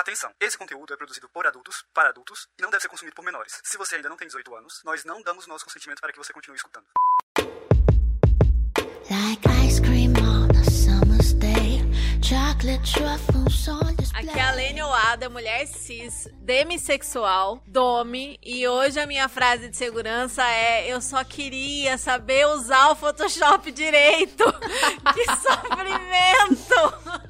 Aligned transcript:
Atenção, 0.00 0.32
esse 0.40 0.56
conteúdo 0.56 0.94
é 0.94 0.96
produzido 0.96 1.28
por 1.28 1.46
adultos, 1.46 1.84
para 1.92 2.08
adultos, 2.08 2.48
e 2.58 2.62
não 2.62 2.70
deve 2.70 2.80
ser 2.80 2.88
consumido 2.88 3.14
por 3.14 3.22
menores. 3.22 3.60
Se 3.62 3.76
você 3.76 3.96
ainda 3.96 4.08
não 4.08 4.16
tem 4.16 4.26
18 4.26 4.56
anos, 4.56 4.80
nós 4.82 5.04
não 5.04 5.20
damos 5.20 5.46
nosso 5.46 5.62
consentimento 5.66 6.00
para 6.00 6.10
que 6.10 6.16
você 6.16 6.32
continue 6.32 6.56
escutando. 6.56 6.86
Like 9.10 9.46
ice 9.66 9.78
cream 9.82 10.14
on 10.16 10.48
a 10.58 10.64
summer's 10.70 11.34
day. 11.34 11.82
Chocolate 12.22 12.94
truffles 12.94 13.68
on 13.68 13.94
display. 13.96 14.26
Aqui 14.26 14.38
é 14.38 14.42
a 14.42 14.52
Lene 14.52 14.82
Oada, 14.82 15.28
mulher 15.28 15.66
cis, 15.66 16.26
demissexual, 16.32 17.62
dome, 17.66 18.38
e 18.42 18.66
hoje 18.66 18.98
a 18.98 19.06
minha 19.06 19.28
frase 19.28 19.68
de 19.68 19.76
segurança 19.76 20.42
é: 20.50 20.90
Eu 20.90 21.02
só 21.02 21.22
queria 21.24 21.98
saber 21.98 22.46
usar 22.46 22.88
o 22.88 22.96
Photoshop 22.96 23.70
direito. 23.70 24.44
que 25.12 25.24
sofrimento! 25.42 27.29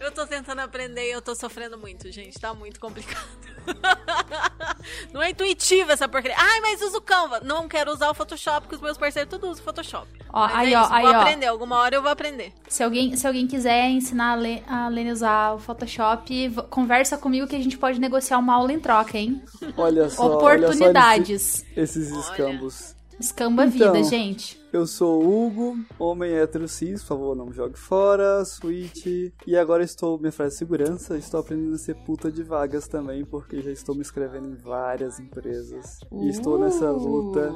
Eu 0.00 0.10
tô 0.10 0.26
tentando 0.26 0.60
aprender 0.60 1.08
e 1.08 1.12
eu 1.12 1.20
tô 1.20 1.34
sofrendo 1.34 1.76
muito, 1.76 2.10
gente. 2.10 2.38
Tá 2.40 2.54
muito 2.54 2.80
complicado. 2.80 3.28
Não 5.12 5.20
é 5.22 5.30
intuitivo 5.30 5.92
essa 5.92 6.08
porcaria. 6.08 6.36
Ai, 6.38 6.60
mas 6.60 6.80
uso 6.80 6.96
o 6.98 7.00
Canva. 7.02 7.40
Não 7.40 7.68
quero 7.68 7.92
usar 7.92 8.10
o 8.10 8.14
Photoshop, 8.14 8.62
porque 8.62 8.76
os 8.76 8.80
meus 8.80 8.96
parceiros 8.96 9.28
tudo 9.30 9.48
usam 9.50 9.62
Photoshop. 9.62 10.08
Ó, 10.32 10.46
Mas 10.48 10.56
aí, 10.56 10.72
é 10.72 10.78
ó, 10.78 10.84
isso, 10.84 10.92
aí, 10.94 11.02
vou 11.04 11.12
ó. 11.12 11.16
aprender. 11.20 11.46
Alguma 11.46 11.76
hora 11.76 11.94
eu 11.96 12.02
vou 12.02 12.10
aprender. 12.10 12.52
Se 12.68 12.82
alguém, 12.82 13.14
se 13.16 13.26
alguém 13.26 13.46
quiser 13.46 13.90
ensinar 13.90 14.32
a 14.32 14.36
Le- 14.36 14.62
a 14.66 14.88
Lene 14.88 15.10
a 15.10 15.12
usar 15.12 15.54
o 15.54 15.58
Photoshop, 15.58 16.50
conversa 16.70 17.18
comigo 17.18 17.46
que 17.46 17.56
a 17.56 17.62
gente 17.62 17.76
pode 17.76 18.00
negociar 18.00 18.38
uma 18.38 18.54
aula 18.54 18.72
em 18.72 18.80
troca, 18.80 19.18
hein? 19.18 19.42
Olha 19.76 20.08
só. 20.08 20.36
Oportunidades. 20.36 21.64
Olha 21.66 21.76
só 21.76 21.80
esses, 21.82 22.06
esses 22.06 22.10
escambos. 22.16 22.94
Escamba 23.18 23.64
a 23.64 23.66
Então. 23.66 23.92
vida, 23.92 24.08
gente. 24.08 24.58
Eu 24.72 24.86
sou 24.86 25.24
o 25.24 25.46
Hugo, 25.46 25.78
homem 25.98 26.32
hétero 26.32 26.68
cis, 26.68 27.02
por 27.02 27.08
favor, 27.08 27.34
não 27.36 27.46
me 27.46 27.52
jogue 27.52 27.76
fora, 27.76 28.44
switch. 28.44 29.04
E 29.44 29.56
agora 29.56 29.82
estou, 29.82 30.16
minha 30.16 30.30
frase 30.30 30.52
de 30.52 30.58
segurança, 30.58 31.18
estou 31.18 31.40
aprendendo 31.40 31.74
a 31.74 31.78
ser 31.78 31.96
puta 31.96 32.30
de 32.30 32.44
vagas 32.44 32.86
também, 32.86 33.24
porque 33.24 33.60
já 33.62 33.72
estou 33.72 33.96
me 33.96 34.00
inscrevendo 34.00 34.46
em 34.46 34.54
várias 34.54 35.18
empresas. 35.18 35.98
E 36.12 36.28
estou 36.28 36.56
nessa 36.56 36.88
luta. 36.92 37.52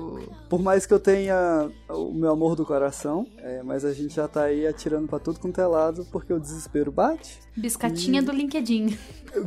Por 0.50 0.60
mais 0.60 0.86
que 0.86 0.94
eu 0.94 0.98
tenha 0.98 1.70
o 1.88 2.12
meu 2.12 2.32
amor 2.32 2.56
do 2.56 2.66
coração, 2.66 3.24
é, 3.38 3.62
mas 3.62 3.84
a 3.84 3.92
gente 3.92 4.14
já 4.14 4.26
tá 4.26 4.44
aí 4.44 4.66
atirando 4.66 5.06
pra 5.06 5.20
tudo 5.20 5.38
quanto 5.38 5.60
é 5.60 5.66
lado, 5.66 6.04
porque 6.10 6.32
o 6.32 6.40
desespero 6.40 6.90
bate. 6.90 7.38
Biscatinha 7.56 8.20
do 8.20 8.32
LinkedIn. 8.32 8.98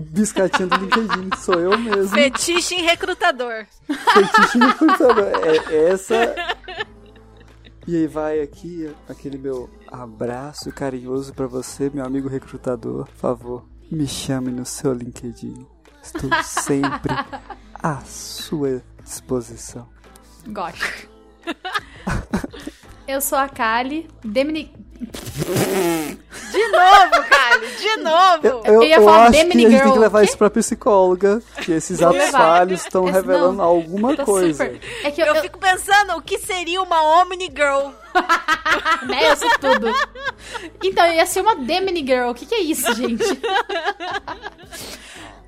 Biscatinho 0.10 0.70
do 0.70 0.78
LinkedIn, 0.80 1.36
sou 1.38 1.60
eu 1.60 1.78
mesmo. 1.78 2.16
Fetiche 2.16 2.76
em 2.76 2.84
recrutador. 2.84 3.66
Fetiche 3.86 4.58
no 4.58 4.74
computador. 4.74 5.32
É 5.70 5.90
essa. 5.90 6.36
E 7.88 7.96
aí 7.96 8.06
vai 8.06 8.42
aqui 8.42 8.94
aquele 9.08 9.38
meu 9.38 9.70
abraço 9.88 10.70
carinhoso 10.74 11.34
pra 11.34 11.48
você, 11.48 11.90
meu 11.90 12.04
amigo 12.04 12.28
recrutador. 12.28 13.06
Por 13.06 13.16
favor, 13.16 13.66
me 13.90 14.06
chame 14.06 14.52
no 14.52 14.66
seu 14.66 14.92
LinkedIn. 14.92 15.66
Estou 16.04 16.30
sempre 16.44 17.14
à 17.74 18.02
sua 18.02 18.84
disposição. 19.02 19.88
Gosto. 20.48 21.10
Eu 23.08 23.22
sou 23.22 23.38
a 23.38 23.48
Kali, 23.48 24.10
Demini... 24.22 24.74
De 26.52 26.68
novo, 26.70 27.30
Kali, 27.30 27.68
de 27.78 27.98
novo. 27.98 28.48
Eu, 28.48 28.62
eu, 28.76 28.84
ia 28.84 28.96
eu 28.96 29.04
falar 29.06 29.24
acho 29.26 29.32
que 29.34 29.38
a 29.38 29.44
gente 29.44 29.80
tem 29.82 29.92
que 29.94 30.00
levar 30.00 30.24
isso 30.24 30.38
pra 30.38 30.50
psicóloga, 30.50 31.42
que 31.64 31.72
esses 31.72 32.02
atos 32.04 32.30
falhos 32.30 32.82
estão 32.82 33.06
revelando 33.06 33.54
não, 33.58 33.64
alguma 33.66 34.16
coisa. 34.18 34.66
super- 34.66 34.80
É 35.04 35.12
que 35.12 35.22
eu, 35.22 35.28
Eu 35.28 35.36
eu- 35.36 35.42
fico 35.42 35.60
pensando 35.60 36.16
o 36.16 36.22
que 36.22 36.40
seria 36.40 36.82
uma 36.82 37.22
Omni 37.22 37.46
Girl. 37.46 37.92
né, 39.08 39.32
eu 39.32 39.38
sou 39.38 39.50
tudo. 39.60 39.94
Então, 40.84 41.06
eu 41.06 41.14
ia 41.14 41.26
ser 41.26 41.42
uma 41.42 41.56
Demini 41.56 42.00
Girl. 42.06 42.30
O 42.30 42.34
que, 42.34 42.46
que 42.46 42.56
é 42.56 42.60
isso, 42.62 42.92
gente? 42.96 43.24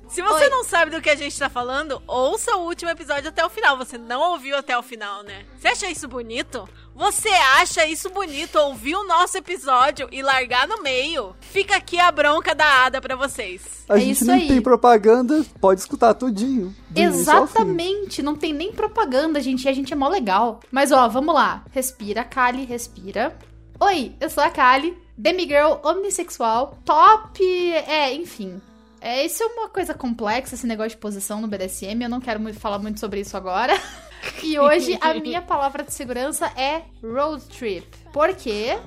Se 0.08 0.22
você 0.22 0.44
Oi. 0.44 0.50
não 0.50 0.64
sabe 0.64 0.90
do 0.90 1.00
que 1.00 1.08
a 1.08 1.14
gente 1.14 1.38
tá 1.38 1.48
falando, 1.48 2.02
ouça 2.04 2.56
o 2.56 2.64
último 2.64 2.90
episódio 2.90 3.28
até 3.28 3.44
o 3.46 3.48
final. 3.48 3.76
Você 3.76 3.96
não 3.96 4.32
ouviu 4.32 4.56
até 4.56 4.76
o 4.76 4.82
final, 4.82 5.22
né? 5.22 5.44
Você 5.56 5.68
acha 5.68 5.88
isso 5.88 6.08
bonito? 6.08 6.68
Você 7.00 7.30
acha 7.30 7.86
isso 7.86 8.10
bonito 8.10 8.56
ouvir 8.56 8.94
o 8.94 9.06
nosso 9.06 9.38
episódio 9.38 10.06
e 10.12 10.20
largar 10.20 10.68
no 10.68 10.82
meio? 10.82 11.34
Fica 11.40 11.76
aqui 11.76 11.98
a 11.98 12.12
bronca 12.12 12.54
da 12.54 12.84
Ada 12.84 13.00
pra 13.00 13.16
vocês. 13.16 13.86
A 13.88 13.96
É 13.96 14.00
gente 14.00 14.10
isso 14.16 14.26
nem 14.26 14.42
aí. 14.42 14.48
tem 14.48 14.60
propaganda, 14.60 15.42
pode 15.58 15.80
escutar 15.80 16.12
tudinho. 16.12 16.76
Exatamente, 16.94 18.22
não 18.22 18.36
tem 18.36 18.52
nem 18.52 18.70
propaganda, 18.70 19.40
gente, 19.40 19.64
e 19.64 19.68
a 19.70 19.72
gente 19.72 19.94
é 19.94 19.96
mó 19.96 20.08
legal. 20.08 20.60
Mas 20.70 20.92
ó, 20.92 21.08
vamos 21.08 21.34
lá. 21.34 21.64
Respira, 21.72 22.22
Kali, 22.22 22.66
respira. 22.66 23.34
Oi, 23.80 24.14
eu 24.20 24.28
sou 24.28 24.44
a 24.44 24.50
Kali, 24.50 24.94
demigirl 25.16 25.80
omnissexual, 25.82 26.76
top, 26.84 27.42
é, 27.72 28.12
enfim. 28.12 28.60
É, 29.00 29.24
isso 29.24 29.42
é 29.42 29.46
uma 29.46 29.70
coisa 29.70 29.94
complexa, 29.94 30.54
esse 30.54 30.66
negócio 30.66 30.90
de 30.90 30.96
posição 30.98 31.40
no 31.40 31.48
BDSM, 31.48 32.02
eu 32.02 32.10
não 32.10 32.20
quero 32.20 32.38
muito 32.38 32.60
falar 32.60 32.78
muito 32.78 33.00
sobre 33.00 33.20
isso 33.20 33.38
agora. 33.38 33.72
E 34.42 34.58
hoje 34.58 34.98
a 35.00 35.14
minha 35.20 35.42
palavra 35.42 35.82
de 35.82 35.92
segurança 35.92 36.46
é 36.56 36.82
road 37.02 37.42
trip. 37.46 37.86
Porque 38.12 38.78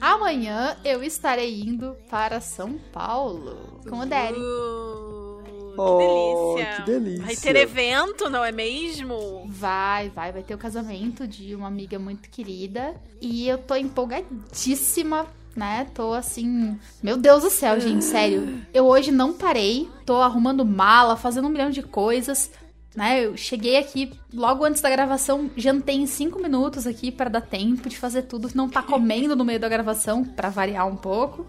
amanhã 0.00 0.76
eu 0.84 1.02
estarei 1.02 1.60
indo 1.60 1.96
para 2.10 2.40
São 2.40 2.74
Paulo 2.92 3.80
com 3.88 3.98
o 4.00 4.06
Daddy. 4.06 4.38
Uh, 4.38 5.42
que 5.44 5.80
Oh, 5.80 6.56
delícia. 6.56 6.76
que 6.76 6.82
delícia. 6.90 7.24
Vai 7.24 7.36
ter 7.36 7.56
evento, 7.56 8.28
não 8.28 8.44
é 8.44 8.50
mesmo? 8.50 9.44
Vai, 9.46 10.08
vai, 10.10 10.32
vai 10.32 10.42
ter 10.42 10.54
o 10.54 10.58
casamento 10.58 11.26
de 11.26 11.54
uma 11.54 11.68
amiga 11.68 11.98
muito 12.00 12.28
querida. 12.30 12.96
E 13.20 13.46
eu 13.48 13.58
tô 13.58 13.76
empolgadíssima, 13.76 15.26
né? 15.54 15.86
Tô 15.94 16.12
assim. 16.14 16.76
Meu 17.00 17.16
Deus 17.16 17.44
do 17.44 17.50
céu, 17.50 17.78
gente, 17.80 18.02
sério. 18.04 18.60
Eu 18.74 18.86
hoje 18.86 19.12
não 19.12 19.32
parei, 19.32 19.88
tô 20.04 20.16
arrumando 20.16 20.64
mala, 20.64 21.16
fazendo 21.16 21.46
um 21.46 21.50
milhão 21.50 21.70
de 21.70 21.82
coisas. 21.82 22.50
Né, 22.98 23.26
eu 23.26 23.36
cheguei 23.36 23.76
aqui 23.76 24.12
logo 24.34 24.64
antes 24.64 24.82
da 24.82 24.90
gravação, 24.90 25.48
jantei 25.56 25.94
em 25.94 26.06
cinco 26.08 26.42
minutos 26.42 26.84
aqui 26.84 27.12
para 27.12 27.30
dar 27.30 27.42
tempo 27.42 27.88
de 27.88 27.96
fazer 27.96 28.22
tudo, 28.22 28.50
não 28.56 28.68
tá 28.68 28.82
comendo 28.82 29.36
no 29.36 29.44
meio 29.44 29.60
da 29.60 29.68
gravação, 29.68 30.24
para 30.24 30.48
variar 30.48 30.84
um 30.88 30.96
pouco. 30.96 31.46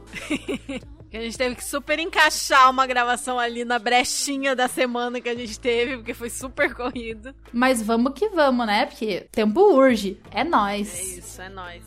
Que 1.10 1.18
a 1.18 1.22
gente 1.22 1.36
teve 1.36 1.56
que 1.56 1.64
super 1.66 1.98
encaixar 1.98 2.70
uma 2.70 2.86
gravação 2.86 3.40
ali 3.40 3.66
na 3.66 3.80
brechinha 3.80 4.56
da 4.56 4.68
semana 4.68 5.20
que 5.20 5.28
a 5.28 5.34
gente 5.34 5.60
teve, 5.60 5.98
porque 5.98 6.14
foi 6.14 6.30
super 6.30 6.72
corrido. 6.76 7.34
Mas 7.52 7.82
vamos 7.82 8.14
que 8.14 8.30
vamos, 8.30 8.68
né? 8.68 8.86
Porque 8.86 9.28
tempo 9.32 9.74
urge, 9.74 10.22
é 10.30 10.42
É 10.42 10.44
nóis. 10.44 11.18
isso, 11.18 11.42
é 11.42 11.50
nóis. 11.50 11.82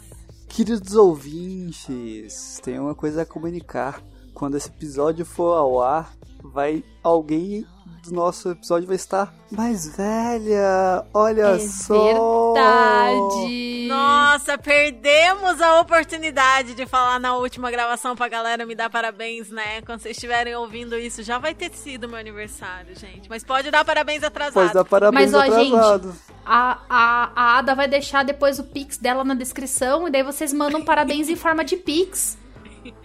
Queridos 0.49 0.97
ouvintes, 0.97 2.59
tem 2.65 2.81
uma 2.81 2.97
coisa 2.97 3.23
a 3.23 3.27
comunicar. 3.27 4.03
Quando 4.35 4.57
esse 4.57 4.69
episódio 4.69 5.25
for 5.25 5.57
ao 5.57 5.81
ar, 5.81 6.13
vai 6.43 6.83
alguém 7.01 7.65
do 8.03 8.13
nosso 8.13 8.51
episódio 8.51 8.87
vai 8.87 8.97
estar 8.97 9.33
mais 9.51 9.97
velha. 9.97 11.05
Olha 11.15 11.43
É 11.55 11.59
só. 11.61 12.53
verdade. 12.55 13.87
Nossa, 13.89 14.59
perdemos 14.59 15.61
a 15.61 15.81
oportunidade 15.81 16.75
de 16.75 16.85
falar 16.87 17.21
na 17.21 17.37
última 17.37 17.71
gravação 17.71 18.17
pra 18.17 18.29
galera 18.29 18.67
me 18.67 18.75
dar 18.75 18.91
parabéns, 18.91 19.51
né? 19.51 19.83
Quando 19.83 20.01
vocês 20.01 20.17
estiverem 20.17 20.55
ouvindo 20.57 20.99
isso, 20.99 21.23
já 21.23 21.39
vai 21.39 21.55
ter 21.55 21.71
sido 21.75 22.09
meu 22.09 22.19
aniversário, 22.19 22.99
gente. 22.99 23.29
Mas 23.29 23.45
pode 23.45 23.71
dar 23.71 23.85
parabéns 23.85 24.23
atrasado. 24.25 24.55
Pode 24.55 24.75
dar 24.75 24.85
parabéns 24.85 25.33
Mas, 25.33 25.35
ó, 25.35 25.41
atrasado. 25.63 26.15
A, 26.45 26.79
a, 26.89 27.31
a 27.37 27.59
Ada 27.59 27.75
vai 27.75 27.87
deixar 27.87 28.25
depois 28.25 28.59
o 28.59 28.65
Pix 28.65 28.97
dela 28.99 29.23
na 29.23 29.35
descrição 29.35 30.09
e 30.09 30.11
daí 30.11 30.23
vocês 30.25 30.53
mandam 30.53 30.83
parabéns 30.83 31.29
em 31.29 31.37
forma 31.37 31.65
de 31.65 31.77
Pix. 31.77 32.37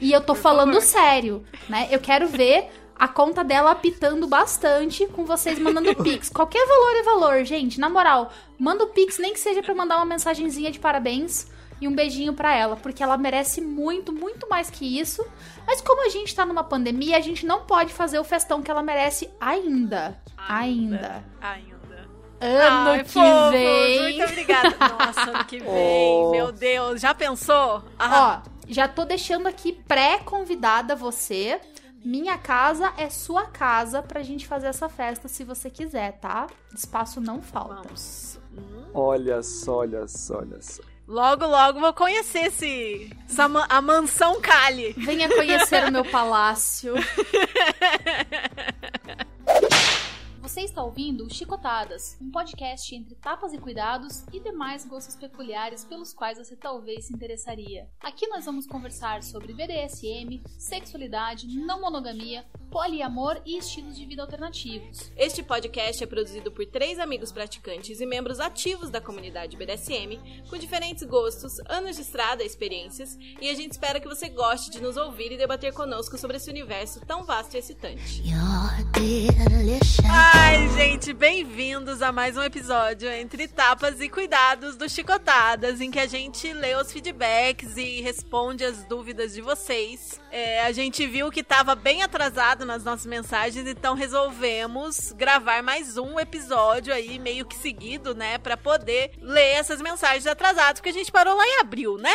E 0.01 0.11
eu 0.11 0.21
tô 0.21 0.33
falando 0.33 0.73
favor. 0.73 0.81
sério, 0.81 1.43
né? 1.69 1.87
Eu 1.91 1.99
quero 1.99 2.27
ver 2.27 2.67
a 2.97 3.07
conta 3.07 3.43
dela 3.43 3.71
apitando 3.71 4.27
bastante 4.27 5.05
com 5.07 5.25
vocês 5.25 5.59
mandando 5.59 5.95
Pix. 6.03 6.29
Qualquer 6.29 6.65
valor 6.67 6.95
é 6.95 7.03
valor, 7.03 7.45
gente. 7.45 7.79
Na 7.79 7.89
moral, 7.89 8.31
manda 8.57 8.83
o 8.83 8.87
Pix, 8.87 9.17
nem 9.19 9.33
que 9.33 9.39
seja 9.39 9.61
pra 9.61 9.75
mandar 9.75 9.97
uma 9.97 10.05
mensagenzinha 10.05 10.71
de 10.71 10.79
parabéns 10.79 11.47
e 11.79 11.87
um 11.87 11.93
beijinho 11.93 12.33
pra 12.33 12.55
ela, 12.55 12.75
porque 12.75 13.03
ela 13.03 13.17
merece 13.17 13.61
muito, 13.61 14.11
muito 14.11 14.49
mais 14.49 14.69
que 14.69 14.99
isso. 14.99 15.23
Mas 15.65 15.79
como 15.81 16.05
a 16.05 16.09
gente 16.09 16.33
tá 16.33 16.45
numa 16.45 16.63
pandemia, 16.63 17.17
a 17.17 17.21
gente 17.21 17.45
não 17.45 17.61
pode 17.61 17.93
fazer 17.93 18.17
o 18.17 18.23
festão 18.23 18.63
que 18.63 18.71
ela 18.71 18.81
merece 18.81 19.29
ainda. 19.39 20.19
Ainda. 20.47 21.23
Ainda. 21.39 21.77
Ano 22.39 22.91
Ai, 22.91 23.03
que 23.03 23.09
fofos, 23.09 23.51
vem. 23.51 24.17
Muito 24.17 24.31
obrigada. 24.31 24.75
Nossa, 24.79 25.21
ano 25.21 25.45
que 25.45 25.57
vem. 25.59 25.67
Oh. 25.67 26.31
Meu 26.31 26.51
Deus, 26.51 27.01
já 27.01 27.13
pensou? 27.13 27.83
Ah, 27.97 28.43
Ó, 28.45 28.49
já 28.67 28.87
tô 28.87 29.05
deixando 29.05 29.47
aqui 29.47 29.73
pré-convidada 29.73 30.95
você. 30.95 31.59
Minha 32.07 32.37
casa 32.37 32.93
é 32.95 33.09
sua 33.09 33.47
casa 33.47 34.01
pra 34.01 34.23
gente 34.23 34.47
fazer 34.47 34.67
essa 34.67 34.87
festa 34.87 35.27
se 35.27 35.43
você 35.43 35.69
quiser, 35.69 36.13
tá? 36.13 36.47
Espaço 36.73 37.19
não 37.19 37.41
falta. 37.41 37.81
vamos. 37.83 38.39
Hum. 38.57 38.85
Olha 38.93 39.43
só, 39.43 39.79
olha 39.79 40.07
só, 40.07 40.37
olha 40.37 40.61
só. 40.61 40.81
Logo, 41.05 41.45
logo 41.45 41.81
vou 41.81 41.93
conhecer 41.93 42.45
esse, 42.45 43.11
essa 43.27 43.43
a 43.67 43.81
mansão 43.81 44.39
Cali. 44.39 44.93
Venha 44.93 45.27
conhecer 45.27 45.83
o 45.83 45.91
meu 45.91 46.05
palácio. 46.05 46.93
Você 50.47 50.61
está 50.61 50.81
ouvindo 50.81 51.29
Chicotadas, 51.29 52.17
um 52.21 52.31
podcast 52.31 52.95
entre 52.95 53.15
tapas 53.15 53.51
e 53.51 53.57
cuidados 53.57 54.23
e 54.31 54.39
demais 54.39 54.85
gostos 54.85 55.13
peculiares 55.13 55.83
pelos 55.83 56.13
quais 56.13 56.37
você 56.37 56.55
talvez 56.55 57.03
se 57.03 57.13
interessaria. 57.13 57.89
Aqui 57.99 58.25
nós 58.27 58.45
vamos 58.45 58.65
conversar 58.65 59.23
sobre 59.23 59.51
BDSM, 59.51 60.41
sexualidade, 60.57 61.47
não 61.59 61.81
monogamia, 61.81 62.45
poliamor 62.69 63.41
e 63.45 63.57
estilos 63.57 63.95
de 63.95 64.05
vida 64.05 64.21
alternativos. 64.21 65.11
Este 65.15 65.41
podcast 65.41 66.03
é 66.03 66.07
produzido 66.07 66.51
por 66.51 66.65
três 66.65 66.99
amigos 66.99 67.31
praticantes 67.31 67.99
e 67.99 68.05
membros 68.05 68.39
ativos 68.39 68.89
da 68.89 69.01
comunidade 69.01 69.57
BDSM, 69.57 70.19
com 70.49 70.57
diferentes 70.57 71.03
gostos, 71.03 71.59
anos 71.67 71.95
de 71.95 72.01
estrada, 72.01 72.43
experiências, 72.43 73.17
e 73.41 73.49
a 73.49 73.53
gente 73.53 73.71
espera 73.71 73.99
que 73.99 74.07
você 74.07 74.29
goste 74.29 74.69
de 74.71 74.81
nos 74.81 74.97
ouvir 74.97 75.31
e 75.31 75.37
debater 75.37 75.73
conosco 75.73 76.17
sobre 76.17 76.37
esse 76.37 76.49
universo 76.49 76.99
tão 77.05 77.23
vasto 77.23 77.55
e 77.55 77.57
excitante. 77.57 78.23
Ai, 80.09 80.67
gente, 80.75 81.13
bem-vindos 81.13 82.01
a 82.01 82.11
mais 82.11 82.37
um 82.37 82.43
episódio 82.43 83.09
entre 83.09 83.47
tapas 83.47 84.01
e 84.01 84.09
cuidados 84.09 84.75
do 84.75 84.89
Chicotadas, 84.89 85.81
em 85.81 85.89
que 85.89 85.99
a 85.99 86.07
gente 86.07 86.51
lê 86.53 86.75
os 86.75 86.91
feedbacks 86.91 87.77
e 87.77 88.01
responde 88.01 88.63
as 88.63 88.83
dúvidas 88.85 89.33
de 89.33 89.41
vocês. 89.41 90.19
É, 90.31 90.61
a 90.61 90.71
gente 90.71 91.05
viu 91.07 91.31
que 91.31 91.43
tava 91.43 91.75
bem 91.75 92.03
atrasado 92.03 92.65
nas 92.67 92.83
nossas 92.83 93.05
mensagens, 93.05 93.65
então 93.65 93.95
resolvemos 93.95 95.13
gravar 95.13 95.63
mais 95.63 95.97
um 95.97 96.19
episódio 96.19 96.93
aí, 96.93 97.17
meio 97.17 97.45
que 97.45 97.55
seguido, 97.55 98.13
né, 98.13 98.37
Pra 98.37 98.57
poder 98.57 99.11
ler 99.21 99.53
essas 99.53 99.81
mensagens 99.81 100.27
atrasadas, 100.27 100.79
porque 100.79 100.89
a 100.89 100.93
gente 100.93 101.11
parou 101.11 101.35
lá 101.35 101.47
em 101.47 101.59
abril, 101.61 101.97
né? 101.97 102.13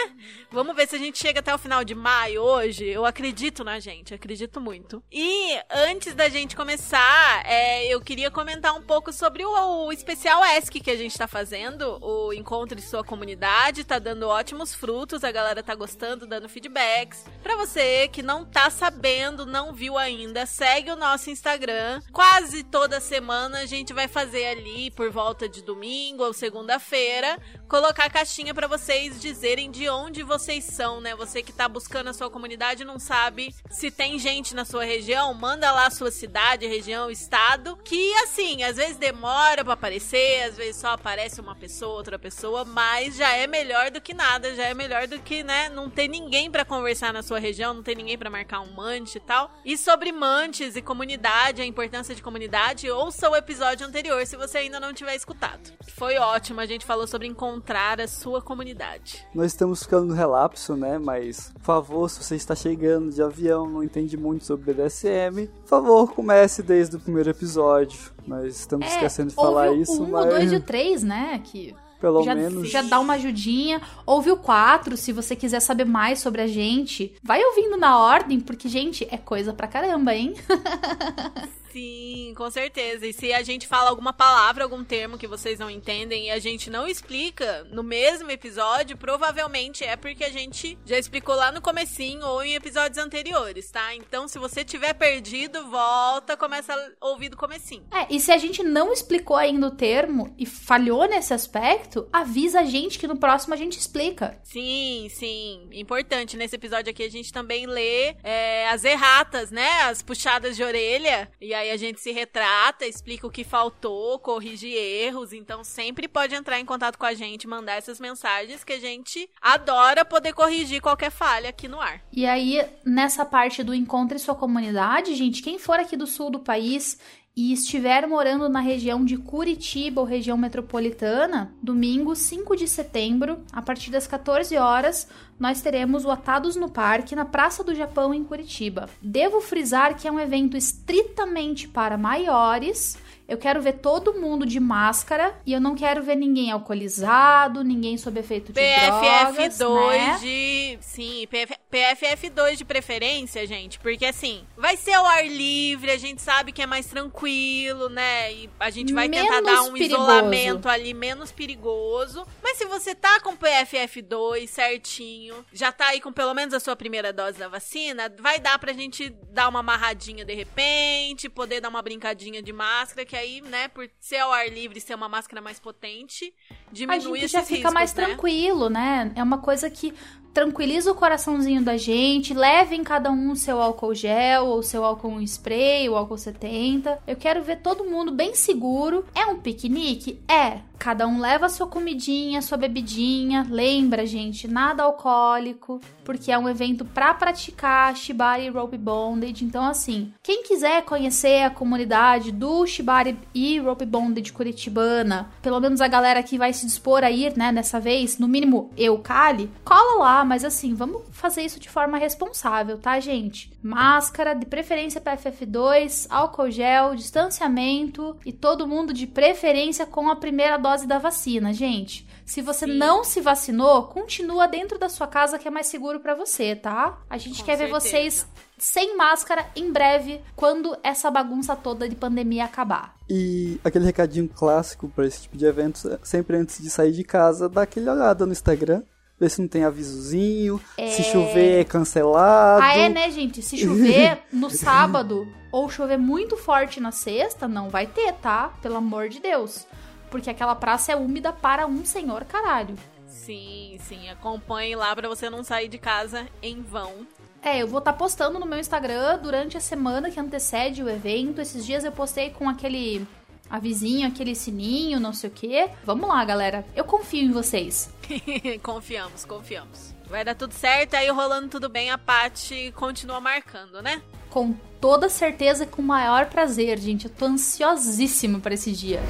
Vamos 0.50 0.76
ver 0.76 0.86
se 0.86 0.96
a 0.96 0.98
gente 0.98 1.18
chega 1.18 1.40
até 1.40 1.54
o 1.54 1.58
final 1.58 1.82
de 1.82 1.94
maio 1.94 2.42
hoje. 2.42 2.86
Eu 2.86 3.06
acredito 3.06 3.64
na 3.64 3.80
gente, 3.80 4.12
acredito 4.12 4.60
muito. 4.60 5.02
E 5.10 5.58
antes 5.70 6.14
da 6.14 6.28
gente 6.28 6.54
começar, 6.54 7.42
é, 7.46 7.86
eu 7.86 8.00
queria 8.00 8.30
comentar 8.30 8.74
um 8.74 8.82
pouco 8.82 9.12
sobre 9.12 9.44
o, 9.44 9.86
o 9.86 9.92
especial 9.92 10.44
ESC 10.44 10.80
que 10.80 10.90
a 10.90 10.96
gente 10.96 11.16
tá 11.16 11.26
fazendo, 11.26 11.98
o 12.02 12.32
Encontre 12.34 12.80
Sua 12.82 13.02
Comunidade, 13.02 13.84
tá 13.84 13.98
dando 13.98 14.28
ótimos 14.28 14.74
frutos, 14.74 15.24
a 15.24 15.32
galera 15.32 15.62
tá 15.62 15.74
gostando, 15.74 16.26
dando 16.26 16.48
feedbacks. 16.48 17.24
Pra 17.42 17.56
você 17.56 18.08
que 18.08 18.22
não 18.22 18.44
tá 18.44 18.68
sabendo, 18.68 19.46
não 19.46 19.72
viu 19.72 19.96
ainda, 19.96 20.31
segue 20.46 20.90
o 20.90 20.96
nosso 20.96 21.30
Instagram. 21.30 22.00
Quase 22.12 22.62
toda 22.62 23.00
semana 23.00 23.60
a 23.60 23.66
gente 23.66 23.92
vai 23.92 24.08
fazer 24.08 24.46
ali 24.46 24.90
por 24.90 25.10
volta 25.10 25.48
de 25.48 25.62
domingo 25.62 26.24
ou 26.24 26.32
segunda-feira, 26.32 27.38
colocar 27.68 28.06
a 28.06 28.10
caixinha 28.10 28.54
pra 28.54 28.66
vocês 28.66 29.20
dizerem 29.20 29.70
de 29.70 29.88
onde 29.88 30.22
vocês 30.22 30.64
são, 30.64 31.00
né? 31.00 31.14
Você 31.14 31.42
que 31.42 31.52
tá 31.52 31.68
buscando 31.68 32.08
a 32.08 32.12
sua 32.12 32.30
comunidade 32.30 32.84
não 32.84 32.98
sabe 32.98 33.54
se 33.70 33.90
tem 33.90 34.18
gente 34.18 34.54
na 34.54 34.64
sua 34.64 34.84
região, 34.84 35.32
manda 35.34 35.70
lá 35.72 35.86
a 35.86 35.90
sua 35.90 36.10
cidade, 36.10 36.66
região, 36.66 37.10
estado, 37.10 37.76
que 37.84 38.14
assim, 38.24 38.62
às 38.62 38.76
vezes 38.76 38.96
demora 38.96 39.64
pra 39.64 39.74
aparecer, 39.74 40.44
às 40.44 40.56
vezes 40.56 40.76
só 40.76 40.88
aparece 40.88 41.40
uma 41.40 41.54
pessoa, 41.54 41.96
outra 41.96 42.18
pessoa, 42.18 42.64
mas 42.64 43.16
já 43.16 43.34
é 43.34 43.46
melhor 43.46 43.90
do 43.90 44.00
que 44.00 44.14
nada, 44.14 44.54
já 44.54 44.64
é 44.64 44.74
melhor 44.74 45.06
do 45.06 45.18
que, 45.18 45.42
né, 45.42 45.68
não 45.68 45.88
ter 45.88 46.08
ninguém 46.08 46.50
pra 46.50 46.64
conversar 46.64 47.12
na 47.12 47.22
sua 47.22 47.38
região, 47.38 47.74
não 47.74 47.82
ter 47.82 47.96
ninguém 47.96 48.18
pra 48.18 48.30
marcar 48.30 48.60
um 48.60 48.72
mante 48.72 49.18
e 49.18 49.20
tal. 49.20 49.50
E 49.64 49.76
sobre 49.76 50.12
mantes 50.22 50.76
e 50.76 50.80
comunidade, 50.80 51.60
a 51.60 51.66
importância 51.66 52.14
de 52.14 52.22
comunidade, 52.22 52.88
ouça 52.88 53.28
o 53.28 53.34
episódio 53.34 53.84
anterior 53.84 54.24
se 54.24 54.36
você 54.36 54.58
ainda 54.58 54.78
não 54.78 54.92
tiver 54.92 55.16
escutado. 55.16 55.72
Foi 55.96 56.16
ótimo, 56.16 56.60
a 56.60 56.66
gente 56.66 56.86
falou 56.86 57.08
sobre 57.08 57.26
encontrar 57.26 58.00
a 58.00 58.06
sua 58.06 58.40
comunidade. 58.40 59.26
Nós 59.34 59.46
estamos 59.46 59.82
ficando 59.82 60.06
no 60.06 60.14
relapso, 60.14 60.76
né? 60.76 60.96
Mas, 60.96 61.50
por 61.54 61.64
favor, 61.64 62.08
se 62.08 62.22
você 62.22 62.36
está 62.36 62.54
chegando 62.54 63.10
de 63.10 63.20
avião, 63.20 63.68
não 63.68 63.82
entende 63.82 64.16
muito 64.16 64.44
sobre 64.44 64.72
BDSM, 64.72 65.48
por 65.62 65.68
favor, 65.68 66.12
comece 66.14 66.62
desde 66.62 66.94
o 66.94 67.00
primeiro 67.00 67.30
episódio. 67.30 67.98
Nós 68.24 68.60
estamos 68.60 68.86
esquecendo 68.86 69.30
de 69.30 69.34
falar 69.34 69.72
isso, 69.72 70.04
1, 70.04 70.08
mas 70.08 70.26
o 70.26 70.28
2 70.28 70.52
e 70.52 70.56
o 70.56 70.60
3, 70.60 71.02
né? 71.02 71.40
Que 71.42 71.74
pelo 72.02 72.24
já, 72.24 72.34
menos. 72.34 72.68
já 72.68 72.82
dá 72.82 72.98
uma 72.98 73.14
ajudinha. 73.14 73.80
Ouve 74.04 74.32
o 74.32 74.36
4 74.36 74.96
se 74.96 75.12
você 75.12 75.36
quiser 75.36 75.60
saber 75.60 75.84
mais 75.86 76.18
sobre 76.18 76.42
a 76.42 76.48
gente. 76.48 77.14
Vai 77.22 77.40
ouvindo 77.44 77.76
na 77.76 77.96
ordem, 77.96 78.40
porque, 78.40 78.68
gente, 78.68 79.06
é 79.08 79.16
coisa 79.16 79.52
pra 79.52 79.68
caramba, 79.68 80.12
hein? 80.12 80.34
Sim, 81.72 82.34
com 82.36 82.50
certeza. 82.50 83.06
E 83.06 83.12
se 83.12 83.32
a 83.32 83.42
gente 83.42 83.66
fala 83.66 83.88
alguma 83.88 84.12
palavra, 84.12 84.64
algum 84.64 84.84
termo 84.84 85.16
que 85.16 85.26
vocês 85.26 85.58
não 85.58 85.70
entendem 85.70 86.26
e 86.26 86.30
a 86.30 86.38
gente 86.38 86.68
não 86.68 86.86
explica 86.86 87.64
no 87.70 87.82
mesmo 87.82 88.30
episódio, 88.30 88.96
provavelmente 88.96 89.82
é 89.82 89.96
porque 89.96 90.22
a 90.24 90.30
gente 90.30 90.78
já 90.84 90.98
explicou 90.98 91.34
lá 91.34 91.50
no 91.50 91.62
comecinho 91.62 92.26
ou 92.26 92.44
em 92.44 92.54
episódios 92.54 92.98
anteriores, 92.98 93.70
tá? 93.70 93.94
Então, 93.94 94.28
se 94.28 94.38
você 94.38 94.62
tiver 94.64 94.92
perdido, 94.92 95.70
volta, 95.70 96.36
começa 96.36 96.74
a 96.74 97.06
ouvir 97.06 97.30
do 97.30 97.36
comecinho. 97.36 97.86
É, 97.90 98.06
e 98.14 98.20
se 98.20 98.30
a 98.30 98.36
gente 98.36 98.62
não 98.62 98.92
explicou 98.92 99.36
ainda 99.36 99.66
o 99.66 99.70
termo 99.70 100.34
e 100.38 100.44
falhou 100.44 101.08
nesse 101.08 101.32
aspecto, 101.32 102.06
avisa 102.12 102.60
a 102.60 102.64
gente 102.64 102.98
que 102.98 103.06
no 103.06 103.16
próximo 103.16 103.54
a 103.54 103.56
gente 103.56 103.78
explica. 103.78 104.38
Sim, 104.42 105.08
sim. 105.10 105.68
Importante. 105.72 106.36
Nesse 106.36 106.56
episódio 106.56 106.90
aqui 106.90 107.02
a 107.02 107.10
gente 107.10 107.32
também 107.32 107.66
lê 107.66 108.14
é, 108.22 108.68
as 108.68 108.84
erratas, 108.84 109.50
né? 109.50 109.82
As 109.84 110.02
puxadas 110.02 110.54
de 110.54 110.62
orelha. 110.62 111.30
E 111.40 111.54
aí 111.54 111.61
a 111.70 111.76
gente 111.76 112.00
se 112.00 112.12
retrata, 112.12 112.86
explica 112.86 113.26
o 113.26 113.30
que 113.30 113.44
faltou, 113.44 114.18
corrige 114.18 114.68
erros. 114.68 115.32
Então 115.32 115.62
sempre 115.62 116.08
pode 116.08 116.34
entrar 116.34 116.58
em 116.58 116.64
contato 116.64 116.98
com 116.98 117.06
a 117.06 117.14
gente, 117.14 117.46
mandar 117.46 117.74
essas 117.74 118.00
mensagens 118.00 118.64
que 118.64 118.72
a 118.72 118.80
gente 118.80 119.28
adora 119.40 120.04
poder 120.04 120.32
corrigir 120.32 120.80
qualquer 120.80 121.10
falha 121.10 121.50
aqui 121.50 121.68
no 121.68 121.80
ar. 121.80 122.02
E 122.12 122.26
aí, 122.26 122.64
nessa 122.84 123.24
parte 123.24 123.62
do 123.62 123.74
Encontre 123.74 124.18
Sua 124.18 124.34
Comunidade, 124.34 125.14
gente, 125.14 125.42
quem 125.42 125.58
for 125.58 125.78
aqui 125.78 125.96
do 125.96 126.06
sul 126.06 126.30
do 126.30 126.40
país 126.40 126.98
e 127.34 127.52
estiver 127.52 128.06
morando 128.06 128.48
na 128.48 128.60
região 128.60 129.04
de 129.04 129.16
Curitiba 129.16 130.02
ou 130.02 130.06
região 130.06 130.36
metropolitana, 130.36 131.54
domingo 131.62 132.14
5 132.14 132.54
de 132.54 132.68
setembro, 132.68 133.40
a 133.50 133.62
partir 133.62 133.90
das 133.90 134.06
14 134.06 134.54
horas, 134.58 135.08
nós 135.40 135.62
teremos 135.62 136.04
o 136.04 136.10
Atados 136.10 136.56
no 136.56 136.70
Parque, 136.70 137.16
na 137.16 137.24
Praça 137.24 137.64
do 137.64 137.74
Japão, 137.74 138.12
em 138.12 138.22
Curitiba. 138.22 138.88
Devo 139.00 139.40
frisar 139.40 139.96
que 139.96 140.06
é 140.06 140.12
um 140.12 140.20
evento 140.20 140.58
estritamente 140.58 141.66
para 141.66 141.96
maiores. 141.96 142.98
Eu 143.28 143.38
quero 143.38 143.62
ver 143.62 143.74
todo 143.74 144.14
mundo 144.14 144.44
de 144.44 144.60
máscara 144.60 145.34
e 145.46 145.52
eu 145.52 145.60
não 145.60 145.74
quero 145.74 146.02
ver 146.02 146.16
ninguém 146.16 146.50
alcoolizado, 146.50 147.64
ninguém 147.64 147.96
sob 147.96 148.18
efeito 148.18 148.52
de 148.52 148.60
drogas, 148.60 149.58
PFF2 149.58 149.90
né? 149.90 150.18
de. 150.20 150.78
Sim, 150.80 151.26
PF, 151.30 151.54
PFF2 151.72 152.56
de 152.56 152.64
preferência, 152.64 153.46
gente. 153.46 153.78
Porque 153.78 154.04
assim, 154.04 154.44
vai 154.56 154.76
ser 154.76 154.92
ao 154.92 155.06
ar 155.06 155.26
livre, 155.26 155.90
a 155.90 155.96
gente 155.96 156.20
sabe 156.20 156.52
que 156.52 156.60
é 156.60 156.66
mais 156.66 156.86
tranquilo, 156.86 157.88
né? 157.88 158.32
E 158.32 158.50
a 158.60 158.70
gente 158.70 158.92
vai 158.92 159.08
tentar 159.08 159.40
Menos 159.40 159.46
dar 159.46 159.62
um 159.62 159.72
perigoso. 159.72 160.02
isolamento 160.02 160.68
ali 160.68 160.92
menos 160.92 161.32
perigoso. 161.32 162.26
Mas 162.42 162.58
se 162.58 162.66
você 162.66 162.94
tá 162.94 163.20
com 163.20 163.36
PFF2 163.36 164.46
certinho, 164.46 165.44
já 165.52 165.72
tá 165.72 165.88
aí 165.88 166.00
com 166.00 166.12
pelo 166.12 166.34
menos 166.34 166.52
a 166.52 166.60
sua 166.60 166.76
primeira 166.76 167.12
dose 167.12 167.38
da 167.38 167.48
vacina, 167.48 168.12
vai 168.18 168.38
dar 168.38 168.58
pra 168.58 168.72
gente 168.72 169.08
dar 169.30 169.48
uma 169.48 169.60
amarradinha 169.60 170.24
de 170.24 170.34
repente, 170.34 171.28
poder 171.28 171.60
dar 171.60 171.68
uma 171.68 171.82
brincadinha 171.82 172.42
de 172.42 172.52
máscara, 172.52 173.06
que 173.12 173.16
aí, 173.16 173.42
né, 173.42 173.68
por 173.68 173.86
ser 174.00 174.20
ao 174.20 174.32
ar 174.32 174.48
livre 174.48 174.78
e 174.78 174.80
ser 174.80 174.94
uma 174.94 175.06
máscara 175.06 175.42
mais 175.42 175.60
potente, 175.60 176.32
a 176.50 176.54
diminui 176.72 176.98
gente 176.98 177.18
esses 177.18 177.30
já 177.30 177.42
fica 177.42 177.56
riscos, 177.56 177.74
mais 177.74 177.92
né? 177.92 178.06
tranquilo, 178.06 178.70
né? 178.70 179.12
É 179.14 179.22
uma 179.22 179.36
coisa 179.36 179.68
que 179.68 179.92
tranquiliza 180.32 180.90
o 180.90 180.94
coraçãozinho 180.94 181.62
da 181.62 181.76
gente. 181.76 182.34
Levem 182.34 182.82
cada 182.82 183.10
um 183.10 183.34
seu 183.34 183.60
álcool 183.60 183.94
gel, 183.94 184.46
ou 184.46 184.62
seu 184.62 184.84
álcool 184.84 185.20
spray, 185.22 185.88
o 185.88 185.96
álcool 185.96 186.18
70. 186.18 186.98
Eu 187.06 187.16
quero 187.16 187.42
ver 187.42 187.56
todo 187.56 187.84
mundo 187.84 188.12
bem 188.12 188.34
seguro. 188.34 189.04
É 189.14 189.26
um 189.26 189.38
piquenique? 189.38 190.20
É. 190.28 190.60
Cada 190.82 191.06
um 191.06 191.20
leva 191.20 191.48
sua 191.48 191.68
comidinha, 191.68 192.42
sua 192.42 192.58
bebidinha. 192.58 193.46
Lembra, 193.48 194.04
gente, 194.04 194.48
nada 194.48 194.82
alcoólico, 194.82 195.80
porque 196.04 196.32
é 196.32 196.36
um 196.36 196.48
evento 196.48 196.84
pra 196.84 197.14
praticar 197.14 197.96
Shibari 197.96 198.48
Rope 198.48 198.76
Bondage. 198.76 199.44
Então, 199.44 199.64
assim, 199.64 200.12
quem 200.20 200.42
quiser 200.42 200.82
conhecer 200.82 201.44
a 201.44 201.50
comunidade 201.50 202.32
do 202.32 202.66
Shibari 202.66 203.16
e 203.32 203.60
Rope 203.60 203.86
Bondage 203.86 204.32
Curitibana, 204.32 205.30
pelo 205.40 205.60
menos 205.60 205.80
a 205.80 205.86
galera 205.86 206.20
que 206.20 206.36
vai 206.36 206.52
se 206.52 206.66
dispor 206.66 207.04
a 207.04 207.12
ir, 207.12 207.36
né, 207.36 207.52
dessa 207.52 207.78
vez, 207.78 208.18
no 208.18 208.26
mínimo 208.26 208.72
eu, 208.76 208.98
Kali, 208.98 209.48
cola 209.64 210.00
lá, 210.02 210.21
mas 210.24 210.44
assim, 210.44 210.74
vamos 210.74 211.02
fazer 211.12 211.42
isso 211.42 211.58
de 211.60 211.68
forma 211.68 211.98
responsável, 211.98 212.78
tá, 212.78 212.98
gente? 213.00 213.52
Máscara, 213.62 214.34
de 214.34 214.46
preferência 214.46 215.00
PFF2, 215.00 216.06
álcool 216.10 216.50
gel, 216.50 216.94
distanciamento 216.94 218.16
e 218.24 218.32
todo 218.32 218.66
mundo 218.66 218.92
de 218.92 219.06
preferência 219.06 219.86
com 219.86 220.10
a 220.10 220.16
primeira 220.16 220.56
dose 220.56 220.86
da 220.86 220.98
vacina, 220.98 221.52
gente. 221.52 222.06
Se 222.24 222.40
você 222.40 222.66
Sim. 222.66 222.78
não 222.78 223.04
se 223.04 223.20
vacinou, 223.20 223.84
continua 223.84 224.46
dentro 224.46 224.78
da 224.78 224.88
sua 224.88 225.06
casa 225.06 225.38
que 225.38 225.48
é 225.48 225.50
mais 225.50 225.66
seguro 225.66 226.00
pra 226.00 226.14
você, 226.14 226.54
tá? 226.54 226.98
A 227.10 227.18
gente 227.18 227.40
Com 227.40 227.44
quer 227.46 227.56
ver 227.56 227.68
certeza. 227.68 227.80
vocês 227.80 228.26
sem 228.62 228.96
máscara 228.96 229.44
em 229.56 229.72
breve, 229.72 230.20
quando 230.36 230.76
essa 230.84 231.10
bagunça 231.10 231.56
toda 231.56 231.88
de 231.88 231.96
pandemia 231.96 232.44
acabar. 232.44 232.94
E 233.10 233.60
aquele 233.64 233.84
recadinho 233.84 234.28
clássico 234.28 234.88
pra 234.88 235.04
esse 235.04 235.22
tipo 235.22 235.36
de 235.36 235.44
eventos, 235.44 235.84
é 235.84 235.98
sempre 236.04 236.36
antes 236.36 236.62
de 236.62 236.70
sair 236.70 236.92
de 236.92 237.02
casa, 237.02 237.48
dá 237.48 237.62
aquele 237.62 237.90
olhada 237.90 238.24
no 238.24 238.30
Instagram, 238.30 238.82
ver 239.22 239.30
se 239.30 239.40
não 239.40 239.48
tem 239.48 239.64
avisozinho, 239.64 240.60
se 240.76 241.04
chover 241.04 241.60
é 241.60 241.64
cancelado. 241.64 242.62
Ah, 242.62 242.76
é, 242.76 242.88
né, 242.88 243.10
gente? 243.10 243.40
Se 243.40 243.56
chover 243.56 244.18
no 244.32 244.50
sábado 244.50 245.32
ou 245.52 245.70
chover 245.70 245.98
muito 245.98 246.36
forte 246.36 246.80
na 246.80 246.90
sexta, 246.90 247.46
não 247.46 247.70
vai 247.70 247.86
ter, 247.86 248.12
tá? 248.14 248.52
Pelo 248.60 248.76
amor 248.76 249.08
de 249.08 249.20
Deus. 249.20 249.66
Porque 250.10 250.28
aquela 250.28 250.54
praça 250.54 250.92
é 250.92 250.96
úmida 250.96 251.32
para 251.32 251.66
um 251.66 251.84
senhor 251.84 252.24
caralho. 252.24 252.74
Sim, 253.06 253.76
sim. 253.80 254.08
Acompanhe 254.08 254.74
lá 254.74 254.94
pra 254.94 255.08
você 255.08 255.30
não 255.30 255.44
sair 255.44 255.68
de 255.68 255.78
casa 255.78 256.26
em 256.42 256.60
vão. 256.60 257.06
É, 257.40 257.62
eu 257.62 257.66
vou 257.66 257.78
estar 257.78 257.92
postando 257.92 258.38
no 258.38 258.46
meu 258.46 258.58
Instagram 258.58 259.18
durante 259.18 259.56
a 259.56 259.60
semana 259.60 260.10
que 260.10 260.18
antecede 260.18 260.82
o 260.82 260.88
evento. 260.88 261.40
Esses 261.40 261.64
dias 261.64 261.84
eu 261.84 261.92
postei 261.92 262.30
com 262.30 262.48
aquele 262.48 263.06
avisinho, 263.52 264.08
aquele 264.08 264.34
sininho, 264.34 264.98
não 264.98 265.12
sei 265.12 265.28
o 265.28 265.32
quê. 265.32 265.68
Vamos 265.84 266.08
lá, 266.08 266.24
galera. 266.24 266.64
Eu 266.74 266.84
confio 266.84 267.22
em 267.22 267.30
vocês. 267.30 267.92
confiamos, 268.62 269.26
confiamos. 269.26 269.94
Vai 270.08 270.24
dar 270.24 270.34
tudo 270.34 270.54
certo, 270.54 270.94
aí 270.94 271.08
rolando 271.10 271.48
tudo 271.48 271.68
bem, 271.68 271.90
a 271.90 271.98
Paty 271.98 272.72
continua 272.74 273.20
marcando, 273.20 273.82
né? 273.82 274.00
Com 274.30 274.54
toda 274.80 275.10
certeza, 275.10 275.66
com 275.66 275.82
o 275.82 275.84
maior 275.84 276.26
prazer, 276.26 276.78
gente. 276.78 277.04
Eu 277.04 277.10
tô 277.10 277.26
ansiosíssima 277.26 278.40
para 278.40 278.54
esse 278.54 278.72
dia. 278.72 279.00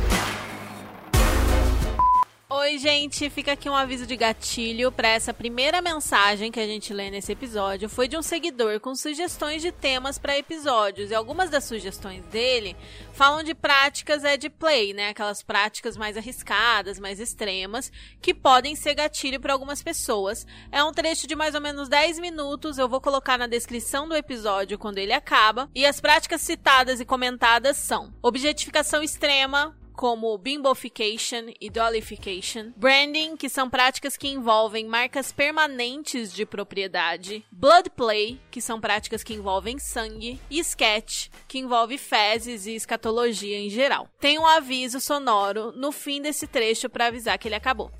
Oi, 2.54 2.76
gente, 2.76 3.30
fica 3.30 3.52
aqui 3.52 3.66
um 3.66 3.74
aviso 3.74 4.06
de 4.06 4.14
gatilho 4.14 4.92
para 4.92 5.08
essa 5.08 5.32
primeira 5.32 5.80
mensagem 5.80 6.52
que 6.52 6.60
a 6.60 6.66
gente 6.66 6.92
lê 6.92 7.10
nesse 7.10 7.32
episódio. 7.32 7.88
Foi 7.88 8.06
de 8.06 8.14
um 8.14 8.20
seguidor 8.20 8.78
com 8.78 8.94
sugestões 8.94 9.62
de 9.62 9.72
temas 9.72 10.18
para 10.18 10.36
episódios 10.36 11.10
e 11.10 11.14
algumas 11.14 11.48
das 11.48 11.64
sugestões 11.64 12.22
dele 12.26 12.76
falam 13.14 13.42
de 13.42 13.54
práticas 13.54 14.22
é 14.22 14.36
de 14.36 14.50
play, 14.50 14.92
né? 14.92 15.08
Aquelas 15.08 15.42
práticas 15.42 15.96
mais 15.96 16.14
arriscadas, 16.14 16.98
mais 16.98 17.18
extremas, 17.18 17.90
que 18.20 18.34
podem 18.34 18.76
ser 18.76 18.96
gatilho 18.96 19.40
para 19.40 19.54
algumas 19.54 19.82
pessoas. 19.82 20.46
É 20.70 20.84
um 20.84 20.92
trecho 20.92 21.26
de 21.26 21.34
mais 21.34 21.54
ou 21.54 21.60
menos 21.62 21.88
10 21.88 22.18
minutos, 22.18 22.76
eu 22.76 22.86
vou 22.86 23.00
colocar 23.00 23.38
na 23.38 23.46
descrição 23.46 24.06
do 24.06 24.14
episódio 24.14 24.78
quando 24.78 24.98
ele 24.98 25.14
acaba. 25.14 25.70
E 25.74 25.86
as 25.86 26.02
práticas 26.02 26.42
citadas 26.42 27.00
e 27.00 27.06
comentadas 27.06 27.78
são: 27.78 28.12
objetificação 28.20 29.02
extrema, 29.02 29.74
como 29.92 30.36
bimbofication 30.38 31.52
e 31.60 31.70
dollification, 31.70 32.72
branding, 32.76 33.36
que 33.36 33.48
são 33.48 33.68
práticas 33.68 34.16
que 34.16 34.28
envolvem 34.28 34.86
marcas 34.86 35.32
permanentes 35.32 36.32
de 36.32 36.44
propriedade, 36.44 37.44
blood 37.50 37.90
play, 37.90 38.40
que 38.50 38.60
são 38.60 38.80
práticas 38.80 39.22
que 39.22 39.34
envolvem 39.34 39.78
sangue, 39.78 40.40
e 40.50 40.58
sketch, 40.60 41.28
que 41.46 41.58
envolve 41.58 41.98
fezes 41.98 42.66
e 42.66 42.74
escatologia 42.74 43.58
em 43.58 43.70
geral. 43.70 44.08
Tem 44.18 44.38
um 44.38 44.46
aviso 44.46 45.00
sonoro 45.00 45.72
no 45.72 45.92
fim 45.92 46.20
desse 46.20 46.46
trecho 46.46 46.88
para 46.88 47.06
avisar 47.06 47.38
que 47.38 47.48
ele 47.48 47.54
acabou. 47.54 47.90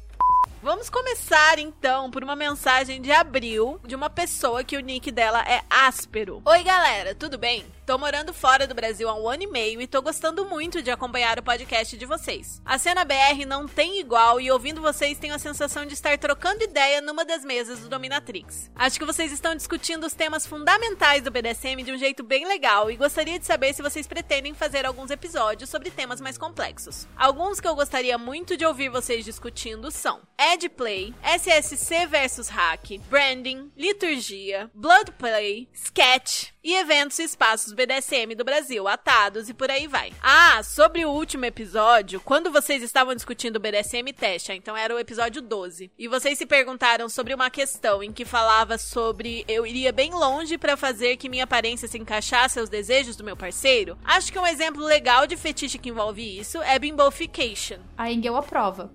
Vamos 0.63 0.89
começar 0.89 1.59
então 1.59 2.09
por 2.09 2.23
uma 2.23 2.37
mensagem 2.37 3.03
de 3.03 3.11
abril 3.11 3.81
de 3.85 3.97
uma 3.97 4.09
pessoa 4.09 4.63
que 4.63 4.77
o 4.77 4.81
nick 4.81 5.11
dela 5.11 5.43
é 5.43 5.61
áspero. 5.69 6.41
Oi 6.45 6.63
galera, 6.63 7.17
tudo 7.17 7.37
bem? 7.37 7.65
Tô 7.85 7.99
morando 7.99 8.33
fora 8.33 8.65
do 8.65 8.77
Brasil 8.77 9.09
há 9.09 9.15
um 9.15 9.29
ano 9.29 9.43
e 9.43 9.47
meio 9.49 9.81
e 9.81 9.89
tô 9.89 10.01
gostando 10.01 10.47
muito 10.47 10.81
de 10.81 10.91
acompanhar 10.93 11.37
o 11.41 11.43
podcast 11.43 11.97
de 11.97 12.07
vocês. 12.07 12.62
A 12.65 12.79
cena 12.79 13.05
BR 13.05 13.45
não 13.45 13.67
tem 13.67 13.99
igual 13.99 14.41
e 14.41 14.53
ouvindo 14.53 14.81
vocês 14.81 15.19
tenho 15.19 15.35
a 15.35 15.39
sensação 15.39 15.85
de 15.85 15.93
estar 15.93 16.17
trocando 16.17 16.62
ideia 16.62 17.01
numa 17.01 17.25
das 17.25 17.45
mesas 17.45 17.81
do 17.81 17.89
Dominatrix. 17.89 18.71
Acho 18.77 19.01
que 19.01 19.05
vocês 19.05 19.33
estão 19.33 19.57
discutindo 19.57 20.07
os 20.07 20.15
temas 20.15 20.47
fundamentais 20.47 21.25
do 21.25 21.31
BDSM 21.33 21.83
de 21.83 21.91
um 21.91 21.99
jeito 21.99 22.23
bem 22.23 22.47
legal 22.47 22.89
e 22.89 22.95
gostaria 22.95 23.37
de 23.37 23.47
saber 23.47 23.75
se 23.75 23.83
vocês 23.83 24.07
pretendem 24.07 24.55
fazer 24.55 24.87
alguns 24.87 25.11
episódios 25.11 25.69
sobre 25.69 25.91
temas 25.91 26.21
mais 26.21 26.39
complexos. 26.39 27.09
Alguns 27.17 27.59
que 27.59 27.67
eu 27.67 27.75
gostaria 27.75 28.17
muito 28.17 28.57
de 28.57 28.65
ouvir 28.65 28.91
vocês 28.91 29.25
discutindo 29.25 29.91
são 29.91 30.21
Edplay, 30.39 31.12
SSC 31.21 32.07
versus 32.07 32.49
Hack, 32.49 32.99
Branding, 33.11 33.73
Liturgia, 33.77 34.71
Bloodplay, 34.73 35.69
Sketch 35.75 36.53
e 36.64 36.75
eventos 36.75 37.19
e 37.19 37.25
espaços 37.25 37.73
BDSM 37.73 38.35
do 38.37 38.45
Brasil, 38.45 38.87
atados 38.87 39.49
e 39.49 39.54
por 39.54 39.71
aí 39.71 39.87
vai. 39.87 40.12
Ah, 40.23 40.62
sobre 40.62 41.04
o 41.04 41.11
último 41.11 41.45
episódio, 41.45 42.21
quando 42.21 42.52
vocês 42.52 42.83
estavam 42.83 43.14
discutindo 43.14 43.57
o 43.57 43.61
BDSM 43.61 44.12
teste, 44.12 44.52
então 44.52 44.76
era 44.76 44.95
o 44.95 44.99
episódio 44.99 45.42
12, 45.42 45.90
e 45.99 46.09
vocês 46.09 46.38
se 46.38 46.47
perguntaram 46.47 47.09
sobre 47.09 47.35
uma 47.35 47.50
questão 47.50 48.02
em 48.02 48.12
que 48.12 48.25
falava 48.25 48.78
sobre 48.78 49.45
eu 49.49 49.66
iria 49.66 49.92
bem 49.92 50.12
longe 50.12 50.57
para 50.57 50.76
fazer 50.76 51.16
que 51.16 51.28
minha 51.28 51.45
aparência 51.45 51.88
se 51.88 51.99
encaixasse 51.99 52.59
aos 52.59 52.69
desejos 52.69 53.16
do 53.16 53.25
meu 53.25 53.37
parceiro, 53.37 53.99
acho 54.04 54.33
que 54.33 54.38
um 54.38 54.47
exemplo 54.47 54.85
legal 54.85 55.26
de 55.26 55.37
fetiche 55.37 55.78
que 55.78 55.88
envolve 55.88 56.38
isso 56.38 56.62
é 56.62 56.78
bimbofication. 56.78 57.78
A 57.97 58.11
Engel 58.11 58.37
aprova. 58.37 58.92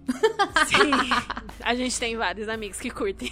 Sim, 0.67 0.91
a 1.62 1.75
gente 1.75 2.00
tem 2.00 2.15
vários 2.15 2.47
amigos 2.47 2.79
que 2.79 2.89
curtem. 2.89 3.29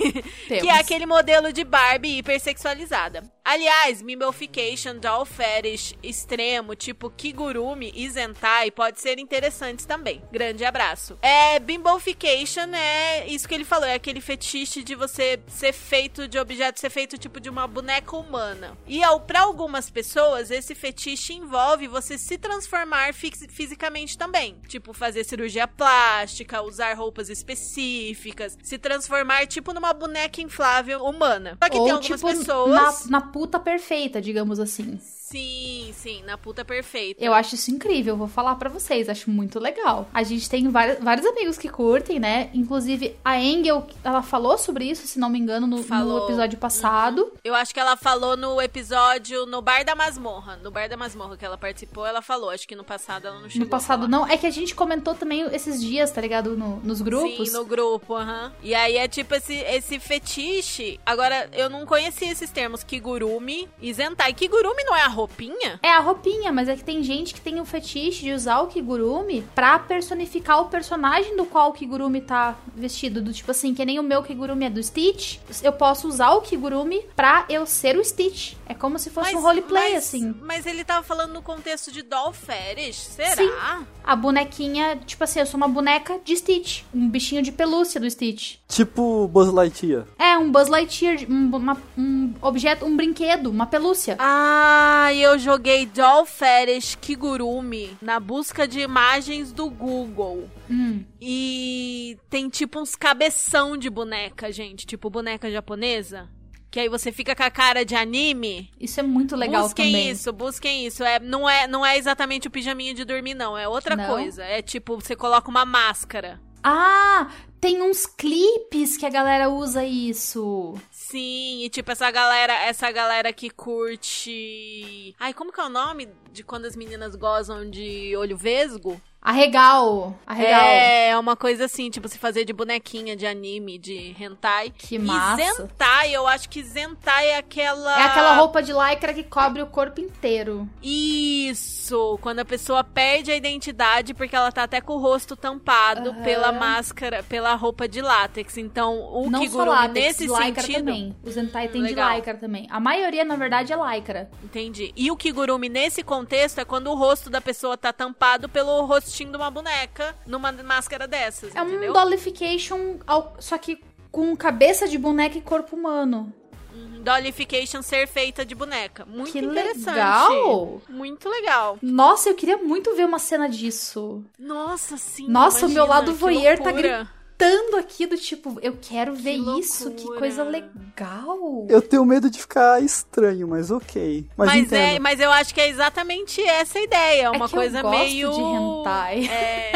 Temos. 0.47 0.63
Que 0.63 0.69
é 0.69 0.77
aquele 0.77 1.05
modelo 1.05 1.53
de 1.53 1.63
Barbie 1.63 2.17
hipersexualizada. 2.17 3.34
Aliás, 3.45 4.01
Bimbofication, 4.01 4.97
Doll 4.97 5.23
Fetish 5.23 5.93
extremo, 6.01 6.73
tipo 6.75 7.11
Kigurumi 7.11 7.91
e 7.95 8.09
Zentai, 8.09 8.71
pode 8.71 8.99
ser 8.99 9.19
interessantes 9.19 9.85
também. 9.85 10.19
Grande 10.31 10.65
abraço. 10.65 11.15
É, 11.21 11.59
Bimbofication 11.59 12.73
é 12.73 13.27
isso 13.27 13.47
que 13.47 13.53
ele 13.53 13.63
falou, 13.63 13.85
é 13.85 13.93
aquele 13.93 14.19
fetiche 14.19 14.83
de 14.83 14.95
você 14.95 15.39
ser 15.47 15.73
feito 15.73 16.27
de 16.27 16.39
objeto, 16.39 16.79
ser 16.79 16.89
feito 16.89 17.19
tipo 17.19 17.39
de 17.39 17.47
uma 17.47 17.67
boneca 17.67 18.17
humana. 18.17 18.75
E 18.87 19.03
ao, 19.03 19.19
pra 19.19 19.41
algumas 19.41 19.91
pessoas, 19.91 20.49
esse 20.49 20.73
fetiche 20.73 21.33
envolve 21.33 21.87
você 21.87 22.17
se 22.17 22.39
transformar 22.39 23.13
fisicamente 23.13 24.17
também. 24.17 24.55
Tipo, 24.67 24.91
fazer 24.91 25.23
cirurgia 25.23 25.67
plástica, 25.67 26.63
usar 26.63 26.95
roupas 26.95 27.29
específicas, 27.29 28.57
se 28.63 28.79
transformar 28.79 29.45
tipo 29.45 29.71
numa 29.71 29.93
boneca 29.93 30.41
inflável 30.41 31.03
humana. 31.05 31.57
Só 31.61 31.69
que 31.69 31.77
tem 31.77 31.81
Ou, 31.81 31.91
algumas 31.91 32.19
tipo, 32.19 32.27
pessoas. 32.27 33.05
na, 33.05 33.19
na 33.19 33.34
puta 33.35 33.59
perfeita, 33.59 34.21
digamos 34.21 34.61
assim. 34.61 34.97
Sim, 35.25 35.91
sim, 35.97 36.21
na 36.23 36.37
puta 36.37 36.63
perfeita. 36.63 37.23
Eu 37.23 37.33
acho 37.33 37.55
isso 37.55 37.71
incrível, 37.71 38.15
vou 38.15 38.27
falar 38.27 38.53
pra 38.57 38.69
vocês, 38.69 39.09
acho 39.09 39.27
muito 39.31 39.59
legal. 39.59 40.07
A 40.13 40.21
gente 40.21 40.47
tem 40.47 40.69
vários, 40.69 40.99
vários 41.03 41.25
amigos 41.25 41.57
que 41.57 41.67
curtem, 41.67 42.19
né? 42.19 42.51
Inclusive, 42.53 43.17
a 43.25 43.39
Engel, 43.41 43.87
ela 44.03 44.21
falou 44.21 44.55
sobre 44.55 44.85
isso, 44.85 45.07
se 45.07 45.17
não 45.17 45.27
me 45.27 45.39
engano, 45.39 45.65
no, 45.65 45.77
no 45.77 45.83
Falou. 45.83 46.19
Uhum. 46.19 46.25
episódio 46.25 46.59
passado. 46.59 47.31
Eu 47.43 47.55
acho 47.55 47.73
que 47.73 47.79
ela 47.79 47.97
falou 47.97 48.37
no 48.37 48.61
episódio 48.61 49.47
no 49.47 49.63
Bar 49.63 49.83
da 49.83 49.95
Masmorra. 49.95 50.57
No 50.57 50.69
Bar 50.69 50.87
da 50.87 50.95
Masmorra 50.95 51.35
que 51.35 51.43
ela 51.43 51.57
participou, 51.57 52.05
ela 52.05 52.21
falou. 52.21 52.51
Acho 52.51 52.67
que 52.67 52.75
no 52.75 52.83
passado 52.83 53.25
ela 53.27 53.39
não 53.39 53.49
chegou 53.49 53.65
No 53.65 53.69
passado 53.69 54.07
não. 54.07 54.27
É 54.27 54.37
que 54.37 54.45
a 54.45 54.51
gente 54.51 54.75
comentou 54.75 55.15
também 55.15 55.41
esses 55.55 55.81
dias, 55.81 56.11
tá 56.11 56.21
ligado? 56.21 56.55
No- 56.55 56.77
nos 56.83 57.01
grupos. 57.01 57.49
Sim, 57.49 57.53
no 57.57 57.65
grupo, 57.65 58.13
aham. 58.13 58.53
E 58.61 58.75
aí 58.75 58.95
é 58.97 59.07
tipo 59.07 59.33
esse, 59.33 59.55
esse 59.55 59.99
fetiche. 59.99 60.99
Agora, 61.03 61.49
eu 61.51 61.67
não 61.67 61.83
conhecia 61.83 62.31
esses 62.31 62.51
termos 62.51 62.83
Kigurumi 62.83 63.67
e 63.81 63.91
Zentai. 63.91 64.31
Kigurumi 64.33 64.83
não 64.83 64.95
é 64.95 65.01
a 65.01 65.14
roupinha? 65.15 65.79
É 65.81 65.91
a 65.91 65.99
roupinha, 65.99 66.51
mas 66.51 66.69
é 66.69 66.75
que 66.75 66.83
tem 66.83 67.01
gente 67.03 67.33
que 67.33 67.41
tem 67.41 67.59
o 67.59 67.65
fetiche 67.65 68.23
de 68.23 68.31
usar 68.33 68.59
o 68.59 68.67
Kigurumi 68.67 69.43
pra 69.55 69.79
personificar 69.79 70.61
o 70.61 70.65
personagem 70.65 71.35
do 71.35 71.45
qual 71.45 71.69
o 71.69 71.73
Kigurumi 71.73 72.21
tá 72.21 72.55
vestido. 72.75 73.21
Do 73.21 73.33
tipo 73.33 73.49
assim, 73.51 73.73
que 73.73 73.83
nem 73.85 73.99
o 73.99 74.03
meu 74.03 74.21
Kigurumi 74.21 74.65
é 74.65 74.69
do 74.69 74.81
Stitch, 74.83 75.37
eu 75.63 75.71
posso 75.73 76.07
usar 76.07 76.31
o 76.31 76.41
Kigurumi 76.41 77.01
pra 77.15 77.45
eu 77.49 77.65
ser 77.65 77.97
o 77.97 78.03
Stitch. 78.03 78.53
É 78.67 78.73
como 78.73 78.97
se 78.99 79.09
fosse 79.09 79.35
um 79.35 79.41
roleplay, 79.41 79.93
mas- 79.93 80.05
assim. 80.05 80.35
Mas 80.41 80.65
ele 80.65 80.83
tava 80.83 81.03
falando 81.03 81.33
no 81.33 81.41
contexto 81.41 81.91
de 81.91 82.01
doll 82.01 82.33
fetish. 82.33 82.97
Será? 82.97 83.35
Sim. 83.35 83.85
A 84.03 84.15
bonequinha, 84.15 84.97
tipo 85.05 85.23
assim, 85.23 85.39
eu 85.39 85.45
sou 85.45 85.57
uma 85.57 85.67
boneca 85.67 86.19
de 86.23 86.35
Stitch. 86.35 86.81
Um 86.93 87.07
bichinho 87.09 87.41
de 87.41 87.51
pelúcia 87.51 87.99
do 87.99 88.09
Stitch. 88.09 88.55
Tipo 88.67 89.27
Buzz 89.27 89.51
Lightyear. 89.51 90.05
É, 90.19 90.37
um 90.37 90.51
Buzz 90.51 90.67
Lightyear, 90.67 91.17
um, 91.29 91.55
uma- 91.55 91.77
um 91.97 92.33
objeto, 92.41 92.85
um 92.85 92.95
brinquedo, 92.95 93.47
uma 93.49 93.65
pelúcia. 93.65 94.15
Ah, 94.19 95.04
e 95.13 95.21
eu 95.21 95.37
joguei 95.39 95.85
Doll 95.85 96.25
Fetish 96.25 96.95
Kigurumi 96.95 97.97
na 98.01 98.19
busca 98.19 98.67
de 98.67 98.79
imagens 98.79 99.51
do 99.51 99.69
Google. 99.69 100.49
Hum. 100.69 101.03
E 101.21 102.17
tem 102.29 102.49
tipo 102.49 102.79
uns 102.79 102.95
cabeção 102.95 103.77
de 103.77 103.89
boneca, 103.89 104.51
gente. 104.51 104.85
Tipo 104.85 105.09
boneca 105.09 105.49
japonesa. 105.51 106.29
Que 106.71 106.81
aí 106.81 106.89
você 106.89 107.11
fica 107.11 107.33
com 107.35 107.43
a 107.43 107.49
cara 107.49 107.85
de 107.85 107.95
anime. 107.95 108.69
Isso 108.79 108.99
é 108.99 109.03
muito 109.03 109.35
legal 109.35 109.63
busquem 109.63 109.91
também. 109.93 110.09
isso, 110.09 110.33
busquem 110.33 110.85
isso. 110.85 111.03
É, 111.03 111.19
não, 111.19 111.49
é, 111.49 111.67
não 111.67 111.85
é 111.85 111.97
exatamente 111.97 112.47
o 112.47 112.51
pijaminha 112.51 112.93
de 112.93 113.05
dormir, 113.05 113.33
não. 113.33 113.57
É 113.57 113.65
outra 113.67 113.95
Não? 113.95 114.05
coisa. 114.07 114.43
É 114.43 114.61
tipo, 114.61 114.95
você 114.99 115.15
coloca 115.15 115.49
uma 115.49 115.63
máscara. 115.65 116.39
Ah, 116.61 117.29
tem 117.59 117.81
uns 117.81 118.05
clipes 118.05 118.97
que 118.97 119.05
a 119.05 119.09
galera 119.09 119.49
usa 119.49 119.83
isso. 119.85 120.75
Sim, 120.91 121.63
e 121.63 121.69
tipo, 121.69 121.91
essa 121.91 122.09
galera, 122.11 122.53
essa 122.53 122.91
galera 122.91 123.31
que 123.33 123.49
curte. 123.49 125.15
Ai, 125.19 125.33
como 125.33 125.51
que 125.51 125.59
é 125.59 125.63
o 125.63 125.69
nome 125.69 126.09
de 126.31 126.43
quando 126.43 126.65
as 126.65 126.75
meninas 126.75 127.15
gozam 127.15 127.69
de 127.69 128.15
olho 128.15 128.37
vesgo? 128.37 129.01
Arregal. 129.25 130.15
Arregal. 130.27 130.61
É, 130.67 131.17
uma 131.17 131.35
coisa 131.35 131.65
assim, 131.65 131.89
tipo, 131.89 132.07
se 132.07 132.19
fazer 132.19 132.45
de 132.45 132.53
bonequinha, 132.53 133.15
de 133.15 133.25
anime, 133.25 133.79
de 133.79 134.15
hentai. 134.21 134.69
Que 134.69 134.97
E 134.97 134.99
massa. 134.99 135.43
Zentai, 135.63 136.11
eu 136.15 136.27
acho 136.27 136.47
que 136.47 136.61
Zentai 136.61 137.29
é 137.29 137.37
aquela. 137.37 137.99
É 137.99 138.03
aquela 138.03 138.35
roupa 138.35 138.61
de 138.61 138.71
lycra 138.71 139.15
que 139.15 139.23
cobre 139.23 139.63
o 139.63 139.65
corpo 139.65 139.99
inteiro. 139.99 140.69
Isso! 140.83 142.19
Quando 142.21 142.41
a 142.41 142.45
pessoa 142.45 142.83
perde 142.83 143.31
a 143.31 143.35
identidade 143.35 144.13
porque 144.13 144.35
ela 144.35 144.51
tá 144.51 144.61
até 144.61 144.79
com 144.79 144.93
o 144.93 144.99
rosto 144.99 145.35
tampado 145.35 146.11
Aham. 146.11 146.21
pela 146.21 146.51
máscara, 146.51 147.23
pela 147.23 147.55
roupa 147.55 147.87
de 147.87 148.03
látex. 148.03 148.59
Então, 148.59 148.99
o 149.11 149.27
Não 149.27 149.39
Kigurumi 149.41 149.69
látex, 149.71 150.19
nesse 150.19 150.27
lycra 150.27 150.61
sentido. 150.61 150.85
também. 150.85 151.15
O 151.23 151.31
Zentai 151.31 151.67
tem 151.67 151.81
Legal. 151.81 152.11
de 152.11 152.15
lycra 152.17 152.35
também. 152.35 152.67
A 152.69 152.79
maioria, 152.79 153.25
na 153.25 153.35
verdade, 153.35 153.73
é 153.73 153.75
lycra. 153.75 154.29
Entendi. 154.43 154.93
E 154.95 155.09
o 155.09 155.17
Kigurumi 155.17 155.67
nesse 155.67 156.03
contexto 156.03 156.59
é 156.59 156.65
quando 156.65 156.91
o 156.91 156.95
rosto 156.95 157.27
da 157.27 157.41
pessoa 157.41 157.75
tá 157.75 157.91
tampado 157.91 158.47
pelo 158.47 158.85
rostinho 158.85 159.14
de 159.23 159.37
uma 159.37 159.49
boneca 159.49 160.15
numa 160.25 160.51
máscara 160.51 161.07
dessas, 161.07 161.55
É 161.55 161.61
um 161.61 161.67
entendeu? 161.69 161.93
dollification, 161.93 162.97
ao- 163.07 163.35
só 163.39 163.57
que 163.57 163.79
com 164.11 164.35
cabeça 164.35 164.87
de 164.87 164.97
boneca 164.97 165.37
e 165.37 165.41
corpo 165.41 165.75
humano. 165.75 166.33
Uhum. 166.73 167.01
dollification 167.03 167.81
ser 167.81 168.05
feita 168.05 168.45
de 168.45 168.53
boneca. 168.53 169.05
Muito 169.05 169.31
Que 169.31 169.39
interessante. 169.39 169.95
legal! 169.95 170.81
Muito 170.89 171.29
legal. 171.29 171.77
Nossa, 171.81 172.27
eu 172.29 172.35
queria 172.35 172.57
muito 172.57 172.93
ver 172.97 173.05
uma 173.05 173.17
cena 173.19 173.47
disso. 173.47 174.21
Nossa, 174.37 174.97
sim. 174.97 175.25
Nossa, 175.29 175.67
o 175.67 175.69
meu 175.69 175.85
imagina, 175.85 175.93
lado 175.93 176.13
voyeur 176.13 176.57
tá 176.57 176.65
loucura. 176.65 177.09
Tanto 177.37 177.75
aqui 177.75 178.05
do 178.05 178.17
tipo, 178.17 178.57
eu 178.61 178.77
quero 178.81 179.13
ver 179.13 179.37
Que 179.43 179.59
isso, 179.59 179.91
que 179.91 179.97
loucura. 180.03 180.19
coisa 180.19 180.43
legal. 180.43 181.65
Eu 181.67 181.81
tenho 181.81 182.05
medo 182.05 182.29
de 182.29 182.39
ficar 182.39 182.81
estranho, 182.81 183.45
mas 183.47 183.69
ok. 183.71 184.25
Mas, 184.37 184.47
Mas, 184.47 184.71
é, 184.71 184.99
mas 184.99 185.19
eu 185.19 185.29
acho 185.31 185.53
que 185.53 185.59
é 185.59 185.67
exatamente 185.67 186.41
essa 186.41 186.79
a 186.79 186.81
ideia. 186.81 187.31
Uma 187.31 187.45
é 187.45 187.47
que 187.49 187.53
coisa 187.53 187.79
eu 187.79 187.83
gosto 187.83 187.97
meio. 187.97 188.31
de 188.31 188.39
hentai. 188.39 189.25
É. 189.27 189.71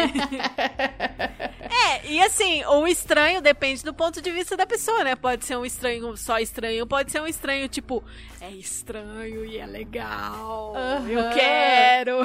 é, 1.70 2.06
e 2.06 2.20
assim, 2.22 2.64
o 2.64 2.86
estranho 2.86 3.40
depende 3.40 3.84
do 3.84 3.94
ponto 3.94 4.20
de 4.20 4.30
vista 4.30 4.56
da 4.56 4.66
pessoa, 4.66 5.04
né? 5.04 5.14
Pode 5.14 5.44
ser 5.44 5.56
um 5.56 5.64
estranho 5.64 6.16
só 6.16 6.38
estranho, 6.38 6.86
pode 6.86 7.12
ser 7.12 7.20
um 7.20 7.26
estranho 7.26 7.68
tipo, 7.68 8.02
é 8.40 8.50
estranho 8.50 9.44
e 9.44 9.58
é 9.58 9.66
legal. 9.66 10.74
Eu 11.08 11.20
Aham. 11.20 11.30
quero. 11.34 12.18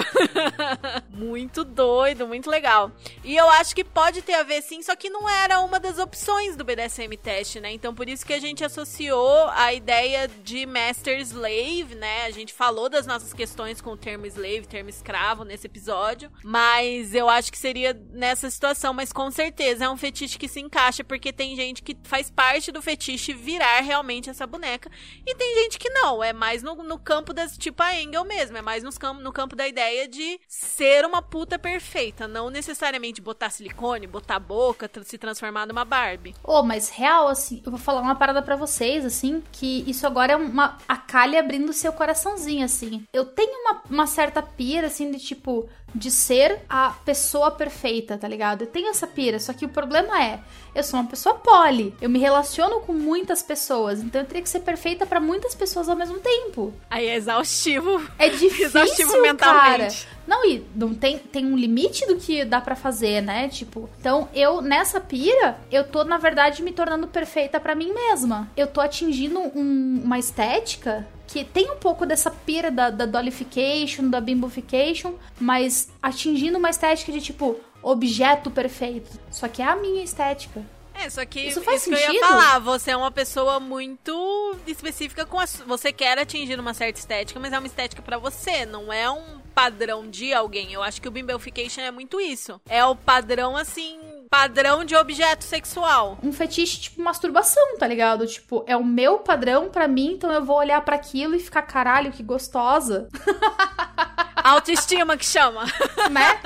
muito 1.11 1.63
doido, 1.63 2.25
muito 2.27 2.49
legal. 2.49 2.91
E 3.23 3.35
eu 3.35 3.49
acho 3.49 3.75
que 3.75 3.83
pode 3.83 4.21
ter 4.21 4.33
a 4.33 4.43
ver 4.43 4.61
sim, 4.61 4.81
só 4.81 4.95
que 4.95 5.09
não 5.09 5.29
era 5.29 5.59
uma 5.59 5.79
das 5.79 5.99
opções 5.99 6.55
do 6.55 6.63
BDSM 6.63 7.15
teste, 7.21 7.59
né? 7.59 7.71
Então 7.71 7.93
por 7.93 8.07
isso 8.07 8.25
que 8.25 8.33
a 8.33 8.39
gente 8.39 8.63
associou 8.63 9.49
a 9.49 9.73
ideia 9.73 10.27
de 10.27 10.65
master 10.65 11.19
slave, 11.19 11.95
né? 11.95 12.25
A 12.25 12.31
gente 12.31 12.53
falou 12.53 12.89
das 12.89 13.05
nossas 13.05 13.33
questões 13.33 13.81
com 13.81 13.91
o 13.91 13.97
termo 13.97 14.25
slave, 14.25 14.65
termo 14.67 14.89
escravo 14.89 15.43
nesse 15.43 15.67
episódio, 15.67 16.31
mas 16.43 17.13
eu 17.13 17.29
acho 17.29 17.51
que 17.51 17.57
seria 17.57 17.93
nessa 18.11 18.49
situação, 18.49 18.93
mas 18.93 19.11
com 19.11 19.29
certeza 19.35 19.85
é 19.85 19.89
um 19.89 19.97
fetiche 19.97 20.39
que 20.39 20.47
se 20.47 20.59
encaixa 20.59 21.03
porque 21.03 21.33
tem 21.33 21.55
gente 21.55 21.83
que 21.83 21.95
faz 22.03 22.31
parte 22.31 22.71
do 22.71 22.81
fetiche 22.81 23.33
virar 23.33 23.81
realmente 23.81 24.29
essa 24.29 24.47
boneca 24.47 24.89
e 25.25 25.35
tem 25.35 25.63
gente 25.63 25.77
que 25.77 25.89
não, 25.89 26.23
é 26.23 26.31
mais 26.31 26.63
no, 26.63 26.75
no 26.75 26.97
campo 26.97 27.33
das 27.33 27.57
tipo 27.57 27.83
a 27.83 27.93
Engel 28.01 28.23
mesmo, 28.23 28.57
é 28.57 28.61
mais 28.61 28.83
nos 28.83 28.97
campo, 28.97 29.21
no 29.21 29.31
campo 29.31 29.55
da 29.55 29.67
ideia 29.67 30.07
de 30.07 30.39
ser 30.47 31.05
uma 31.05 31.21
puta 31.21 31.59
perfeita, 31.59 32.27
não 32.27 32.49
necessariamente 32.49 33.21
botar 33.21 33.49
silicone, 33.49 34.07
botar 34.07 34.39
boca, 34.39 34.89
se 35.03 35.17
transformar 35.17 35.65
numa 35.65 35.83
Barbie. 35.83 36.35
Ô, 36.43 36.63
mas 36.63 36.89
real, 36.89 37.27
assim, 37.27 37.61
eu 37.65 37.71
vou 37.71 37.79
falar 37.79 38.01
uma 38.01 38.15
parada 38.15 38.41
pra 38.41 38.55
vocês, 38.55 39.05
assim, 39.05 39.43
que 39.51 39.83
isso 39.89 40.07
agora 40.07 40.33
é 40.33 40.35
uma. 40.35 40.77
A 40.87 40.97
Kali 40.97 41.37
abrindo 41.37 41.73
seu 41.73 41.91
coraçãozinho, 41.91 42.63
assim. 42.63 43.05
Eu 43.13 43.25
tenho 43.25 43.51
uma, 43.61 43.83
uma 43.89 44.07
certa 44.07 44.41
pira, 44.41 44.87
assim, 44.87 45.11
de 45.11 45.19
tipo. 45.19 45.69
De 45.95 46.11
ser 46.11 46.59
a 46.69 46.89
pessoa 47.05 47.49
perfeita, 47.51 48.17
tá 48.17 48.27
ligado? 48.27 48.63
Eu 48.63 48.67
tenho 48.67 48.89
essa 48.89 49.07
pira, 49.07 49.39
só 49.39 49.53
que 49.53 49.65
o 49.65 49.69
problema 49.69 50.21
é, 50.21 50.39
eu 50.75 50.83
sou 50.83 50.99
uma 50.99 51.09
pessoa 51.09 51.35
poli. 51.35 51.95
Eu 52.01 52.09
me 52.09 52.19
relaciono 52.19 52.81
com 52.81 52.91
muitas 52.91 53.41
pessoas, 53.41 54.01
então 54.03 54.19
eu 54.21 54.27
teria 54.27 54.43
que 54.43 54.49
ser 54.49 54.59
perfeita 54.59 55.05
pra 55.05 55.21
muitas 55.21 55.55
pessoas 55.55 55.87
ao 55.87 55.95
mesmo 55.95 56.19
tempo. 56.19 56.73
Aí 56.89 57.07
é 57.07 57.15
exaustivo. 57.15 58.01
É 58.19 58.27
difícil, 58.29 58.65
Exaustivo 58.65 59.11
cara. 59.11 59.21
mentalmente. 59.23 60.07
Não, 60.27 60.43
e 60.43 60.65
não 60.75 60.93
tem, 60.93 61.17
tem 61.19 61.45
um 61.45 61.55
limite 61.55 62.05
do 62.07 62.17
que 62.17 62.43
dá 62.43 62.59
pra 62.59 62.75
fazer, 62.75 63.21
né? 63.21 63.47
Tipo, 63.47 63.87
então 63.99 64.27
eu, 64.33 64.59
nessa 64.61 64.99
pira, 64.99 65.57
eu 65.71 65.83
tô, 65.87 66.03
na 66.03 66.17
verdade, 66.17 66.61
me 66.63 66.71
tornando 66.73 67.07
perfeita 67.07 67.59
pra 67.59 67.75
mim 67.75 67.93
mesma. 67.93 68.49
Eu 68.57 68.67
tô 68.67 68.81
atingindo 68.81 69.39
um- 69.39 70.01
uma 70.03 70.17
estética 70.19 71.07
que 71.27 71.43
tem 71.43 71.71
um 71.71 71.77
pouco 71.77 72.05
dessa 72.05 72.29
pira 72.31 72.69
da, 72.71 72.89
da 72.89 73.05
dollification, 73.05 74.09
da 74.09 74.21
bimbofication, 74.21 75.13
mas 75.39 75.89
atingindo 76.01 76.57
uma 76.57 76.69
estética 76.69 77.11
de, 77.11 77.21
tipo, 77.21 77.59
objeto 77.81 78.49
perfeito. 78.51 79.09
Só 79.31 79.47
que 79.47 79.61
é 79.61 79.65
a 79.65 79.75
minha 79.75 80.03
estética. 80.03 80.63
É, 80.97 81.09
só 81.09 81.25
que 81.25 81.41
Isso 81.41 81.61
faz 81.61 81.83
que 81.83 81.89
eu 81.89 81.97
ia 81.97 82.05
sentido? 82.05 82.21
falar, 82.21 82.59
você 82.59 82.91
é 82.91 82.97
uma 82.97 83.11
pessoa 83.11 83.59
muito 83.59 84.55
específica 84.65 85.25
com 85.25 85.37
a 85.37 85.45
você 85.45 85.91
quer 85.91 86.17
atingir 86.17 86.57
uma 86.57 86.73
certa 86.73 86.97
estética, 86.97 87.37
mas 87.37 87.51
é 87.51 87.59
uma 87.59 87.67
estética 87.67 88.01
pra 88.01 88.17
você, 88.17 88.65
não 88.65 88.93
é 88.93 89.09
um 89.11 89.39
padrão 89.53 90.09
de 90.09 90.33
alguém. 90.33 90.71
Eu 90.71 90.81
acho 90.81 91.01
que 91.01 91.07
o 91.07 91.11
bimbelfication 91.11 91.81
é 91.81 91.91
muito 91.91 92.19
isso. 92.21 92.61
É 92.67 92.83
o 92.85 92.95
padrão 92.95 93.57
assim, 93.57 93.99
padrão 94.29 94.83
de 94.83 94.95
objeto 94.95 95.43
sexual. 95.43 96.17
Um 96.23 96.31
fetiche 96.31 96.81
tipo 96.81 97.01
masturbação, 97.01 97.77
tá 97.77 97.87
ligado? 97.87 98.25
Tipo, 98.27 98.63
é 98.67 98.75
o 98.75 98.83
meu 98.83 99.19
padrão 99.19 99.69
pra 99.69 99.87
mim, 99.87 100.13
então 100.13 100.31
eu 100.31 100.43
vou 100.43 100.57
olhar 100.57 100.81
pra 100.81 100.95
aquilo 100.95 101.35
e 101.35 101.39
ficar 101.39 101.61
caralho, 101.63 102.11
que 102.11 102.23
gostosa. 102.23 103.07
Autoestima 104.43 105.17
que 105.17 105.25
chama. 105.25 105.63
né? 106.11 106.39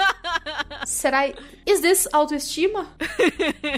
Será. 0.86 1.28
Is 1.66 1.82
this 1.82 2.08
autoestima? 2.14 2.88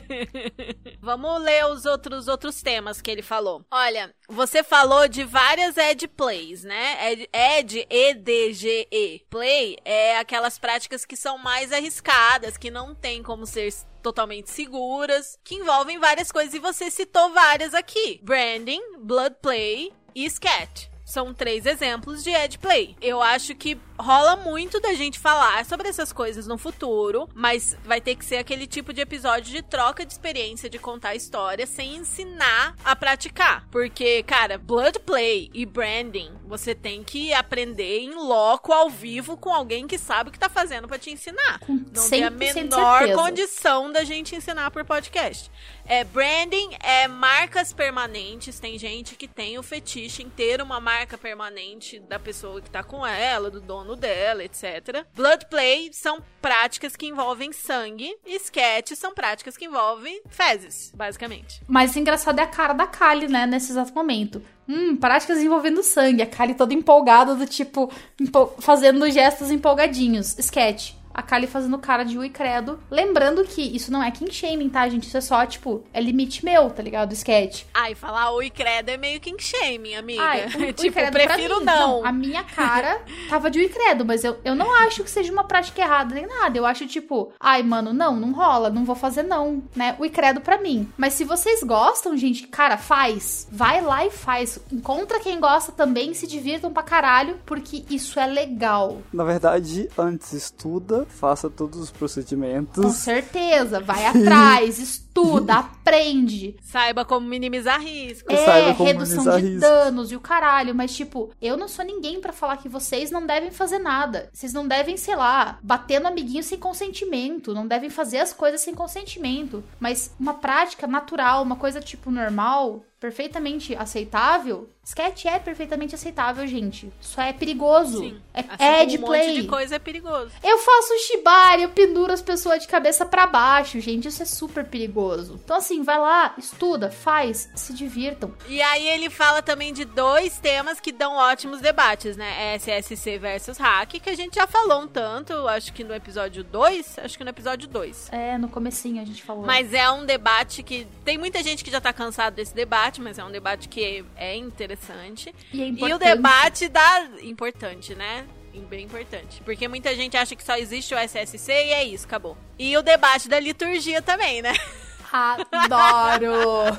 Vamos 1.02 1.42
ler 1.42 1.66
os 1.66 1.86
outros 1.86 2.28
outros 2.28 2.62
temas 2.62 3.02
que 3.02 3.10
ele 3.10 3.24
falou. 3.24 3.66
Olha, 3.72 4.14
você 4.30 4.62
falou 4.64 5.08
de 5.08 5.24
várias 5.24 5.76
ed 5.76 6.08
plays, 6.08 6.64
né? 6.64 7.12
Ed, 7.12 7.30
ed 7.34 7.88
E-D-G-E. 7.90 9.26
Play 9.28 9.78
é 9.84 10.20
aquelas 10.20 10.60
práticas 10.60 11.04
que 11.04 11.16
são 11.18 11.40
mais 11.40 11.72
arriscadas, 11.72 12.58
que 12.58 12.70
não 12.70 12.94
tem 12.94 13.24
como 13.24 13.48
ser 13.48 13.74
totalmente 14.02 14.50
seguras, 14.50 15.38
que 15.44 15.56
envolvem 15.56 16.00
várias 16.00 16.32
coisas 16.32 16.54
e 16.54 16.60
você 16.60 16.92
citou 16.92 17.32
várias 17.32 17.74
aqui. 17.74 18.20
Branding, 18.24 18.82
blood 19.00 19.36
play 19.42 19.94
e 20.14 20.30
scat. 20.30 20.90
São 21.06 21.34
três 21.34 21.66
exemplos 21.66 22.24
de 22.24 22.30
ed 22.30 22.58
play. 22.58 22.96
Eu 23.02 23.22
acho 23.22 23.54
que 23.56 23.76
rola 24.02 24.36
muito 24.36 24.80
da 24.80 24.94
gente 24.94 25.20
falar 25.20 25.64
sobre 25.66 25.88
essas 25.88 26.12
coisas 26.12 26.48
no 26.48 26.58
futuro, 26.58 27.30
mas 27.34 27.78
vai 27.86 28.02
ter 28.02 28.16
que 28.16 28.26
ser 28.26 28.38
aquele 28.38 28.68
tipo 28.68 28.92
de 28.92 29.02
episódio 29.02 29.52
de 29.52 29.62
troca 29.62 30.06
de 30.06 30.12
experiência, 30.12 30.70
de 30.70 30.80
contar 30.80 31.16
história, 31.16 31.66
sem 31.66 31.96
ensinar 31.96 32.76
a 32.84 32.96
praticar. 32.96 33.68
Porque, 33.72 34.24
cara, 34.24 34.58
blood 34.58 35.00
play 35.00 35.50
e 35.54 35.66
branding, 35.66 36.32
você 36.46 36.74
tem 36.74 37.04
que 37.04 37.34
aprender 37.34 38.00
em 38.00 38.14
loco, 38.16 38.74
ao 38.74 38.90
vivo, 38.90 39.38
com 39.38 39.54
alguém 39.54 39.88
que 39.88 39.98
sabe 39.98 40.30
o 40.30 40.34
que 40.34 40.40
tá 40.40 40.50
fazendo 40.50 40.88
pra 40.88 40.98
te 40.98 41.12
ensinar. 41.12 41.62
Não 41.68 42.10
tem 42.10 42.24
a 42.24 42.32
100% 42.32 42.54
menor 42.56 43.14
condição 43.14 43.92
da 43.92 44.04
gente 44.04 44.36
ensinar 44.36 44.72
por 44.72 44.84
podcast. 44.84 45.52
É, 45.86 46.04
branding 46.04 46.72
é 46.82 47.08
marcas 47.08 47.74
permanentes. 47.74 48.60
Tem 48.60 48.78
gente 48.78 49.16
que 49.16 49.28
tem 49.28 49.60
o 49.60 49.64
fetiche 49.64 50.24
em 50.24 50.30
ter 50.30 50.62
uma 50.62 50.80
marca 50.80 51.18
permanente 51.18 52.00
da 52.00 52.18
pessoa 52.20 52.62
que 52.62 52.70
tá 52.70 52.84
com 52.84 53.06
ela, 53.06 53.50
do 53.52 53.60
dono 53.60 53.91
dela, 53.96 54.44
etc. 54.44 55.06
Blood 55.16 55.46
play 55.50 55.90
são 55.94 56.20
práticas 56.42 56.96
que 56.96 57.06
envolvem 57.08 57.52
sangue. 57.52 58.16
E 58.26 58.36
sketch 58.36 58.92
são 58.96 59.14
práticas 59.14 59.56
que 59.58 59.66
envolvem 59.66 60.22
fezes, 60.30 60.92
basicamente. 60.96 61.62
Mas 61.68 61.96
engraçado 61.96 62.40
é 62.40 62.44
a 62.44 62.48
cara 62.48 62.74
da 62.74 62.88
Kali, 62.88 63.28
né? 63.28 63.46
Nesse 63.46 63.72
exato 63.72 63.94
momento. 63.94 64.42
Hum, 64.68 64.96
práticas 64.96 65.40
envolvendo 65.40 65.84
sangue. 65.84 66.22
A 66.22 66.28
Kali 66.28 66.54
toda 66.54 66.74
empolgada, 66.74 67.36
do 67.36 67.46
tipo, 67.46 67.92
empo- 68.20 68.56
fazendo 68.60 69.10
gestos 69.12 69.52
empolgadinhos. 69.52 70.38
Sketch. 70.40 70.94
A 71.14 71.22
Kali 71.22 71.48
fazendo 71.48 71.78
cara 71.78 72.04
de 72.04 72.18
ui 72.18 72.30
credo. 72.30 72.80
Lembrando 72.90 73.44
que 73.44 73.62
isso 73.62 73.92
não 73.92 74.04
é 74.04 74.12
king 74.12 74.32
shaming, 74.34 74.70
tá, 74.70 74.88
gente? 74.90 75.08
Isso 75.08 75.18
é 75.18 75.22
só, 75.22 75.46
tipo, 75.46 75.84
é 75.94 76.00
limite 76.02 76.44
meu, 76.46 76.70
tá 76.70 76.82
ligado? 76.82 77.14
Sketch. 77.14 77.64
Ai, 77.74 77.96
falar 77.96 78.32
oi 78.32 78.50
credo 78.50 78.90
é 78.90 78.98
meio 78.98 79.20
king 79.20 79.42
shaming, 79.42 79.96
amiga. 79.96 80.22
Ai, 80.24 80.46
o- 80.56 80.70
o 80.70 80.74
tipo, 80.74 80.94
credo 80.94 81.12
pra 81.12 81.24
prefiro 81.28 81.60
mim. 81.60 81.66
não. 81.66 82.06
A 82.06 82.12
minha 82.12 82.44
cara 82.44 83.02
tava 83.30 83.50
de 83.52 83.60
ui 83.60 83.70
credo, 83.70 84.06
mas 84.06 84.24
eu, 84.24 84.38
eu 84.44 84.56
não 84.56 84.72
acho 84.84 85.04
que 85.04 85.10
seja 85.10 85.32
uma 85.32 85.44
prática 85.44 85.82
errada 85.82 86.14
nem 86.16 86.28
nada. 86.28 86.58
Eu 86.58 86.66
acho, 86.66 86.86
tipo, 86.88 87.32
ai, 87.40 87.64
mano, 87.64 87.94
não, 87.94 88.16
não 88.16 88.32
rola, 88.32 88.70
não 88.70 88.86
vou 88.86 88.96
fazer 88.96 89.24
não, 89.24 89.64
né? 89.76 89.96
Ui 90.00 90.10
credo 90.10 90.42
pra 90.42 90.58
mim. 90.58 90.88
Mas 90.98 91.14
se 91.14 91.24
vocês 91.24 91.64
gostam, 91.64 92.16
gente, 92.18 92.48
cara, 92.48 92.78
faz. 92.78 93.48
Vai 93.52 93.82
lá 93.82 94.06
e 94.06 94.12
faz. 94.12 94.60
Encontra 94.72 95.20
quem 95.20 95.40
gosta 95.40 95.72
também, 95.72 96.14
se 96.14 96.28
divirtam 96.28 96.72
pra 96.74 96.84
caralho, 96.84 97.38
porque 97.46 97.84
isso 97.90 98.20
é 98.20 98.26
legal. 98.28 99.02
Na 99.14 99.24
verdade, 99.24 99.90
antes 99.98 100.34
estuda, 100.34 101.01
faça 101.06 101.50
todos 101.50 101.80
os 101.80 101.90
Com 101.90 101.98
procedimentos. 102.00 102.96
certeza. 102.96 103.80
Vai 103.80 104.06
atrás, 104.08 104.80
estuda, 104.80 105.11
aprende. 105.50 106.56
Saiba 106.62 107.04
como 107.06 107.28
minimizar 107.28 107.82
risco. 107.82 108.32
Eu 108.32 108.38
saiba 108.38 108.70
É, 108.70 108.74
como 108.74 108.86
redução 108.88 109.24
de 109.38 109.42
risco. 109.48 109.60
danos 109.62 110.12
e 110.12 110.16
o 110.16 110.20
caralho, 110.20 110.74
mas 110.74 110.96
tipo, 110.96 111.32
eu 111.42 111.58
não 111.58 111.68
sou 111.68 111.84
ninguém 111.86 112.20
pra 112.22 112.32
falar 112.34 112.58
que 112.58 112.70
vocês 112.70 113.12
não 113.12 113.26
devem 113.26 113.52
fazer 113.52 113.80
nada. 113.80 114.30
Vocês 114.34 114.54
não 114.54 114.68
devem, 114.68 114.98
sei 114.98 115.16
lá, 115.16 115.60
bater 115.62 116.00
no 116.00 116.08
amiguinho 116.08 116.44
sem 116.44 116.58
consentimento, 116.58 117.54
não 117.54 117.68
devem 117.68 117.90
fazer 117.90 118.20
as 118.20 118.34
coisas 118.34 118.62
sem 118.62 118.74
consentimento. 118.74 119.64
Mas 119.80 120.14
uma 120.20 120.34
prática 120.36 120.88
natural, 120.88 121.44
uma 121.44 121.56
coisa 121.56 121.80
tipo 121.82 122.12
normal, 122.12 122.84
perfeitamente 123.00 123.76
aceitável, 123.76 124.70
sketch 124.86 125.26
é 125.26 125.40
perfeitamente 125.40 125.96
aceitável, 125.96 126.46
gente. 126.46 126.92
Só 127.02 127.22
é 127.22 127.34
perigoso. 127.34 128.00
Sim. 128.00 128.16
É, 128.34 128.40
Assim 128.42 128.56
é 128.60 128.78
como 128.78 128.88
de 128.90 128.98
um 128.98 129.02
play. 129.02 129.28
monte 129.28 129.42
de 129.42 129.48
coisa 129.48 129.76
é 129.76 129.80
perigoso. 129.80 130.32
Eu 130.44 130.58
faço 130.60 130.94
shibari, 131.08 131.64
eu 131.64 131.70
penduro 131.70 132.14
as 132.14 132.22
pessoas 132.22 132.62
de 132.62 132.68
cabeça 132.68 133.06
pra 133.06 133.26
baixo, 133.26 133.80
gente. 133.80 134.08
Isso 134.08 134.22
é 134.22 134.26
super 134.26 134.64
perigoso. 134.66 135.01
Perigoso. 135.02 135.40
Então, 135.44 135.58
assim, 135.58 135.84
vai 135.84 135.98
lá, 136.00 136.34
estuda, 136.38 136.92
faz, 136.92 137.50
se 137.56 137.74
divirtam. 137.74 138.34
E 138.48 138.62
aí 138.62 138.88
ele 138.88 139.10
fala 139.10 139.42
também 139.42 139.74
de 139.74 139.86
dois 139.86 140.38
temas 140.40 140.80
que 140.80 140.92
dão 140.92 141.16
ótimos 141.16 141.60
debates, 141.62 142.16
né? 142.16 142.56
SSC 142.58 143.18
versus 143.18 143.58
hack, 143.58 143.90
que 144.00 144.10
a 144.10 144.16
gente 144.16 144.36
já 144.36 144.48
falou 144.48 144.82
um 144.84 144.88
tanto, 144.88 145.48
acho 145.48 145.74
que 145.74 145.84
no 145.84 145.94
episódio 145.94 146.44
2, 146.44 147.00
acho 147.00 147.18
que 147.18 147.24
no 147.24 147.30
episódio 147.30 147.68
2. 147.68 148.10
É, 148.12 148.38
no 148.38 148.50
comecinho 148.50 149.02
a 149.02 149.06
gente 149.06 149.24
falou. 149.24 149.46
Mas 149.46 149.74
é 149.74 149.90
um 149.90 150.06
debate 150.06 150.64
que 150.64 150.88
tem 151.04 151.18
muita 151.18 151.42
gente 151.44 151.64
que 151.64 151.72
já 151.72 151.82
tá 151.82 151.92
cansado 151.94 152.36
desse 152.36 152.54
debate, 152.54 153.02
mas 153.02 153.18
é 153.18 153.24
um 153.24 153.32
debate 153.32 153.68
que 153.68 154.06
é 154.16 154.36
interessante. 154.36 155.34
E 155.52 155.62
é 155.62 155.66
E 155.66 155.70
importante. 155.70 155.94
o 155.96 155.98
debate 156.00 156.68
da 156.70 157.08
importante, 157.24 157.96
né? 157.96 158.26
Bem 158.70 158.84
importante. 158.86 159.42
Porque 159.46 159.66
muita 159.68 159.96
gente 159.96 160.18
acha 160.18 160.36
que 160.36 160.44
só 160.44 160.58
existe 160.58 160.94
o 160.94 160.98
SSC 160.98 161.50
e 161.52 161.72
é 161.72 161.86
isso, 161.86 162.06
acabou. 162.06 162.38
E 162.60 162.76
o 162.76 162.82
debate 162.82 163.30
da 163.30 163.40
liturgia 163.40 164.02
também, 164.02 164.42
né? 164.42 164.52
Adoro! 165.12 166.78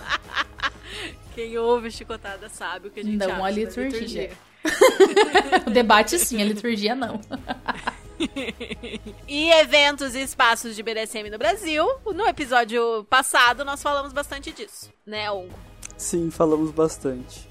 Quem 1.34 1.56
ouve 1.58 1.90
chicotada 1.90 2.48
sabe 2.48 2.88
o 2.88 2.90
que 2.90 3.00
a 3.00 3.02
gente 3.02 3.16
Não 3.16 3.26
acha 3.26 3.36
a 3.36 3.42
da 3.42 3.50
liturgia. 3.50 4.30
o 5.66 5.70
debate 5.70 6.18
sim, 6.18 6.40
a 6.40 6.44
liturgia 6.44 6.94
não. 6.94 7.20
E 9.26 9.50
eventos 9.50 10.14
e 10.14 10.20
espaços 10.20 10.76
de 10.76 10.82
BDSM 10.82 11.28
no 11.28 11.38
Brasil. 11.38 11.84
No 12.14 12.24
episódio 12.24 13.04
passado 13.10 13.64
nós 13.64 13.82
falamos 13.82 14.12
bastante 14.12 14.52
disso, 14.52 14.92
né, 15.04 15.28
Hugo? 15.28 15.52
Sim, 15.96 16.30
falamos 16.30 16.70
bastante. 16.70 17.48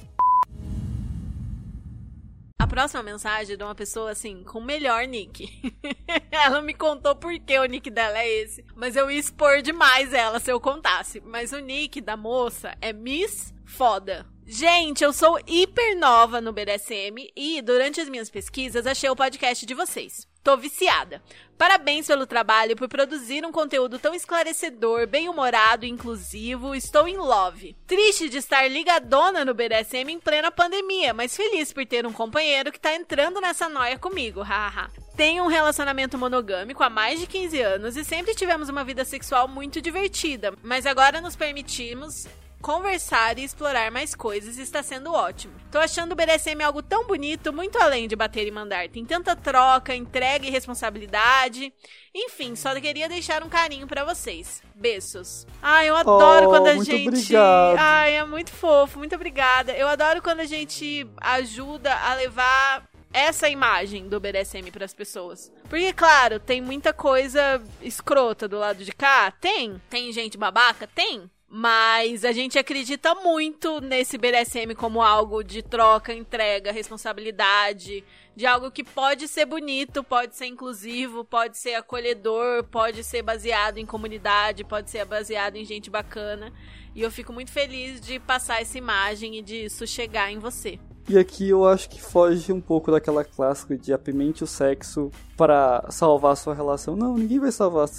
A 2.62 2.68
próxima 2.68 3.02
mensagem 3.02 3.56
é 3.56 3.58
de 3.58 3.64
uma 3.64 3.74
pessoa 3.74 4.12
assim, 4.12 4.44
com 4.44 4.60
o 4.60 4.64
melhor 4.64 5.08
nick. 5.08 5.50
ela 6.30 6.62
me 6.62 6.76
contou 6.76 7.16
por 7.16 7.34
que 7.40 7.58
o 7.58 7.66
nick 7.66 7.90
dela 7.90 8.20
é 8.20 8.30
esse. 8.30 8.64
Mas 8.76 8.96
eu 8.96 9.10
ia 9.10 9.20
expor 9.20 9.64
demais 9.64 10.14
ela 10.14 10.40
se 10.40 10.52
eu 10.52 10.60
contasse. 10.60 11.20
Mas 11.22 11.54
o 11.54 11.58
nick 11.58 12.00
da 12.00 12.16
moça 12.16 12.78
é 12.80 12.94
Miss 12.94 13.52
Foda. 13.66 14.28
Gente, 14.46 15.04
eu 15.04 15.12
sou 15.12 15.40
hiper 15.48 15.98
nova 15.98 16.40
no 16.40 16.54
BDSM 16.54 17.32
e 17.36 17.64
durante 17.64 18.00
as 18.00 18.08
minhas 18.08 18.30
pesquisas 18.30 18.86
achei 18.86 19.10
o 19.10 19.16
podcast 19.16 19.66
de 19.66 19.74
vocês. 19.74 20.28
Tô 20.44 20.58
viciada. 20.58 21.22
Parabéns 21.56 22.08
pelo 22.08 22.26
trabalho 22.26 22.76
por 22.76 22.88
produzir 22.88 23.46
um 23.46 23.52
conteúdo 23.52 24.00
tão 24.00 24.16
esclarecedor, 24.16 25.06
bem-humorado 25.06 25.86
e 25.86 25.90
inclusivo. 25.90 26.74
Estou 26.74 27.08
em 27.08 27.16
love. 27.16 27.76
Triste 27.86 28.28
de 28.28 28.38
estar 28.40 28.68
ligadona 28.68 29.46
no 29.46 29.54
BDSM 29.54 30.12
em 30.12 30.20
plena 30.20 30.50
pandemia, 30.50 31.14
mas 31.14 31.36
feliz 31.36 31.72
por 31.72 31.86
ter 31.86 32.08
um 32.08 32.12
companheiro 32.12 32.72
que 32.72 32.80
tá 32.80 32.96
entrando 32.96 33.40
nessa 33.40 33.70
noia 33.70 34.00
comigo, 34.00 34.42
hahaha. 34.42 34.90
Tenho 35.16 35.44
um 35.44 35.48
relacionamento 35.48 36.18
monogâmico 36.18 36.84
há 36.84 36.90
mais 36.90 37.20
de 37.20 37.28
15 37.28 37.62
anos 37.62 37.96
e 37.96 38.04
sempre 38.04 38.34
tivemos 38.34 38.68
uma 38.68 38.84
vida 38.84 39.06
sexual 39.06 39.48
muito 39.48 39.80
divertida, 39.80 40.56
mas 40.64 40.88
agora 40.88 41.22
nos 41.22 41.36
permitimos 41.36 42.26
conversar 42.62 43.38
e 43.38 43.44
explorar 43.44 43.92
mais 43.92 44.16
coisas 44.16 44.58
está 44.58 44.82
sendo 44.82 45.12
ótimo. 45.14 45.54
Tô 45.72 45.80
achando 45.80 46.14
o 46.14 46.16
BDSM 46.16 46.62
algo 46.64 46.82
tão 46.82 47.06
bonito, 47.06 47.52
muito 47.52 47.78
além 47.78 48.08
de 48.08 48.16
bater 48.16 48.48
e 48.48 48.52
mandar. 48.52 48.88
Tem 48.90 49.04
tanta 49.04 49.36
troca, 49.36 49.96
entrega 49.96 50.46
e 50.46 50.50
responsabilidade. 50.50 51.74
Enfim, 52.14 52.56
só 52.56 52.74
queria 52.80 53.10
deixar 53.10 53.44
um 53.44 53.50
carinho 53.50 53.88
pra 53.88 54.04
vocês. 54.06 54.62
Beijos. 54.76 55.46
Ai, 55.62 55.90
eu 55.90 55.96
adoro 55.96 56.46
Oh, 56.48 56.50
quando 56.50 56.68
a 56.68 56.76
gente. 56.84 57.08
obrigado. 57.08 57.78
Ai, 57.80 58.16
é 58.16 58.24
muito 58.26 58.52
fofo, 58.52 59.00
muito 59.00 59.16
obrigada. 59.16 59.74
Eu 59.74 59.88
adoro 59.88 60.22
quando 60.22 60.42
a 60.42 60.46
gente 60.46 61.08
ajuda 61.20 61.94
a 61.96 62.14
levar 62.16 62.90
essa 63.14 63.50
imagem 63.50 64.08
do 64.08 64.20
BDSM 64.20 64.72
pras 64.72 64.94
pessoas. 64.94 65.52
Porque, 65.70 65.92
claro, 65.94 66.40
tem 66.40 66.62
muita 66.62 66.94
coisa 66.94 67.62
escrota 67.82 68.48
do 68.48 68.58
lado 68.58 68.84
de 68.86 68.92
cá. 68.94 69.32
Tem. 69.32 69.82
Tem 69.90 70.12
gente 70.14 70.38
babaca? 70.38 70.88
Tem. 70.88 71.30
Mas 71.54 72.24
a 72.24 72.32
gente 72.32 72.58
acredita 72.58 73.14
muito 73.14 73.82
nesse 73.82 74.18
BDSM 74.18 74.74
como 74.74 75.02
algo 75.02 75.44
de 75.44 75.62
troca, 75.62 76.14
entrega, 76.14 76.72
responsabilidade, 76.72 78.06
de 78.34 78.46
algo 78.46 78.72
que 78.72 78.86
pode 78.86 79.28
ser 79.28 79.46
bonito, 79.46 80.02
pode 80.02 80.34
ser 80.34 80.46
inclusivo, 80.46 81.26
pode 81.26 81.58
ser 81.58 81.74
acolhedor, 81.74 82.64
pode 82.64 83.04
ser 83.04 83.22
baseado 83.22 83.80
em 83.80 83.86
comunidade, 83.86 84.64
pode 84.64 84.90
ser 84.90 85.04
baseado 85.04 85.58
em 85.58 85.66
gente 85.66 85.90
bacana. 85.90 86.54
E 86.96 87.02
eu 87.02 87.12
fico 87.12 87.34
muito 87.34 87.52
feliz 87.52 88.00
de 88.00 88.18
passar 88.18 88.62
essa 88.62 88.78
imagem 88.78 89.38
e 89.38 89.42
disso 89.42 89.86
chegar 89.86 90.32
em 90.32 90.40
você. 90.40 90.80
E 91.10 91.18
aqui 91.18 91.50
eu 91.50 91.68
acho 91.68 91.90
que 91.90 92.02
foge 92.02 92.54
um 92.54 92.62
pouco 92.62 92.92
daquela 92.92 93.26
clássica 93.26 93.78
de 93.78 93.92
apimente 93.92 94.44
o 94.44 94.48
sexo 94.48 95.12
para 95.36 95.86
salvar 95.90 96.34
a 96.34 96.36
sua 96.36 96.54
relação. 96.54 96.96
Não, 96.96 97.18
ninguém 97.18 97.40
vai 97.40 97.52
salvar 97.52 97.90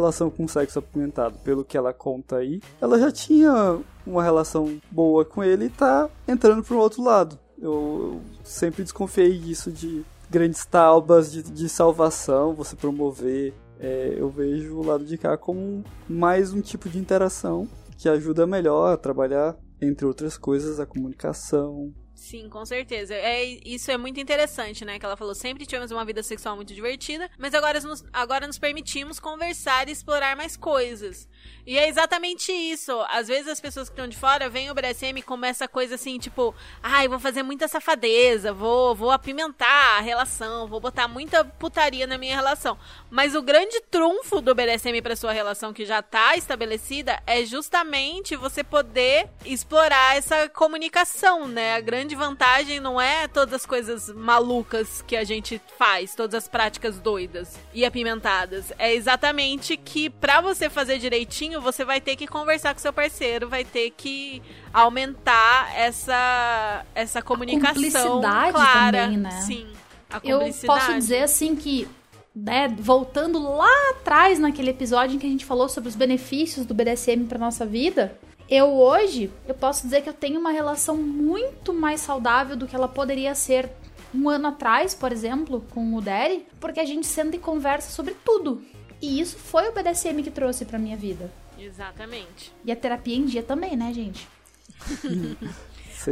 relação 0.00 0.30
com 0.30 0.48
sexo 0.48 0.78
apimentado. 0.78 1.38
Pelo 1.44 1.64
que 1.64 1.76
ela 1.76 1.92
conta 1.92 2.36
aí, 2.36 2.60
ela 2.80 2.98
já 2.98 3.12
tinha 3.12 3.78
uma 4.06 4.22
relação 4.22 4.80
boa 4.90 5.24
com 5.24 5.44
ele 5.44 5.66
e 5.66 5.70
tá 5.70 6.08
entrando 6.26 6.62
para 6.62 6.76
outro 6.76 7.02
lado. 7.02 7.38
Eu, 7.60 7.72
eu 8.14 8.20
sempre 8.42 8.82
desconfiei 8.82 9.38
disso 9.38 9.70
de 9.70 10.04
grandes 10.30 10.64
taubas 10.64 11.30
de, 11.30 11.42
de 11.42 11.68
salvação, 11.68 12.54
você 12.54 12.74
promover. 12.74 13.52
É, 13.78 14.14
eu 14.16 14.28
vejo 14.28 14.76
o 14.76 14.84
lado 14.84 15.04
de 15.04 15.16
cá 15.16 15.38
como 15.38 15.82
mais 16.08 16.52
um 16.52 16.60
tipo 16.60 16.88
de 16.88 16.98
interação 16.98 17.66
que 17.96 18.08
ajuda 18.08 18.46
melhor 18.46 18.92
a 18.92 18.96
trabalhar, 18.96 19.56
entre 19.80 20.06
outras 20.06 20.38
coisas, 20.38 20.80
a 20.80 20.86
comunicação, 20.86 21.92
Sim, 22.20 22.50
com 22.50 22.66
certeza. 22.66 23.14
É, 23.14 23.42
isso 23.64 23.90
é 23.90 23.96
muito 23.96 24.20
interessante, 24.20 24.84
né? 24.84 24.98
Que 24.98 25.06
ela 25.06 25.16
falou, 25.16 25.34
sempre 25.34 25.64
tivemos 25.64 25.90
uma 25.90 26.04
vida 26.04 26.22
sexual 26.22 26.54
muito 26.54 26.74
divertida, 26.74 27.30
mas 27.38 27.54
agora 27.54 27.80
nos, 27.80 28.04
agora 28.12 28.46
nos 28.46 28.58
permitimos 28.58 29.18
conversar 29.18 29.88
e 29.88 29.92
explorar 29.92 30.36
mais 30.36 30.54
coisas. 30.54 31.26
E 31.66 31.78
é 31.78 31.88
exatamente 31.88 32.52
isso. 32.52 32.92
Às 33.08 33.28
vezes 33.28 33.48
as 33.48 33.58
pessoas 33.58 33.88
que 33.88 33.94
estão 33.94 34.06
de 34.06 34.18
fora 34.18 34.50
veem 34.50 34.70
o 34.70 34.74
BDSM 34.74 35.18
e 35.18 35.22
começa 35.22 35.64
a 35.64 35.68
coisa 35.68 35.94
assim, 35.94 36.18
tipo, 36.18 36.54
ai, 36.82 37.08
vou 37.08 37.18
fazer 37.18 37.42
muita 37.42 37.66
safadeza, 37.68 38.52
vou, 38.52 38.94
vou 38.94 39.10
apimentar 39.10 39.96
a 39.96 40.00
relação, 40.00 40.68
vou 40.68 40.78
botar 40.78 41.08
muita 41.08 41.42
putaria 41.42 42.06
na 42.06 42.18
minha 42.18 42.36
relação. 42.36 42.76
Mas 43.08 43.34
o 43.34 43.40
grande 43.40 43.80
trunfo 43.90 44.42
do 44.42 44.54
BDSM 44.54 45.00
para 45.02 45.16
sua 45.16 45.32
relação 45.32 45.72
que 45.72 45.86
já 45.86 46.02
tá 46.02 46.36
estabelecida 46.36 47.22
é 47.26 47.46
justamente 47.46 48.36
você 48.36 48.62
poder 48.62 49.30
explorar 49.44 50.16
essa 50.16 50.50
comunicação, 50.50 51.48
né? 51.48 51.76
A 51.76 51.80
grande 51.80 52.09
vantagem 52.14 52.80
não 52.80 53.00
é 53.00 53.28
todas 53.28 53.54
as 53.54 53.66
coisas 53.66 54.08
malucas 54.12 55.02
que 55.06 55.16
a 55.16 55.24
gente 55.24 55.60
faz, 55.78 56.14
todas 56.14 56.34
as 56.34 56.48
práticas 56.48 56.98
doidas 56.98 57.58
e 57.72 57.84
apimentadas. 57.84 58.72
É 58.78 58.94
exatamente 58.94 59.76
que 59.76 60.10
pra 60.10 60.40
você 60.40 60.68
fazer 60.68 60.98
direitinho, 60.98 61.60
você 61.60 61.84
vai 61.84 62.00
ter 62.00 62.16
que 62.16 62.26
conversar 62.26 62.74
com 62.74 62.80
seu 62.80 62.92
parceiro, 62.92 63.48
vai 63.48 63.64
ter 63.64 63.90
que 63.90 64.42
aumentar 64.72 65.74
essa 65.76 66.84
essa 66.94 67.22
comunicação 67.22 67.74
cumplicidade 67.74 68.52
clara. 68.52 69.02
também, 69.02 69.16
né? 69.18 69.30
Sim. 69.42 69.66
A 70.10 70.20
Eu 70.24 70.40
posso 70.66 70.92
dizer 70.94 71.22
assim 71.22 71.54
que, 71.54 71.86
né, 72.34 72.68
voltando 72.78 73.38
lá 73.38 73.90
atrás 73.90 74.38
naquele 74.38 74.70
episódio 74.70 75.16
em 75.16 75.18
que 75.18 75.26
a 75.26 75.30
gente 75.30 75.44
falou 75.44 75.68
sobre 75.68 75.88
os 75.88 75.94
benefícios 75.94 76.66
do 76.66 76.74
BDSM 76.74 77.26
para 77.26 77.38
nossa 77.38 77.64
vida, 77.64 78.18
eu 78.50 78.74
hoje, 78.74 79.30
eu 79.46 79.54
posso 79.54 79.84
dizer 79.84 80.02
que 80.02 80.08
eu 80.08 80.12
tenho 80.12 80.40
uma 80.40 80.50
relação 80.50 80.96
muito 80.96 81.72
mais 81.72 82.00
saudável 82.00 82.56
do 82.56 82.66
que 82.66 82.74
ela 82.74 82.88
poderia 82.88 83.32
ser 83.34 83.70
um 84.12 84.28
ano 84.28 84.48
atrás, 84.48 84.92
por 84.92 85.12
exemplo, 85.12 85.64
com 85.70 85.94
o 85.94 86.00
Derry, 86.00 86.44
porque 86.58 86.80
a 86.80 86.84
gente 86.84 87.06
senta 87.06 87.36
e 87.36 87.38
conversa 87.38 87.92
sobre 87.92 88.14
tudo. 88.24 88.60
E 89.00 89.20
isso 89.20 89.38
foi 89.38 89.68
o 89.68 89.72
BDSM 89.72 90.20
que 90.22 90.32
trouxe 90.32 90.64
pra 90.64 90.80
minha 90.80 90.96
vida. 90.96 91.30
Exatamente. 91.56 92.52
E 92.64 92.72
a 92.72 92.76
terapia 92.76 93.16
em 93.16 93.24
dia 93.24 93.42
também, 93.42 93.76
né, 93.76 93.92
gente? 93.94 94.26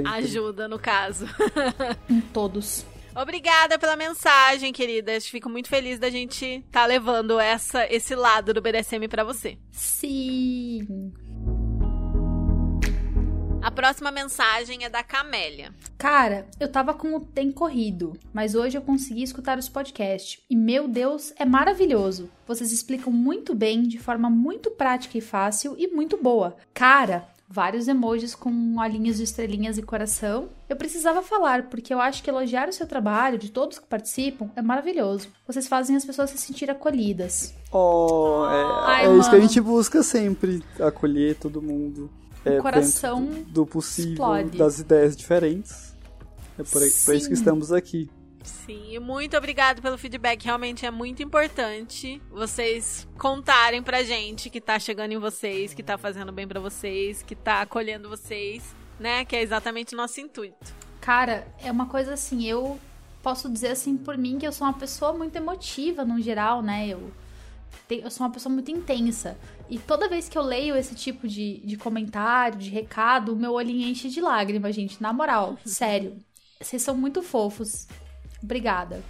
Ajuda 0.05 0.69
no 0.69 0.79
caso. 0.79 1.27
Em 2.09 2.21
todos. 2.21 2.85
Obrigada 3.17 3.79
pela 3.79 3.97
mensagem, 3.97 4.73
queridas. 4.73 5.27
Fico 5.27 5.49
muito 5.49 5.69
feliz 5.69 5.99
da 5.99 6.11
gente 6.11 6.45
estar 6.45 6.87
levando 6.87 7.41
essa, 7.41 7.91
esse 7.93 8.15
lado 8.15 8.53
do 8.53 8.61
BDSM 8.61 9.09
pra 9.09 9.25
você. 9.25 9.59
Sim. 9.73 11.13
A 13.61 13.73
próxima 13.73 14.13
mensagem 14.13 14.85
é 14.85 14.89
da 14.89 15.03
Camélia. 15.03 15.75
Cara, 15.99 16.47
eu 16.61 16.71
tava 16.71 16.95
com 16.95 17.17
o 17.17 17.21
tempo 17.21 17.55
corrido, 17.55 18.17
mas 18.33 18.55
hoje 18.55 18.79
eu 18.79 18.83
consegui 18.83 19.23
escutar 19.23 19.59
os 19.59 19.69
podcasts. 19.69 20.41
E 20.49 20.55
meu 20.55 20.87
Deus, 20.87 21.33
é 21.37 21.45
maravilhoso. 21.45 22.31
Vocês 22.47 22.71
explicam 22.71 23.13
muito 23.13 23.55
bem, 23.57 23.83
de 23.83 23.99
forma 23.99 24.31
muito 24.31 24.71
prática 24.71 25.19
e 25.19 25.21
fácil 25.21 25.75
e 25.77 25.89
muito 25.89 26.17
boa. 26.17 26.57
Cara, 26.73 27.29
vários 27.49 27.89
emojis 27.89 28.33
com 28.33 28.79
olhinhos 28.79 29.17
de 29.17 29.25
estrelinhas 29.25 29.77
e 29.77 29.83
coração. 29.83 30.49
Eu 30.69 30.77
precisava 30.77 31.21
falar, 31.21 31.65
porque 31.65 31.93
eu 31.93 32.01
acho 32.01 32.23
que 32.23 32.31
elogiar 32.31 32.69
o 32.69 32.73
seu 32.73 32.87
trabalho, 32.87 33.39
de 33.39 33.51
todos 33.51 33.81
que 33.81 33.87
participam, 33.87 34.51
é 34.55 34.63
maravilhoso. 34.63 35.29
Vocês 35.47 35.67
fazem 35.67 35.97
as 35.97 36.05
pessoas 36.05 36.31
se 36.31 36.39
sentir 36.39 36.71
acolhidas. 36.71 37.55
Oh, 37.73 38.45
é, 38.47 38.65
Ai, 38.87 39.07
é 39.07 39.17
isso 39.17 39.29
que 39.29 39.37
a 39.37 39.41
gente 39.41 39.61
busca 39.61 40.03
sempre, 40.03 40.63
acolher 40.79 41.35
todo 41.35 41.61
mundo. 41.61 42.09
É, 42.45 42.59
O 42.59 42.63
coração 42.63 43.25
do, 43.49 43.67
possível, 43.67 44.13
explode. 44.13 44.57
das 44.59 44.79
ideias 44.79 45.17
diferentes. 45.17 45.95
É 46.59 46.63
por, 46.63 46.83
aí- 46.83 46.91
por 47.05 47.15
isso 47.15 47.29
que 47.29 47.35
estamos 47.35 47.73
aqui. 47.73 48.11
Sim, 48.45 48.95
e 48.95 48.99
muito 48.99 49.37
obrigado 49.37 49.83
pelo 49.83 49.99
feedback. 49.99 50.43
Realmente 50.45 50.87
é 50.87 50.91
muito 50.91 51.23
importante 51.23 52.21
vocês 52.31 53.07
contarem 53.19 53.83
pra 53.83 54.03
gente 54.03 54.49
que 54.49 54.61
tá 54.61 54.79
chegando 54.79 55.13
em 55.13 55.19
vocês, 55.19 55.75
que 55.75 55.83
tá 55.83 55.99
fazendo 55.99 56.33
bem 56.33 56.49
pra 56.49 56.59
vocês, 56.61 57.23
que 57.23 57.35
tá 57.35 57.61
acolhendo 57.61 58.09
vocês, 58.09 58.63
né? 58.99 59.25
Que 59.25 59.37
é 59.37 59.43
exatamente 59.43 59.95
o 59.95 59.97
nosso 59.99 60.21
intuito. 60.21 60.73
Cara, 61.01 61.47
é 61.63 61.71
uma 61.71 61.87
coisa 61.87 62.15
assim, 62.15 62.45
eu 62.47 62.79
posso 63.23 63.51
dizer 63.51 63.69
assim 63.69 63.97
por 63.97 64.17
mim 64.17 64.39
que 64.39 64.47
eu 64.47 64.53
sou 64.53 64.67
uma 64.67 64.73
pessoa 64.79 65.13
muito 65.13 65.37
emotiva 65.37 66.05
no 66.05 66.21
geral, 66.21 66.63
né? 66.63 66.89
Eu, 66.89 67.11
eu 67.91 68.11
sou 68.11 68.27
uma 68.27 68.33
pessoa 68.33 68.53
muito 68.53 68.71
intensa. 68.71 69.37
E 69.69 69.79
toda 69.79 70.09
vez 70.09 70.29
que 70.29 70.37
eu 70.37 70.43
leio 70.43 70.77
esse 70.77 70.95
tipo 70.95 71.27
de, 71.27 71.61
de 71.65 71.77
comentário, 71.77 72.59
de 72.59 72.71
recado, 72.71 73.33
o 73.33 73.37
meu 73.37 73.53
olhinho 73.53 73.89
enche 73.89 74.09
de 74.09 74.21
lágrimas, 74.21 74.75
gente. 74.75 75.01
Na 75.03 75.13
moral, 75.13 75.59
sério. 75.65 76.19
Vocês 76.61 76.83
são 76.83 76.97
muito 76.97 77.23
fofos. 77.23 77.87
Obrigada. 78.43 79.03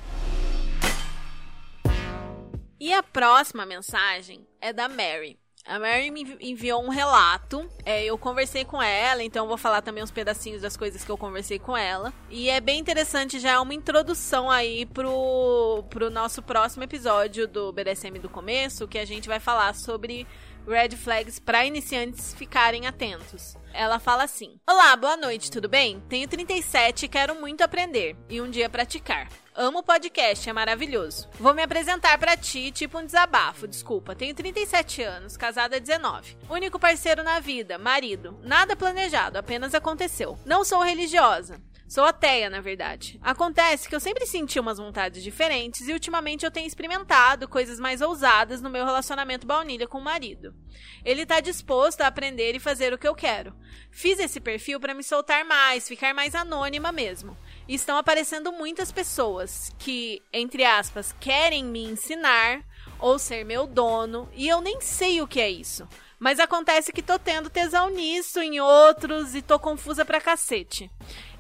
E 2.81 2.93
a 2.93 3.03
próxima 3.03 3.67
mensagem 3.67 4.47
é 4.61 4.73
da 4.73 4.89
Mary. 4.89 5.39
A 5.69 5.79
Mary 5.79 6.11
me 6.11 6.23
envi- 6.23 6.39
enviou 6.41 6.83
um 6.83 6.89
relato. 6.89 7.69
É, 7.85 8.03
eu 8.05 8.17
conversei 8.17 8.65
com 8.65 8.83
ela, 8.83 9.23
então 9.23 9.47
vou 9.47 9.59
falar 9.59 9.83
também 9.83 10.03
uns 10.03 10.11
pedacinhos 10.11 10.63
das 10.63 10.77
coisas 10.77 11.05
que 11.05 11.11
eu 11.11 11.19
conversei 11.19 11.59
com 11.59 11.77
ela. 11.77 12.13
E 12.31 12.49
é 12.49 12.59
bem 12.61 12.79
interessante, 12.81 13.39
já 13.39 13.51
é 13.53 13.59
uma 13.59 13.75
introdução 13.75 14.51
aí 14.51 14.87
pro, 14.87 15.85
pro 15.91 16.09
nosso 16.11 16.43
próximo 16.43 16.85
episódio 16.85 17.47
do 17.47 17.71
BDSM 17.71 18.19
do 18.19 18.31
começo, 18.31 18.89
que 18.89 18.99
a 18.99 19.05
gente 19.05 19.29
vai 19.29 19.39
falar 19.39 19.75
sobre 19.75 20.27
red 20.69 20.91
flags 20.91 21.39
para 21.39 21.65
iniciantes 21.65 22.35
ficarem 22.35 22.87
atentos. 22.87 23.57
Ela 23.73 23.99
fala 23.99 24.25
assim: 24.25 24.61
Olá, 24.69 24.95
boa 24.97 25.17
noite, 25.17 25.51
tudo 25.51 25.69
bem? 25.69 26.01
Tenho 26.09 26.29
37 26.29 27.07
e 27.07 27.09
quero 27.09 27.35
muito 27.35 27.63
aprender 27.63 28.17
e 28.29 28.41
um 28.41 28.51
dia 28.51 28.69
praticar. 28.69 29.29
Amo 29.55 29.81
o 29.81 29.83
podcast, 29.83 30.49
é 30.49 30.53
maravilhoso. 30.53 31.29
Vou 31.41 31.53
me 31.53 31.63
apresentar 31.63 32.17
pra 32.19 32.37
ti, 32.37 32.71
tipo 32.71 32.99
um 32.99 33.05
desabafo. 33.05 33.67
Desculpa, 33.67 34.15
tenho 34.15 34.35
37 34.35 35.03
anos, 35.03 35.37
casada 35.37 35.77
há 35.77 35.81
19. 35.81 36.37
Único 36.49 36.79
parceiro 36.79 37.23
na 37.25 37.41
vida, 37.41 37.79
marido. 37.79 38.39
Nada 38.43 38.77
planejado, 38.77 39.39
apenas 39.39 39.75
aconteceu. 39.75 40.39
Não 40.45 40.65
sou 40.65 40.83
religiosa. 40.83 41.61
Sou 41.89 42.05
ateia, 42.05 42.51
na 42.51 42.61
verdade. 42.61 43.19
Acontece 43.23 43.89
que 43.89 43.95
eu 43.95 44.01
sempre 44.01 44.27
senti 44.27 44.61
umas 44.61 44.77
vontades 44.77 45.23
diferentes 45.23 45.89
e 45.89 45.93
ultimamente 45.95 46.45
eu 46.45 46.51
tenho 46.51 46.67
experimentado 46.67 47.49
coisas 47.49 47.81
mais 47.81 48.03
ousadas 48.03 48.61
no 48.61 48.69
meu 48.69 48.85
relacionamento 48.85 49.47
baunilha 49.47 49.89
com 49.89 49.97
o 49.97 50.05
marido. 50.05 50.55
Ele 51.03 51.25
tá 51.25 51.41
disposto 51.41 52.03
a 52.03 52.07
aprender 52.07 52.55
e 52.55 52.61
fazer 52.61 52.93
o 52.93 52.99
que 52.99 53.09
eu 53.09 53.15
quero. 53.15 53.57
Fiz 53.91 54.19
esse 54.19 54.39
perfil 54.39 54.79
pra 54.79 54.93
me 54.93 55.03
soltar 55.03 55.47
mais, 55.47 55.89
ficar 55.89 56.13
mais 56.13 56.35
anônima 56.35 56.93
mesmo. 56.93 57.35
E 57.67 57.75
estão 57.75 57.97
aparecendo 57.97 58.53
muitas 58.53 58.93
pessoas 58.93 59.75
que, 59.79 60.21
entre 60.31 60.65
aspas, 60.65 61.15
querem 61.19 61.65
me 61.65 61.85
ensinar 61.85 62.63
ou 62.99 63.19
ser 63.19 63.45
meu 63.45 63.67
dono, 63.67 64.29
e 64.35 64.49
eu 64.49 64.61
nem 64.61 64.81
sei 64.81 65.23
o 65.23 65.27
que 65.27 65.41
é 65.41 65.49
isso. 65.49 65.89
Mas 66.19 66.41
acontece 66.41 66.93
que 66.93 67.03
tô 67.03 67.19
tendo 67.19 67.49
tesão 67.49 67.91
nisso, 67.91 68.41
em 68.41 68.61
outros, 68.61 69.35
e 69.35 69.43
tô 69.43 69.59
confusa 69.59 70.05
pra 70.05 70.21
cacete. 70.21 70.91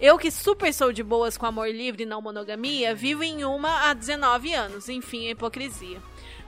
Eu 0.00 0.16
que 0.16 0.30
super 0.30 0.72
sou 0.72 0.92
de 0.92 1.02
boas 1.02 1.36
com 1.36 1.46
amor 1.46 1.68
livre 1.68 2.04
e 2.04 2.06
não 2.06 2.22
monogamia, 2.22 2.94
vivo 2.94 3.24
em 3.24 3.44
uma 3.44 3.88
há 3.88 3.94
19 3.94 4.54
anos, 4.54 4.88
enfim, 4.88 5.26
a 5.26 5.30
hipocrisia. 5.30 6.00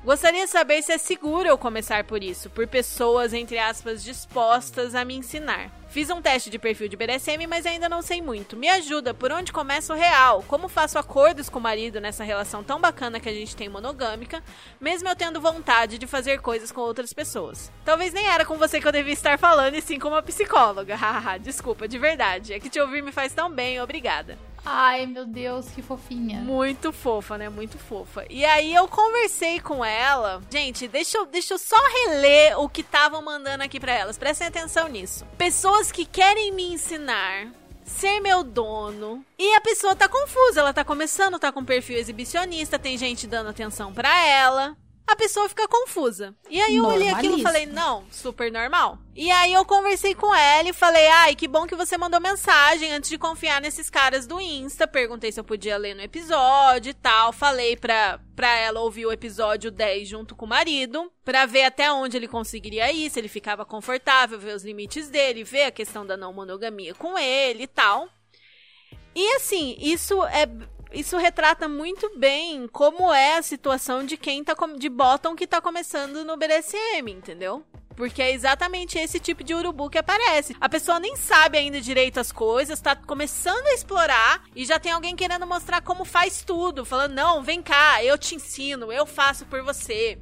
Gostaria 0.05 0.45
de 0.45 0.51
saber 0.51 0.81
se 0.83 0.93
é 0.93 0.99
seguro 0.99 1.49
eu 1.49 1.59
começar 1.59 2.05
por 2.05 2.23
isso, 2.23 2.49
por 2.51 2.67
pessoas, 2.67 3.35
entre 3.35 3.59
aspas, 3.59 4.03
dispostas 4.03 4.95
a 4.95 5.05
me 5.05 5.15
ensinar. 5.15 5.80
Fiz 5.91 6.09
um 6.09 6.23
teste 6.23 6.51
de 6.51 6.57
perfil 6.57 6.87
de 6.89 6.97
BDSM, 6.97 7.49
mas 7.49 7.67
ainda 7.67 7.89
não 7.89 8.01
sei 8.01 8.23
muito. 8.23 8.57
Me 8.57 8.69
ajuda, 8.69 9.13
por 9.13 9.33
onde 9.33 9.53
começa 9.53 9.93
o 9.93 9.97
real? 9.97 10.45
Como 10.47 10.69
faço 10.69 11.01
acordos 11.01 11.49
com 11.49 11.59
o 11.59 11.63
marido 11.63 12.01
nessa 12.01 12.23
relação 12.23 12.63
tão 12.63 12.81
bacana 12.81 13.19
que 13.19 13.29
a 13.29 13.33
gente 13.33 13.57
tem 13.57 13.69
monogâmica, 13.69 14.41
mesmo 14.81 15.09
eu 15.09 15.17
tendo 15.17 15.41
vontade 15.41 15.99
de 15.99 16.07
fazer 16.07 16.41
coisas 16.41 16.71
com 16.71 16.81
outras 16.81 17.13
pessoas? 17.13 17.73
Talvez 17.85 18.13
nem 18.13 18.25
era 18.25 18.45
com 18.45 18.57
você 18.57 18.81
que 18.81 18.87
eu 18.87 18.93
devia 18.93 19.13
estar 19.13 19.37
falando, 19.37 19.75
e 19.75 19.83
sim 19.83 19.99
com 19.99 20.07
uma 20.07 20.23
psicóloga. 20.23 20.95
Hahaha, 20.97 21.39
desculpa, 21.39 21.89
de 21.89 21.99
verdade. 21.99 22.53
É 22.53 22.61
que 22.61 22.71
te 22.71 22.79
ouvir 22.79 23.03
me 23.03 23.11
faz 23.11 23.33
tão 23.33 23.51
bem, 23.51 23.81
obrigada. 23.81 24.39
Ai, 24.65 25.07
meu 25.07 25.27
Deus, 25.27 25.69
que 25.71 25.83
fofinha. 25.83 26.41
Muito 26.41 26.93
fofa, 26.93 27.39
né? 27.39 27.49
Muito 27.49 27.79
fofa. 27.79 28.25
E 28.29 28.45
aí 28.45 28.75
eu 28.75 28.87
conversei 28.89 29.61
com 29.61 29.85
ela. 29.85 30.43
Gente, 30.51 30.87
deixa 30.87 31.19
eu, 31.19 31.27
deixa 31.27 31.55
eu 31.55 31.59
só 31.59 31.77
reler 31.77 32.59
o 32.59 32.69
que 32.69 32.81
estavam 32.83 33.23
mandando 33.23 33.65
aqui 33.65 33.81
pra 33.81 33.93
elas. 33.93 34.19
Prestem 34.19 34.47
atenção 34.47 34.89
nisso. 34.89 35.27
Pessoas 35.39 35.91
que 35.91 36.05
querem 36.05 36.53
me 36.53 36.73
ensinar 36.73 37.49
ser 37.91 38.21
meu 38.21 38.43
dono. 38.43 39.25
E 39.39 39.55
a 39.55 39.61
pessoa 39.61 39.97
tá 39.97 40.09
confusa, 40.09 40.61
ela 40.61 40.73
tá 40.73 40.85
começando, 40.85 41.39
tá 41.39 41.51
com 41.51 41.65
perfil 41.65 41.99
exibicionista, 41.99 42.79
tem 42.79 42.97
gente 42.97 43.27
dando 43.27 43.51
atenção 43.51 43.93
pra 43.93 44.27
ela. 44.27 44.77
A 45.11 45.17
pessoa 45.17 45.49
fica 45.49 45.67
confusa. 45.67 46.33
E 46.49 46.61
aí 46.61 46.77
eu 46.77 46.85
olhei 46.85 47.09
aquilo 47.09 47.37
e 47.37 47.43
falei, 47.43 47.67
não, 47.67 48.05
super 48.13 48.51
normal. 48.51 48.97
E 49.15 49.29
aí 49.29 49.53
eu 49.53 49.65
conversei 49.65 50.15
com 50.15 50.33
ela 50.33 50.69
e 50.69 50.73
falei, 50.73 51.05
ai, 51.09 51.35
que 51.35 51.49
bom 51.49 51.67
que 51.67 51.75
você 51.75 51.99
mandou 51.99 52.21
mensagem 52.21 52.93
antes 52.93 53.11
de 53.11 53.19
confiar 53.19 53.61
nesses 53.61 53.91
caras 53.91 54.25
do 54.25 54.41
Insta. 54.41 54.87
Perguntei 54.87 55.33
se 55.33 55.41
eu 55.41 55.45
podia 55.45 55.77
ler 55.77 55.95
no 55.95 56.01
episódio 56.01 56.91
e 56.91 56.95
tal. 56.95 57.33
Falei 57.33 57.77
pra, 57.77 58.21
pra 58.37 58.57
ela 58.57 58.81
ouvir 58.81 59.05
o 59.05 59.13
episódio 59.13 59.69
10 59.73 60.09
junto 60.09 60.37
com 60.37 60.47
o 60.47 60.49
marido, 60.49 61.11
pra 61.25 61.45
ver 61.45 61.65
até 61.65 61.91
onde 61.91 62.17
ele 62.17 62.29
conseguiria 62.29 62.93
ir, 62.93 63.11
se 63.11 63.19
ele 63.19 63.29
ficava 63.29 63.65
confortável, 63.65 64.39
ver 64.39 64.55
os 64.55 64.63
limites 64.63 65.09
dele, 65.09 65.43
ver 65.43 65.65
a 65.65 65.73
questão 65.73 66.07
da 66.07 66.17
não 66.17 66.33
monogamia 66.33 66.95
com 66.95 67.19
ele 67.19 67.65
e 67.65 67.67
tal. 67.67 68.09
E 69.13 69.35
assim, 69.35 69.77
isso 69.81 70.25
é 70.27 70.47
isso 70.93 71.17
retrata 71.17 71.69
muito 71.69 72.11
bem 72.19 72.67
como 72.69 73.13
é 73.13 73.39
a 73.39 73.43
situação 73.43 74.05
de 74.05 74.17
quem 74.17 74.43
tá 74.43 74.55
de 74.77 74.89
bottom 74.89 75.37
que 75.37 75.47
tá 75.47 75.61
começando 75.61 76.25
no 76.25 76.37
BDSM, 76.37 77.09
entendeu? 77.09 77.65
Porque 77.97 78.23
é 78.23 78.33
exatamente 78.33 78.99
esse 78.99 79.21
tipo 79.21 79.45
de 79.45 79.55
urubu 79.55 79.91
que 79.91 79.99
aparece. 79.99 80.57
A 80.61 80.69
pessoa 80.69 80.99
nem 80.99 81.17
sabe 81.17 81.59
ainda 81.59 81.81
direito 81.81 82.19
as 82.19 82.33
coisas, 82.33 82.81
tá 82.81 82.97
começando 82.97 83.67
a 83.67 83.75
explorar 83.75 84.43
e 84.57 84.65
já 84.65 84.79
tem 84.79 84.91
alguém 84.91 85.15
querendo 85.15 85.47
mostrar 85.47 85.83
como 85.83 86.05
faz 86.05 86.43
tudo, 86.43 86.85
falando: 86.85 87.13
"Não, 87.13 87.43
vem 87.43 87.63
cá, 87.63 88.03
eu 88.03 88.17
te 88.17 88.35
ensino, 88.35 88.93
eu 88.93 89.07
faço 89.07 89.45
por 89.47 89.63
você". 89.63 90.19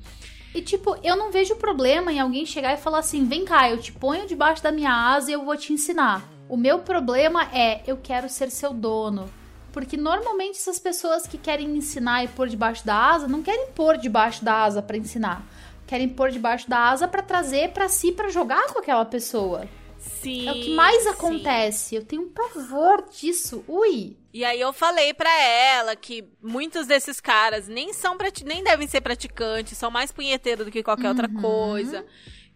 E 0.55 0.63
tipo, 0.63 0.97
eu 1.05 1.15
não 1.15 1.31
vejo 1.31 1.57
problema 1.57 2.13
em 2.13 2.19
alguém 2.19 2.45
chegar 2.45 2.75
e 2.75 2.79
falar 2.79 2.99
assim: 2.99 3.27
vem 3.27 3.45
cá, 3.45 3.71
eu 3.71 3.79
te 3.79 3.93
ponho 3.93 4.27
debaixo 4.27 4.63
da 4.63 4.73
minha 4.73 4.93
asa 4.93 5.31
e 5.31 5.35
eu 5.35 5.45
vou 5.45 5.57
te 5.57 5.73
ensinar. 5.73 6.29
O 6.49 6.57
meu 6.57 6.81
problema 6.81 7.45
é 7.53 7.83
eu 7.87 7.97
quero 7.97 8.29
ser 8.29 8.51
seu 8.51 8.73
dono. 8.73 9.31
Porque 9.73 9.97
normalmente 9.97 10.57
essas 10.57 10.79
pessoas 10.79 11.27
que 11.27 11.39
querem 11.39 11.77
ensinar 11.77 12.25
e 12.25 12.29
pôr 12.29 12.49
debaixo 12.49 12.87
da 12.87 12.97
asa 12.97 13.29
não 13.29 13.43
querem 13.43 13.69
pôr 13.69 13.97
debaixo 13.97 14.45
da 14.45 14.63
asa 14.65 14.83
pra 14.83 14.97
ensinar. 14.97 15.45
Querem 15.87 16.09
pôr 16.09 16.31
debaixo 16.31 16.69
da 16.69 16.91
asa 16.91 17.09
pra 17.09 17.23
trazer 17.23 17.71
pra 17.71 17.89
si 17.89 18.13
pra 18.13 18.29
jogar 18.29 18.67
com 18.73 18.79
aquela 18.79 19.05
pessoa. 19.05 19.67
Sim. 19.99 20.49
É 20.49 20.53
o 20.53 20.55
que 20.55 20.75
mais 20.75 21.03
sim. 21.03 21.09
acontece. 21.09 21.95
Eu 21.95 22.05
tenho 22.05 22.23
um 22.23 22.29
pavor 22.29 23.05
disso. 23.11 23.65
Ui. 23.67 24.17
E 24.33 24.45
aí 24.45 24.61
eu 24.61 24.73
falei 24.73 25.13
pra 25.15 25.31
ela 25.43 25.97
que 25.97 26.25
muitos 26.43 26.87
desses 26.87 27.21
caras 27.21 27.67
nem 27.67 27.93
são 27.93 28.17
nem 28.45 28.63
devem 28.63 28.87
ser 28.87 29.01
praticantes, 29.01 29.77
são 29.77 29.91
mais 29.91 30.13
punheteiros 30.13 30.67
do 30.67 30.73
que 30.73 30.83
qualquer 30.83 31.09
outra 31.09 31.29
coisa. 31.29 32.05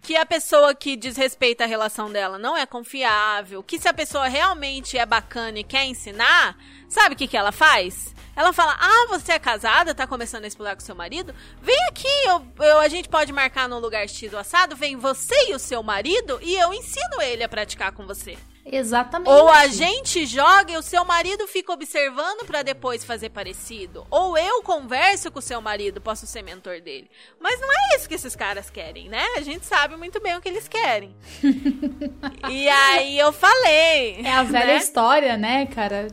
Que 0.03 0.17
a 0.17 0.27
pessoa 0.27 0.75
que 0.75 0.97
desrespeita 0.97 1.63
a 1.63 1.67
relação 1.67 2.11
dela 2.11 2.37
não 2.37 2.57
é 2.57 2.67
confiável. 2.67 3.63
Que 3.63 3.79
se 3.79 3.87
a 3.87 3.95
pessoa 3.95 4.27
realmente 4.27 4.99
é 4.99 5.07
bacana 5.07 5.61
e 5.61 5.65
quer 5.65 5.85
ensinar, 5.85 6.57
sabe 6.89 7.15
o 7.15 7.19
que, 7.19 7.29
que 7.29 7.37
ela 7.37 7.53
faz? 7.53 8.13
Ela 8.35 8.53
fala: 8.53 8.77
Ah, 8.81 9.07
você 9.09 9.33
é 9.33 9.39
casada, 9.39 9.95
tá 9.95 10.05
começando 10.05 10.43
a 10.43 10.49
explorar 10.49 10.75
com 10.75 10.81
seu 10.81 10.97
marido? 10.97 11.33
Vem 11.61 11.79
aqui, 11.89 12.09
eu, 12.27 12.45
eu- 12.67 12.81
a 12.81 12.89
gente 12.89 13.09
pode 13.09 13.33
marcar 13.33 13.69
num 13.69 13.79
lugar 13.79 14.09
X 14.09 14.29
do 14.29 14.37
assado. 14.39 14.75
Vem 14.75 14.97
você 14.97 15.51
e 15.51 15.55
o 15.55 15.59
seu 15.59 15.83
marido 15.85 16.41
e 16.43 16.57
eu 16.57 16.75
ensino 16.75 17.23
ele 17.23 17.45
a 17.45 17.49
praticar 17.49 17.93
com 17.93 18.05
você. 18.05 18.37
Exatamente. 18.65 19.29
Ou 19.29 19.49
a 19.49 19.67
gente 19.67 20.25
joga 20.25 20.73
e 20.73 20.77
o 20.77 20.83
seu 20.83 21.05
marido 21.05 21.47
fica 21.49 21.73
observando 21.73 22.47
pra 22.47 22.63
depois 22.63 23.05
fazer 23.05 23.31
parecido. 23.31 24.07
Ou 24.11 24.39
eu 24.39 24.63
converso 24.63 25.31
com 25.31 25.41
o 25.41 25.43
seu 25.43 25.61
marido, 25.61 26.01
posso 26.01 26.27
ser 26.27 26.43
mentor 26.43 26.81
dele. 26.81 27.11
Mas 27.41 27.61
não 27.61 27.69
é 27.69 27.97
isso 27.97 28.09
que 28.09 28.15
esses 28.15 28.37
caras 28.37 28.71
querem, 28.71 29.09
né? 29.09 29.25
A 29.37 29.41
gente 29.41 29.67
sabe 29.67 29.97
muito 29.97 30.21
bem 30.21 30.37
o 30.37 30.41
que 30.41 30.49
eles 30.49 30.69
querem. 30.69 31.15
e 32.49 32.69
aí 32.69 33.19
eu 33.19 33.33
falei. 33.33 34.21
É 34.25 34.31
a 34.31 34.45
velha 34.45 34.67
né? 34.67 34.77
história, 34.77 35.37
né, 35.37 35.67
cara? 35.67 36.09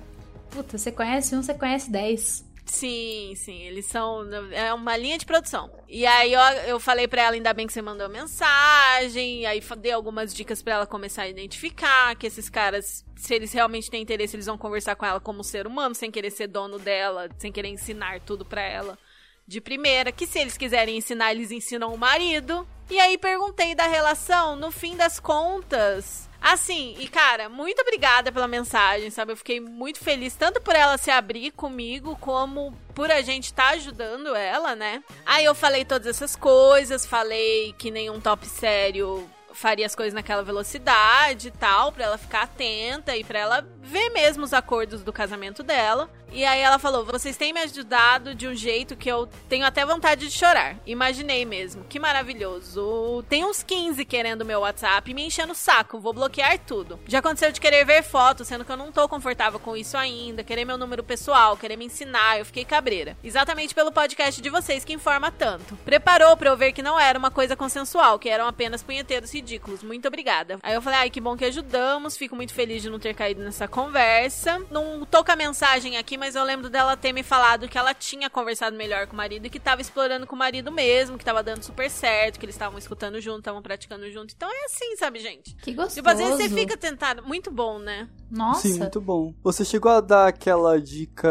Puta, 0.50 0.78
você 0.78 0.92
conhece 0.92 1.36
um, 1.36 1.44
você 1.44 1.54
conhece 1.54 1.92
dez. 1.92 2.44
Sim, 2.70 3.34
sim, 3.36 3.64
eles 3.64 3.88
são. 3.88 4.24
É 4.52 4.72
uma 4.72 4.96
linha 4.96 5.18
de 5.18 5.26
produção. 5.26 5.72
E 5.88 6.06
aí 6.06 6.32
eu, 6.32 6.40
eu 6.68 6.80
falei 6.80 7.08
pra 7.08 7.24
ela, 7.24 7.34
ainda 7.34 7.52
bem 7.52 7.66
que 7.66 7.74
você 7.74 7.82
mandou 7.82 8.08
mensagem. 8.08 9.46
Aí 9.48 9.60
dei 9.80 9.92
algumas 9.92 10.34
dicas 10.34 10.62
pra 10.62 10.76
ela 10.76 10.86
começar 10.86 11.24
a 11.24 11.28
identificar 11.28 12.16
que 12.16 12.28
esses 12.28 12.48
caras, 12.48 13.04
se 13.16 13.34
eles 13.34 13.52
realmente 13.52 13.90
têm 13.90 14.04
interesse, 14.04 14.36
eles 14.36 14.46
vão 14.46 14.58
conversar 14.58 14.96
com 14.96 15.06
ela 15.06 15.20
como 15.20 15.44
ser 15.44 15.66
humano, 15.66 15.96
sem 15.96 16.12
querer 16.12 16.30
ser 16.30 16.46
dono 16.46 16.78
dela, 16.78 17.28
sem 17.40 17.52
querer 17.52 17.70
ensinar 17.70 18.20
tudo 18.22 18.46
pra 18.46 18.62
ela 18.62 19.00
de 19.48 19.60
primeira. 19.60 20.12
Que 20.12 20.28
se 20.28 20.38
eles 20.38 20.56
quiserem 20.56 20.96
ensinar, 20.96 21.32
eles 21.32 21.50
ensinam 21.50 21.92
o 21.92 21.98
marido. 21.98 22.68
E 22.88 23.00
aí 23.00 23.18
perguntei 23.18 23.74
da 23.74 23.88
relação, 23.88 24.56
no 24.56 24.70
fim 24.70 24.96
das 24.96 25.20
contas. 25.20 26.29
Assim, 26.42 26.96
e 27.00 27.08
cara, 27.08 27.50
muito 27.50 27.82
obrigada 27.82 28.32
pela 28.32 28.48
mensagem, 28.48 29.10
sabe? 29.10 29.34
Eu 29.34 29.38
fiquei 29.38 29.60
muito 29.60 30.00
feliz, 30.00 30.36
tanto 30.36 30.62
por 30.62 30.76
ela 30.76 30.98
se 30.98 31.12
abrir 31.12 31.52
comigo, 31.52 32.18
como 32.22 32.74
por 32.96 33.12
a 33.12 33.22
gente 33.22 33.46
estar 33.46 33.70
tá 33.70 33.74
ajudando 33.76 34.36
ela, 34.36 34.76
né? 34.76 35.04
Aí 35.26 35.46
eu 35.46 35.54
falei 35.54 35.84
todas 35.84 36.08
essas 36.08 36.36
coisas, 36.36 37.06
falei 37.06 37.74
que 37.78 37.92
nenhum 37.92 38.20
top 38.20 38.46
sério 38.48 39.30
faria 39.54 39.86
as 39.86 39.96
coisas 39.96 40.14
naquela 40.14 40.44
velocidade 40.44 41.50
e 41.50 41.52
tal, 41.52 41.92
pra 41.92 42.06
ela 42.06 42.18
ficar 42.18 42.44
atenta 42.44 43.16
e 43.16 43.24
pra 43.24 43.40
ela 43.40 43.68
ver 43.90 44.10
mesmo 44.12 44.44
os 44.44 44.54
acordos 44.54 45.04
do 45.04 45.12
casamento 45.12 45.64
dela. 45.64 46.10
E 46.32 46.46
aí 46.46 46.60
ela 46.60 46.78
falou: 46.78 47.04
vocês 47.04 47.36
têm 47.36 47.52
me 47.52 47.60
ajudado 47.62 48.36
de 48.36 48.48
um 48.48 48.54
jeito 48.54 48.96
que 48.96 49.10
eu 49.10 49.28
tenho 49.48 49.66
até 49.66 49.86
vontade 49.86 50.28
de 50.28 50.32
chorar. 50.32 50.78
Imaginei 50.86 51.44
mesmo. 51.46 51.84
Que 51.86 52.00
maravilhoso. 52.00 53.24
Tem 53.28 53.44
uns 53.44 53.64
15 53.64 54.06
querendo 54.06 54.46
meu 54.46 54.60
WhatsApp 54.60 55.10
e 55.10 55.14
me 55.14 55.26
enchendo 55.26 55.54
o 55.54 55.56
saco. 55.56 56.00
Vou 56.00 56.14
bloquear 56.14 56.60
tudo. 56.60 57.00
Já 57.08 57.20
aconteceu 57.20 57.52
de 57.52 57.60
querer 57.60 57.86
ver 57.86 58.04
fotos, 58.04 58.48
sendo 58.48 58.64
que 58.64 58.72
eu 58.72 58.78
não 58.78 58.92
tô 58.92 59.08
confortável 59.10 59.60
com 59.60 59.76
isso 59.76 59.98
ainda. 59.98 60.44
Querer 60.44 60.66
meu 60.66 60.78
número 60.78 61.04
pessoal, 61.04 61.58
querer 61.58 61.78
me 61.78 61.86
ensinar. 61.86 62.38
Eu 62.38 62.46
fiquei 62.46 62.64
cabreira. 62.64 63.18
Exatamente 63.24 63.74
pelo 63.74 63.92
podcast 63.92 64.40
de 64.40 64.50
vocês 64.50 64.86
que 64.86 64.94
informa 64.94 65.32
tanto. 65.32 65.76
Preparou 65.78 66.38
pra 66.38 66.50
eu 66.50 66.58
ver 66.58 66.74
que 66.74 66.84
não 66.84 67.00
era 67.00 67.18
uma 67.18 67.32
coisa 67.32 67.56
consensual, 67.56 68.20
que 68.20 68.30
eram 68.30 68.48
apenas 68.48 68.84
punheteiros 68.84 69.34
ridículos. 69.34 69.82
Muito 69.82 70.08
obrigada. 70.08 70.60
Aí 70.62 70.76
eu 70.76 70.82
falei: 70.82 71.00
ai, 71.00 71.10
que 71.10 71.22
bom 71.22 71.36
que 71.36 71.46
ajudamos. 71.46 72.16
Fico 72.16 72.36
muito 72.36 72.54
feliz 72.54 72.84
de 72.84 72.90
não 72.90 73.00
ter 73.00 73.16
caído 73.16 73.42
nessa 73.42 73.68
conversa. 73.84 74.62
Não 74.70 75.06
tô 75.06 75.24
com 75.24 75.32
a 75.32 75.36
mensagem 75.36 75.98
aqui, 75.98 76.18
mas 76.18 76.36
eu 76.36 76.44
lembro 76.44 76.70
dela 76.70 76.98
ter 76.98 77.14
me 77.14 77.24
falado 77.24 77.68
que 77.68 77.78
ela 77.78 77.94
tinha 77.94 78.30
conversado 78.30 78.76
melhor 78.76 79.08
com 79.08 79.14
o 79.14 79.18
marido 79.18 79.46
e 79.46 79.50
que 79.50 79.60
tava 79.60 79.82
explorando 79.82 80.28
com 80.28 80.36
o 80.36 80.40
marido 80.40 80.72
mesmo, 80.72 81.18
que 81.18 81.26
tava 81.26 81.42
dando 81.42 81.64
super 81.64 81.90
certo, 81.90 82.40
que 82.40 82.46
eles 82.46 82.56
estavam 82.56 82.78
escutando 82.78 83.20
junto, 83.22 83.40
estavam 83.40 83.62
praticando 83.62 84.10
junto. 84.12 84.34
Então 84.36 84.50
é 84.50 84.66
assim, 84.66 84.96
sabe, 84.98 85.20
gente? 85.20 85.56
Que 85.56 85.74
gostoso. 85.74 85.96
Tipo, 85.96 86.10
às 86.10 86.18
vezes 86.18 86.36
você 86.36 86.50
fica 86.50 86.78
tentado. 86.78 87.24
Muito 87.24 87.50
bom, 87.50 87.80
né? 87.80 88.08
Nossa. 88.30 88.68
Sim, 88.68 88.80
muito 88.80 89.02
bom. 89.02 89.34
Você 89.44 89.64
chegou 89.66 89.92
a 89.92 90.02
dar 90.02 90.28
aquela 90.28 90.80
dica 90.80 91.30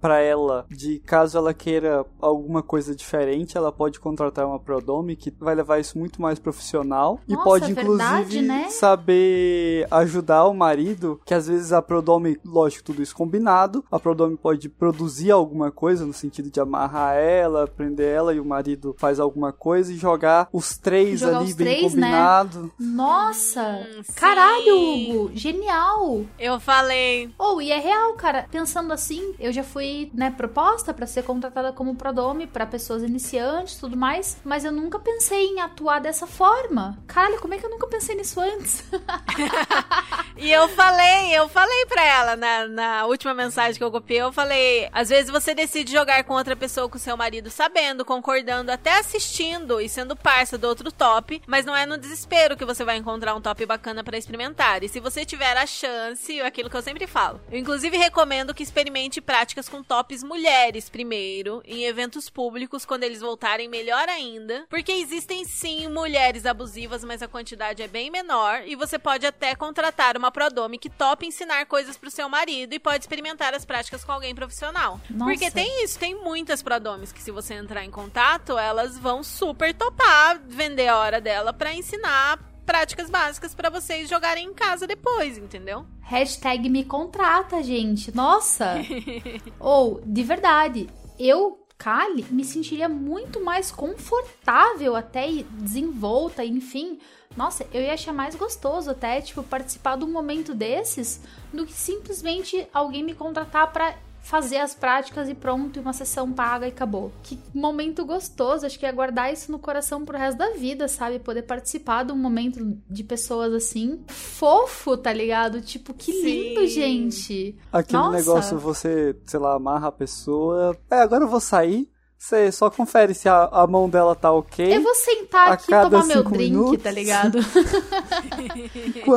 pra 0.00 0.20
ela 0.20 0.66
de 0.70 0.98
caso 1.00 1.36
ela 1.38 1.52
queira 1.52 2.04
alguma 2.20 2.62
coisa 2.62 2.94
diferente, 2.94 3.56
ela 3.56 3.72
pode 3.72 4.00
contratar 4.00 4.46
uma 4.46 4.58
Prodome 4.58 5.16
que 5.16 5.32
vai 5.38 5.54
levar 5.54 5.78
isso 5.78 5.98
muito 5.98 6.20
mais 6.20 6.38
profissional 6.38 7.20
Nossa, 7.26 7.40
e 7.40 7.44
pode 7.44 7.64
é 7.66 7.68
inclusive 7.70 7.98
verdade, 7.98 8.42
né? 8.42 8.68
saber 8.70 9.86
ajudar 9.90 10.46
o 10.46 10.54
marido, 10.54 11.20
que 11.24 11.34
às 11.34 11.46
vezes 11.46 11.72
a 11.72 11.82
Prodome, 11.82 12.38
lógico, 12.44 12.84
tudo 12.84 13.02
isso 13.02 13.14
combinado, 13.14 13.84
a 13.90 13.98
Prodome 13.98 14.36
pode 14.36 14.68
produzir 14.68 15.30
alguma 15.30 15.70
coisa 15.70 16.04
no 16.06 16.12
sentido 16.12 16.50
de 16.50 16.60
amarrar 16.60 17.16
ela, 17.16 17.66
prender 17.66 18.08
ela 18.08 18.34
e 18.34 18.40
o 18.40 18.44
marido 18.44 18.94
faz 18.98 19.18
alguma 19.20 19.52
coisa 19.52 19.92
e 19.92 19.96
jogar 19.96 20.48
os 20.52 20.76
três 20.78 21.20
Jogar 21.20 21.38
ali 21.38 21.48
os 21.50 21.54
bem 21.54 21.66
três, 21.66 21.94
né? 21.94 22.06
combinado. 22.08 22.72
Nossa! 22.78 23.62
Hum, 23.62 24.02
Caralho. 24.14 24.76
Hugo! 24.76 25.30
Genial! 25.34 26.24
Eu 26.38 26.58
falei. 26.60 27.30
Ou, 27.38 27.60
e 27.60 27.70
é 27.70 27.78
real, 27.78 28.14
cara. 28.14 28.46
Pensando 28.50 28.92
assim, 28.92 29.34
eu 29.38 29.52
já 29.52 29.62
fui, 29.62 30.10
né, 30.14 30.30
proposta 30.30 30.92
pra 30.92 31.06
ser 31.06 31.22
contratada 31.22 31.72
como 31.72 31.94
prodome 31.94 32.46
pra 32.46 32.66
pessoas 32.66 33.02
iniciantes 33.02 33.76
e 33.76 33.80
tudo 33.80 33.96
mais, 33.96 34.38
mas 34.44 34.64
eu 34.64 34.72
nunca 34.72 34.98
pensei 34.98 35.46
em 35.46 35.60
atuar 35.60 36.00
dessa 36.00 36.26
forma. 36.26 36.98
Caralho, 37.06 37.40
como 37.40 37.54
é 37.54 37.58
que 37.58 37.66
eu 37.66 37.70
nunca 37.70 37.86
pensei 37.86 38.14
nisso 38.16 38.40
antes? 38.40 38.84
E 40.36 40.50
eu 40.50 40.68
falei, 40.68 41.36
eu 41.36 41.50
falei 41.50 41.84
pra 41.84 42.02
ela 42.02 42.34
na, 42.34 42.66
na 42.66 43.04
última 43.04 43.34
mensagem 43.34 43.76
que 43.76 43.84
eu 43.84 43.90
copiei, 43.90 44.22
eu 44.22 44.32
falei, 44.32 44.88
às 44.90 45.10
vezes 45.10 45.30
você 45.30 45.54
decide 45.54 45.92
jogar 45.92 46.24
com 46.24 46.32
outra 46.32 46.56
pessoa, 46.56 46.88
com 46.88 46.96
seu 46.96 47.14
marido, 47.14 47.50
sabendo, 47.50 48.06
concordando, 48.06 48.72
até 48.72 48.98
assistindo 48.98 49.78
e 49.82 49.86
sendo 49.86 50.16
parça 50.16 50.56
do 50.56 50.66
outro 50.66 50.90
top, 50.90 51.42
mas 51.46 51.66
não 51.66 51.76
é 51.76 51.84
no 51.84 51.98
desespero 51.98 52.56
que 52.56 52.64
você 52.64 52.86
vai 52.86 52.96
encontrar 52.96 53.34
um 53.34 53.40
top 53.40 53.66
bacana 53.66 54.02
pra 54.02 54.16
experimentar. 54.16 54.82
E 54.82 54.88
se 54.88 54.98
você 54.98 55.26
tiver 55.26 55.54
a 55.58 55.66
chance, 55.66 56.19
aquilo 56.44 56.70
que 56.70 56.76
eu 56.76 56.82
sempre 56.82 57.06
falo. 57.06 57.40
Eu 57.50 57.58
inclusive 57.58 57.96
recomendo 57.96 58.54
que 58.54 58.62
experimente 58.62 59.20
práticas 59.20 59.68
com 59.68 59.82
tops 59.82 60.22
mulheres 60.22 60.88
primeiro, 60.88 61.62
em 61.64 61.84
eventos 61.84 62.28
públicos, 62.28 62.84
quando 62.84 63.04
eles 63.04 63.20
voltarem 63.20 63.68
melhor 63.68 64.08
ainda, 64.08 64.66
porque 64.68 64.92
existem 64.92 65.44
sim 65.44 65.88
mulheres 65.88 66.46
abusivas, 66.46 67.04
mas 67.04 67.22
a 67.22 67.28
quantidade 67.28 67.82
é 67.82 67.88
bem 67.88 68.10
menor 68.10 68.62
e 68.66 68.76
você 68.76 68.98
pode 68.98 69.26
até 69.26 69.54
contratar 69.54 70.16
uma 70.16 70.30
prodome 70.30 70.78
que 70.78 70.90
tope 70.90 71.26
ensinar 71.26 71.66
coisas 71.66 71.96
pro 71.96 72.10
seu 72.10 72.28
marido 72.28 72.74
e 72.74 72.78
pode 72.78 73.04
experimentar 73.04 73.54
as 73.54 73.64
práticas 73.64 74.04
com 74.04 74.12
alguém 74.12 74.34
profissional. 74.34 75.00
Nossa. 75.08 75.30
Porque 75.30 75.50
tem 75.50 75.84
isso, 75.84 75.98
tem 75.98 76.14
muitas 76.14 76.62
prodomes 76.62 77.12
que 77.12 77.22
se 77.22 77.30
você 77.30 77.54
entrar 77.54 77.84
em 77.84 77.90
contato, 77.90 78.58
elas 78.58 78.98
vão 78.98 79.22
super 79.22 79.74
topar 79.74 80.40
vender 80.46 80.88
a 80.88 80.98
hora 80.98 81.20
dela 81.20 81.52
pra 81.52 81.72
ensinar 81.72 82.49
práticas 82.64 83.10
básicas 83.10 83.54
pra 83.54 83.70
vocês 83.70 84.08
jogarem 84.08 84.46
em 84.46 84.54
casa 84.54 84.86
depois, 84.86 85.38
entendeu? 85.38 85.84
Hashtag 86.00 86.68
me 86.68 86.84
contrata, 86.84 87.62
gente. 87.62 88.14
Nossa! 88.14 88.76
Ou, 89.58 90.00
de 90.04 90.22
verdade, 90.22 90.88
eu, 91.18 91.66
Kali, 91.76 92.24
me 92.30 92.44
sentiria 92.44 92.88
muito 92.88 93.42
mais 93.42 93.70
confortável 93.70 94.96
até 94.96 95.26
desenvolta, 95.52 96.44
enfim. 96.44 96.98
Nossa, 97.36 97.66
eu 97.72 97.80
ia 97.80 97.94
achar 97.94 98.12
mais 98.12 98.34
gostoso 98.34 98.90
até, 98.90 99.20
tipo, 99.20 99.42
participar 99.42 99.96
de 99.96 100.04
um 100.04 100.10
momento 100.10 100.54
desses 100.54 101.20
do 101.52 101.64
que 101.64 101.72
simplesmente 101.72 102.66
alguém 102.72 103.04
me 103.04 103.14
contratar 103.14 103.72
pra 103.72 103.96
fazer 104.22 104.58
as 104.58 104.74
práticas 104.74 105.28
e 105.28 105.34
pronto, 105.34 105.78
e 105.78 105.80
uma 105.80 105.92
sessão 105.92 106.32
paga 106.32 106.66
e 106.66 106.70
acabou. 106.70 107.12
Que 107.22 107.38
momento 107.54 108.04
gostoso, 108.04 108.66
acho 108.66 108.78
que 108.78 108.86
é 108.86 108.92
guardar 108.92 109.32
isso 109.32 109.50
no 109.50 109.58
coração 109.58 110.04
pro 110.04 110.18
resto 110.18 110.38
da 110.38 110.50
vida, 110.50 110.86
sabe? 110.88 111.18
Poder 111.18 111.42
participar 111.42 112.04
de 112.04 112.12
um 112.12 112.16
momento 112.16 112.78
de 112.88 113.02
pessoas 113.02 113.52
assim, 113.52 114.02
fofo, 114.08 114.96
tá 114.96 115.12
ligado? 115.12 115.60
Tipo, 115.60 115.94
que 115.94 116.12
Sim. 116.12 116.22
lindo, 116.22 116.66
gente. 116.66 117.56
Aquele 117.72 118.02
Nossa. 118.02 118.16
negócio, 118.16 118.58
você, 118.58 119.16
sei 119.26 119.40
lá, 119.40 119.54
amarra 119.54 119.88
a 119.88 119.92
pessoa. 119.92 120.76
É, 120.90 121.00
agora 121.00 121.24
eu 121.24 121.28
vou 121.28 121.40
sair. 121.40 121.90
Você 122.22 122.52
só 122.52 122.68
confere 122.68 123.14
se 123.14 123.30
a, 123.30 123.44
a 123.50 123.66
mão 123.66 123.88
dela 123.88 124.14
tá 124.14 124.30
ok. 124.30 124.76
Eu 124.76 124.82
vou 124.82 124.94
sentar 124.94 125.52
aqui 125.52 125.72
e 125.72 125.80
tomar 125.80 126.04
meu 126.04 126.22
drink, 126.22 126.50
minutos. 126.52 126.82
tá 126.82 126.90
ligado? 126.90 127.38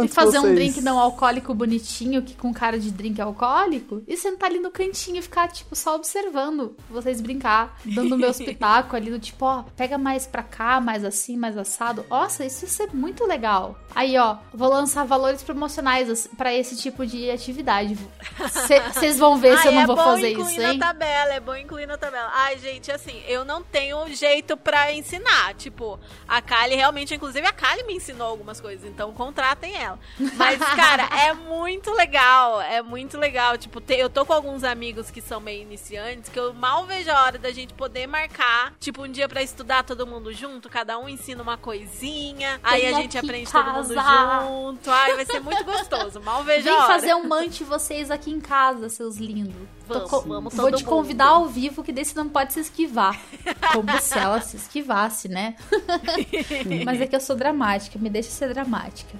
E 0.04 0.08
fazer 0.08 0.40
um 0.40 0.44
vocês- 0.44 0.56
drink 0.56 0.82
não 0.82 0.98
alcoólico 1.00 1.54
bonitinho, 1.54 2.22
que 2.22 2.34
com 2.36 2.54
cara 2.54 2.80
de 2.80 2.90
drink 2.92 3.22
alcoólico, 3.22 4.02
e 4.08 4.16
sentar 4.18 4.50
ali 4.50 4.60
no 4.60 4.72
cantinho 4.72 5.18
e 5.18 5.22
ficar, 5.22 5.48
tipo, 5.50 5.76
só 5.76 5.96
observando 5.96 6.76
vocês 6.90 7.20
brincar, 7.22 7.78
dando 7.86 8.18
meu 8.18 8.30
espetáculo 8.30 8.96
ali, 8.96 9.12
do 9.12 9.20
tipo, 9.20 9.46
ó, 9.46 9.64
pega 9.76 9.98
mais 9.98 10.26
pra 10.26 10.42
cá, 10.44 10.80
mais 10.80 11.04
assim, 11.04 11.36
mais 11.38 11.58
assado. 11.58 12.06
Nossa, 12.10 12.46
isso 12.46 12.64
ia 12.66 12.70
ser 12.70 12.90
muito 12.94 13.26
legal. 13.26 13.78
Aí, 13.94 14.18
ó, 14.18 14.38
vou 14.54 14.70
lançar 14.70 15.04
valores 15.06 15.44
promocionais 15.44 16.10
assim, 16.10 16.30
pra 16.30 16.54
esse 16.54 16.76
tipo 16.78 17.06
de 17.06 17.30
atividade. 17.30 17.98
Vocês 18.94 19.20
vão 19.20 19.38
ver 19.38 19.58
se 19.60 19.68
eu 19.68 19.72
não 19.74 19.82
é 19.82 19.86
vou 19.86 19.96
bom 19.96 20.04
fazer 20.04 20.32
incluir 20.32 20.52
isso, 20.54 20.62
na 20.62 20.74
hein? 20.74 20.80
tabela, 20.80 21.34
é 21.34 21.40
bom 21.40 21.56
incluir 21.56 21.86
na 21.86 21.98
tabela. 21.98 22.32
Ai, 22.34 22.58
gente, 22.58 22.92
assim, 22.94 23.22
eu 23.28 23.44
não 23.46 23.62
tenho 23.64 24.08
jeito 24.14 24.56
pra 24.58 24.92
ensinar. 24.94 25.54
Tipo, 25.56 26.00
a 26.28 26.42
Kali 26.42 26.76
realmente, 26.76 27.14
inclusive 27.14 27.46
a 27.46 27.52
Kali 27.54 27.84
me 27.84 27.96
ensinou 27.96 28.28
algumas 28.28 28.60
coisas, 28.62 28.88
então 28.90 29.12
contratem 29.14 29.76
ela. 29.76 30.00
Mas, 30.36 30.60
cara, 30.76 31.04
é 31.26 31.34
muito 31.34 31.92
legal, 31.92 32.62
é 32.62 32.82
muito 32.82 33.18
legal. 33.18 33.58
Tipo, 33.58 33.82
te- 33.82 33.96
eu 33.98 34.10
tô 34.10 34.26
com 34.26 34.34
alguns 34.34 34.64
amigos 34.64 35.10
que 35.12 35.22
são 35.22 35.40
meio 35.40 35.62
iniciantes, 35.62 36.30
que 36.30 36.40
eu 36.40 36.54
mal 36.54 36.86
vejo 36.86 37.12
a 37.12 37.24
hora 37.24 37.38
da 37.38 37.52
gente 37.52 37.74
poder 37.74 38.08
marcar, 38.08 38.74
tipo, 38.80 39.04
um 39.04 39.12
dia 39.12 39.28
pra 39.28 39.42
estudar 39.42 39.84
todo 39.84 40.06
mundo 40.08 40.34
junto, 40.34 40.70
cada 40.70 40.98
um 40.98 41.08
ensina 41.10 41.42
uma 41.42 41.58
coisinha, 41.58 42.60
aí 42.64 42.86
a 42.86 42.94
gente 42.94 43.18
aprende 43.18 43.52
todo 43.52 43.72
mundo 43.72 43.94
junto. 43.94 44.92
Ai, 44.92 45.16
vai 45.16 45.26
ser 45.26 45.40
muito 45.40 45.64
gostoso. 45.64 46.22
Mal 46.22 46.44
vejo 46.44 46.64
Vem 46.64 46.74
a 46.74 46.78
hora. 46.78 46.88
fazer 46.88 47.14
um 47.16 47.28
mante 47.28 47.64
vocês 47.64 48.10
aqui 48.12 48.32
em 48.32 48.40
casa, 48.40 48.90
seus 48.90 49.18
lindos. 49.18 49.54
Vamos, 49.88 50.10
co- 50.10 50.22
vamos 50.22 50.54
Vou 50.54 50.72
te 50.72 50.84
mundo. 50.84 50.90
convidar 50.90 51.26
ao 51.28 51.48
vivo, 51.48 51.84
que 51.84 51.92
desse 51.92 52.16
não 52.16 52.30
pode 52.30 52.54
se 52.54 52.60
esquivar. 52.62 53.20
Como 53.74 54.00
se 54.00 54.18
ela 54.18 54.40
se 54.42 54.56
esquivasse, 54.56 55.28
né? 55.28 55.56
Mas 56.86 57.02
é 57.02 57.08
que 57.08 57.16
eu 57.16 57.20
sou 57.20 57.36
dramática, 57.36 58.00
me 58.00 58.10
deixa 58.10 58.30
ser 58.30 58.54
dramática. 58.54 59.18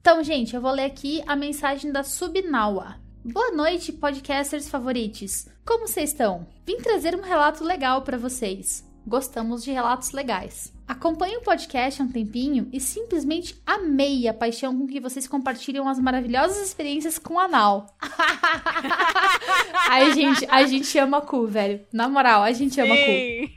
então, 0.00 0.22
gente, 0.22 0.54
eu 0.54 0.60
vou 0.60 0.72
ler 0.72 0.84
aqui 0.84 1.22
a 1.26 1.36
mensagem 1.36 1.92
da 1.92 2.02
Subnawa. 2.02 2.96
Boa 3.24 3.52
noite, 3.52 3.92
podcasters 3.92 4.68
favoritos. 4.68 5.46
Como 5.64 5.86
vocês 5.86 6.10
estão? 6.10 6.46
Vim 6.66 6.78
trazer 6.78 7.14
um 7.16 7.22
relato 7.22 7.62
legal 7.62 8.02
pra 8.02 8.16
vocês. 8.18 8.84
Gostamos 9.06 9.64
de 9.64 9.72
relatos 9.72 10.12
legais. 10.12 10.72
Acompanho 10.86 11.40
o 11.40 11.42
podcast 11.42 12.00
há 12.00 12.04
um 12.04 12.12
tempinho 12.12 12.68
e 12.72 12.80
simplesmente 12.80 13.60
amei 13.66 14.28
a 14.28 14.34
paixão 14.34 14.76
com 14.78 14.86
que 14.86 15.00
vocês 15.00 15.26
compartilham 15.26 15.88
as 15.88 15.98
maravilhosas 15.98 16.58
experiências 16.58 17.18
com 17.18 17.38
anal. 17.38 17.86
Ai, 19.88 20.12
gente, 20.12 20.46
a 20.50 20.64
gente 20.64 20.96
ama 20.98 21.20
cu, 21.20 21.46
velho. 21.46 21.80
Na 21.92 22.08
moral, 22.08 22.42
a 22.42 22.52
gente 22.52 22.80
ama 22.80 22.94
cu. 22.94 23.04
Sim. 23.04 23.50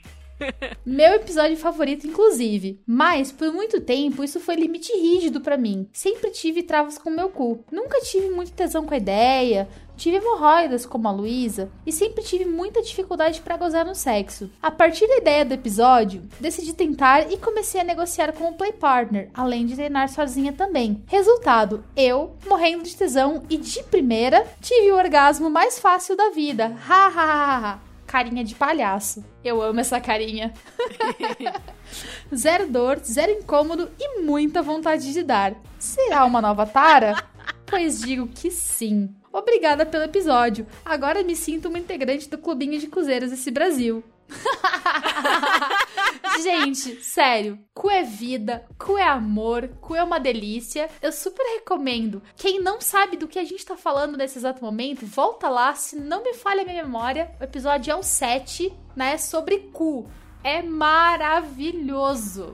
Meu 0.86 1.13
episódio 1.13 1.55
favorito, 1.55 2.08
inclusive. 2.08 2.81
Mas, 2.86 3.31
por 3.31 3.51
muito 3.53 3.79
tempo, 3.81 4.23
isso 4.23 4.39
foi 4.39 4.55
limite 4.55 4.91
rígido 4.91 5.39
pra 5.39 5.58
mim. 5.58 5.88
Sempre 5.93 6.32
tive 6.32 6.63
travas 6.63 6.97
com 6.97 7.09
meu 7.09 7.30
cu. 7.30 7.63
Nunca 7.72 8.01
tive 8.01 8.30
muito 8.30 8.51
tesão 8.51 8.86
com 8.86 8.93
a 8.93 8.97
ideia. 8.97 9.67
Tive 9.95 10.17
hemorroidas 10.17 10.85
como 10.85 11.07
a 11.07 11.11
Luísa 11.11 11.69
e 11.85 11.91
sempre 11.91 12.23
tive 12.23 12.45
muita 12.45 12.81
dificuldade 12.81 13.41
para 13.41 13.57
gozar 13.57 13.85
no 13.85 13.95
sexo. 13.95 14.49
A 14.61 14.71
partir 14.71 15.07
da 15.07 15.17
ideia 15.17 15.45
do 15.45 15.53
episódio, 15.53 16.23
decidi 16.39 16.73
tentar 16.73 17.31
e 17.31 17.37
comecei 17.37 17.81
a 17.81 17.83
negociar 17.83 18.33
com 18.33 18.49
o 18.49 18.53
play 18.53 18.71
partner, 18.71 19.29
além 19.33 19.65
de 19.65 19.75
treinar 19.75 20.09
sozinha 20.09 20.53
também. 20.53 21.03
Resultado, 21.07 21.83
eu, 21.95 22.35
morrendo 22.47 22.83
de 22.83 22.95
tesão 22.95 23.43
e 23.49 23.57
de 23.57 23.83
primeira, 23.83 24.45
tive 24.61 24.91
o 24.91 24.97
orgasmo 24.97 25.49
mais 25.49 25.79
fácil 25.79 26.15
da 26.15 26.29
vida. 26.29 26.75
Ha 26.87 27.07
ha 27.07 27.23
ha 27.23 27.57
ha. 27.57 27.79
Carinha 28.05 28.43
de 28.43 28.55
palhaço. 28.55 29.25
Eu 29.43 29.61
amo 29.61 29.79
essa 29.79 29.99
carinha. 29.99 30.53
zero 32.33 32.67
dor, 32.67 32.99
zero 32.99 33.31
incômodo 33.31 33.89
e 33.99 34.21
muita 34.21 34.61
vontade 34.61 35.11
de 35.11 35.23
dar. 35.23 35.55
Será 35.79 36.23
uma 36.25 36.41
nova 36.41 36.65
tara? 36.65 37.15
Pois 37.65 37.99
digo 37.99 38.27
que 38.27 38.51
sim. 38.51 39.13
Obrigada 39.36 39.86
pelo 39.86 40.05
episódio. 40.05 40.65
Agora 40.86 41.21
me 41.21 41.36
sinto 41.36 41.67
uma 41.67 41.77
integrante 41.77 42.29
do 42.29 42.38
clubinho 42.38 42.79
de 42.79 42.88
cozeiros 42.88 43.31
desse 43.31 43.51
Brasil. 43.51 44.01
Gente, 46.41 47.03
sério, 47.03 47.59
cu 47.73 47.89
é 47.89 48.01
vida, 48.01 48.65
cu 48.79 48.97
é 48.97 49.03
amor, 49.03 49.67
cu 49.81 49.93
é 49.93 50.01
uma 50.01 50.21
delícia. 50.21 50.89
Eu 51.01 51.11
super 51.11 51.43
recomendo. 51.57 52.23
Quem 52.38 52.61
não 52.61 52.79
sabe 52.79 53.17
do 53.17 53.27
que 53.27 53.38
a 53.38 53.43
gente 53.43 53.65
tá 53.65 53.75
falando 53.75 54.17
nesse 54.17 54.38
exato 54.38 54.63
momento, 54.63 55.05
volta 55.05 55.49
lá, 55.49 55.75
se 55.75 55.97
não 55.97 56.23
me 56.23 56.33
falha 56.33 56.61
a 56.61 56.65
minha 56.65 56.83
memória. 56.83 57.29
O 57.38 57.43
episódio 57.43 57.91
é 57.91 57.95
o 57.95 58.03
7, 58.03 58.71
né? 58.95 59.17
Sobre 59.17 59.69
cu 59.73 60.09
é 60.45 60.61
maravilhoso. 60.61 62.53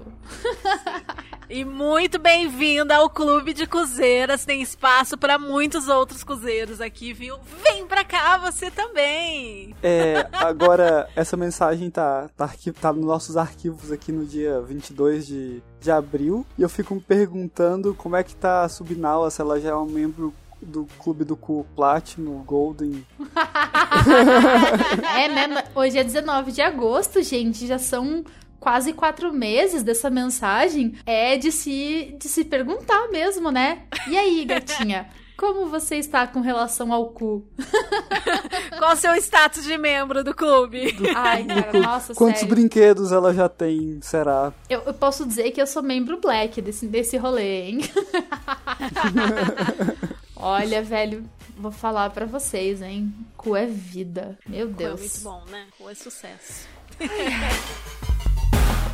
E 1.53 1.65
muito 1.65 2.17
bem-vinda 2.17 2.95
ao 2.95 3.09
Clube 3.09 3.53
de 3.53 3.67
Cozeiras. 3.67 4.45
Tem 4.45 4.61
espaço 4.61 5.17
para 5.17 5.37
muitos 5.37 5.89
outros 5.89 6.23
cozeiros 6.23 6.79
aqui, 6.79 7.11
viu? 7.11 7.35
Vem 7.61 7.85
pra 7.85 8.05
cá 8.05 8.37
você 8.37 8.71
também. 8.71 9.75
É, 9.83 10.25
agora 10.31 11.09
essa 11.13 11.35
mensagem 11.35 11.89
tá 11.89 12.29
tá, 12.37 12.49
tá 12.79 12.93
nos 12.93 13.03
nossos 13.05 13.35
arquivos 13.35 13.91
aqui 13.91 14.13
no 14.13 14.25
dia 14.25 14.61
22 14.61 15.27
de, 15.27 15.61
de 15.81 15.91
abril 15.91 16.45
e 16.57 16.61
eu 16.61 16.69
fico 16.69 16.95
me 16.95 17.01
perguntando 17.01 17.93
como 17.93 18.15
é 18.15 18.23
que 18.23 18.33
tá 18.33 18.63
a 18.63 18.69
Subnal, 18.69 19.29
se 19.29 19.41
ela 19.41 19.59
já 19.59 19.71
é 19.71 19.75
um 19.75 19.85
membro 19.85 20.33
do 20.61 20.85
clube 20.99 21.23
do 21.23 21.35
cu 21.35 21.65
Platinum, 21.75 22.43
Golden. 22.43 23.05
é, 25.17 25.27
né? 25.27 25.63
Hoje 25.73 25.97
é 25.97 26.03
19 26.03 26.51
de 26.51 26.61
agosto, 26.61 27.23
gente. 27.23 27.65
Já 27.65 27.79
são 27.79 28.23
quase 28.59 28.93
quatro 28.93 29.33
meses 29.33 29.83
dessa 29.83 30.09
mensagem. 30.09 30.95
É 31.05 31.37
de 31.37 31.51
se, 31.51 32.15
de 32.19 32.29
se 32.29 32.45
perguntar 32.45 33.09
mesmo, 33.09 33.51
né? 33.51 33.83
E 34.07 34.17
aí, 34.17 34.45
gatinha? 34.45 35.09
Como 35.41 35.65
você 35.65 35.95
está 35.95 36.27
com 36.27 36.39
relação 36.39 36.93
ao 36.93 37.09
cu? 37.09 37.43
Qual 38.77 38.93
o 38.93 38.95
seu 38.95 39.15
status 39.15 39.63
de 39.63 39.75
membro 39.75 40.23
do 40.23 40.35
clube? 40.35 40.91
Do, 40.91 41.03
Ai, 41.15 41.43
cara, 41.43 41.79
nossa, 41.79 42.13
Quantos 42.13 42.41
sério. 42.41 42.55
brinquedos 42.55 43.11
ela 43.11 43.33
já 43.33 43.49
tem, 43.49 43.99
será? 44.03 44.53
Eu, 44.69 44.83
eu, 44.85 44.93
posso 44.93 45.25
dizer 45.25 45.49
que 45.49 45.59
eu 45.59 45.65
sou 45.65 45.81
membro 45.81 46.21
black 46.21 46.61
desse, 46.61 46.85
desse 46.85 47.17
rolê, 47.17 47.69
hein? 47.69 47.79
Olha, 50.41 50.81
velho, 50.81 51.29
vou 51.55 51.71
falar 51.71 52.09
para 52.09 52.25
vocês, 52.25 52.81
hein? 52.81 53.13
Cu 53.37 53.55
é 53.55 53.67
vida. 53.67 54.37
Meu 54.47 54.67
Deus. 54.67 54.93
Cu 54.93 54.97
é 54.97 55.01
muito 55.01 55.21
bom, 55.21 55.45
né? 55.51 55.67
Cu 55.77 55.89
é 55.89 55.93
sucesso. 55.93 56.67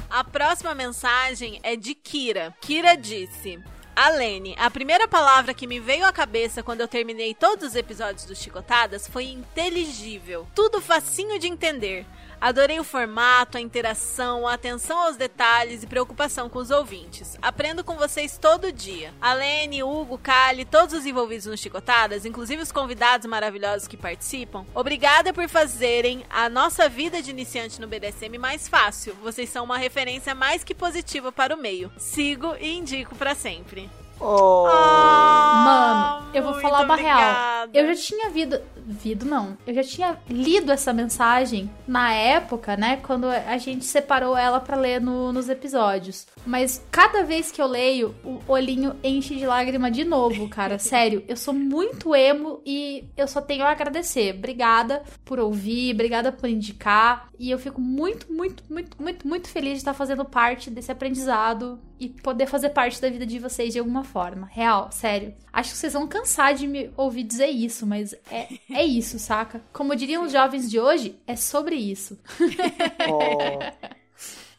A 0.10 0.24
próxima 0.24 0.74
mensagem 0.74 1.60
é 1.64 1.76
de 1.76 1.94
Kira. 1.94 2.56
Kira 2.62 2.96
disse: 2.96 3.60
Alene, 3.96 4.56
a 4.58 4.70
primeira 4.70 5.08
palavra 5.08 5.54
que 5.54 5.68
me 5.68 5.80
veio 5.80 6.06
à 6.06 6.14
cabeça 6.14 6.64
quando 6.64 6.82
eu 6.82 6.88
terminei 6.88 7.34
todos 7.34 7.70
os 7.70 7.76
episódios 7.76 8.26
do 8.26 8.36
Chicotadas 8.36 9.08
foi 9.08 9.26
inteligível. 9.26 10.48
Tudo 10.56 10.82
facinho 10.82 11.38
de 11.38 11.48
entender. 11.48 12.06
Adorei 12.40 12.80
o 12.80 12.84
formato, 12.84 13.58
a 13.58 13.62
interação, 13.62 14.48
a 14.48 14.54
atenção 14.54 14.98
aos 15.00 15.18
detalhes 15.18 15.82
e 15.82 15.88
preocupação 15.88 16.50
com 16.50 16.60
os 16.60 16.70
ouvintes. 16.70 17.38
Aprendo 17.42 17.84
com 17.84 17.96
vocês 17.96 18.38
todo 18.38 18.72
dia. 18.72 19.14
Alene, 19.20 19.84
Hugo, 19.84 20.18
Kali, 20.18 20.64
todos 20.64 20.94
os 20.94 21.06
envolvidos 21.06 21.48
no 21.48 21.58
Chicotadas, 21.58 22.26
inclusive 22.26 22.62
os 22.62 22.72
convidados 22.72 23.28
maravilhosos 23.28 23.88
que 23.88 23.98
participam, 23.98 24.66
obrigada 24.76 25.34
por 25.34 25.50
fazerem 25.50 26.26
a 26.30 26.48
nossa 26.48 26.88
vida 26.88 27.22
de 27.22 27.32
iniciante 27.32 27.82
no 27.82 27.88
BDSM 27.88 28.38
mais 28.38 28.68
fácil. 28.68 29.16
Vocês 29.22 29.50
são 29.50 29.66
uma 29.66 29.78
referência 29.78 30.36
mais 30.36 30.64
que 30.64 30.76
positiva 30.76 31.32
para 31.32 31.56
o 31.56 31.60
meio. 31.60 31.92
Sigo 31.98 32.56
e 32.60 32.78
indico 32.78 33.16
para 33.16 33.34
sempre. 33.34 33.90
Oh. 34.20 34.68
Mano, 34.68 36.28
eu 36.34 36.44
vou 36.44 36.54
falar 36.56 36.84
uma 36.84 36.96
real. 36.96 37.68
Eu 37.74 37.88
já 37.88 37.96
tinha 37.96 38.30
vido. 38.30 38.60
Vido 38.90 39.26
não. 39.26 39.58
Eu 39.68 39.74
já 39.74 39.84
tinha 39.84 40.18
lido 40.30 40.72
essa 40.72 40.94
mensagem 40.94 41.70
na 41.86 42.14
época, 42.14 42.78
né? 42.78 42.98
Quando 42.98 43.28
a 43.28 43.58
gente 43.58 43.84
separou 43.84 44.38
ela 44.38 44.62
para 44.62 44.78
ler 44.78 45.02
no, 45.02 45.34
nos 45.34 45.50
episódios. 45.50 46.26
Mas 46.46 46.82
cada 46.90 47.24
vez 47.24 47.52
que 47.52 47.62
eu 47.62 47.68
leio, 47.68 48.16
o 48.24 48.40
olhinho 48.48 48.96
enche 49.04 49.36
de 49.36 49.46
lágrima 49.46 49.92
de 49.92 50.06
novo, 50.06 50.48
cara. 50.48 50.80
Sério, 50.80 51.24
eu 51.28 51.36
sou 51.36 51.54
muito 51.54 52.16
emo 52.16 52.62
e 52.66 53.04
eu 53.18 53.28
só 53.28 53.42
tenho 53.42 53.66
a 53.66 53.72
agradecer. 53.72 54.36
Obrigada 54.36 55.04
por 55.26 55.38
ouvir, 55.40 55.94
obrigada 55.94 56.32
por 56.32 56.48
indicar. 56.48 57.28
E 57.38 57.52
eu 57.52 57.60
fico 57.60 57.82
muito, 57.82 58.32
muito, 58.32 58.64
muito, 58.70 59.02
muito, 59.02 59.28
muito 59.28 59.50
feliz 59.50 59.74
de 59.74 59.78
estar 59.80 59.94
fazendo 59.94 60.24
parte 60.24 60.70
desse 60.70 60.92
aprendizado 60.92 61.80
e 62.00 62.10
poder 62.10 62.48
fazer 62.48 62.70
parte 62.70 63.02
da 63.02 63.10
vida 63.10 63.26
de 63.26 63.40
vocês 63.40 63.74
de 63.74 63.80
alguma 63.80 64.04
forma. 64.08 64.50
Real, 64.52 64.92
sério. 64.92 65.34
Acho 65.54 65.72
que 65.72 65.78
vocês 65.78 65.94
vão 65.94 66.08
cansar 66.08 66.54
de 66.54 66.66
me 66.66 66.92
ouvir 66.98 67.24
dizer 67.24 67.48
isso, 67.48 67.86
mas 67.86 68.14
é, 68.32 68.48
é 68.72 68.84
isso, 68.84 69.20
saca? 69.20 69.62
Como 69.72 69.96
diriam 69.96 70.24
os 70.24 70.32
jovens 70.32 70.70
de 70.70 70.80
hoje, 70.80 71.20
é 71.28 71.36
sobre 71.36 71.76
isso. 71.76 72.18
Oh. 73.10 73.60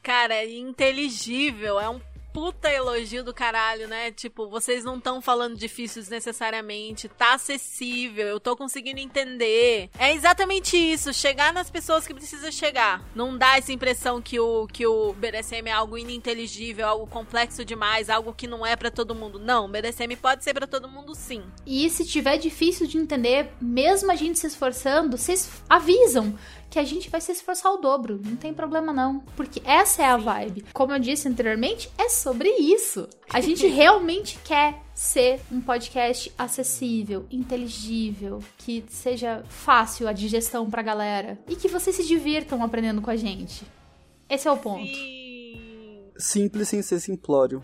Cara, 0.03 0.37
é 0.37 0.59
inteligível, 0.59 1.79
é 1.79 1.89
um 1.89 2.01
puta 2.33 2.70
elogio 2.70 3.24
do 3.24 3.35
caralho, 3.35 3.89
né? 3.89 4.11
Tipo, 4.11 4.49
vocês 4.49 4.85
não 4.85 4.97
estão 4.97 5.20
falando 5.20 5.57
difíceis 5.57 6.09
necessariamente, 6.09 7.09
tá 7.09 7.35
acessível, 7.35 8.26
eu 8.26 8.41
tô 8.41 8.57
conseguindo 8.57 9.01
entender. 9.01 9.91
É 9.99 10.12
exatamente 10.12 10.76
isso, 10.76 11.12
chegar 11.12 11.53
nas 11.53 11.70
pessoas 11.70 12.07
que 12.07 12.14
precisa 12.14 12.51
chegar. 12.51 13.05
Não 13.14 13.37
dá 13.37 13.57
essa 13.59 13.72
impressão 13.72 14.20
que 14.20 14.39
o 14.39 14.66
que 14.66 14.87
o 14.87 15.12
BDSM 15.14 15.68
é 15.68 15.72
algo 15.72 15.99
ininteligível, 15.99 16.87
algo 16.87 17.07
complexo 17.07 17.64
demais, 17.64 18.11
algo 18.11 18.35
que 18.35 18.47
não 18.47 18.64
é 18.64 18.76
para 18.76 18.91
todo 18.91 19.14
mundo. 19.14 19.39
Não, 19.39 19.70
BDSM 19.70 20.16
pode 20.16 20.45
ser 20.45 20.55
para 20.55 20.66
todo 20.66 20.89
mundo 20.89 21.14
sim. 21.14 21.43
E 21.66 21.89
se 21.91 22.07
tiver 22.07 22.39
difícil 22.39 22.87
de 22.87 22.99
entender, 22.99 23.51
mesmo 23.61 24.11
a 24.11 24.16
gente 24.16 24.39
se 24.39 24.47
esforçando, 24.47 25.16
vocês 25.16 25.62
avisam 25.68 26.39
que 26.71 26.79
a 26.79 26.85
gente 26.85 27.09
vai 27.09 27.21
se 27.21 27.33
esforçar 27.33 27.73
o 27.73 27.79
dobro. 27.79 28.21
Não 28.25 28.37
tem 28.37 28.53
problema 28.53 28.93
não, 28.93 29.21
porque 29.37 29.62
essa 29.64 30.03
é 30.03 30.07
a 30.07 30.16
vibe. 30.16 30.64
Como 30.73 30.93
eu 30.93 30.99
disse 30.99 31.29
anteriormente, 31.29 31.91
é 31.97 32.09
sobre 32.09 32.49
isso. 32.49 33.09
A 33.33 33.41
gente 33.41 33.66
realmente 33.69 34.39
quer 34.45 34.83
ser 34.95 35.41
um 35.51 35.61
podcast 35.61 36.33
acessível, 36.37 37.27
inteligível, 37.31 38.41
que 38.59 38.85
seja 38.89 39.45
fácil 39.49 40.09
a 40.09 40.12
digestão 40.12 40.69
pra 40.69 40.83
galera 40.83 41.39
e 41.49 41.57
que 41.57 41.69
vocês 41.69 41.97
se 41.97 42.07
divirtam 42.07 42.62
aprendendo 42.62 43.01
com 43.01 43.11
a 43.11 43.16
gente. 43.16 43.64
Esse 44.29 44.47
é 44.49 44.53
o 44.53 44.59
ponto. 44.59 44.85
Sim. 44.85 46.11
Simples 46.19 46.69
sem 46.69 46.83
ser 46.83 47.01
simplório, 47.01 47.62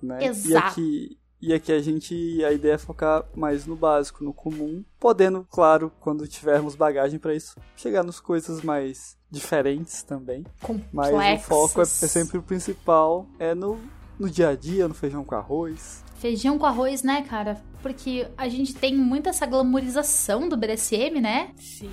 né? 0.00 0.18
E 0.22 0.26
Exato. 0.26 0.66
aqui, 0.66 1.18
e 1.46 1.52
aqui 1.52 1.70
a 1.70 1.80
gente, 1.80 2.42
a 2.42 2.52
ideia 2.52 2.72
é 2.72 2.78
focar 2.78 3.22
mais 3.34 3.66
no 3.66 3.76
básico, 3.76 4.24
no 4.24 4.32
comum, 4.32 4.82
podendo, 4.98 5.46
claro, 5.50 5.92
quando 6.00 6.26
tivermos 6.26 6.74
bagagem 6.74 7.18
para 7.18 7.34
isso, 7.34 7.56
chegar 7.76 8.02
nas 8.02 8.18
coisas 8.18 8.62
mais 8.62 9.18
diferentes 9.30 10.02
também. 10.02 10.46
Mas 10.90 11.12
o 11.12 11.44
foco 11.44 11.80
é, 11.80 11.82
é 11.82 11.86
sempre 11.86 12.38
o 12.38 12.42
principal, 12.42 13.26
é 13.38 13.54
no, 13.54 13.78
no 14.18 14.30
dia 14.30 14.48
a 14.48 14.56
dia, 14.56 14.88
no 14.88 14.94
feijão 14.94 15.22
com 15.22 15.34
arroz. 15.34 16.02
Feijão 16.16 16.58
com 16.58 16.64
arroz, 16.64 17.02
né, 17.02 17.20
cara? 17.28 17.60
Porque 17.82 18.26
a 18.38 18.48
gente 18.48 18.74
tem 18.74 18.96
muito 18.96 19.28
essa 19.28 19.44
glamorização 19.44 20.48
do 20.48 20.56
BDSM, 20.56 21.20
né? 21.20 21.50
Sim. 21.56 21.90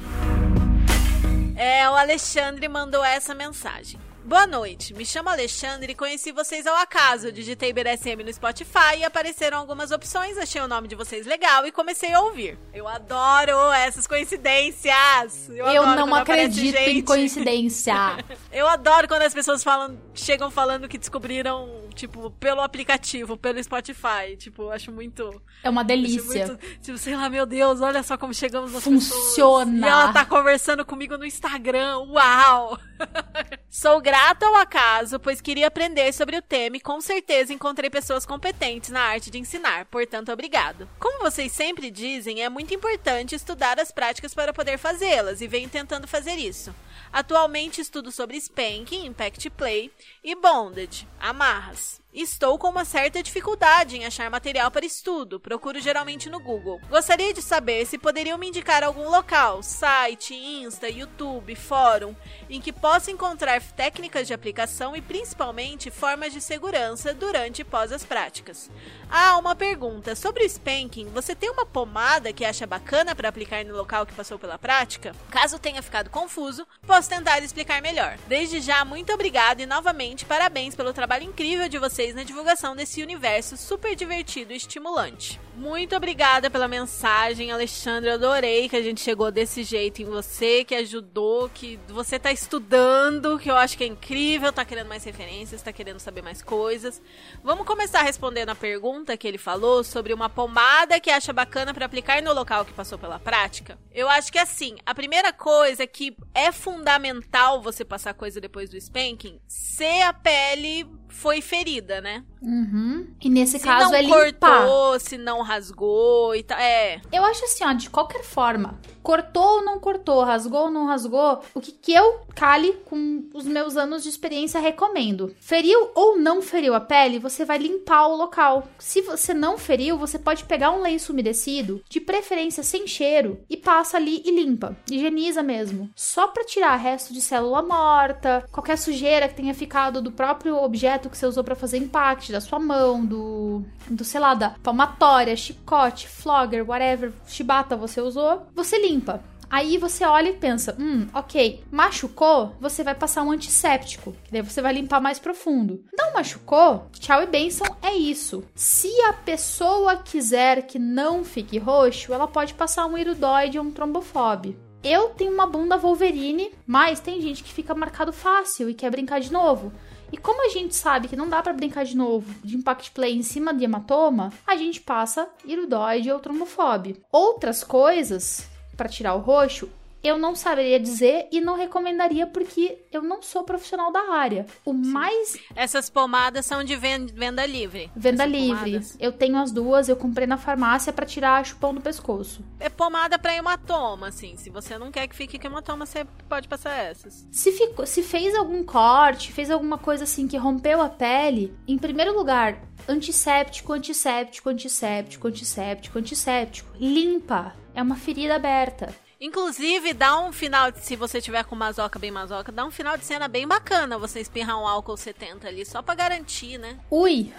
É, 1.58 1.89
o 1.89 1.93
Alexandre 1.93 2.70
mandou 2.70 3.04
essa 3.04 3.36
mensagem. 3.36 3.99
Boa 4.24 4.45
noite, 4.45 4.93
me 4.93 5.03
chamo 5.03 5.30
Alexandre 5.30 5.91
e 5.91 5.95
conheci 5.95 6.32
vocês 6.32 6.67
ao 6.67 6.76
acaso. 6.76 7.28
Eu 7.28 7.32
digitei 7.32 7.74
BDSM 7.74 8.24
no 8.24 8.32
Spotify 8.32 8.99
e 8.99 9.03
apareceram 9.03 9.57
algumas 9.57 9.91
opções, 9.91 10.38
achei 10.38 10.61
o 10.61 10.67
nome 10.67 10.88
de 10.88 10.95
vocês 10.95 11.26
legal 11.26 11.65
e 11.65 11.72
comecei 11.72 12.13
a 12.13 12.22
ouvir. 12.22 12.57
Eu 12.72 12.88
adoro 12.88 13.72
essas 13.74 14.05
coincidências! 14.05 15.49
Eu, 15.49 15.65
adoro 15.65 16.05
não 16.05 16.15
acredito 16.15 16.78
em 16.78 17.01
coincidência. 17.01 17.95
Eu 18.53 18.67
adoro 18.67 19.07
quando 19.07 19.24
as 19.24 19.34
pessoas 19.34 19.63
falam, 19.63 19.97
chegam 20.13 20.51
falando 20.51 20.88
que 20.88 20.97
descobriram 20.97 21.82
tipo, 21.95 22.30
pelo 22.32 22.61
aplicativo, 22.61 23.36
pelo 23.36 23.61
Spotify. 23.63 24.36
Tipo, 24.38 24.63
eu 24.63 24.72
acho 24.72 24.91
muito. 24.91 25.41
É 25.63 25.69
uma 25.69 25.84
delícia. 25.84 26.47
muito- 26.47 26.57
tipo, 26.82 26.97
sei 26.97 27.15
lá, 27.15 27.30
meu 27.30 27.45
Deus, 27.45 27.82
olha 27.82 28.01
só 28.03 28.17
como 28.17 28.34
chegamos 28.34 28.72
nas 28.74 28.84
Funciona. 28.84 29.65
pessoas. 29.65 29.67
E 29.69 29.84
ela 29.86 30.13
tá 30.13 30.26
conversando 30.26 30.86
comigo 30.86 31.17
no 31.17 31.26
Instagram. 31.26 31.97
Uau! 32.09 32.78
Sou 33.70 34.02
grata 34.02 34.45
ao 34.45 34.56
acaso, 34.56 35.20
pois 35.20 35.41
queria 35.41 35.68
aprender 35.68 36.12
sobre 36.14 36.38
o 36.38 36.41
tema 36.41 36.78
e 36.78 36.82
com 36.82 36.99
certeza 36.99 37.54
encontrei 37.54 37.89
pessoas 37.89 38.26
competentes 38.26 38.89
na 38.89 39.02
arte 39.02 39.32
de 39.32 39.39
ensinar, 39.39 39.86
portanto, 39.86 40.32
obrigado. 40.32 40.89
Como 40.99 41.20
vocês 41.20 41.52
sempre 41.52 41.89
dizem, 41.89 42.43
é 42.43 42.49
muito 42.49 42.74
importante 42.74 43.36
estudar 43.36 43.80
as 43.80 43.91
práticas 43.91 44.34
para 44.34 44.54
poder 44.54 44.78
fazê-las 44.78 45.41
e 45.41 45.47
venho 45.47 45.70
tentando 45.70 46.08
fazer 46.08 46.36
isso. 46.36 46.74
Atualmente 47.14 47.82
estudo 47.82 48.12
sobre 48.12 48.38
spanking, 48.38 49.06
impact 49.06 49.49
play 49.52 49.91
e 50.24 50.36
bondage, 50.36 51.08
amarras. 51.20 52.01
Estou 52.14 52.57
com 52.57 52.68
uma 52.68 52.84
certa 52.84 53.24
dificuldade 53.24 53.95
em 53.95 54.05
achar 54.05 54.30
material 54.30 54.70
para 54.70 54.86
estudo, 54.86 55.39
procuro 55.39 55.80
geralmente 55.80 56.30
no 56.30 56.41
Google. 56.41 56.82
Gostaria 56.89 57.34
de 57.34 57.41
saber 57.41 57.86
se 57.86 57.97
poderiam 57.97 58.38
me 58.38 58.49
indicar 58.49 58.84
algum 58.84 59.07
local, 59.07 59.64
site, 59.64 60.36
Insta, 60.36 60.89
YouTube, 60.89 61.55
fórum, 61.55 62.14
em 62.49 62.59
que 62.59 62.74
possa 62.74 63.12
encontrar 63.12 63.62
técnicas 63.62 64.28
de 64.28 64.34
aplicação 64.34 64.93
e 64.93 65.01
principalmente 65.01 65.89
formas 65.89 66.34
de 66.34 66.41
segurança 66.41 67.14
durante 67.14 67.62
e 67.62 67.64
pós 67.64 67.93
as 67.93 68.03
práticas. 68.03 68.70
Ah, 69.09 69.38
uma 69.38 69.55
pergunta. 69.55 70.14
Sobre 70.14 70.43
o 70.43 70.45
spanking, 70.45 71.07
você 71.14 71.34
tem 71.34 71.49
uma 71.49 71.66
pomada 71.66 72.34
que 72.34 72.43
acha 72.43 72.68
bacana 72.68 73.16
para 73.16 73.30
aplicar 73.30 73.64
no 73.64 73.76
local 73.76 74.05
que 74.05 74.14
passou 74.14 74.38
pela 74.38 74.59
prática? 74.59 75.16
Caso 75.30 75.57
tenha 75.57 75.82
ficado 75.82 76.09
confuso, 76.09 76.68
posso 76.86 77.07
tentar 77.07 77.41
explicar 77.41 77.82
melhor. 77.82 78.18
Desde 78.28 78.59
já, 78.59 78.84
muito 78.84 79.14
obrigada 79.14 79.62
e 79.62 79.66
novamente 79.66 80.26
parabéns 80.26 80.76
pelo 80.76 80.91
trabalho 80.91 81.24
incrível 81.24 81.70
de 81.70 81.78
vocês 81.78 82.01
na 82.14 82.24
divulgação 82.24 82.76
desse 82.76 83.04
universo 83.04 83.56
super 83.56 83.95
divertido 83.95 84.52
e 84.52 84.56
estimulante. 84.56 85.39
Muito 85.56 85.95
obrigada 85.95 86.49
pela 86.49 86.68
mensagem, 86.68 87.52
Alexandre. 87.52 88.10
Adorei 88.10 88.68
que 88.68 88.76
a 88.76 88.82
gente 88.82 89.02
chegou 89.02 89.30
desse 89.32 89.64
jeito 89.64 90.02
em 90.02 90.06
você, 90.06 90.64
que 90.64 90.74
ajudou, 90.74 91.49
que 91.49 91.80
você 91.88 92.18
tá 92.18 92.32
estudando, 92.32 93.38
que 93.38 93.52
eu 93.52 93.56
acho 93.56 93.78
que 93.78 93.84
é 93.84 93.88
incrível, 93.88 94.52
tá 94.52 94.66
querendo 94.66 94.88
mais 94.88 95.04
referências, 95.04 95.62
tá 95.62 95.72
querendo 95.72 95.99
saber 95.99 96.22
mais 96.22 96.41
coisas. 96.41 97.02
Vamos 97.43 97.68
começar 97.68 98.02
respondendo 98.02 98.49
a 98.49 98.56
pergunta 98.56 99.16
que 99.16 99.28
ele 99.28 99.38
falou 99.38 99.84
sobre 99.84 100.14
uma 100.14 100.30
pomada 100.30 100.99
que 100.99 101.10
acha 101.10 101.32
bacana 101.32 101.74
para 101.74 101.86
aplicar 101.86 102.22
no 102.22 102.34
local 102.34 102.66
que 102.66 102.74
passou 102.74 102.97
pela 102.97 103.20
prática. 103.20 103.78
Eu 103.93 104.10
acho 104.10 104.32
que 104.32 104.39
assim, 104.39 104.78
a 104.86 104.95
primeira 104.95 105.32
coisa 105.32 105.84
é 105.84 105.88
que 105.88 106.16
é 106.34 106.52
fundamental 106.52 107.62
você 107.62 107.86
passar 107.86 108.14
coisa 108.14 108.41
depois 108.41 108.70
do 108.70 108.78
spanking 108.78 109.39
se 109.47 110.02
a 110.02 110.14
pele 110.14 110.88
foi 111.10 111.41
ferida, 111.41 111.91
né? 112.00 112.24
Uhum. 112.42 113.08
E 113.22 113.30
nesse 113.30 113.60
se 113.60 113.64
caso 113.64 113.92
não 113.92 113.96
é 113.96 114.02
limpar. 114.02 114.66
cortou, 114.66 115.00
se 115.00 115.18
não 115.18 115.42
rasgou 115.42 116.36
e 116.36 116.44
tal. 116.44 116.58
É, 116.58 117.00
Eu 117.12 117.24
acho 117.26 117.44
assim, 117.46 117.64
ó, 117.64 117.74
de 117.74 117.89
qualquer 117.89 118.24
forma, 118.24 118.80
cortou 119.04 119.58
ou 119.58 119.64
não 119.64 119.80
cortou, 119.80 120.24
rasgou 120.24 120.64
ou 120.64 120.72
não 120.72 120.86
rasgou, 120.88 121.42
o 121.54 121.62
que, 121.62 121.72
que 121.72 121.94
eu, 121.94 122.22
Kali, 122.36 122.74
com 122.86 123.26
os 123.34 123.46
meus 123.46 123.78
anos 123.78 124.04
de 124.04 124.10
experiência, 124.10 124.60
recomendo. 124.60 125.36
Feriu 125.39 125.92
ou 125.94 126.18
não 126.18 126.42
feriu 126.42 126.74
a 126.74 126.80
pele, 126.80 127.20
você 127.20 127.46
vai 127.46 127.58
limpar 127.58 128.08
o 128.08 128.16
local. 128.16 128.68
Se 128.80 129.02
você 129.02 129.34
não 129.34 129.58
feriu, 129.58 129.98
você 129.98 130.18
pode 130.18 130.44
pegar 130.46 130.72
um 130.72 130.82
lenço 130.82 131.12
umedecido, 131.14 131.82
de 131.89 132.00
preferência 132.00 132.64
sem 132.64 132.88
cheiro, 132.88 133.39
e 133.50 133.56
passa 133.58 133.98
ali 133.98 134.22
e 134.26 134.32
limpa. 134.32 134.76
Higieniza 134.89 135.44
mesmo. 135.44 135.89
Só 135.96 136.28
pra 136.28 136.44
tirar 136.44 136.76
resto 136.76 137.14
de 137.14 137.22
célula 137.22 137.62
morta, 137.62 138.46
qualquer 138.52 138.78
sujeira 138.78 139.28
que 139.28 139.36
tenha 139.36 139.54
ficado 139.54 140.02
do 140.02 140.12
próprio 140.12 140.56
objeto 140.58 141.10
que 141.10 141.18
você 141.18 141.26
usou 141.26 141.44
pra 141.44 141.56
fazer 141.56 141.78
impact, 141.78 142.30
da 142.32 142.41
sua 142.41 142.59
mão, 142.59 143.05
do, 143.05 143.63
do 143.89 144.03
sei 144.03 144.19
lá, 144.19 144.34
da 144.34 144.51
palmatória, 144.63 145.36
chicote, 145.36 146.07
flogger, 146.07 146.67
whatever, 146.67 147.11
chibata 147.27 147.75
você 147.75 148.01
usou, 148.01 148.47
você 148.53 148.79
limpa. 148.79 149.23
Aí 149.51 149.77
você 149.77 150.05
olha 150.05 150.29
e 150.29 150.38
pensa, 150.38 150.77
hum, 150.79 151.07
ok, 151.13 151.61
machucou, 151.69 152.55
você 152.57 152.86
vai 152.86 152.95
passar 152.95 153.21
um 153.21 153.32
antisséptico, 153.32 154.15
que 154.23 154.32
daí 154.32 154.41
você 154.41 154.61
vai 154.61 154.71
limpar 154.71 155.01
mais 155.01 155.19
profundo. 155.19 155.84
Não 155.91 156.13
machucou, 156.13 156.88
tchau 156.93 157.21
e 157.21 157.25
benção, 157.25 157.67
é 157.82 157.93
isso. 157.93 158.45
Se 158.55 158.88
a 159.09 159.11
pessoa 159.11 159.97
quiser 159.97 160.61
que 160.65 160.79
não 160.79 161.25
fique 161.25 161.57
roxo, 161.57 162.13
ela 162.13 162.29
pode 162.29 162.53
passar 162.53 162.86
um 162.86 162.97
iridoide 162.97 163.59
ou 163.59 163.65
um 163.65 163.71
trombofobe. 163.71 164.57
Eu 164.82 165.09
tenho 165.09 165.34
uma 165.34 165.45
bunda 165.45 165.77
Wolverine, 165.77 166.51
mas 166.65 167.01
tem 167.01 167.21
gente 167.21 167.43
que 167.43 167.53
fica 167.53 167.75
marcado 167.75 168.13
fácil 168.13 168.69
e 168.69 168.73
quer 168.73 168.89
brincar 168.89 169.19
de 169.19 169.34
novo. 169.34 169.73
E 170.12 170.18
como 170.18 170.45
a 170.45 170.49
gente 170.49 170.76
sabe 170.76 171.07
que 171.07 171.16
não 171.16 171.30
dá 171.30 171.41
pra 171.41 171.53
brincar 171.53 171.86
de 171.86 171.95
novo 171.95 172.34
de 172.43 172.57
impact 172.57 172.91
play 172.91 173.16
em 173.16 173.24
cima 173.24 173.53
de 173.53 173.64
hematoma, 173.64 174.34
a 174.45 174.55
gente 174.55 174.82
passa 174.82 175.30
iridoide 175.45 176.12
ou 176.12 176.20
trombofobe. 176.20 177.01
Outras 177.12 177.64
coisas 177.64 178.47
pra 178.76 178.89
tirar 178.89 179.14
o 179.14 179.20
roxo, 179.20 179.70
eu 180.04 180.18
não 180.18 180.36
saberia 180.36 180.80
dizer 180.80 181.28
e 181.32 181.39
não 181.41 181.56
recomendaria 181.56 182.26
porque 182.28 182.80
eu 182.91 183.02
não 183.02 183.22
sou 183.22 183.43
profissional 183.43 183.91
da 183.91 184.12
área. 184.14 184.45
O 184.66 184.74
mais 184.74 185.38
essas 185.56 185.89
pomadas 185.89 186.45
são 186.45 186.64
de 186.64 186.76
ven- 186.76 187.06
venda 187.08 187.45
livre. 187.45 187.89
venda 187.95 188.24
Essas 188.24 188.32
livre. 188.36 188.72
pomadas. 188.72 188.97
Eu 188.99 189.12
tenho 189.12 189.38
as 189.38 189.52
duas, 189.52 189.89
eu 189.89 189.95
comprei 189.95 190.26
na 190.28 190.38
farmácia 190.38 190.91
pra 190.91 191.06
tirar 191.06 191.45
chupão 191.45 191.74
do 191.74 191.82
pescoço. 191.82 192.43
É 192.60 192.70
pomada 192.70 193.20
pra 193.20 193.36
hematoma, 193.36 194.08
assim. 194.08 194.36
Se 194.38 194.49
você 194.49 194.78
não 194.78 194.91
quer 194.91 195.08
que 195.08 195.16
fique 195.16 195.38
com 195.39 195.47
hematoma, 195.47 195.86
você 195.86 196.06
pode 196.28 196.47
passar 196.47 196.74
essas. 196.76 197.28
Se, 197.32 197.52
ficou, 197.52 197.86
se 197.86 198.02
fez 198.04 198.34
algum 198.36 198.64
corte, 198.64 199.32
fez 199.32 199.52
alguma 199.52 199.78
coisa 199.78 200.04
assim 200.04 200.28
que 200.28 200.38
rompeu 200.38 200.82
a 200.82 200.89
pele, 200.89 201.54
em 201.68 201.78
primeiro 201.78 202.16
lugar, 202.16 202.62
antisséptico, 202.88 203.74
antisséptico, 203.74 204.49
antisséptico, 204.49 205.28
antisséptico, 205.28 205.99
antisséptico. 205.99 206.70
Limpa. 206.80 207.54
É 207.74 207.82
uma 207.82 207.95
ferida 207.95 208.36
aberta. 208.36 208.93
Inclusive, 209.22 209.93
dá 209.93 210.19
um 210.19 210.32
final, 210.32 210.72
de- 210.72 210.84
se 210.84 210.95
você 210.95 211.22
tiver 211.22 211.43
com 211.45 211.55
mazoca 211.55 211.99
bem 211.99 212.09
mazoca, 212.09 212.51
dá 212.51 212.65
um 212.65 212.72
final 212.72 212.97
de 212.97 213.05
cena 213.05 213.28
bem 213.28 213.47
bacana 213.47 213.95
você 213.99 214.19
espirrar 214.19 214.59
um 214.59 214.67
álcool 214.67 214.97
70 214.97 215.47
ali, 215.47 215.63
só 215.63 215.80
pra 215.84 215.93
garantir, 215.93 216.57
né? 216.57 216.80
Ui! 216.89 217.32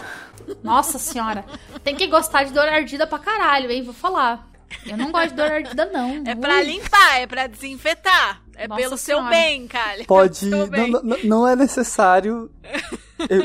Nossa 0.63 0.97
senhora. 0.97 1.43
Tem 1.83 1.93
que 1.93 2.07
gostar 2.07 2.45
de 2.45 2.53
dor 2.53 2.69
ardida 2.69 3.05
pra 3.05 3.19
caralho, 3.19 3.69
hein? 3.69 3.83
Vou 3.83 3.93
falar. 3.93 4.47
Eu 4.85 4.95
não 4.95 5.11
gosto 5.11 5.31
de 5.31 5.35
dor 5.35 5.51
ardida, 5.51 5.85
não. 5.87 6.23
É 6.25 6.33
pra 6.33 6.55
Ui. 6.59 6.63
limpar, 6.63 7.19
é 7.19 7.27
pra 7.27 7.47
desinfetar. 7.47 8.41
É 8.55 8.65
Nossa 8.65 8.81
pelo 8.81 8.97
seu 8.97 9.17
Senhora. 9.17 9.35
bem, 9.35 9.67
Kali. 9.67 10.05
Pode. 10.05 10.37
Seu 10.37 10.49
Não, 10.49 10.67
bem. 10.67 10.89
não, 10.89 11.01
não 11.23 11.47
é 11.47 11.55
necessário 11.55 12.49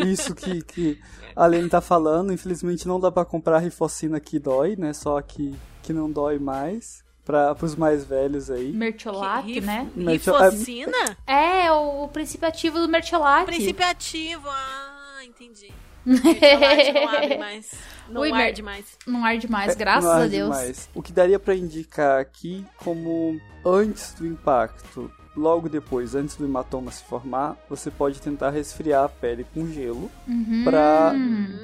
isso 0.06 0.32
que, 0.34 0.62
que 0.62 1.00
a 1.34 1.44
Lene 1.46 1.68
tá 1.68 1.80
falando. 1.80 2.32
Infelizmente 2.32 2.86
não 2.86 3.00
dá 3.00 3.10
pra 3.10 3.24
comprar 3.24 3.58
rifocina 3.58 4.20
que 4.20 4.38
dói, 4.38 4.76
né? 4.76 4.92
Só 4.92 5.20
que, 5.20 5.54
que 5.82 5.92
não 5.92 6.08
dói 6.10 6.38
mais. 6.38 7.02
Pra, 7.28 7.54
pros 7.54 7.76
mais 7.76 8.06
velhos 8.06 8.50
aí. 8.50 8.72
Mertiolate, 8.72 9.48
Rif- 9.52 9.66
né? 9.66 9.86
Rifocina? 9.94 11.14
É, 11.26 11.70
o, 11.70 12.04
o 12.04 12.08
princípio 12.08 12.48
ativo 12.48 12.78
do 12.78 12.88
mertiolate. 12.88 13.44
Princípio 13.44 13.84
ativo. 13.86 14.48
Ah, 14.48 15.20
entendi. 15.26 15.70
Mertiolate 16.06 16.92
não 16.94 17.08
abre 17.10 17.36
mais. 17.36 17.70
Não 18.08 18.20
Ui, 18.22 18.32
arde 18.32 18.62
mais. 18.62 18.84
Não 19.06 19.24
arde 19.26 19.50
mais, 19.50 19.72
É, 19.72 19.74
graças 19.74 20.04
não 20.04 20.10
a 20.12 20.16
arde 20.22 20.30
Deus. 20.30 20.48
mais. 20.48 20.88
O 20.94 21.02
que 21.02 21.12
daria 21.12 21.38
pra 21.38 21.54
indicar 21.54 22.18
aqui 22.18 22.64
como 22.78 23.38
antes 23.62 24.14
do 24.14 24.26
impacto, 24.26 25.12
logo 25.38 25.68
depois, 25.68 26.14
antes 26.14 26.36
do 26.36 26.44
hematoma 26.44 26.90
se 26.90 27.02
formar, 27.04 27.56
você 27.70 27.90
pode 27.90 28.20
tentar 28.20 28.50
resfriar 28.50 29.04
a 29.04 29.08
pele 29.08 29.46
com 29.54 29.66
gelo 29.72 30.10
Uhum. 30.26 30.62
para 30.64 31.14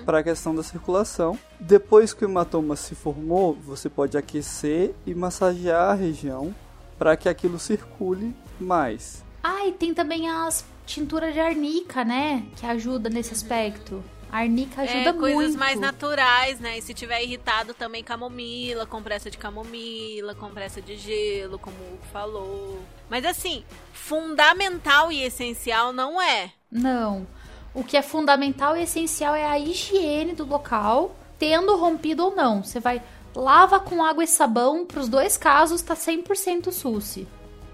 para 0.06 0.18
a 0.20 0.22
questão 0.22 0.54
da 0.54 0.62
circulação. 0.62 1.38
Depois 1.60 2.14
que 2.14 2.24
o 2.24 2.28
hematoma 2.28 2.76
se 2.76 2.94
formou, 2.94 3.54
você 3.54 3.88
pode 3.88 4.16
aquecer 4.16 4.94
e 5.06 5.14
massagear 5.14 5.90
a 5.90 5.94
região 5.94 6.54
para 6.98 7.16
que 7.16 7.28
aquilo 7.28 7.58
circule 7.58 8.34
mais. 8.60 9.22
Ah, 9.42 9.66
e 9.66 9.72
tem 9.72 9.92
também 9.92 10.30
as 10.30 10.64
tinturas 10.86 11.34
de 11.34 11.40
arnica, 11.40 12.04
né? 12.04 12.44
Que 12.56 12.64
ajuda 12.66 13.10
nesse 13.10 13.32
aspecto. 13.32 14.02
A 14.34 14.38
arnica 14.38 14.82
ajuda 14.82 15.10
É, 15.10 15.12
coisas 15.12 15.44
muito. 15.50 15.58
mais 15.60 15.78
naturais, 15.78 16.58
né? 16.58 16.76
E 16.76 16.82
se 16.82 16.92
tiver 16.92 17.22
irritado 17.22 17.72
também 17.72 18.02
camomila, 18.02 18.84
compressa 18.84 19.30
de 19.30 19.38
camomila, 19.38 20.34
compressa 20.34 20.82
de 20.82 20.96
gelo, 20.96 21.56
como 21.56 21.76
o 21.76 21.94
Hugo 21.94 22.04
falou. 22.12 22.80
Mas 23.08 23.24
assim, 23.24 23.64
fundamental 23.92 25.12
e 25.12 25.22
essencial 25.22 25.92
não 25.92 26.20
é. 26.20 26.50
Não. 26.68 27.24
O 27.72 27.84
que 27.84 27.96
é 27.96 28.02
fundamental 28.02 28.76
e 28.76 28.82
essencial 28.82 29.36
é 29.36 29.46
a 29.46 29.56
higiene 29.56 30.32
do 30.32 30.44
local, 30.44 31.14
tendo 31.38 31.76
rompido 31.76 32.24
ou 32.24 32.34
não. 32.34 32.64
Você 32.64 32.80
vai 32.80 33.00
lava 33.36 33.78
com 33.78 34.02
água 34.02 34.24
e 34.24 34.26
sabão, 34.26 34.84
pros 34.84 35.08
dois 35.08 35.36
casos 35.36 35.80
tá 35.80 35.94
100% 35.94 36.72
suci. 36.72 37.28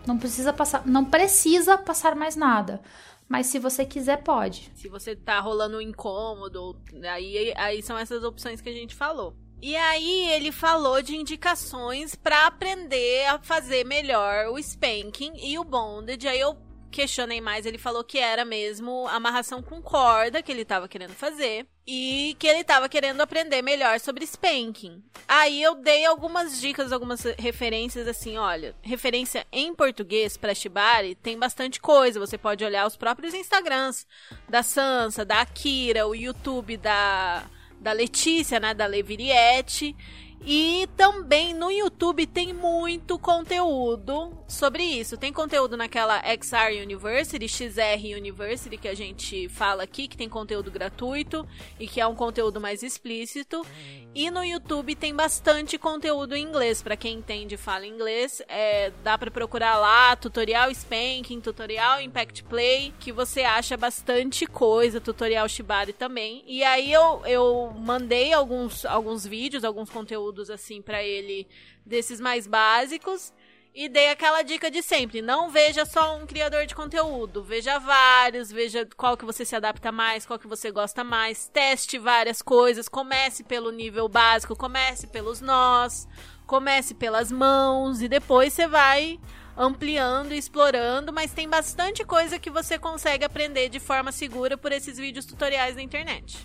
Não 0.06 0.18
precisa 0.18 0.52
passar, 0.52 0.86
não 0.86 1.06
precisa 1.06 1.78
passar 1.78 2.14
mais 2.14 2.36
nada. 2.36 2.82
Mas 3.30 3.46
se 3.46 3.60
você 3.60 3.86
quiser, 3.86 4.24
pode. 4.24 4.72
Se 4.74 4.88
você 4.88 5.14
tá 5.14 5.38
rolando 5.38 5.76
um 5.76 5.80
incômodo, 5.80 6.76
aí, 7.12 7.54
aí 7.56 7.80
são 7.80 7.96
essas 7.96 8.24
opções 8.24 8.60
que 8.60 8.68
a 8.68 8.72
gente 8.72 8.92
falou. 8.92 9.36
E 9.62 9.76
aí 9.76 10.30
ele 10.30 10.50
falou 10.50 11.00
de 11.00 11.14
indicações 11.14 12.16
pra 12.16 12.48
aprender 12.48 13.26
a 13.26 13.38
fazer 13.38 13.84
melhor 13.84 14.48
o 14.48 14.58
spanking 14.58 15.34
e 15.36 15.56
o 15.60 15.62
bondage. 15.62 16.26
Aí 16.26 16.40
eu 16.40 16.56
questionei 16.90 17.40
mais, 17.40 17.64
ele 17.64 17.78
falou 17.78 18.04
que 18.04 18.18
era 18.18 18.44
mesmo 18.44 19.06
amarração 19.08 19.62
com 19.62 19.80
corda 19.80 20.42
que 20.42 20.50
ele 20.50 20.64
tava 20.64 20.88
querendo 20.88 21.14
fazer 21.14 21.66
e 21.86 22.36
que 22.38 22.46
ele 22.46 22.62
tava 22.62 22.88
querendo 22.88 23.20
aprender 23.20 23.62
melhor 23.62 23.98
sobre 23.98 24.24
spanking. 24.24 25.02
Aí 25.26 25.62
eu 25.62 25.74
dei 25.74 26.04
algumas 26.04 26.60
dicas, 26.60 26.92
algumas 26.92 27.22
referências 27.38 28.06
assim, 28.06 28.36
olha, 28.36 28.74
referência 28.82 29.46
em 29.50 29.74
português 29.74 30.36
para 30.36 30.54
shibari 30.54 31.14
tem 31.14 31.38
bastante 31.38 31.80
coisa, 31.80 32.20
você 32.20 32.36
pode 32.36 32.64
olhar 32.64 32.86
os 32.86 32.96
próprios 32.96 33.34
Instagrams 33.34 34.06
da 34.48 34.62
Sansa, 34.62 35.24
da 35.24 35.40
Akira, 35.40 36.06
o 36.06 36.14
YouTube 36.14 36.76
da 36.76 37.48
da 37.80 37.92
Letícia, 37.92 38.60
né, 38.60 38.74
da 38.74 38.86
Leviriette. 38.86 39.96
E 40.42 40.88
também 40.96 41.52
no 41.52 41.70
YouTube 41.70 42.26
tem 42.26 42.54
muito 42.54 43.18
conteúdo 43.18 44.32
sobre 44.48 44.82
isso. 44.82 45.18
Tem 45.18 45.32
conteúdo 45.32 45.76
naquela 45.76 46.18
XR 46.22 46.82
University, 46.82 47.46
XR 47.46 48.16
University, 48.16 48.78
que 48.78 48.88
a 48.88 48.94
gente 48.94 49.48
fala 49.50 49.82
aqui, 49.82 50.08
que 50.08 50.16
tem 50.16 50.28
conteúdo 50.28 50.70
gratuito 50.70 51.46
e 51.78 51.86
que 51.86 52.00
é 52.00 52.06
um 52.06 52.14
conteúdo 52.14 52.58
mais 52.58 52.82
explícito. 52.82 53.64
E 54.14 54.30
no 54.30 54.42
YouTube 54.42 54.94
tem 54.94 55.14
bastante 55.14 55.76
conteúdo 55.76 56.34
em 56.34 56.42
inglês. 56.42 56.82
Para 56.82 56.96
quem 56.96 57.18
entende 57.18 57.54
e 57.54 57.58
fala 57.58 57.86
inglês, 57.86 58.42
é, 58.48 58.90
dá 59.04 59.18
para 59.18 59.30
procurar 59.30 59.78
lá 59.78 60.16
tutorial 60.16 60.70
Spanking, 60.70 61.40
tutorial 61.40 62.00
Impact 62.00 62.44
Play, 62.44 62.94
que 62.98 63.12
você 63.12 63.42
acha 63.42 63.76
bastante 63.76 64.46
coisa, 64.46 65.00
tutorial 65.00 65.48
Shibari 65.48 65.92
também. 65.92 66.42
E 66.46 66.64
aí 66.64 66.90
eu, 66.90 67.22
eu 67.26 67.74
mandei 67.78 68.32
alguns, 68.32 68.84
alguns 68.86 69.26
vídeos, 69.26 69.64
alguns 69.64 69.90
conteúdos 69.90 70.29
conteúdos 70.30 70.50
assim 70.50 70.80
para 70.80 71.02
ele 71.02 71.46
desses 71.84 72.20
mais 72.20 72.46
básicos 72.46 73.32
e 73.72 73.88
dei 73.88 74.08
aquela 74.10 74.42
dica 74.42 74.68
de 74.68 74.82
sempre, 74.82 75.22
não 75.22 75.48
veja 75.48 75.86
só 75.86 76.16
um 76.16 76.26
criador 76.26 76.66
de 76.66 76.74
conteúdo, 76.74 77.42
veja 77.44 77.78
vários, 77.78 78.50
veja 78.50 78.84
qual 78.96 79.16
que 79.16 79.24
você 79.24 79.44
se 79.44 79.54
adapta 79.54 79.92
mais, 79.92 80.26
qual 80.26 80.40
que 80.40 80.48
você 80.48 80.72
gosta 80.72 81.04
mais, 81.04 81.48
teste 81.48 81.96
várias 81.96 82.42
coisas, 82.42 82.88
comece 82.88 83.44
pelo 83.44 83.70
nível 83.70 84.08
básico, 84.08 84.56
comece 84.56 85.06
pelos 85.06 85.40
nós, 85.40 86.08
comece 86.48 86.94
pelas 86.94 87.30
mãos 87.30 88.02
e 88.02 88.08
depois 88.08 88.52
você 88.52 88.66
vai 88.66 89.20
ampliando 89.56 90.32
explorando, 90.32 91.12
mas 91.12 91.32
tem 91.32 91.48
bastante 91.48 92.04
coisa 92.04 92.40
que 92.40 92.50
você 92.50 92.76
consegue 92.76 93.24
aprender 93.24 93.68
de 93.68 93.78
forma 93.78 94.10
segura 94.10 94.56
por 94.58 94.72
esses 94.72 94.96
vídeos 94.96 95.26
tutoriais 95.26 95.76
na 95.76 95.82
internet. 95.82 96.44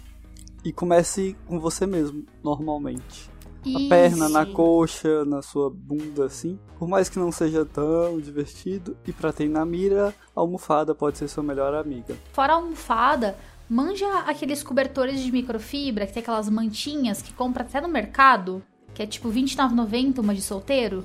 E 0.63 0.71
comece 0.71 1.35
com 1.47 1.59
você 1.59 1.87
mesmo, 1.87 2.25
normalmente 2.43 3.34
Isso. 3.65 3.77
a 3.77 3.89
perna 3.89 4.29
na 4.29 4.45
coxa, 4.45 5.25
na 5.25 5.41
sua 5.41 5.69
bunda, 5.69 6.25
assim. 6.25 6.59
Por 6.77 6.87
mais 6.87 7.09
que 7.09 7.19
não 7.19 7.31
seja 7.31 7.65
tão 7.65 8.19
divertido, 8.19 8.95
e 9.07 9.11
pra 9.11 9.33
ter 9.33 9.49
na 9.49 9.65
mira, 9.65 10.13
a 10.35 10.39
almofada 10.39 10.93
pode 10.93 11.17
ser 11.17 11.27
sua 11.27 11.43
melhor 11.43 11.73
amiga. 11.73 12.15
Fora 12.33 12.53
a 12.53 12.55
almofada, 12.57 13.37
manja 13.69 14.07
aqueles 14.19 14.61
cobertores 14.61 15.19
de 15.21 15.31
microfibra, 15.31 16.05
que 16.05 16.13
tem 16.13 16.21
aquelas 16.21 16.49
mantinhas 16.49 17.21
que 17.21 17.33
compra 17.33 17.63
até 17.63 17.81
no 17.81 17.87
mercado, 17.87 18.63
que 18.93 19.01
é 19.01 19.07
tipo 19.07 19.29
R$29,90 19.29 20.19
uma 20.19 20.33
de 20.33 20.41
solteiro. 20.41 21.03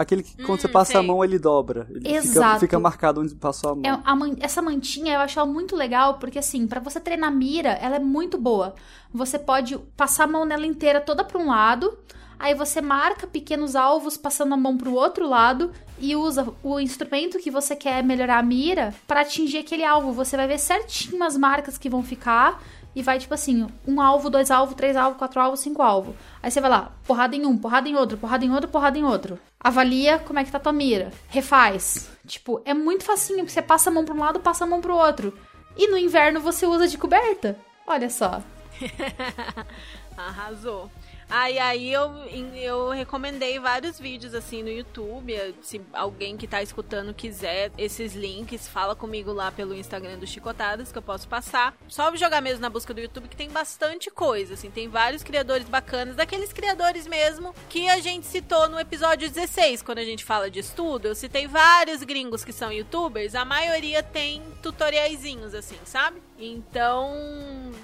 Aquele 0.00 0.22
que 0.22 0.34
quando 0.36 0.58
Hum, 0.58 0.62
você 0.62 0.66
passa 0.68 0.92
a 0.92 1.00
sei. 1.00 1.06
mão, 1.06 1.22
ele 1.22 1.38
dobra. 1.38 1.86
Ele 1.90 2.00
fica, 2.00 2.16
Exato. 2.16 2.60
fica 2.60 2.78
marcado 2.80 3.20
onde 3.20 3.34
passou 3.34 3.72
a 3.72 3.74
mão. 3.74 3.82
É, 3.84 4.00
a 4.02 4.16
man- 4.16 4.36
essa 4.40 4.62
mantinha 4.62 5.12
eu 5.14 5.20
acho 5.20 5.38
ela 5.38 5.46
muito 5.46 5.76
legal, 5.76 6.14
porque 6.14 6.38
assim, 6.38 6.66
pra 6.66 6.80
você 6.80 6.98
treinar 6.98 7.30
mira, 7.30 7.72
ela 7.72 7.96
é 7.96 7.98
muito 7.98 8.38
boa. 8.38 8.74
Você 9.12 9.38
pode 9.38 9.76
passar 9.98 10.24
a 10.24 10.26
mão 10.26 10.46
nela 10.46 10.64
inteira 10.66 11.02
toda 11.02 11.22
pra 11.22 11.38
um 11.38 11.48
lado, 11.48 11.98
aí 12.38 12.54
você 12.54 12.80
marca 12.80 13.26
pequenos 13.26 13.76
alvos 13.76 14.16
passando 14.16 14.54
a 14.54 14.56
mão 14.56 14.74
pro 14.78 14.94
outro 14.94 15.28
lado 15.28 15.70
e 15.98 16.16
usa 16.16 16.48
o 16.62 16.80
instrumento 16.80 17.38
que 17.38 17.50
você 17.50 17.76
quer 17.76 18.02
melhorar 18.02 18.38
a 18.38 18.42
mira 18.42 18.94
pra 19.06 19.20
atingir 19.20 19.58
aquele 19.58 19.84
alvo. 19.84 20.12
Você 20.12 20.34
vai 20.34 20.48
ver 20.48 20.58
certinho 20.58 21.22
as 21.22 21.36
marcas 21.36 21.76
que 21.76 21.90
vão 21.90 22.02
ficar 22.02 22.62
e 22.94 23.02
vai 23.02 23.18
tipo 23.18 23.34
assim, 23.34 23.66
um 23.86 24.00
alvo, 24.00 24.30
dois 24.30 24.50
alvos, 24.50 24.74
três 24.74 24.96
alvos, 24.96 25.18
quatro 25.18 25.40
alvos, 25.40 25.60
cinco 25.60 25.82
alvos. 25.82 26.14
Aí 26.42 26.50
você 26.50 26.60
vai 26.60 26.70
lá, 26.70 26.92
porrada 27.06 27.36
em 27.36 27.46
um, 27.46 27.56
porrada 27.56 27.88
em 27.88 27.96
outro, 27.96 28.18
porrada 28.18 28.44
em 28.44 28.50
outro, 28.50 28.68
porrada 28.68 28.98
em 28.98 29.04
outro. 29.04 29.38
Avalia 29.58 30.18
como 30.18 30.38
é 30.38 30.44
que 30.44 30.50
tá 30.50 30.58
tua 30.58 30.72
mira. 30.72 31.12
Refaz. 31.28 32.10
Tipo, 32.26 32.60
é 32.64 32.74
muito 32.74 33.04
facinho, 33.04 33.40
porque 33.40 33.52
você 33.52 33.62
passa 33.62 33.90
a 33.90 33.92
mão 33.92 34.04
pra 34.04 34.14
um 34.14 34.20
lado, 34.20 34.40
passa 34.40 34.64
a 34.64 34.66
mão 34.66 34.80
pro 34.80 34.96
outro. 34.96 35.36
E 35.76 35.88
no 35.88 35.96
inverno 35.96 36.40
você 36.40 36.66
usa 36.66 36.88
de 36.88 36.98
coberta. 36.98 37.56
Olha 37.86 38.10
só. 38.10 38.42
Arrasou. 40.16 40.90
Aí 41.30 41.60
aí 41.60 41.92
eu, 41.92 42.12
eu 42.56 42.90
recomendei 42.90 43.58
vários 43.60 44.00
vídeos 44.00 44.34
assim 44.34 44.62
no 44.62 44.68
YouTube. 44.68 45.32
Se 45.62 45.80
alguém 45.92 46.36
que 46.36 46.48
tá 46.48 46.60
escutando 46.60 47.14
quiser 47.14 47.70
esses 47.78 48.14
links, 48.14 48.66
fala 48.66 48.96
comigo 48.96 49.32
lá 49.32 49.52
pelo 49.52 49.74
Instagram 49.74 50.18
do 50.18 50.26
Chicotadas 50.26 50.90
que 50.90 50.98
eu 50.98 51.02
posso 51.02 51.28
passar. 51.28 51.76
Só 51.86 52.14
jogar 52.16 52.40
mesmo 52.40 52.60
na 52.60 52.68
busca 52.68 52.92
do 52.92 53.00
YouTube 53.00 53.28
que 53.28 53.36
tem 53.36 53.48
bastante 53.48 54.10
coisa, 54.10 54.54
assim, 54.54 54.70
tem 54.70 54.88
vários 54.88 55.22
criadores 55.22 55.68
bacanas, 55.68 56.16
daqueles 56.16 56.52
criadores 56.52 57.06
mesmo 57.06 57.54
que 57.68 57.88
a 57.88 58.00
gente 58.00 58.26
citou 58.26 58.68
no 58.68 58.80
episódio 58.80 59.30
16, 59.30 59.82
quando 59.82 59.98
a 59.98 60.04
gente 60.04 60.24
fala 60.24 60.50
de 60.50 60.58
estudo. 60.58 61.06
Eu 61.06 61.14
citei 61.14 61.46
vários 61.46 62.02
gringos 62.02 62.44
que 62.44 62.52
são 62.52 62.72
youtubers, 62.72 63.36
a 63.36 63.44
maioria 63.44 64.02
tem 64.02 64.42
tutoriaizinhos 64.62 65.54
assim, 65.54 65.78
sabe? 65.84 66.20
Então, 66.40 67.12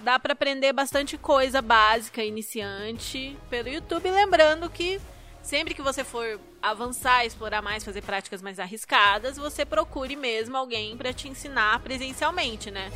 dá 0.03 0.19
pra 0.19 0.33
aprender 0.33 0.73
bastante 0.73 1.19
coisa 1.19 1.61
básica, 1.61 2.25
iniciante, 2.25 3.37
pelo 3.51 3.69
YouTube. 3.69 4.11
Lembrando 4.11 4.71
que 4.71 4.99
sempre 5.43 5.75
que 5.75 5.83
você 5.83 6.03
for 6.03 6.41
avançar, 6.63 7.27
explorar 7.27 7.61
mais, 7.61 7.85
fazer 7.85 8.03
práticas 8.03 8.41
mais 8.41 8.59
arriscadas, 8.59 9.37
você 9.37 9.67
procure 9.67 10.17
mesmo 10.17 10.57
alguém 10.57 10.97
pra 10.97 11.13
te 11.13 11.29
ensinar 11.29 11.81
presencialmente, 11.81 12.71
né? 12.71 12.91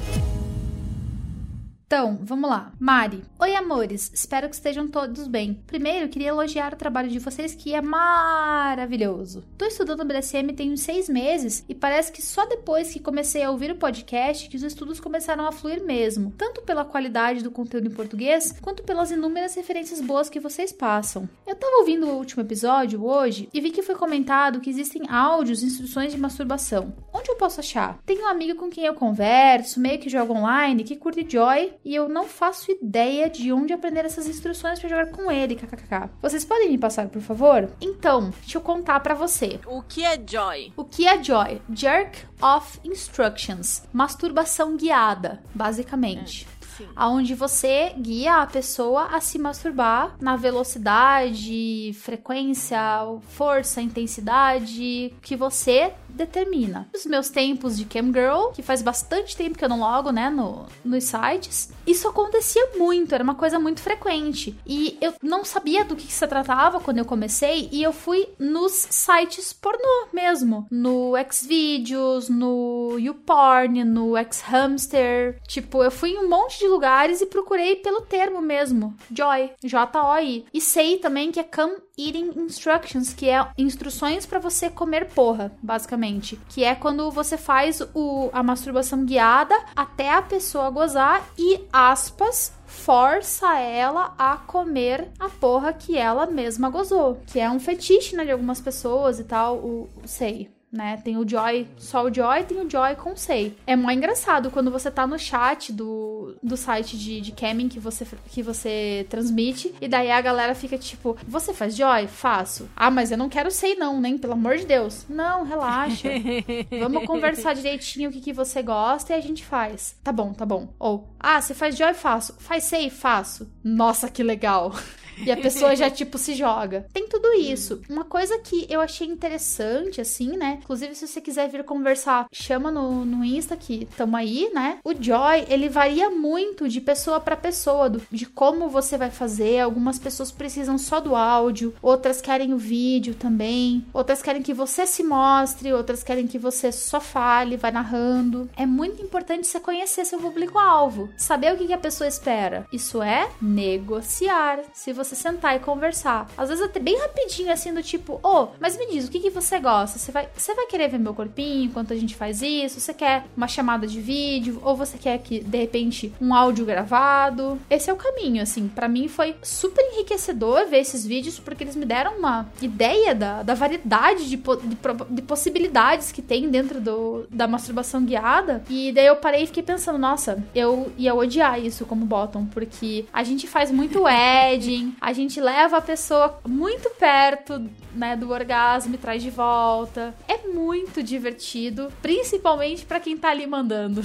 Então, 1.92 2.20
vamos 2.22 2.48
lá. 2.48 2.70
Mari. 2.78 3.24
Oi, 3.40 3.56
amores. 3.56 4.12
Espero 4.14 4.48
que 4.48 4.54
estejam 4.54 4.86
todos 4.86 5.26
bem. 5.26 5.60
Primeiro, 5.66 6.08
queria 6.08 6.28
elogiar 6.28 6.72
o 6.72 6.76
trabalho 6.76 7.08
de 7.08 7.18
vocês, 7.18 7.52
que 7.52 7.74
é 7.74 7.82
maravilhoso. 7.82 9.42
Tô 9.58 9.64
estudando 9.64 10.04
BDSM 10.04 10.52
tem 10.54 10.70
uns 10.70 10.82
seis 10.82 11.08
meses 11.08 11.64
e 11.68 11.74
parece 11.74 12.12
que 12.12 12.22
só 12.22 12.46
depois 12.46 12.92
que 12.92 13.00
comecei 13.00 13.42
a 13.42 13.50
ouvir 13.50 13.72
o 13.72 13.76
podcast 13.76 14.48
que 14.48 14.54
os 14.54 14.62
estudos 14.62 15.00
começaram 15.00 15.44
a 15.44 15.50
fluir 15.50 15.82
mesmo. 15.82 16.32
Tanto 16.38 16.62
pela 16.62 16.84
qualidade 16.84 17.42
do 17.42 17.50
conteúdo 17.50 17.88
em 17.88 17.92
português, 17.92 18.54
quanto 18.62 18.84
pelas 18.84 19.10
inúmeras 19.10 19.56
referências 19.56 20.00
boas 20.00 20.30
que 20.30 20.38
vocês 20.38 20.70
passam. 20.70 21.28
Eu 21.44 21.56
tava 21.56 21.78
ouvindo 21.78 22.06
o 22.06 22.18
último 22.18 22.44
episódio 22.44 23.04
hoje 23.04 23.48
e 23.52 23.60
vi 23.60 23.72
que 23.72 23.82
foi 23.82 23.96
comentado 23.96 24.60
que 24.60 24.70
existem 24.70 25.10
áudios 25.10 25.60
e 25.60 25.66
instruções 25.66 26.12
de 26.12 26.20
masturbação. 26.20 26.94
Onde 27.12 27.28
eu 27.28 27.34
posso 27.34 27.58
achar? 27.58 27.98
Tenho 28.06 28.22
um 28.22 28.28
amigo 28.28 28.56
com 28.60 28.70
quem 28.70 28.84
eu 28.84 28.94
converso, 28.94 29.80
meio 29.80 29.98
que 29.98 30.08
joga 30.08 30.32
online, 30.32 30.84
que 30.84 30.94
curte 30.94 31.26
Joy, 31.28 31.79
e 31.84 31.94
eu 31.94 32.08
não 32.08 32.26
faço 32.26 32.70
ideia 32.70 33.28
de 33.28 33.52
onde 33.52 33.72
aprender 33.72 34.04
essas 34.04 34.28
instruções 34.28 34.78
pra 34.78 34.88
jogar 34.88 35.06
com 35.06 35.30
ele, 35.30 35.56
kkk. 35.56 36.10
Vocês 36.20 36.44
podem 36.44 36.70
me 36.70 36.78
passar, 36.78 37.08
por 37.08 37.22
favor? 37.22 37.70
Então, 37.80 38.30
deixa 38.40 38.58
eu 38.58 38.62
contar 38.62 39.00
pra 39.00 39.14
você. 39.14 39.60
O 39.66 39.82
que 39.82 40.04
é 40.04 40.20
Joy? 40.24 40.72
O 40.76 40.84
que 40.84 41.06
é 41.06 41.22
Joy? 41.22 41.60
Jerk 41.74 42.26
off 42.40 42.78
instructions. 42.84 43.82
Masturbação 43.92 44.76
guiada, 44.76 45.42
basicamente. 45.54 46.46
Aonde 46.94 47.34
você 47.34 47.92
guia 47.98 48.42
a 48.42 48.46
pessoa 48.46 49.06
a 49.06 49.20
se 49.20 49.38
masturbar 49.38 50.16
na 50.20 50.36
velocidade, 50.36 51.92
frequência, 51.94 52.80
força, 53.28 53.80
intensidade 53.80 55.14
que 55.22 55.36
você 55.36 55.92
determina. 56.08 56.88
Os 56.94 57.06
meus 57.06 57.30
tempos 57.30 57.76
de 57.76 57.84
cam 57.84 58.12
girl, 58.12 58.50
que 58.52 58.62
faz 58.62 58.82
bastante 58.82 59.36
tempo 59.36 59.56
que 59.56 59.64
eu 59.64 59.68
não 59.68 59.80
logo, 59.80 60.10
né, 60.10 60.28
no, 60.28 60.66
nos 60.84 61.04
sites, 61.04 61.70
isso 61.86 62.08
acontecia 62.08 62.70
muito, 62.76 63.14
era 63.14 63.24
uma 63.24 63.34
coisa 63.34 63.58
muito 63.58 63.80
frequente. 63.80 64.58
E 64.66 64.98
eu 65.00 65.14
não 65.22 65.44
sabia 65.44 65.84
do 65.84 65.96
que, 65.96 66.06
que 66.06 66.12
se 66.12 66.26
tratava 66.26 66.80
quando 66.80 66.98
eu 66.98 67.04
comecei 67.04 67.68
e 67.72 67.82
eu 67.82 67.92
fui 67.92 68.28
nos 68.38 68.72
sites 68.72 69.52
pornô 69.52 70.08
mesmo, 70.12 70.66
no 70.70 71.12
Xvideos, 71.30 72.28
no 72.28 72.96
YouPorn, 72.98 73.84
no 73.84 74.14
Xhamster, 74.30 75.40
tipo, 75.46 75.82
eu 75.82 75.90
fui 75.90 76.10
em 76.10 76.18
um 76.18 76.28
monte 76.28 76.58
de 76.58 76.66
lugares 76.70 77.20
e 77.20 77.26
procurei 77.26 77.76
pelo 77.76 78.02
termo 78.02 78.40
mesmo, 78.40 78.94
Joy, 79.12 79.50
J-O-I. 79.62 80.46
E 80.52 80.60
sei 80.60 80.96
também 80.98 81.30
que 81.30 81.40
é 81.40 81.44
Come 81.44 81.76
Eating 81.98 82.32
Instructions, 82.36 83.12
que 83.12 83.28
é 83.28 83.46
instruções 83.58 84.24
pra 84.24 84.38
você 84.38 84.70
comer 84.70 85.08
porra, 85.08 85.52
basicamente. 85.62 86.40
Que 86.48 86.64
é 86.64 86.74
quando 86.74 87.10
você 87.10 87.36
faz 87.36 87.80
o, 87.94 88.30
a 88.32 88.42
masturbação 88.42 89.04
guiada 89.04 89.54
até 89.76 90.12
a 90.12 90.22
pessoa 90.22 90.70
gozar 90.70 91.28
e, 91.36 91.60
aspas, 91.72 92.52
força 92.66 93.58
ela 93.58 94.14
a 94.16 94.36
comer 94.36 95.08
a 95.18 95.28
porra 95.28 95.72
que 95.72 95.98
ela 95.98 96.26
mesma 96.26 96.70
gozou. 96.70 97.20
Que 97.26 97.40
é 97.40 97.50
um 97.50 97.60
fetiche, 97.60 98.16
né, 98.16 98.24
de 98.24 98.30
algumas 98.30 98.60
pessoas 98.60 99.18
e 99.18 99.24
tal, 99.24 99.56
o, 99.56 99.88
o 100.02 100.08
sei. 100.08 100.48
Né? 100.72 100.98
Tem 101.02 101.16
o 101.16 101.28
Joy, 101.28 101.66
só 101.76 102.04
o 102.04 102.14
Joy, 102.14 102.44
tem 102.44 102.58
o 102.58 102.70
Joy 102.70 102.94
com 102.96 103.16
Sei. 103.16 103.56
É 103.66 103.74
mó 103.74 103.90
engraçado 103.90 104.50
quando 104.50 104.70
você 104.70 104.90
tá 104.90 105.06
no 105.06 105.18
chat 105.18 105.72
do, 105.72 106.36
do 106.42 106.56
site 106.56 106.96
de, 106.96 107.20
de 107.20 107.32
camming 107.32 107.68
que 107.68 107.80
você, 107.80 108.06
que 108.28 108.42
você 108.42 109.06
transmite, 109.08 109.74
e 109.80 109.88
daí 109.88 110.10
a 110.10 110.20
galera 110.20 110.54
fica 110.54 110.78
tipo, 110.78 111.16
você 111.26 111.52
faz 111.52 111.76
Joy? 111.76 112.06
Faço. 112.06 112.68
Ah, 112.76 112.90
mas 112.90 113.10
eu 113.10 113.18
não 113.18 113.28
quero 113.28 113.50
Sei 113.50 113.74
não, 113.74 114.00
nem, 114.00 114.16
pelo 114.16 114.34
amor 114.34 114.56
de 114.56 114.66
Deus. 114.66 115.06
Não, 115.08 115.44
relaxa. 115.44 116.08
Vamos 116.80 117.04
conversar 117.04 117.54
direitinho 117.54 118.10
o 118.10 118.12
que, 118.12 118.20
que 118.20 118.32
você 118.32 118.62
gosta 118.62 119.12
e 119.12 119.16
a 119.16 119.20
gente 119.20 119.44
faz. 119.44 119.96
Tá 120.02 120.12
bom, 120.12 120.32
tá 120.32 120.46
bom. 120.46 120.72
Ou, 120.78 121.08
ah, 121.18 121.40
você 121.40 121.52
faz 121.52 121.76
Joy? 121.76 121.94
Faço. 121.94 122.34
Faz 122.38 122.64
Sei? 122.64 122.90
Faço. 122.90 123.50
Nossa, 123.62 124.08
que 124.08 124.22
legal. 124.22 124.72
E 125.24 125.30
a 125.30 125.36
pessoa 125.36 125.74
já, 125.76 125.88
tipo, 125.90 126.18
se 126.18 126.34
joga. 126.34 126.86
Tem 126.92 127.08
tudo 127.08 127.32
isso. 127.34 127.80
Uma 127.88 128.04
coisa 128.04 128.38
que 128.38 128.66
eu 128.68 128.80
achei 128.80 129.06
interessante, 129.06 130.00
assim, 130.00 130.36
né? 130.36 130.58
Inclusive, 130.62 130.94
se 130.94 131.06
você 131.06 131.20
quiser 131.20 131.48
vir 131.48 131.64
conversar, 131.64 132.26
chama 132.32 132.70
no, 132.70 133.04
no 133.04 133.24
Insta 133.24 133.56
que 133.56 133.86
tamo 133.96 134.16
aí, 134.16 134.50
né? 134.52 134.78
O 134.84 134.92
Joy, 134.92 135.46
ele 135.48 135.68
varia 135.68 136.10
muito 136.10 136.68
de 136.68 136.80
pessoa 136.80 137.20
para 137.20 137.36
pessoa, 137.36 137.90
do, 137.90 138.02
de 138.10 138.26
como 138.26 138.68
você 138.68 138.96
vai 138.96 139.10
fazer. 139.10 139.60
Algumas 139.60 139.98
pessoas 139.98 140.30
precisam 140.30 140.78
só 140.78 141.00
do 141.00 141.14
áudio, 141.14 141.74
outras 141.82 142.20
querem 142.20 142.52
o 142.52 142.58
vídeo 142.58 143.14
também, 143.14 143.84
outras 143.92 144.22
querem 144.22 144.42
que 144.42 144.54
você 144.54 144.86
se 144.86 145.02
mostre, 145.02 145.72
outras 145.72 146.02
querem 146.02 146.26
que 146.26 146.38
você 146.38 146.72
só 146.72 147.00
fale, 147.00 147.56
vai 147.56 147.70
narrando. 147.70 148.48
É 148.56 148.66
muito 148.66 149.02
importante 149.02 149.46
você 149.46 149.60
conhecer 149.60 150.04
seu 150.04 150.18
público-alvo, 150.18 151.08
saber 151.16 151.52
o 151.52 151.56
que, 151.56 151.66
que 151.66 151.72
a 151.72 151.78
pessoa 151.78 152.08
espera. 152.08 152.66
Isso 152.72 153.02
é 153.02 153.28
negociar. 153.40 154.60
Se 154.72 154.92
você 154.92 155.09
sentar 155.14 155.56
e 155.56 155.60
conversar. 155.60 156.28
Às 156.36 156.48
vezes 156.48 156.64
até 156.64 156.80
bem 156.80 156.98
rapidinho, 156.98 157.52
assim, 157.52 157.72
do 157.72 157.82
tipo, 157.82 158.14
ô, 158.22 158.42
oh, 158.42 158.48
mas 158.60 158.76
me 158.76 158.86
diz, 158.90 159.06
o 159.06 159.10
que, 159.10 159.20
que 159.20 159.30
você 159.30 159.58
gosta? 159.58 159.98
Você 159.98 160.12
vai, 160.12 160.28
você 160.34 160.54
vai 160.54 160.66
querer 160.66 160.88
ver 160.88 160.98
meu 160.98 161.14
corpinho 161.14 161.64
enquanto 161.64 161.92
a 161.92 161.96
gente 161.96 162.14
faz 162.14 162.42
isso? 162.42 162.80
Você 162.80 162.94
quer 162.94 163.24
uma 163.36 163.48
chamada 163.48 163.86
de 163.86 164.00
vídeo? 164.00 164.60
Ou 164.62 164.76
você 164.76 164.98
quer 164.98 165.18
que, 165.18 165.40
de 165.40 165.58
repente, 165.58 166.12
um 166.20 166.34
áudio 166.34 166.64
gravado? 166.64 167.58
Esse 167.68 167.90
é 167.90 167.92
o 167.92 167.96
caminho, 167.96 168.42
assim. 168.42 168.68
para 168.68 168.88
mim 168.88 169.08
foi 169.08 169.36
super 169.42 169.82
enriquecedor 169.92 170.66
ver 170.66 170.78
esses 170.78 171.06
vídeos, 171.06 171.38
porque 171.38 171.64
eles 171.64 171.76
me 171.76 171.84
deram 171.84 172.18
uma 172.18 172.48
ideia 172.60 173.14
da, 173.14 173.42
da 173.42 173.54
variedade 173.54 174.28
de, 174.28 174.36
de, 174.36 174.78
de 175.10 175.22
possibilidades 175.22 176.12
que 176.12 176.22
tem 176.22 176.48
dentro 176.48 176.80
do, 176.80 177.26
da 177.30 177.46
masturbação 177.46 178.04
guiada. 178.04 178.62
E 178.68 178.92
daí 178.92 179.06
eu 179.06 179.16
parei 179.16 179.44
e 179.44 179.46
fiquei 179.46 179.62
pensando, 179.62 179.98
nossa, 179.98 180.42
eu 180.54 180.92
ia 180.96 181.14
odiar 181.14 181.60
isso 181.60 181.84
como 181.84 182.04
bottom, 182.04 182.46
porque 182.46 183.04
a 183.12 183.22
gente 183.22 183.46
faz 183.46 183.70
muito 183.70 184.04
edging, 184.08 184.94
a 185.00 185.12
gente 185.12 185.40
leva 185.40 185.78
a 185.78 185.80
pessoa 185.80 186.38
muito 186.46 186.90
perto, 186.90 187.58
né, 187.94 188.14
do 188.16 188.30
orgasmo 188.30 188.94
e 188.94 188.98
traz 188.98 189.22
de 189.22 189.30
volta. 189.30 190.14
É 190.28 190.46
muito 190.46 191.02
divertido, 191.02 191.90
principalmente 192.02 192.84
para 192.84 193.00
quem 193.00 193.16
tá 193.16 193.30
ali 193.30 193.46
mandando. 193.46 194.02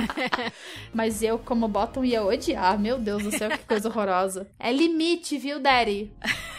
Mas 0.94 1.22
eu, 1.22 1.38
como 1.38 1.66
bottom, 1.66 2.04
ia 2.04 2.24
odiar. 2.24 2.78
Meu 2.78 2.98
Deus 2.98 3.24
do 3.24 3.36
céu, 3.36 3.50
que 3.50 3.66
coisa 3.66 3.88
horrorosa. 3.88 4.46
É 4.58 4.72
limite, 4.72 5.36
viu, 5.36 5.58
Daddy? 5.58 6.12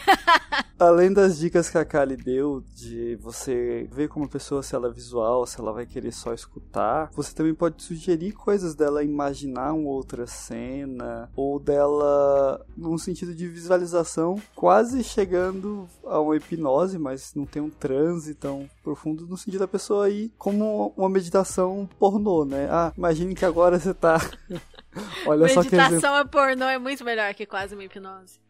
Além 0.78 1.10
das 1.10 1.38
dicas 1.38 1.70
que 1.70 1.78
a 1.78 1.84
Kali 1.84 2.16
deu 2.16 2.62
de 2.74 3.16
você 3.16 3.88
ver 3.90 4.08
como 4.08 4.26
a 4.26 4.28
pessoa, 4.28 4.62
se 4.62 4.74
ela 4.74 4.88
é 4.88 4.92
visual, 4.92 5.46
se 5.46 5.58
ela 5.58 5.72
vai 5.72 5.86
querer 5.86 6.12
só 6.12 6.34
escutar, 6.34 7.10
você 7.14 7.34
também 7.34 7.54
pode 7.54 7.82
sugerir 7.82 8.32
coisas 8.32 8.74
dela 8.74 9.02
imaginar 9.02 9.72
uma 9.72 9.88
outra 9.88 10.26
cena, 10.26 11.30
ou 11.34 11.58
dela, 11.58 12.64
num 12.76 12.98
sentido 12.98 13.34
de 13.34 13.45
visualização, 13.48 14.40
quase 14.54 15.02
chegando 15.02 15.88
a 16.04 16.20
uma 16.20 16.36
hipnose, 16.36 16.98
mas 16.98 17.34
não 17.34 17.46
tem 17.46 17.62
um 17.62 17.70
transe 17.70 18.34
tão 18.34 18.68
profundo, 18.82 19.26
no 19.26 19.36
sentido 19.36 19.60
da 19.60 19.68
pessoa 19.68 20.08
ir 20.10 20.32
como 20.38 20.92
uma 20.96 21.08
meditação 21.08 21.88
pornô, 21.98 22.44
né? 22.44 22.68
Ah, 22.70 22.92
imagine 22.96 23.34
que 23.34 23.44
agora 23.44 23.78
você 23.78 23.94
tá. 23.94 24.18
Olha 25.26 25.42
Meditação 25.42 25.62
só 25.62 25.68
que 25.68 25.76
Meditação 25.76 26.16
é 26.16 26.24
pornô 26.24 26.64
é 26.66 26.78
muito 26.78 27.04
melhor 27.04 27.34
que 27.34 27.46
quase 27.46 27.74
uma 27.74 27.84
hipnose. 27.84 28.40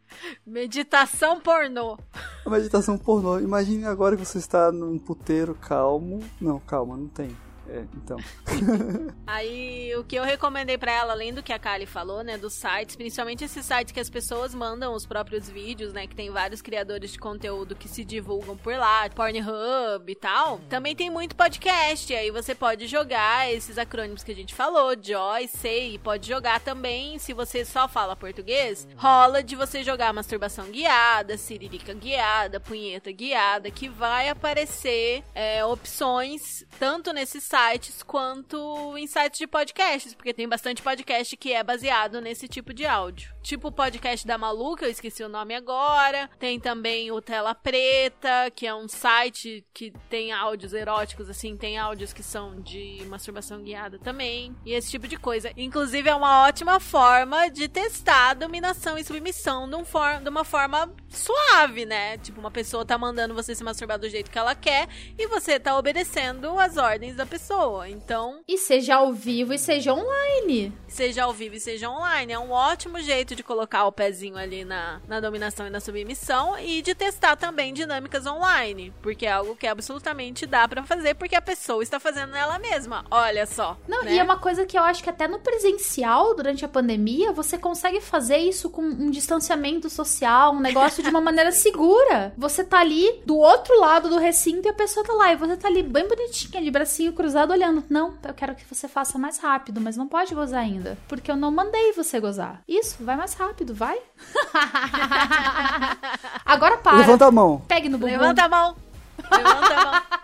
Meditação 0.46 1.40
pornô. 1.40 1.98
Meditação 2.46 2.96
pornô. 2.96 3.40
Imagine 3.40 3.84
agora 3.86 4.16
que 4.16 4.24
você 4.24 4.38
está 4.38 4.70
num 4.70 4.98
puteiro 4.98 5.54
calmo. 5.54 6.20
Não, 6.40 6.60
calma, 6.60 6.96
não 6.96 7.08
tem. 7.08 7.36
É, 7.68 7.84
então. 7.94 8.16
Aí, 9.26 9.94
o 9.96 10.04
que 10.04 10.16
eu 10.16 10.24
recomendei 10.24 10.78
para 10.78 10.92
ela, 10.92 11.12
além 11.12 11.32
do 11.32 11.42
que 11.42 11.52
a 11.52 11.58
Kali 11.58 11.86
falou, 11.86 12.22
né, 12.22 12.38
dos 12.38 12.52
sites, 12.52 12.94
principalmente 12.94 13.44
esses 13.44 13.64
sites 13.64 13.92
que 13.92 14.00
as 14.00 14.08
pessoas 14.08 14.54
mandam 14.54 14.94
os 14.94 15.04
próprios 15.04 15.48
vídeos, 15.48 15.92
né, 15.92 16.06
que 16.06 16.14
tem 16.14 16.30
vários 16.30 16.62
criadores 16.62 17.12
de 17.12 17.18
conteúdo 17.18 17.74
que 17.74 17.88
se 17.88 18.04
divulgam 18.04 18.56
por 18.56 18.76
lá, 18.76 19.08
Pornhub 19.10 20.10
e 20.10 20.14
tal. 20.14 20.60
Também 20.68 20.94
tem 20.94 21.10
muito 21.10 21.34
podcast, 21.34 22.14
aí 22.14 22.30
você 22.30 22.54
pode 22.54 22.86
jogar 22.86 23.52
esses 23.52 23.78
acrônimos 23.78 24.22
que 24.22 24.32
a 24.32 24.36
gente 24.36 24.54
falou, 24.54 24.94
Joy, 25.00 25.48
Sei, 25.48 25.98
pode 25.98 26.28
jogar 26.28 26.60
também, 26.60 27.18
se 27.18 27.32
você 27.32 27.64
só 27.64 27.88
fala 27.88 28.14
português, 28.14 28.86
rola 28.96 29.42
de 29.42 29.56
você 29.56 29.82
jogar 29.82 30.12
masturbação 30.12 30.70
guiada, 30.70 31.36
siririca 31.36 31.92
guiada, 31.94 32.60
punheta 32.60 33.10
guiada, 33.10 33.70
que 33.70 33.88
vai 33.88 34.28
aparecer 34.28 35.24
é, 35.34 35.64
opções 35.64 36.64
tanto 36.78 37.12
nesses 37.12 37.42
sites 37.42 37.55
quanto 38.02 38.98
em 38.98 39.06
sites 39.06 39.38
de 39.38 39.46
podcasts, 39.46 40.14
porque 40.14 40.34
tem 40.34 40.46
bastante 40.46 40.82
podcast 40.82 41.34
que 41.38 41.52
é 41.54 41.64
baseado 41.64 42.20
nesse 42.20 42.46
tipo 42.46 42.74
de 42.74 42.84
áudio. 42.84 43.34
Tipo 43.42 43.68
o 43.68 43.72
podcast 43.72 44.26
da 44.26 44.36
Maluca, 44.36 44.84
eu 44.84 44.90
esqueci 44.90 45.22
o 45.22 45.28
nome 45.28 45.54
agora. 45.54 46.28
Tem 46.38 46.60
também 46.60 47.10
o 47.10 47.22
Tela 47.22 47.54
Preta, 47.54 48.50
que 48.54 48.66
é 48.66 48.74
um 48.74 48.86
site 48.86 49.64
que 49.72 49.90
tem 50.10 50.32
áudios 50.32 50.74
eróticos, 50.74 51.30
assim, 51.30 51.56
tem 51.56 51.78
áudios 51.78 52.12
que 52.12 52.22
são 52.22 52.60
de 52.60 53.02
masturbação 53.06 53.62
guiada 53.62 53.98
também. 53.98 54.54
E 54.64 54.72
esse 54.72 54.90
tipo 54.90 55.08
de 55.08 55.16
coisa. 55.16 55.50
Inclusive, 55.56 56.10
é 56.10 56.14
uma 56.14 56.46
ótima 56.46 56.78
forma 56.78 57.48
de 57.48 57.68
testar 57.68 58.30
a 58.30 58.34
dominação 58.34 58.98
e 58.98 59.04
submissão 59.04 59.66
de, 59.68 59.76
um 59.76 59.84
for 59.84 60.20
de 60.20 60.28
uma 60.28 60.44
forma 60.44 60.92
suave, 61.08 61.86
né? 61.86 62.18
Tipo, 62.18 62.40
uma 62.40 62.50
pessoa 62.50 62.84
tá 62.84 62.98
mandando 62.98 63.34
você 63.34 63.54
se 63.54 63.64
masturbar 63.64 63.98
do 63.98 64.10
jeito 64.10 64.30
que 64.30 64.38
ela 64.38 64.54
quer 64.54 64.88
e 65.16 65.26
você 65.26 65.58
tá 65.58 65.78
obedecendo 65.78 66.58
as 66.58 66.76
ordens 66.76 67.16
da 67.16 67.24
pessoa. 67.24 67.45
Então. 67.86 68.40
E 68.48 68.58
seja 68.58 68.96
ao 68.96 69.12
vivo 69.12 69.52
e 69.52 69.58
seja 69.58 69.94
online. 69.94 70.72
Seja 70.88 71.24
ao 71.24 71.32
vivo 71.32 71.56
e 71.56 71.60
seja 71.60 71.88
online. 71.88 72.32
É 72.32 72.38
um 72.38 72.50
ótimo 72.50 73.00
jeito 73.00 73.34
de 73.36 73.42
colocar 73.42 73.84
o 73.84 73.92
pezinho 73.92 74.36
ali 74.36 74.64
na, 74.64 75.00
na 75.06 75.20
dominação 75.20 75.66
e 75.66 75.70
na 75.70 75.80
submissão 75.80 76.58
e 76.58 76.82
de 76.82 76.94
testar 76.94 77.36
também 77.36 77.72
dinâmicas 77.72 78.26
online. 78.26 78.92
Porque 79.02 79.26
é 79.26 79.32
algo 79.32 79.54
que 79.54 79.66
absolutamente 79.66 80.46
dá 80.46 80.66
para 80.66 80.82
fazer, 80.82 81.14
porque 81.14 81.36
a 81.36 81.42
pessoa 81.42 81.82
está 81.82 82.00
fazendo 82.00 82.34
ela 82.34 82.58
mesma. 82.58 83.04
Olha 83.10 83.46
só. 83.46 83.76
Não, 83.86 84.02
né? 84.02 84.14
e 84.14 84.18
é 84.18 84.22
uma 84.22 84.38
coisa 84.38 84.66
que 84.66 84.76
eu 84.76 84.82
acho 84.82 85.02
que 85.02 85.10
até 85.10 85.28
no 85.28 85.38
presencial, 85.38 86.34
durante 86.34 86.64
a 86.64 86.68
pandemia, 86.68 87.32
você 87.32 87.58
consegue 87.58 88.00
fazer 88.00 88.38
isso 88.38 88.70
com 88.70 88.82
um 88.82 89.10
distanciamento 89.10 89.88
social, 89.88 90.52
um 90.52 90.60
negócio 90.60 91.02
de 91.02 91.10
uma 91.10 91.20
maneira 91.22 91.52
segura. 91.52 92.32
Você 92.36 92.64
tá 92.64 92.80
ali 92.80 93.20
do 93.24 93.36
outro 93.36 93.78
lado 93.78 94.08
do 94.08 94.18
recinto 94.18 94.66
e 94.66 94.70
a 94.70 94.74
pessoa 94.74 95.04
tá 95.04 95.12
lá. 95.12 95.32
E 95.32 95.36
você 95.36 95.56
tá 95.56 95.68
ali 95.68 95.82
bem 95.82 96.08
bonitinha, 96.08 96.62
de 96.62 96.70
bracinho 96.70 97.12
cruzado, 97.12 97.35
olhando. 97.44 97.84
Não, 97.88 98.14
eu 98.22 98.34
quero 98.34 98.54
que 98.54 98.64
você 98.64 98.88
faça 98.88 99.18
mais 99.18 99.38
rápido, 99.38 99.80
mas 99.80 99.96
não 99.96 100.06
pode 100.06 100.34
gozar 100.34 100.60
ainda. 100.60 100.96
Porque 101.08 101.30
eu 101.30 101.36
não 101.36 101.50
mandei 101.50 101.92
você 101.92 102.20
gozar. 102.20 102.62
Isso, 102.66 102.96
vai 103.00 103.16
mais 103.16 103.34
rápido, 103.34 103.74
vai. 103.74 103.98
Agora 106.44 106.78
para. 106.78 106.98
Levanta 106.98 107.26
a 107.26 107.30
mão. 107.30 107.62
Pegue 107.68 107.88
no 107.88 107.98
bumbum. 107.98 108.12
Levanta 108.12 108.44
a 108.44 108.48
mão. 108.48 108.76
Levanta 109.30 109.74
a 109.74 109.84
mão. 109.84 110.02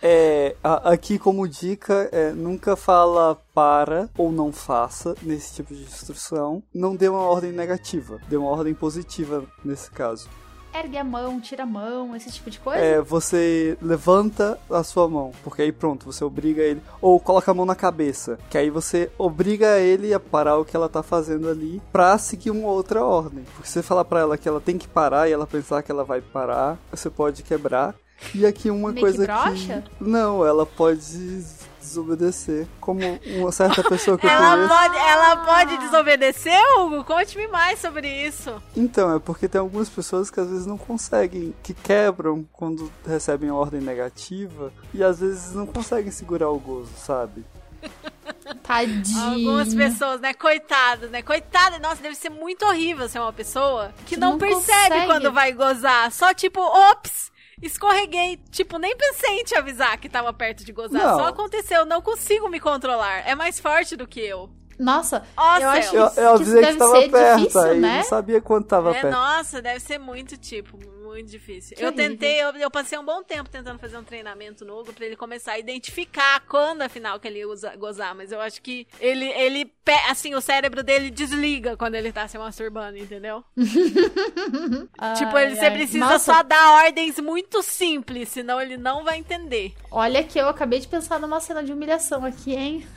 É, 0.00 0.54
aqui 0.84 1.18
como 1.18 1.48
dica, 1.48 2.08
é, 2.12 2.30
nunca 2.30 2.76
fala 2.76 3.36
para 3.52 4.08
ou 4.16 4.30
não 4.30 4.52
faça 4.52 5.16
nesse 5.22 5.56
tipo 5.56 5.74
de 5.74 5.82
instrução. 5.82 6.62
Não 6.72 6.94
dê 6.94 7.08
uma 7.08 7.22
ordem 7.22 7.50
negativa, 7.50 8.20
dê 8.28 8.36
uma 8.36 8.48
ordem 8.48 8.72
positiva 8.74 9.44
nesse 9.64 9.90
caso 9.90 10.28
ergue 10.74 10.96
a 10.96 11.04
mão, 11.04 11.40
tira 11.40 11.62
a 11.62 11.66
mão, 11.66 12.14
esse 12.14 12.30
tipo 12.30 12.50
de 12.50 12.58
coisa? 12.58 12.80
É, 12.80 13.00
você 13.00 13.76
levanta 13.80 14.58
a 14.70 14.82
sua 14.82 15.08
mão, 15.08 15.32
porque 15.42 15.62
aí 15.62 15.72
pronto, 15.72 16.06
você 16.06 16.24
obriga 16.24 16.62
ele. 16.62 16.82
Ou 17.00 17.18
coloca 17.18 17.50
a 17.50 17.54
mão 17.54 17.66
na 17.66 17.74
cabeça, 17.74 18.38
que 18.50 18.58
aí 18.58 18.70
você 18.70 19.10
obriga 19.18 19.78
ele 19.78 20.12
a 20.14 20.20
parar 20.20 20.58
o 20.58 20.64
que 20.64 20.76
ela 20.76 20.88
tá 20.88 21.02
fazendo 21.02 21.48
ali 21.48 21.82
pra 21.92 22.18
seguir 22.18 22.50
uma 22.50 22.68
outra 22.68 23.04
ordem. 23.04 23.44
Porque 23.54 23.66
se 23.66 23.74
você 23.74 23.82
falar 23.82 24.04
pra 24.04 24.20
ela 24.20 24.38
que 24.38 24.48
ela 24.48 24.60
tem 24.60 24.78
que 24.78 24.88
parar 24.88 25.28
e 25.28 25.32
ela 25.32 25.46
pensar 25.46 25.82
que 25.82 25.90
ela 25.90 26.04
vai 26.04 26.20
parar, 26.20 26.78
você 26.90 27.10
pode 27.10 27.42
quebrar. 27.42 27.94
E 28.34 28.44
aqui 28.44 28.68
uma 28.68 28.90
Meio 28.90 29.06
coisa 29.06 29.26
que, 29.26 29.66
que. 29.66 29.84
Não, 30.00 30.44
ela 30.44 30.66
pode 30.66 31.40
desobedecer. 31.88 32.66
Como 32.80 33.00
uma 33.36 33.50
certa 33.52 33.82
pessoa 33.82 34.16
que 34.18 34.26
eu 34.26 34.30
ela 34.30 34.56
conheço. 34.56 34.68
Pode, 34.74 34.96
ela 34.96 35.36
pode 35.44 35.76
desobedecer, 35.78 36.60
Hugo? 36.78 37.04
Conte-me 37.04 37.46
mais 37.48 37.78
sobre 37.80 38.08
isso. 38.26 38.62
Então, 38.76 39.14
é 39.14 39.18
porque 39.18 39.48
tem 39.48 39.60
algumas 39.60 39.88
pessoas 39.88 40.30
que 40.30 40.38
às 40.40 40.48
vezes 40.48 40.66
não 40.66 40.78
conseguem, 40.78 41.54
que 41.62 41.74
quebram 41.74 42.46
quando 42.52 42.90
recebem 43.06 43.50
ordem 43.50 43.80
negativa 43.80 44.72
e 44.92 45.02
às 45.02 45.20
vezes 45.20 45.54
não 45.54 45.66
conseguem 45.66 46.10
segurar 46.10 46.50
o 46.50 46.58
gozo, 46.58 46.90
sabe? 46.96 47.44
Tadinho. 48.62 49.50
Algumas 49.50 49.74
pessoas, 49.74 50.20
né? 50.20 50.34
Coitadas, 50.34 51.10
né? 51.10 51.22
Coitada, 51.22 51.78
nossa, 51.78 52.02
deve 52.02 52.14
ser 52.14 52.30
muito 52.30 52.64
horrível 52.66 53.08
ser 53.08 53.18
uma 53.20 53.32
pessoa 53.32 53.92
que, 53.98 54.14
Que 54.14 54.16
não, 54.16 54.32
não 54.32 54.38
percebe 54.38 54.88
consegue. 54.88 55.06
quando 55.06 55.32
vai 55.32 55.52
gozar. 55.52 56.10
Só 56.12 56.34
tipo, 56.34 56.60
ops! 56.60 57.30
Escorreguei. 57.62 58.38
Tipo, 58.50 58.78
nem 58.78 58.96
pensei 58.96 59.40
em 59.40 59.44
te 59.44 59.54
avisar 59.54 59.98
que 59.98 60.08
tava 60.08 60.32
perto 60.32 60.64
de 60.64 60.72
gozar. 60.72 61.02
Não. 61.02 61.18
Só 61.18 61.26
aconteceu, 61.26 61.84
não 61.86 62.00
consigo 62.02 62.48
me 62.48 62.60
controlar. 62.60 63.26
É 63.28 63.34
mais 63.34 63.58
forte 63.60 63.96
do 63.96 64.06
que 64.06 64.20
eu. 64.20 64.50
Nossa, 64.78 65.24
Ó, 65.36 65.58
eu 65.58 65.68
acho 65.70 65.90
céu. 65.90 66.02
Eu, 66.04 66.10
que, 66.10 66.20
eu 66.20 66.34
que 66.36 66.42
isso 66.42 66.52
avisei 66.54 66.60
que 66.60 66.66
deve 66.66 66.78
tava 66.78 67.00
ser 67.00 67.10
perto, 67.10 67.38
difícil, 67.40 67.74
né? 67.74 67.96
não 67.96 68.02
sabia 68.04 68.40
quanto 68.40 68.66
tava 68.68 68.90
É, 68.90 69.00
perto. 69.00 69.10
nossa, 69.12 69.60
deve 69.60 69.80
ser 69.80 69.98
muito, 69.98 70.36
tipo, 70.36 70.78
muito 71.08 71.30
difícil. 71.30 71.76
Que 71.76 71.82
eu 71.82 71.88
horrível. 71.88 72.10
tentei, 72.10 72.42
eu, 72.42 72.50
eu 72.52 72.70
passei 72.70 72.98
um 72.98 73.04
bom 73.04 73.22
tempo 73.22 73.48
tentando 73.50 73.78
fazer 73.78 73.96
um 73.98 74.04
treinamento 74.04 74.64
no 74.64 74.78
Hugo 74.78 74.92
pra 74.92 75.06
ele 75.06 75.16
começar 75.16 75.52
a 75.52 75.58
identificar 75.58 76.40
quando, 76.48 76.82
afinal, 76.82 77.18
que 77.18 77.28
ele 77.28 77.44
usa 77.44 77.74
gozar. 77.76 78.14
Mas 78.14 78.32
eu 78.32 78.40
acho 78.40 78.62
que 78.62 78.86
ele, 79.00 79.26
ele, 79.26 79.70
assim, 80.08 80.34
o 80.34 80.40
cérebro 80.40 80.82
dele 80.82 81.10
desliga 81.10 81.76
quando 81.76 81.94
ele 81.94 82.12
tá 82.12 82.26
se 82.28 82.38
masturbando, 82.38 82.98
entendeu? 82.98 83.44
tipo, 85.16 85.38
ele, 85.38 85.56
você 85.56 85.66
ai. 85.66 85.72
precisa 85.72 85.98
Nossa, 86.04 86.34
só 86.34 86.42
dar 86.42 86.84
ordens 86.84 87.18
muito 87.18 87.62
simples, 87.62 88.28
senão 88.28 88.60
ele 88.60 88.76
não 88.76 89.04
vai 89.04 89.18
entender. 89.18 89.74
Olha 89.90 90.22
que 90.22 90.38
eu 90.38 90.48
acabei 90.48 90.78
de 90.78 90.88
pensar 90.88 91.18
numa 91.18 91.40
cena 91.40 91.62
de 91.62 91.72
humilhação 91.72 92.24
aqui, 92.24 92.54
hein? 92.54 92.86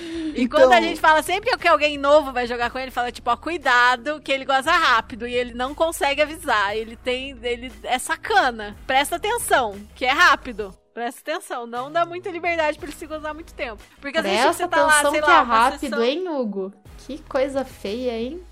E 0.00 0.42
Então- 0.42 0.60
quando 0.60 0.72
a 0.72 0.80
gente 0.80 1.00
fala 1.00 1.22
sempre 1.22 1.56
que 1.56 1.68
alguém 1.68 1.96
novo 1.96 2.32
vai 2.32 2.46
jogar 2.46 2.70
com 2.70 2.78
ele, 2.78 2.90
fala 2.90 3.12
tipo, 3.12 3.30
ó, 3.30 3.36
cuidado, 3.36 4.20
que 4.20 4.32
ele 4.32 4.44
goza 4.44 4.72
rápido 4.72 5.26
e 5.26 5.34
ele 5.34 5.54
não 5.54 5.74
consegue 5.74 6.20
avisar. 6.22 6.76
Ele 6.76 6.96
tem, 6.96 7.38
ele 7.42 7.72
é 7.84 7.98
sacana. 7.98 8.76
Presta 8.86 9.16
atenção, 9.16 9.76
que 9.94 10.04
é 10.04 10.10
rápido. 10.12 10.74
Presta 10.92 11.20
atenção, 11.32 11.66
não 11.66 11.90
dá 11.90 12.04
muita 12.06 12.30
liberdade 12.30 12.78
pra 12.78 12.86
ele 12.88 12.96
se 12.96 13.06
gozar 13.06 13.34
muito 13.34 13.52
tempo. 13.54 13.82
Porque 14.00 14.18
às 14.18 14.24
vezes 14.24 14.40
Presta 14.42 14.62
você 14.64 14.68
tá 14.68 14.84
lá, 14.84 15.00
sei 15.10 15.20
que 15.20 15.26
lá, 15.28 15.38
é 15.40 15.42
rápido, 15.42 15.80
sessão- 15.80 16.02
hein, 16.04 16.28
Hugo? 16.28 16.72
Que 16.98 17.18
coisa 17.28 17.64
feia, 17.64 18.12
hein? 18.16 18.42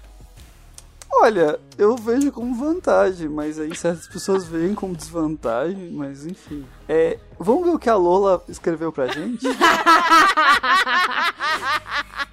Olha, 1.14 1.60
eu 1.76 1.94
vejo 1.94 2.32
como 2.32 2.54
vantagem, 2.54 3.28
mas 3.28 3.58
aí 3.58 3.76
certas 3.76 4.08
pessoas 4.08 4.46
veem 4.46 4.74
como 4.74 4.96
desvantagem, 4.96 5.92
mas 5.92 6.26
enfim. 6.26 6.64
É, 6.88 7.18
vamos 7.38 7.64
ver 7.64 7.70
o 7.70 7.78
que 7.78 7.90
a 7.90 7.94
Lola 7.94 8.42
escreveu 8.48 8.90
pra 8.90 9.06
gente? 9.06 9.46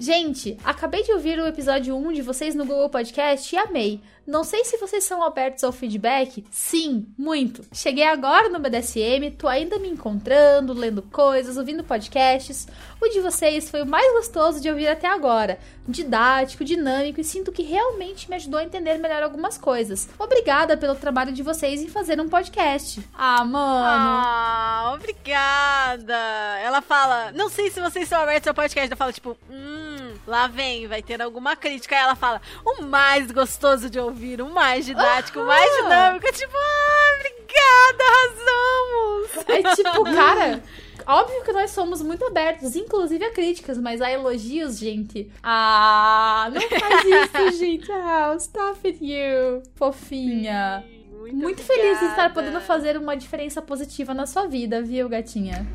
Gente, 0.00 0.56
acabei 0.64 1.02
de 1.02 1.12
ouvir 1.12 1.38
o 1.38 1.46
episódio 1.46 1.94
1 1.94 2.14
de 2.14 2.22
vocês 2.22 2.54
no 2.54 2.64
Google 2.64 2.88
Podcast 2.88 3.54
e 3.54 3.58
amei. 3.58 4.00
Não 4.26 4.44
sei 4.44 4.64
se 4.64 4.78
vocês 4.78 5.04
são 5.04 5.22
abertos 5.22 5.64
ao 5.64 5.72
feedback. 5.72 6.44
Sim, 6.50 7.06
muito. 7.18 7.64
Cheguei 7.72 8.04
agora 8.04 8.48
no 8.48 8.60
BDSM, 8.60 9.30
tô 9.36 9.48
ainda 9.48 9.78
me 9.78 9.88
encontrando, 9.88 10.72
lendo 10.72 11.02
coisas, 11.02 11.56
ouvindo 11.56 11.82
podcasts. 11.82 12.66
O 13.00 13.08
de 13.08 13.20
vocês 13.20 13.68
foi 13.68 13.82
o 13.82 13.86
mais 13.86 14.10
gostoso 14.12 14.60
de 14.60 14.70
ouvir 14.70 14.88
até 14.88 15.08
agora. 15.08 15.58
Didático, 15.86 16.64
dinâmico 16.64 17.20
e 17.20 17.24
sinto 17.24 17.50
que 17.50 17.62
realmente 17.62 18.30
me 18.30 18.36
ajudou 18.36 18.60
a 18.60 18.64
entender 18.64 18.98
melhor 18.98 19.22
algumas 19.22 19.58
coisas. 19.58 20.08
Obrigada 20.18 20.76
pelo 20.76 20.94
trabalho 20.94 21.32
de 21.32 21.42
vocês 21.42 21.82
em 21.82 21.88
fazer 21.88 22.20
um 22.20 22.28
podcast. 22.28 23.02
Ah, 23.12 23.44
mano. 23.44 23.84
Ah, 23.84 24.92
obrigada. 24.94 26.16
Ela 26.62 26.80
fala, 26.80 27.32
não 27.32 27.48
sei 27.48 27.70
se 27.70 27.80
vocês 27.80 28.04
estão 28.04 28.20
abertos 28.20 28.46
ao 28.46 28.54
podcast. 28.54 28.90
Eu 28.90 28.96
falo, 28.96 29.12
tipo, 29.12 29.36
hum, 29.50 29.89
lá 30.26 30.46
vem, 30.46 30.86
vai 30.86 31.02
ter 31.02 31.20
alguma 31.20 31.56
crítica. 31.56 31.94
Aí 31.94 32.02
ela 32.02 32.14
fala, 32.14 32.40
o 32.64 32.82
mais 32.82 33.30
gostoso 33.30 33.88
de 33.90 33.98
ouvir, 33.98 34.40
o 34.40 34.48
mais 34.48 34.86
didático, 34.86 35.40
o 35.40 35.46
mais 35.46 35.70
dinâmico. 35.76 36.32
Tipo, 36.32 36.56
ah, 36.56 37.16
obrigada, 37.16 38.04
arrasamos. 38.04 39.48
É 39.48 39.74
tipo, 39.74 40.04
cara, 40.04 40.62
óbvio 41.06 41.42
que 41.44 41.52
nós 41.52 41.70
somos 41.70 42.02
muito 42.02 42.24
abertos, 42.24 42.76
inclusive 42.76 43.24
a 43.24 43.32
críticas, 43.32 43.78
mas 43.78 44.00
a 44.00 44.10
elogios, 44.10 44.78
gente. 44.78 45.30
Ah, 45.42 46.50
não 46.52 46.60
faz 46.60 47.04
isso, 47.04 47.58
gente. 47.58 47.90
Ah, 47.92 48.34
stop 48.38 48.86
it, 48.86 48.98
you. 49.04 49.62
Fofinha. 49.74 50.84
Muito, 51.20 51.36
Muito 51.36 51.62
feliz 51.62 51.98
de 52.00 52.06
estar 52.06 52.32
podendo 52.32 52.60
fazer 52.62 52.96
uma 52.96 53.14
diferença 53.14 53.60
positiva 53.60 54.14
na 54.14 54.26
sua 54.26 54.46
vida, 54.46 54.80
viu, 54.82 55.06
gatinha? 55.06 55.66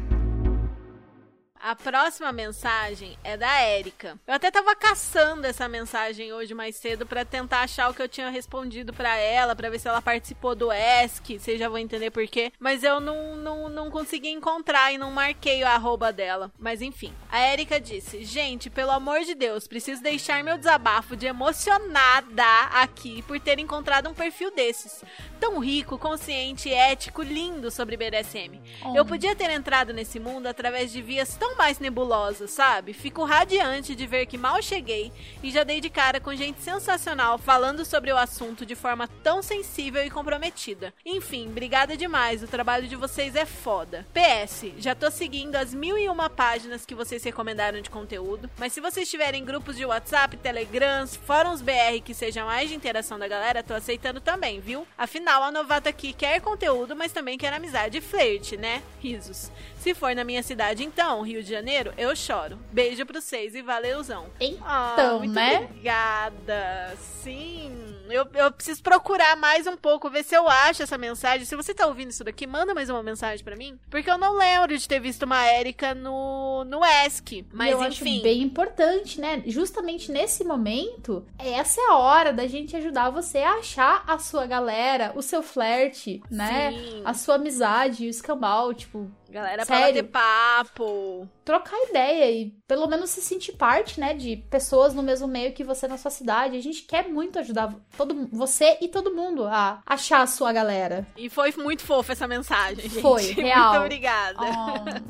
A 1.66 1.76
próxima 1.76 2.32
mensagem 2.32 3.18
é 3.24 3.36
da 3.36 3.52
Érica. 3.60 4.20
Eu 4.28 4.36
até 4.36 4.52
tava 4.52 4.76
caçando 4.76 5.48
essa 5.48 5.68
mensagem 5.68 6.32
hoje 6.32 6.54
mais 6.54 6.76
cedo 6.76 7.08
pra 7.08 7.26
tentar 7.26 7.62
achar 7.62 7.90
o 7.90 7.94
que 7.96 8.04
eu 8.04 8.08
tinha 8.08 8.30
respondido 8.30 8.94
pra 8.94 9.18
ela, 9.18 9.56
pra 9.56 9.72
ver 9.72 9.80
se 9.80 9.88
ela 9.88 10.00
participou 10.00 10.54
do 10.54 10.70
ESC, 10.72 11.40
vocês 11.40 11.58
já 11.58 11.68
vão 11.68 11.80
entender 11.80 12.12
por 12.12 12.28
quê. 12.28 12.54
Mas 12.60 12.84
eu 12.84 13.00
não, 13.00 13.36
não, 13.36 13.68
não 13.68 13.90
consegui 13.90 14.30
encontrar 14.30 14.94
e 14.94 15.00
não 15.00 15.10
marquei 15.10 15.64
o 15.64 15.68
arroba 15.68 16.14
dela. 16.14 16.52
Mas 16.60 16.84
enfim, 16.84 17.12
a 17.32 17.40
Érica 17.40 17.82
disse: 17.82 18.24
Gente, 18.24 18.70
pelo 18.70 18.92
amor 18.92 19.22
de 19.22 19.34
Deus, 19.34 19.68
preciso 19.68 20.04
deixar 20.04 20.44
meu 20.44 20.60
desabafo 20.60 21.16
de 21.16 21.26
emocionada 21.26 22.44
aqui 22.74 23.24
por 23.24 23.40
ter 23.40 23.58
encontrado 23.58 24.08
um 24.08 24.14
perfil 24.14 24.54
desses. 24.54 25.04
Tão 25.40 25.58
rico, 25.58 25.98
consciente, 25.98 26.72
ético, 26.72 27.24
lindo 27.24 27.72
sobre 27.72 27.98
BDSM. 27.98 28.62
Oh. 28.84 28.96
Eu 28.96 29.04
podia 29.04 29.36
ter 29.36 29.50
entrado 29.50 29.94
nesse 29.94 30.20
mundo 30.20 30.46
através 30.46 30.92
de 30.92 31.02
vias 31.02 31.36
tão 31.36 31.55
mais 31.56 31.80
nebulosas, 31.80 32.52
sabe? 32.52 32.94
Fico 32.94 33.24
radiante 33.24 33.96
de 33.96 34.06
ver 34.06 34.26
que 34.26 34.38
mal 34.38 34.62
cheguei 34.62 35.12
e 35.42 35.52
já 35.52 35.64
dei 35.64 35.82
de 35.82 35.90
cara 35.90 36.20
com 36.20 36.36
gente 36.36 36.62
sensacional 36.62 37.38
falando 37.38 37.84
sobre 37.86 38.12
o 38.12 38.18
assunto 38.18 38.66
de 38.66 38.76
forma 38.76 39.08
tão 39.24 39.42
sensível 39.42 40.06
e 40.06 40.10
comprometida. 40.10 40.94
Enfim, 41.06 41.48
obrigada 41.50 41.98
demais, 41.98 42.44
o 42.44 42.48
trabalho 42.48 42.88
de 42.88 42.96
vocês 42.96 43.36
é 43.36 43.46
foda. 43.46 44.06
PS, 44.14 44.74
já 44.78 44.94
tô 44.96 45.10
seguindo 45.10 45.56
as 45.56 45.74
mil 45.74 45.98
e 45.98 46.08
uma 46.10 46.30
páginas 46.30 46.86
que 46.86 46.96
vocês 46.96 47.24
recomendaram 47.24 47.82
de 47.82 47.90
conteúdo, 47.90 48.50
mas 48.58 48.74
se 48.74 48.82
vocês 48.82 49.10
tiverem 49.10 49.44
grupos 49.44 49.76
de 49.76 49.86
WhatsApp, 49.86 50.38
Telegrams, 50.38 51.16
fóruns 51.16 51.62
BR 51.62 52.02
que 52.04 52.14
seja 52.14 52.46
mais 52.46 52.70
de 52.70 52.76
interação 52.76 53.18
da 53.18 53.28
galera, 53.28 53.64
tô 53.64 53.74
aceitando 53.74 54.22
também, 54.22 54.60
viu? 54.60 54.88
Afinal, 54.98 55.44
a 55.44 55.52
novata 55.52 55.90
aqui 55.90 56.14
quer 56.14 56.40
conteúdo, 56.42 56.96
mas 56.96 57.12
também 57.12 57.38
quer 57.38 57.54
amizade 57.54 57.98
e 57.98 58.02
flerte, 58.02 58.58
né? 58.58 58.82
Risos. 59.00 59.52
Se 59.86 59.94
for 59.94 60.16
na 60.16 60.24
minha 60.24 60.42
cidade, 60.42 60.84
então, 60.84 61.22
Rio 61.22 61.44
de 61.44 61.50
Janeiro, 61.52 61.94
eu 61.96 62.16
choro. 62.16 62.58
Beijo 62.72 63.06
pra 63.06 63.22
vocês 63.22 63.54
e 63.54 63.62
valeuzão. 63.62 64.26
Então, 64.40 65.20
muito 65.20 65.36
né? 65.36 65.60
Obrigada. 65.60 66.98
Sim. 67.22 67.72
Eu, 68.10 68.28
eu 68.34 68.52
preciso 68.52 68.82
procurar 68.82 69.36
mais 69.36 69.68
um 69.68 69.78
pouco, 69.78 70.10
ver 70.10 70.24
se 70.24 70.36
eu 70.36 70.48
acho 70.48 70.82
essa 70.82 70.98
mensagem. 70.98 71.46
Se 71.46 71.56
você 71.56 71.72
tá 71.72 71.86
ouvindo 71.86 72.10
isso 72.10 72.24
daqui, 72.24 72.48
manda 72.48 72.74
mais 72.74 72.90
uma 72.90 73.04
mensagem 73.04 73.46
pra 73.46 73.56
mim. 73.56 73.80
Porque 73.90 74.10
eu 74.10 74.18
não 74.18 74.38
lembro 74.38 74.76
de 74.76 74.88
ter 74.88 75.00
visto 75.00 75.24
uma 75.24 75.46
Érica 75.46 75.94
no, 75.94 76.64
no 76.66 76.82
ESC. 76.84 77.46
Mas 77.54 77.72
eu 77.72 77.84
enfim. 77.84 78.16
acho 78.16 78.24
bem 78.24 78.42
importante, 78.42 79.22
né? 79.22 79.44
Justamente 79.46 80.12
nesse 80.12 80.44
momento, 80.44 81.26
essa 81.38 81.80
é 81.80 81.92
a 81.92 81.98
hora 81.98 82.34
da 82.34 82.48
gente 82.48 82.76
ajudar 82.76 83.12
você 83.12 83.40
a 83.40 83.56
achar 83.56 84.04
a 84.08 84.18
sua 84.18 84.48
galera, 84.48 85.12
o 85.16 85.22
seu 85.22 85.44
flerte, 85.44 86.24
né? 86.30 86.72
Sim. 86.72 87.02
A 87.06 87.14
sua 87.14 87.36
amizade, 87.36 88.06
o 88.06 88.10
escambau, 88.10 88.74
tipo, 88.74 89.12
Galera 89.36 89.66
pra 89.66 89.78
Sério? 89.78 90.02
bater 90.02 90.12
papo. 90.12 91.28
trocar 91.44 91.78
ideia 91.90 92.32
e 92.32 92.56
pelo 92.66 92.88
menos 92.88 93.10
se 93.10 93.22
sentir 93.22 93.52
parte, 93.52 94.00
né, 94.00 94.14
de 94.14 94.38
pessoas 94.50 94.94
no 94.94 95.04
mesmo 95.04 95.28
meio 95.28 95.52
que 95.52 95.62
você 95.62 95.90
na 95.90 95.98
sua 95.98 96.10
cidade. 96.10 96.56
A 96.56 96.62
gente 96.62 96.84
quer 96.84 97.10
muito 97.10 97.38
ajudar 97.40 97.76
todo 97.98 98.30
você 98.32 98.78
e 98.80 98.88
todo 98.88 99.14
mundo 99.14 99.44
a 99.46 99.82
achar 99.86 100.22
a 100.22 100.28
sua 100.28 100.54
galera. 100.54 101.06
E 101.18 101.30
foi 101.30 101.54
muito 101.58 101.84
fofa 101.84 102.14
essa 102.14 102.26
mensagem, 102.30 102.90
gente. 102.90 103.02
Foi, 103.02 103.24
real. 103.36 103.72
Muito 103.72 103.84
obrigada. 103.84 104.40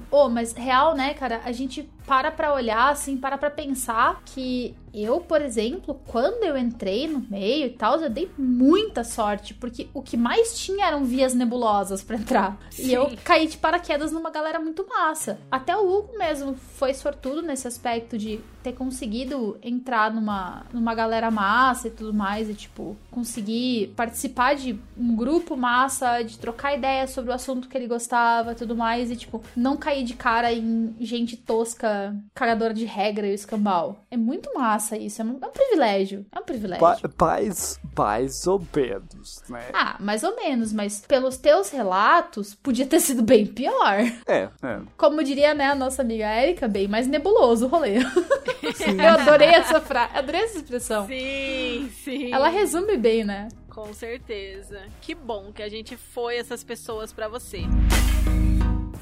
Oh, 0.09 0.27
mas 0.27 0.53
real, 0.53 0.95
né, 0.95 1.13
cara? 1.13 1.41
A 1.45 1.51
gente 1.51 1.87
para 2.05 2.31
pra 2.31 2.53
olhar, 2.53 2.91
assim, 2.91 3.17
para 3.17 3.37
pra 3.37 3.49
pensar 3.49 4.21
que 4.25 4.75
eu, 4.93 5.19
por 5.19 5.41
exemplo, 5.41 5.99
quando 6.07 6.43
eu 6.45 6.57
entrei 6.57 7.05
no 7.05 7.19
meio 7.19 7.65
e 7.65 7.69
tal, 7.69 7.99
eu 7.99 8.09
dei 8.09 8.31
muita 8.37 9.03
sorte, 9.03 9.53
porque 9.53 9.89
o 9.93 10.01
que 10.01 10.15
mais 10.15 10.57
tinha 10.57 10.87
eram 10.87 11.03
vias 11.03 11.33
nebulosas 11.33 12.01
pra 12.01 12.15
entrar. 12.15 12.57
E 12.79 12.93
eu 12.93 13.09
Sim. 13.09 13.17
caí 13.23 13.47
de 13.47 13.57
paraquedas 13.57 14.13
numa 14.13 14.29
galera 14.29 14.57
muito 14.59 14.87
massa. 14.87 15.37
Até 15.51 15.75
o 15.75 15.85
Hugo 15.85 16.17
mesmo 16.17 16.55
foi 16.55 16.93
sortudo 16.93 17.41
nesse 17.41 17.67
aspecto 17.67 18.17
de 18.17 18.39
ter 18.63 18.73
conseguido 18.73 19.59
entrar 19.61 20.11
numa, 20.11 20.65
numa 20.73 20.95
galera 20.95 21.29
massa 21.29 21.87
e 21.87 21.91
tudo 21.91 22.13
mais, 22.13 22.49
e 22.49 22.53
tipo, 22.53 22.95
conseguir 23.11 23.93
participar 23.95 24.55
de 24.55 24.79
um 24.97 25.15
grupo 25.15 25.55
massa, 25.55 26.23
de 26.23 26.39
trocar 26.39 26.75
ideias 26.75 27.11
sobre 27.11 27.31
o 27.31 27.33
assunto 27.33 27.67
que 27.67 27.77
ele 27.77 27.85
gostava 27.85 28.53
e 28.53 28.55
tudo 28.55 28.75
mais, 28.75 29.11
e 29.11 29.15
tipo, 29.15 29.43
não 29.55 29.77
cair 29.77 30.03
de 30.03 30.15
cara 30.15 30.51
em 30.51 30.95
gente 30.99 31.37
tosca, 31.37 31.87
cagadora 32.33 32.73
de 32.73 32.85
regra 32.85 33.27
e 33.27 33.33
escambau. 33.33 34.05
É 34.09 34.17
muito 34.17 34.53
massa 34.53 34.97
isso, 34.97 35.21
é 35.21 35.25
um, 35.25 35.37
é 35.41 35.45
um 35.47 35.51
privilégio. 35.51 36.25
É 36.31 36.39
um 36.39 36.43
privilégio. 36.43 36.79
Pa- 36.81 36.99
Pais, 37.17 37.79
mais 37.97 38.45
ou 38.47 38.61
menos, 38.75 39.41
né? 39.49 39.63
Ah, 39.73 39.95
mais 39.99 40.23
ou 40.23 40.35
menos, 40.35 40.73
mas 40.73 40.99
pelos 41.07 41.37
teus 41.37 41.69
relatos, 41.69 42.53
podia 42.55 42.85
ter 42.85 42.99
sido 42.99 43.21
bem 43.23 43.45
pior. 43.45 43.99
É, 44.27 44.49
é. 44.63 44.79
Como 44.97 45.23
diria, 45.23 45.53
né, 45.53 45.65
a 45.67 45.75
nossa 45.75 46.01
amiga 46.01 46.25
Erika, 46.41 46.67
bem 46.67 46.87
mais 46.87 47.07
nebuloso 47.07 47.65
o 47.65 47.69
rolê. 47.69 47.95
Eu 48.03 49.09
adorei 49.09 49.49
essa 49.49 49.79
frase, 49.79 50.17
adorei 50.17 50.41
essa 50.41 50.57
expressão. 50.57 51.07
Sim, 51.07 51.89
sim. 52.03 52.33
Ela 52.33 52.49
resume 52.49 52.97
bem, 52.97 53.23
né? 53.23 53.47
Com 53.69 53.93
certeza. 53.93 54.81
Que 55.01 55.13
bom 55.15 55.51
que 55.53 55.61
a 55.63 55.69
gente 55.69 55.95
foi 55.97 56.37
essas 56.37 56.63
pessoas 56.63 57.11
pra 57.13 57.27
você. 57.27 57.61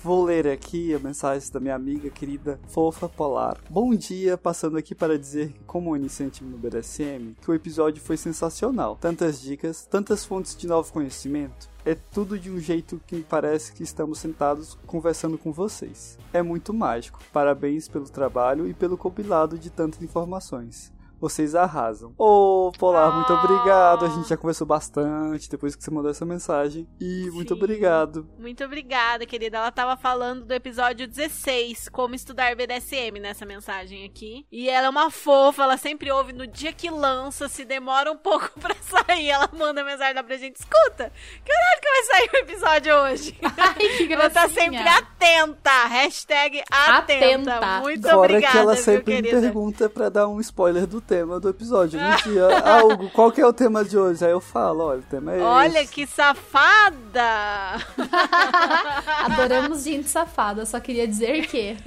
Vou 0.04 0.26
ler 0.26 0.46
aqui 0.50 0.94
a 0.94 1.00
mensagem 1.00 1.50
da 1.50 1.62
minha 1.62 1.76
amiga 1.76 2.10
querida 2.10 2.60
Fofa 2.68 3.08
Polar. 3.08 3.58
Bom 3.70 3.96
dia, 3.96 4.38
passando 4.38 4.76
aqui 4.76 4.94
para 4.94 5.18
dizer 5.18 5.56
como 5.66 5.96
iniciante 5.96 6.44
no 6.44 6.58
BDSM, 6.58 7.38
que 7.42 7.50
o 7.50 7.54
episódio 7.54 8.04
foi 8.04 8.18
sensacional. 8.18 8.98
Tantas 9.00 9.40
dicas, 9.40 9.86
tantas 9.86 10.26
fontes 10.26 10.58
de 10.58 10.68
novo 10.68 10.92
conhecimento. 10.92 11.70
É 11.86 11.96
tudo 11.96 12.38
de 12.38 12.52
um 12.52 12.60
jeito 12.60 13.00
que 13.08 13.16
me 13.16 13.24
parece 13.24 13.72
que 13.72 13.84
estamos 13.84 14.20
sentados 14.20 14.78
conversando 14.86 15.38
com 15.38 15.54
vocês. 15.54 16.18
É 16.34 16.42
muito 16.42 16.74
mágico. 16.74 17.22
Parabéns 17.32 17.88
pelo 17.88 18.10
trabalho 18.10 18.68
e 18.68 18.74
pelo 18.74 18.98
compilado 18.98 19.58
de 19.58 19.70
tantas 19.70 20.02
informações. 20.02 20.93
Vocês 21.24 21.56
arrasam. 21.56 22.14
Ô, 22.18 22.70
Polar, 22.78 23.10
muito 23.16 23.32
obrigado. 23.32 24.04
A 24.04 24.10
gente 24.10 24.28
já 24.28 24.36
conversou 24.36 24.68
bastante 24.68 25.50
depois 25.50 25.74
que 25.74 25.82
você 25.82 25.90
mandou 25.90 26.12
essa 26.12 26.26
mensagem. 26.26 26.86
E 27.00 27.30
muito 27.32 27.54
Sim. 27.54 27.62
obrigado. 27.62 28.28
Muito 28.38 28.62
obrigada, 28.62 29.26
querida. 29.26 29.56
Ela 29.56 29.72
tava 29.72 29.96
falando 29.96 30.44
do 30.44 30.54
episódio 30.54 31.08
16, 31.08 31.88
como 31.88 32.14
estudar 32.14 32.58
BDSM, 32.58 33.22
nessa 33.22 33.46
mensagem 33.46 34.04
aqui. 34.04 34.46
E 34.52 34.70
ela 34.70 34.88
é 34.88 34.90
uma 34.90 35.10
fofa, 35.10 35.64
ela 35.64 35.78
sempre 35.78 36.12
ouve 36.12 36.34
no 36.34 36.46
dia 36.46 36.74
que 36.74 36.90
lança, 36.90 37.48
se 37.48 37.64
demora 37.64 38.12
um 38.12 38.18
pouco 38.18 38.52
pra 38.60 38.76
sair, 38.82 39.30
ela 39.30 39.50
manda 39.58 39.82
mensagem 39.82 40.16
lá 40.16 40.24
pra 40.24 40.36
gente. 40.36 40.58
Escuta, 40.58 41.10
que 41.46 41.54
horário 41.54 41.82
que 41.82 41.90
vai 41.90 42.04
sair 42.04 42.30
o 42.34 42.38
episódio 42.44 42.96
hoje? 42.96 43.38
Ai, 43.58 44.08
que 44.08 44.12
ela 44.12 44.30
tá 44.30 44.50
sempre 44.50 44.86
atenta. 44.86 45.86
Hashtag 45.86 46.64
atenta. 46.70 47.54
Atenta. 47.56 47.80
Muito 47.80 48.10
Fora 48.10 48.18
obrigada, 48.18 48.52
que 48.52 48.58
ela 48.58 48.76
sempre 48.76 49.22
me 49.22 49.30
pergunta 49.30 49.88
pra 49.88 50.10
dar 50.10 50.28
um 50.28 50.42
spoiler 50.42 50.86
do 50.86 51.00
tema 51.14 51.40
do 51.40 51.50
episódio. 51.50 52.00
Um 52.00 52.16
dia, 52.32 52.48
ah, 52.66 52.84
Hugo, 52.84 53.10
qual 53.12 53.32
que 53.32 53.40
é 53.40 53.46
o 53.46 53.54
tema 53.54 53.86
de 53.86 53.96
hoje? 53.96 54.26
Aí 54.26 54.32
eu 54.32 54.42
falo, 54.42 54.86
olha, 54.86 55.00
o 55.00 55.04
tema 55.04 55.34
é 55.34 55.42
Olha 55.42 55.82
esse. 55.84 55.94
que 55.94 56.08
safada! 56.08 57.78
Adoramos 59.24 59.84
gente 59.84 60.10
safada, 60.10 60.66
só 60.66 60.80
queria 60.80 61.08
dizer 61.08 61.46
que. 61.46 61.78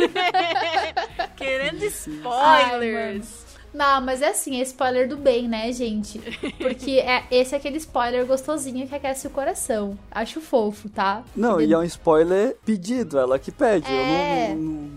Querendo 1.37 1.83
Ai, 1.83 1.89
spoilers. 1.89 3.46
Não, 3.77 4.01
mas 4.01 4.23
é 4.23 4.29
assim, 4.31 4.59
é 4.59 4.63
spoiler 4.63 5.07
do 5.07 5.19
bem, 5.19 5.47
né, 5.47 5.71
gente? 5.71 6.19
Porque 6.59 6.93
é, 6.93 7.25
esse 7.31 7.55
é 7.55 7.59
aquele 7.59 7.77
spoiler 7.77 8.25
gostosinho 8.25 8.89
que 8.89 8.95
aquece 8.95 9.27
o 9.27 9.31
coração. 9.31 9.99
Acho 10.11 10.41
fofo, 10.41 10.89
tá? 10.89 11.23
Não, 11.37 11.61
e 11.61 11.75
é 11.75 11.77
um 11.79 11.83
spoiler 11.83 12.57
pedido, 12.65 13.19
ela 13.19 13.39
que 13.39 13.53
pede. 13.53 13.87
É. 13.93 14.53
Eu 14.53 14.57
não, 14.57 14.63
não- 14.63 14.91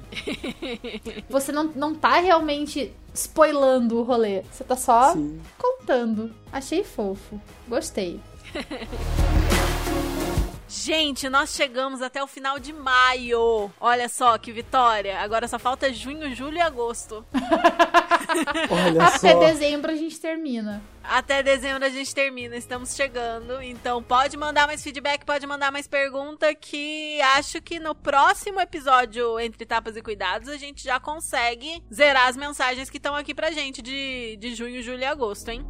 Você 1.30 1.52
não, 1.52 1.64
não 1.76 1.94
tá 1.94 2.22
realmente 2.22 2.94
spoilando 3.14 3.98
o 3.98 4.04
rolê. 4.04 4.44
Você 4.50 4.64
tá 4.64 4.78
só 4.78 5.12
Sim. 5.12 5.42
contando. 5.58 6.32
Achei 6.50 6.82
fofo. 6.86 7.38
Gostei. 7.68 8.18
Gente, 10.70 11.28
nós 11.30 11.56
chegamos 11.56 12.00
até 12.00 12.22
o 12.24 12.28
final 12.28 12.60
de 12.60 12.72
maio. 12.72 13.72
Olha 13.80 14.08
só 14.08 14.38
que 14.38 14.52
vitória. 14.52 15.20
Agora 15.20 15.48
só 15.48 15.58
falta 15.58 15.92
junho, 15.92 16.36
julho 16.36 16.58
e 16.58 16.62
agosto. 16.62 17.26
Olha 18.70 19.04
Até 19.04 19.34
só. 19.34 19.40
dezembro 19.40 19.92
a 19.92 19.96
gente 19.96 20.20
termina. 20.20 20.80
Até 21.04 21.42
dezembro 21.42 21.84
a 21.84 21.90
gente 21.90 22.14
termina, 22.14 22.56
estamos 22.56 22.96
chegando. 22.96 23.60
Então 23.64 24.04
pode 24.04 24.38
mandar 24.38 24.68
mais 24.68 24.84
feedback, 24.84 25.26
pode 25.26 25.48
mandar 25.48 25.72
mais 25.72 25.88
pergunta, 25.88 26.54
que 26.54 27.20
acho 27.36 27.60
que 27.64 27.80
no 27.80 27.96
próximo 27.96 28.62
episódio 28.62 29.40
Entre 29.40 29.66
Tapas 29.66 29.98
e 29.98 30.04
Cuidados 30.04 30.50
a 30.50 30.58
gente 30.58 30.84
já 30.84 31.00
consegue 31.00 31.84
zerar 31.92 32.28
as 32.28 32.38
mensagens 32.38 32.92
que 32.92 32.98
estão 32.98 33.16
aqui 33.16 33.34
pra 33.34 33.50
gente 33.50 33.82
de, 33.82 34.38
de 34.40 34.54
junho, 34.54 34.84
julho 34.84 35.00
e 35.00 35.06
agosto, 35.06 35.50
hein? 35.50 35.66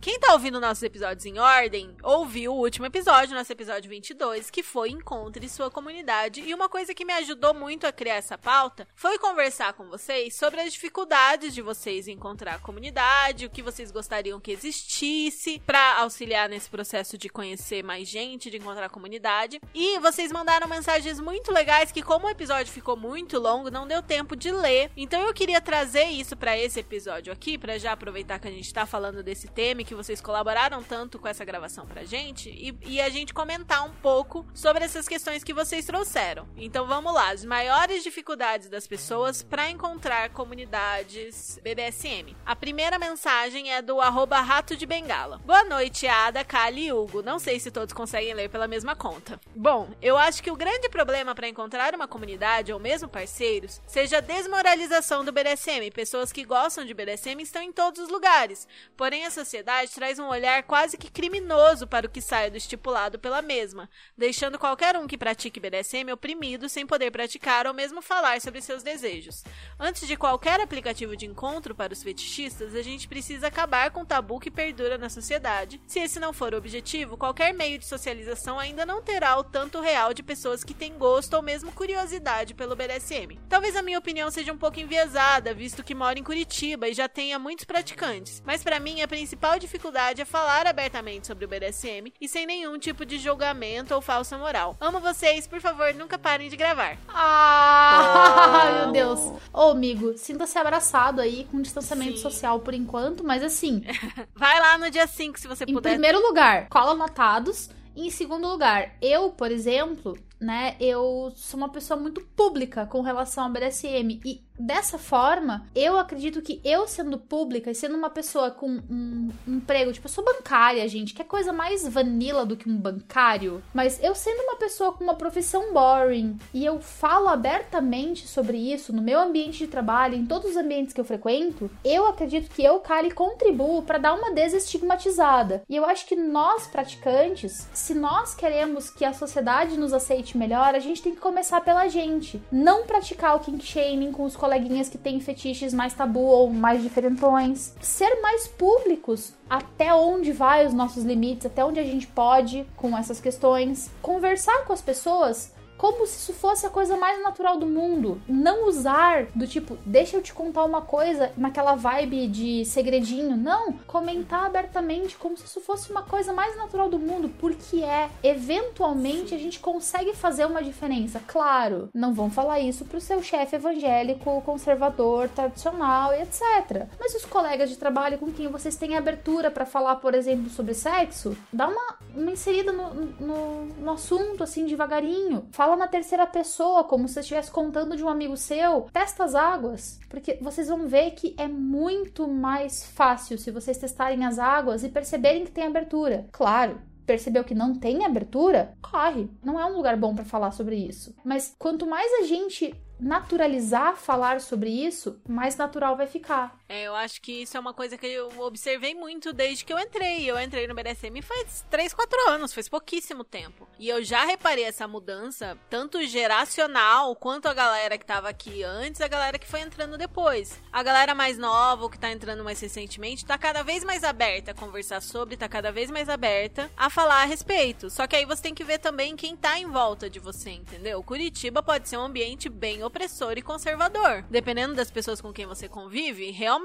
Quem 0.00 0.20
tá 0.20 0.34
ouvindo 0.34 0.60
nossos 0.60 0.82
episódios 0.82 1.26
em 1.26 1.38
ordem, 1.38 1.96
ouviu 2.02 2.52
o 2.52 2.60
último 2.60 2.86
episódio, 2.86 3.34
nosso 3.34 3.50
episódio 3.50 3.90
22, 3.90 4.50
que 4.50 4.62
foi 4.62 4.90
Encontre 4.90 5.48
Sua 5.48 5.70
Comunidade. 5.70 6.42
E 6.42 6.54
uma 6.54 6.68
coisa 6.68 6.94
que 6.94 7.04
me 7.04 7.12
ajudou 7.14 7.54
muito 7.54 7.86
a 7.86 7.92
criar 7.92 8.16
essa 8.16 8.38
pauta 8.38 8.86
foi 8.94 9.18
conversar 9.18 9.72
com 9.72 9.88
vocês 9.88 10.34
sobre 10.36 10.60
as 10.60 10.72
dificuldades 10.72 11.54
de 11.54 11.62
vocês 11.62 12.06
encontrar 12.06 12.54
a 12.54 12.58
comunidade, 12.58 13.46
o 13.46 13.50
que 13.50 13.62
vocês 13.62 13.90
gostariam 13.90 14.38
que 14.38 14.52
existisse 14.52 15.60
pra 15.66 15.98
auxiliar 16.00 16.48
nesse 16.48 16.70
processo 16.70 17.18
de 17.18 17.28
conhecer 17.28 17.82
mais 17.82 18.06
gente, 18.06 18.50
de 18.50 18.58
encontrar 18.58 18.86
a 18.86 18.90
comunidade. 18.90 19.60
E 19.74 19.98
vocês 19.98 20.30
mandaram 20.30 20.68
mensagens 20.68 21.18
muito 21.18 21.52
legais 21.52 21.90
que, 21.90 22.02
como 22.02 22.26
o 22.26 22.30
episódio 22.30 22.72
ficou 22.72 22.96
muito 22.96 23.40
longo, 23.40 23.70
não 23.70 23.88
deu 23.88 24.02
tempo 24.02 24.36
de 24.36 24.52
ler. 24.52 24.90
Então 24.96 25.22
eu 25.22 25.34
queria 25.34 25.60
trazer 25.60 26.04
isso 26.04 26.36
pra 26.36 26.56
esse 26.56 26.78
episódio 26.78 27.32
aqui, 27.32 27.58
pra 27.58 27.78
já 27.78 27.92
aproveitar 27.92 28.38
que 28.38 28.46
a 28.46 28.52
gente 28.52 28.72
tá 28.72 28.86
falando 28.86 29.22
desse 29.22 29.48
tema 29.48 29.86
que 29.86 29.94
vocês 29.96 30.20
colaboraram 30.20 30.82
tanto 30.82 31.18
com 31.18 31.26
essa 31.26 31.44
gravação 31.44 31.86
pra 31.86 32.04
gente 32.04 32.50
e, 32.50 32.76
e 32.84 33.00
a 33.00 33.08
gente 33.08 33.34
comentar 33.34 33.84
um 33.84 33.92
pouco 33.94 34.46
sobre 34.54 34.84
essas 34.84 35.08
questões 35.08 35.42
que 35.42 35.54
vocês 35.54 35.84
trouxeram. 35.86 36.46
Então 36.56 36.86
vamos 36.86 37.12
lá, 37.12 37.30
as 37.30 37.44
maiores 37.44 38.02
dificuldades 38.02 38.68
das 38.68 38.86
pessoas 38.86 39.42
pra 39.42 39.70
encontrar 39.70 40.30
comunidades 40.30 41.58
BDSM. 41.62 42.36
A 42.44 42.54
primeira 42.54 42.98
mensagem 42.98 43.72
é 43.72 43.80
do 43.80 44.00
arroba 44.00 44.40
Rato 44.40 44.76
de 44.76 44.86
Bengala. 44.86 45.38
Boa 45.44 45.64
noite, 45.64 46.06
Ada, 46.06 46.44
Kali 46.44 46.86
e 46.86 46.92
Hugo. 46.92 47.22
Não 47.22 47.38
sei 47.38 47.58
se 47.58 47.70
todos 47.70 47.94
conseguem 47.94 48.34
ler 48.34 48.50
pela 48.50 48.68
mesma 48.68 48.94
conta. 48.94 49.40
Bom, 49.54 49.88
eu 50.02 50.16
acho 50.16 50.42
que 50.42 50.50
o 50.50 50.56
grande 50.56 50.88
problema 50.88 51.34
pra 51.34 51.48
encontrar 51.48 51.94
uma 51.94 52.08
comunidade 52.08 52.72
ou 52.72 52.78
mesmo 52.78 53.08
parceiros 53.08 53.80
seja 53.86 54.18
a 54.18 54.20
desmoralização 54.20 55.24
do 55.24 55.32
BDSM. 55.32 55.90
Pessoas 55.92 56.32
que 56.32 56.44
gostam 56.44 56.84
de 56.84 56.94
BDSM 56.94 57.40
estão 57.40 57.62
em 57.62 57.72
todos 57.72 58.00
os 58.00 58.08
lugares. 58.08 58.66
Porém, 58.96 59.24
a 59.24 59.30
sociedade 59.30 59.75
traz 59.84 60.18
um 60.18 60.28
olhar 60.28 60.62
quase 60.62 60.96
que 60.96 61.10
criminoso 61.10 61.86
para 61.86 62.06
o 62.06 62.10
que 62.10 62.20
sai 62.20 62.50
do 62.50 62.56
estipulado 62.56 63.18
pela 63.18 63.42
mesma, 63.42 63.90
deixando 64.16 64.58
qualquer 64.58 64.96
um 64.96 65.06
que 65.06 65.18
pratique 65.18 65.60
BDSM 65.60 66.12
oprimido 66.12 66.68
sem 66.68 66.86
poder 66.86 67.10
praticar 67.10 67.66
ou 67.66 67.74
mesmo 67.74 68.00
falar 68.00 68.40
sobre 68.40 68.62
seus 68.62 68.82
desejos. 68.82 69.44
Antes 69.78 70.06
de 70.06 70.16
qualquer 70.16 70.60
aplicativo 70.60 71.16
de 71.16 71.26
encontro 71.26 71.74
para 71.74 71.92
os 71.92 72.02
fetichistas, 72.02 72.74
a 72.74 72.82
gente 72.82 73.08
precisa 73.08 73.48
acabar 73.48 73.90
com 73.90 74.00
o 74.00 74.06
tabu 74.06 74.40
que 74.40 74.50
perdura 74.50 74.96
na 74.96 75.10
sociedade. 75.10 75.80
Se 75.86 76.00
esse 76.00 76.18
não 76.18 76.32
for 76.32 76.54
o 76.54 76.56
objetivo, 76.56 77.16
qualquer 77.16 77.52
meio 77.52 77.78
de 77.78 77.86
socialização 77.86 78.58
ainda 78.58 78.86
não 78.86 79.02
terá 79.02 79.36
o 79.36 79.44
tanto 79.44 79.80
real 79.80 80.14
de 80.14 80.22
pessoas 80.22 80.64
que 80.64 80.74
têm 80.74 80.96
gosto 80.96 81.34
ou 81.34 81.42
mesmo 81.42 81.72
curiosidade 81.72 82.54
pelo 82.54 82.76
BDSM. 82.76 83.38
Talvez 83.48 83.76
a 83.76 83.82
minha 83.82 83.98
opinião 83.98 84.30
seja 84.30 84.52
um 84.52 84.58
pouco 84.58 84.80
enviesada, 84.80 85.52
visto 85.52 85.84
que 85.84 85.94
moro 85.94 86.18
em 86.18 86.22
Curitiba 86.22 86.88
e 86.88 86.94
já 86.94 87.08
tenha 87.08 87.38
muitos 87.38 87.64
praticantes, 87.64 88.42
mas 88.44 88.62
para 88.62 88.80
mim 88.80 89.02
a 89.02 89.08
principal 89.08 89.58
dificuldade 89.66 90.22
é 90.22 90.24
falar 90.24 90.66
abertamente 90.66 91.26
sobre 91.26 91.44
o 91.44 91.48
BDSM 91.48 92.12
e 92.20 92.28
sem 92.28 92.46
nenhum 92.46 92.78
tipo 92.78 93.04
de 93.04 93.18
julgamento 93.18 93.94
ou 93.94 94.00
falsa 94.00 94.38
moral. 94.38 94.76
Amo 94.80 95.00
vocês, 95.00 95.46
por 95.46 95.60
favor, 95.60 95.92
nunca 95.92 96.16
parem 96.16 96.48
de 96.48 96.56
gravar. 96.56 96.96
Ah, 97.08 98.82
meu 98.84 98.92
Deus. 98.92 99.20
Ô, 99.52 99.70
amigo, 99.70 100.16
sinta-se 100.16 100.56
abraçado 100.58 101.20
aí 101.20 101.46
com 101.50 101.60
distanciamento 101.60 102.16
Sim. 102.16 102.22
social 102.22 102.60
por 102.60 102.74
enquanto, 102.74 103.24
mas 103.24 103.42
assim, 103.42 103.84
Vai 104.34 104.58
lá 104.60 104.78
no 104.78 104.90
dia 104.90 105.06
5 105.06 105.38
se 105.38 105.48
você 105.48 105.64
em 105.64 105.74
puder. 105.74 105.90
primeiro 105.92 106.20
lugar, 106.20 106.68
cola 106.68 106.92
anotados. 106.92 107.68
E 107.94 108.06
em 108.06 108.10
segundo 108.10 108.46
lugar, 108.46 108.94
eu, 109.00 109.30
por 109.30 109.50
exemplo, 109.50 110.18
né, 110.40 110.76
eu 110.78 111.32
sou 111.34 111.58
uma 111.58 111.68
pessoa 111.68 111.98
muito 111.98 112.20
pública 112.20 112.86
com 112.86 113.00
relação 113.00 113.44
ao 113.44 113.50
BDSM. 113.50 114.20
E 114.24 114.42
dessa 114.58 114.98
forma, 114.98 115.66
eu 115.74 115.98
acredito 115.98 116.42
que 116.42 116.60
eu 116.64 116.86
sendo 116.86 117.18
pública 117.18 117.70
e 117.70 117.74
sendo 117.74 117.96
uma 117.96 118.10
pessoa 118.10 118.50
com 118.50 118.68
um, 118.68 119.30
emprego, 119.46 119.92
tipo, 119.92 120.06
eu 120.06 120.12
sou 120.12 120.24
bancária, 120.24 120.86
gente, 120.88 121.14
que 121.14 121.22
é 121.22 121.24
coisa 121.24 121.52
mais 121.52 121.86
vanilla 121.86 122.44
do 122.44 122.56
que 122.56 122.68
um 122.68 122.76
bancário. 122.76 123.62
Mas 123.72 124.02
eu 124.02 124.14
sendo 124.14 124.42
uma 124.42 124.56
pessoa 124.56 124.92
com 124.92 125.04
uma 125.04 125.14
profissão 125.14 125.72
boring 125.72 126.38
e 126.52 126.64
eu 126.64 126.80
falo 126.80 127.28
abertamente 127.28 128.26
sobre 128.26 128.56
isso 128.56 128.92
no 128.92 129.02
meu 129.02 129.20
ambiente 129.20 129.58
de 129.58 129.66
trabalho, 129.66 130.16
em 130.16 130.26
todos 130.26 130.50
os 130.50 130.56
ambientes 130.56 130.92
que 130.92 131.00
eu 131.00 131.04
frequento, 131.04 131.70
eu 131.84 132.06
acredito 132.06 132.50
que 132.50 132.62
eu, 132.62 132.80
Kali, 132.80 133.10
contribuo 133.10 133.82
para 133.82 133.98
dar 133.98 134.14
uma 134.14 134.32
desestigmatizada. 134.32 135.62
E 135.68 135.76
eu 135.76 135.84
acho 135.84 136.06
que 136.06 136.16
nós, 136.16 136.66
praticantes, 136.66 137.68
se 137.72 137.94
nós 137.94 138.34
queremos 138.34 138.90
que 138.90 139.04
a 139.04 139.12
sociedade 139.12 139.76
nos 139.76 139.92
aceite 139.92 140.25
melhor, 140.34 140.74
a 140.74 140.78
gente 140.78 141.02
tem 141.02 141.14
que 141.14 141.20
começar 141.20 141.60
pela 141.60 141.86
gente. 141.88 142.42
Não 142.50 142.86
praticar 142.86 143.36
o 143.36 143.40
kink 143.40 143.62
shaming 143.62 144.12
com 144.12 144.24
os 144.24 144.34
coleguinhas 144.34 144.88
que 144.88 144.96
têm 144.96 145.20
fetiches 145.20 145.74
mais 145.74 145.92
tabu 145.92 146.20
ou 146.20 146.50
mais 146.50 146.82
diferentões. 146.82 147.74
Ser 147.82 148.22
mais 148.22 148.46
públicos 148.46 149.34
até 149.50 149.92
onde 149.92 150.32
vai 150.32 150.66
os 150.66 150.72
nossos 150.72 151.04
limites, 151.04 151.44
até 151.44 151.62
onde 151.62 151.78
a 151.78 151.84
gente 151.84 152.06
pode 152.06 152.66
com 152.76 152.96
essas 152.96 153.20
questões. 153.20 153.90
Conversar 154.00 154.64
com 154.64 154.72
as 154.72 154.80
pessoas 154.80 155.52
como 155.76 156.06
se 156.06 156.16
isso 156.18 156.32
fosse 156.32 156.66
a 156.66 156.70
coisa 156.70 156.96
mais 156.96 157.22
natural 157.22 157.58
do 157.58 157.66
mundo. 157.66 158.20
Não 158.28 158.68
usar 158.68 159.26
do 159.34 159.46
tipo, 159.46 159.76
deixa 159.84 160.16
eu 160.16 160.22
te 160.22 160.32
contar 160.32 160.64
uma 160.64 160.82
coisa 160.82 161.32
naquela 161.36 161.74
vibe 161.74 162.26
de 162.28 162.64
segredinho. 162.64 163.36
Não, 163.36 163.72
comentar 163.86 164.46
abertamente 164.46 165.16
como 165.16 165.36
se 165.36 165.44
isso 165.44 165.60
fosse 165.60 165.90
uma 165.90 166.02
coisa 166.02 166.32
mais 166.32 166.56
natural 166.56 166.88
do 166.88 166.98
mundo, 166.98 167.30
porque 167.38 167.82
é. 167.82 168.08
Eventualmente 168.22 169.34
a 169.34 169.38
gente 169.38 169.60
consegue 169.60 170.14
fazer 170.14 170.46
uma 170.46 170.62
diferença. 170.62 171.20
Claro, 171.26 171.88
não 171.94 172.14
vão 172.14 172.30
falar 172.30 172.60
isso 172.60 172.84
pro 172.84 173.00
seu 173.00 173.22
chefe 173.22 173.56
evangélico, 173.56 174.40
conservador, 174.42 175.28
tradicional 175.28 176.12
e 176.12 176.22
etc. 176.22 176.86
Mas 176.98 177.14
os 177.14 177.24
colegas 177.24 177.68
de 177.68 177.76
trabalho 177.76 178.18
com 178.18 178.32
quem 178.32 178.48
vocês 178.48 178.76
têm 178.76 178.96
abertura 178.96 179.50
para 179.50 179.66
falar, 179.66 179.96
por 179.96 180.14
exemplo, 180.14 180.48
sobre 180.50 180.74
sexo, 180.74 181.36
dá 181.52 181.68
uma, 181.68 181.96
uma 182.14 182.30
inserida 182.30 182.72
no, 182.72 182.94
no, 182.94 183.64
no 183.66 183.92
assunto, 183.92 184.42
assim, 184.42 184.66
devagarinho. 184.66 185.46
Fala 185.52 185.65
na 185.74 185.88
terceira 185.88 186.26
pessoa, 186.26 186.84
como 186.84 187.08
se 187.08 187.14
você 187.14 187.20
estivesse 187.20 187.50
contando 187.50 187.96
de 187.96 188.04
um 188.04 188.08
amigo 188.08 188.36
seu. 188.36 188.82
Testa 188.92 189.24
as 189.24 189.34
águas, 189.34 189.98
porque 190.08 190.38
vocês 190.40 190.68
vão 190.68 190.86
ver 190.86 191.12
que 191.12 191.34
é 191.38 191.48
muito 191.48 192.28
mais 192.28 192.84
fácil 192.84 193.38
se 193.38 193.50
vocês 193.50 193.78
testarem 193.78 194.24
as 194.24 194.38
águas 194.38 194.84
e 194.84 194.88
perceberem 194.88 195.44
que 195.44 195.50
tem 195.50 195.64
abertura. 195.64 196.28
Claro, 196.30 196.80
percebeu 197.06 197.44
que 197.44 197.54
não 197.54 197.74
tem 197.74 198.04
abertura, 198.04 198.74
corre. 198.82 199.30
Não 199.42 199.58
é 199.58 199.64
um 199.64 199.76
lugar 199.76 199.96
bom 199.96 200.14
para 200.14 200.24
falar 200.24 200.50
sobre 200.50 200.76
isso. 200.76 201.14
Mas 201.24 201.54
quanto 201.58 201.86
mais 201.86 202.12
a 202.20 202.26
gente 202.26 202.74
naturalizar 202.98 203.96
falar 203.96 204.40
sobre 204.40 204.70
isso, 204.70 205.20
mais 205.28 205.56
natural 205.56 205.96
vai 205.96 206.06
ficar. 206.06 206.58
É, 206.68 206.82
eu 206.84 206.96
acho 206.96 207.20
que 207.20 207.42
isso 207.42 207.56
é 207.56 207.60
uma 207.60 207.72
coisa 207.72 207.96
que 207.96 208.06
eu 208.06 208.40
observei 208.40 208.94
muito 208.94 209.32
desde 209.32 209.64
que 209.64 209.72
eu 209.72 209.78
entrei. 209.78 210.28
Eu 210.28 210.38
entrei 210.38 210.66
no 210.66 210.74
BDSM 210.74 211.22
faz 211.22 211.64
3, 211.70 211.94
4 211.94 212.30
anos, 212.30 212.52
faz 212.52 212.68
pouquíssimo 212.68 213.22
tempo. 213.22 213.68
E 213.78 213.88
eu 213.88 214.02
já 214.02 214.24
reparei 214.24 214.64
essa 214.64 214.88
mudança, 214.88 215.56
tanto 215.70 216.04
geracional, 216.04 217.14
quanto 217.14 217.46
a 217.46 217.54
galera 217.54 217.96
que 217.96 218.04
tava 218.04 218.28
aqui 218.28 218.64
antes, 218.64 219.00
a 219.00 219.08
galera 219.08 219.38
que 219.38 219.46
foi 219.46 219.60
entrando 219.60 219.96
depois. 219.96 220.60
A 220.72 220.82
galera 220.82 221.14
mais 221.14 221.38
nova, 221.38 221.88
que 221.88 221.98
tá 221.98 222.10
entrando 222.10 222.42
mais 222.42 222.60
recentemente, 222.60 223.24
tá 223.24 223.38
cada 223.38 223.62
vez 223.62 223.84
mais 223.84 224.02
aberta 224.02 224.50
a 224.50 224.54
conversar 224.54 225.00
sobre, 225.00 225.36
tá 225.36 225.48
cada 225.48 225.70
vez 225.70 225.90
mais 225.90 226.08
aberta 226.08 226.70
a 226.76 226.90
falar 226.90 227.22
a 227.22 227.26
respeito. 227.26 227.88
Só 227.90 228.06
que 228.06 228.16
aí 228.16 228.24
você 228.24 228.42
tem 228.42 228.54
que 228.54 228.64
ver 228.64 228.78
também 228.78 229.14
quem 229.14 229.36
tá 229.36 229.58
em 229.58 229.66
volta 229.66 230.10
de 230.10 230.18
você, 230.18 230.50
entendeu? 230.50 231.02
Curitiba 231.02 231.62
pode 231.62 231.88
ser 231.88 231.96
um 231.96 232.02
ambiente 232.02 232.48
bem 232.48 232.82
opressor 232.82 233.34
e 233.36 233.42
conservador. 233.42 234.24
Dependendo 234.28 234.74
das 234.74 234.90
pessoas 234.90 235.20
com 235.20 235.32
quem 235.32 235.46
você 235.46 235.68
convive, 235.68 236.30
realmente 236.32 236.55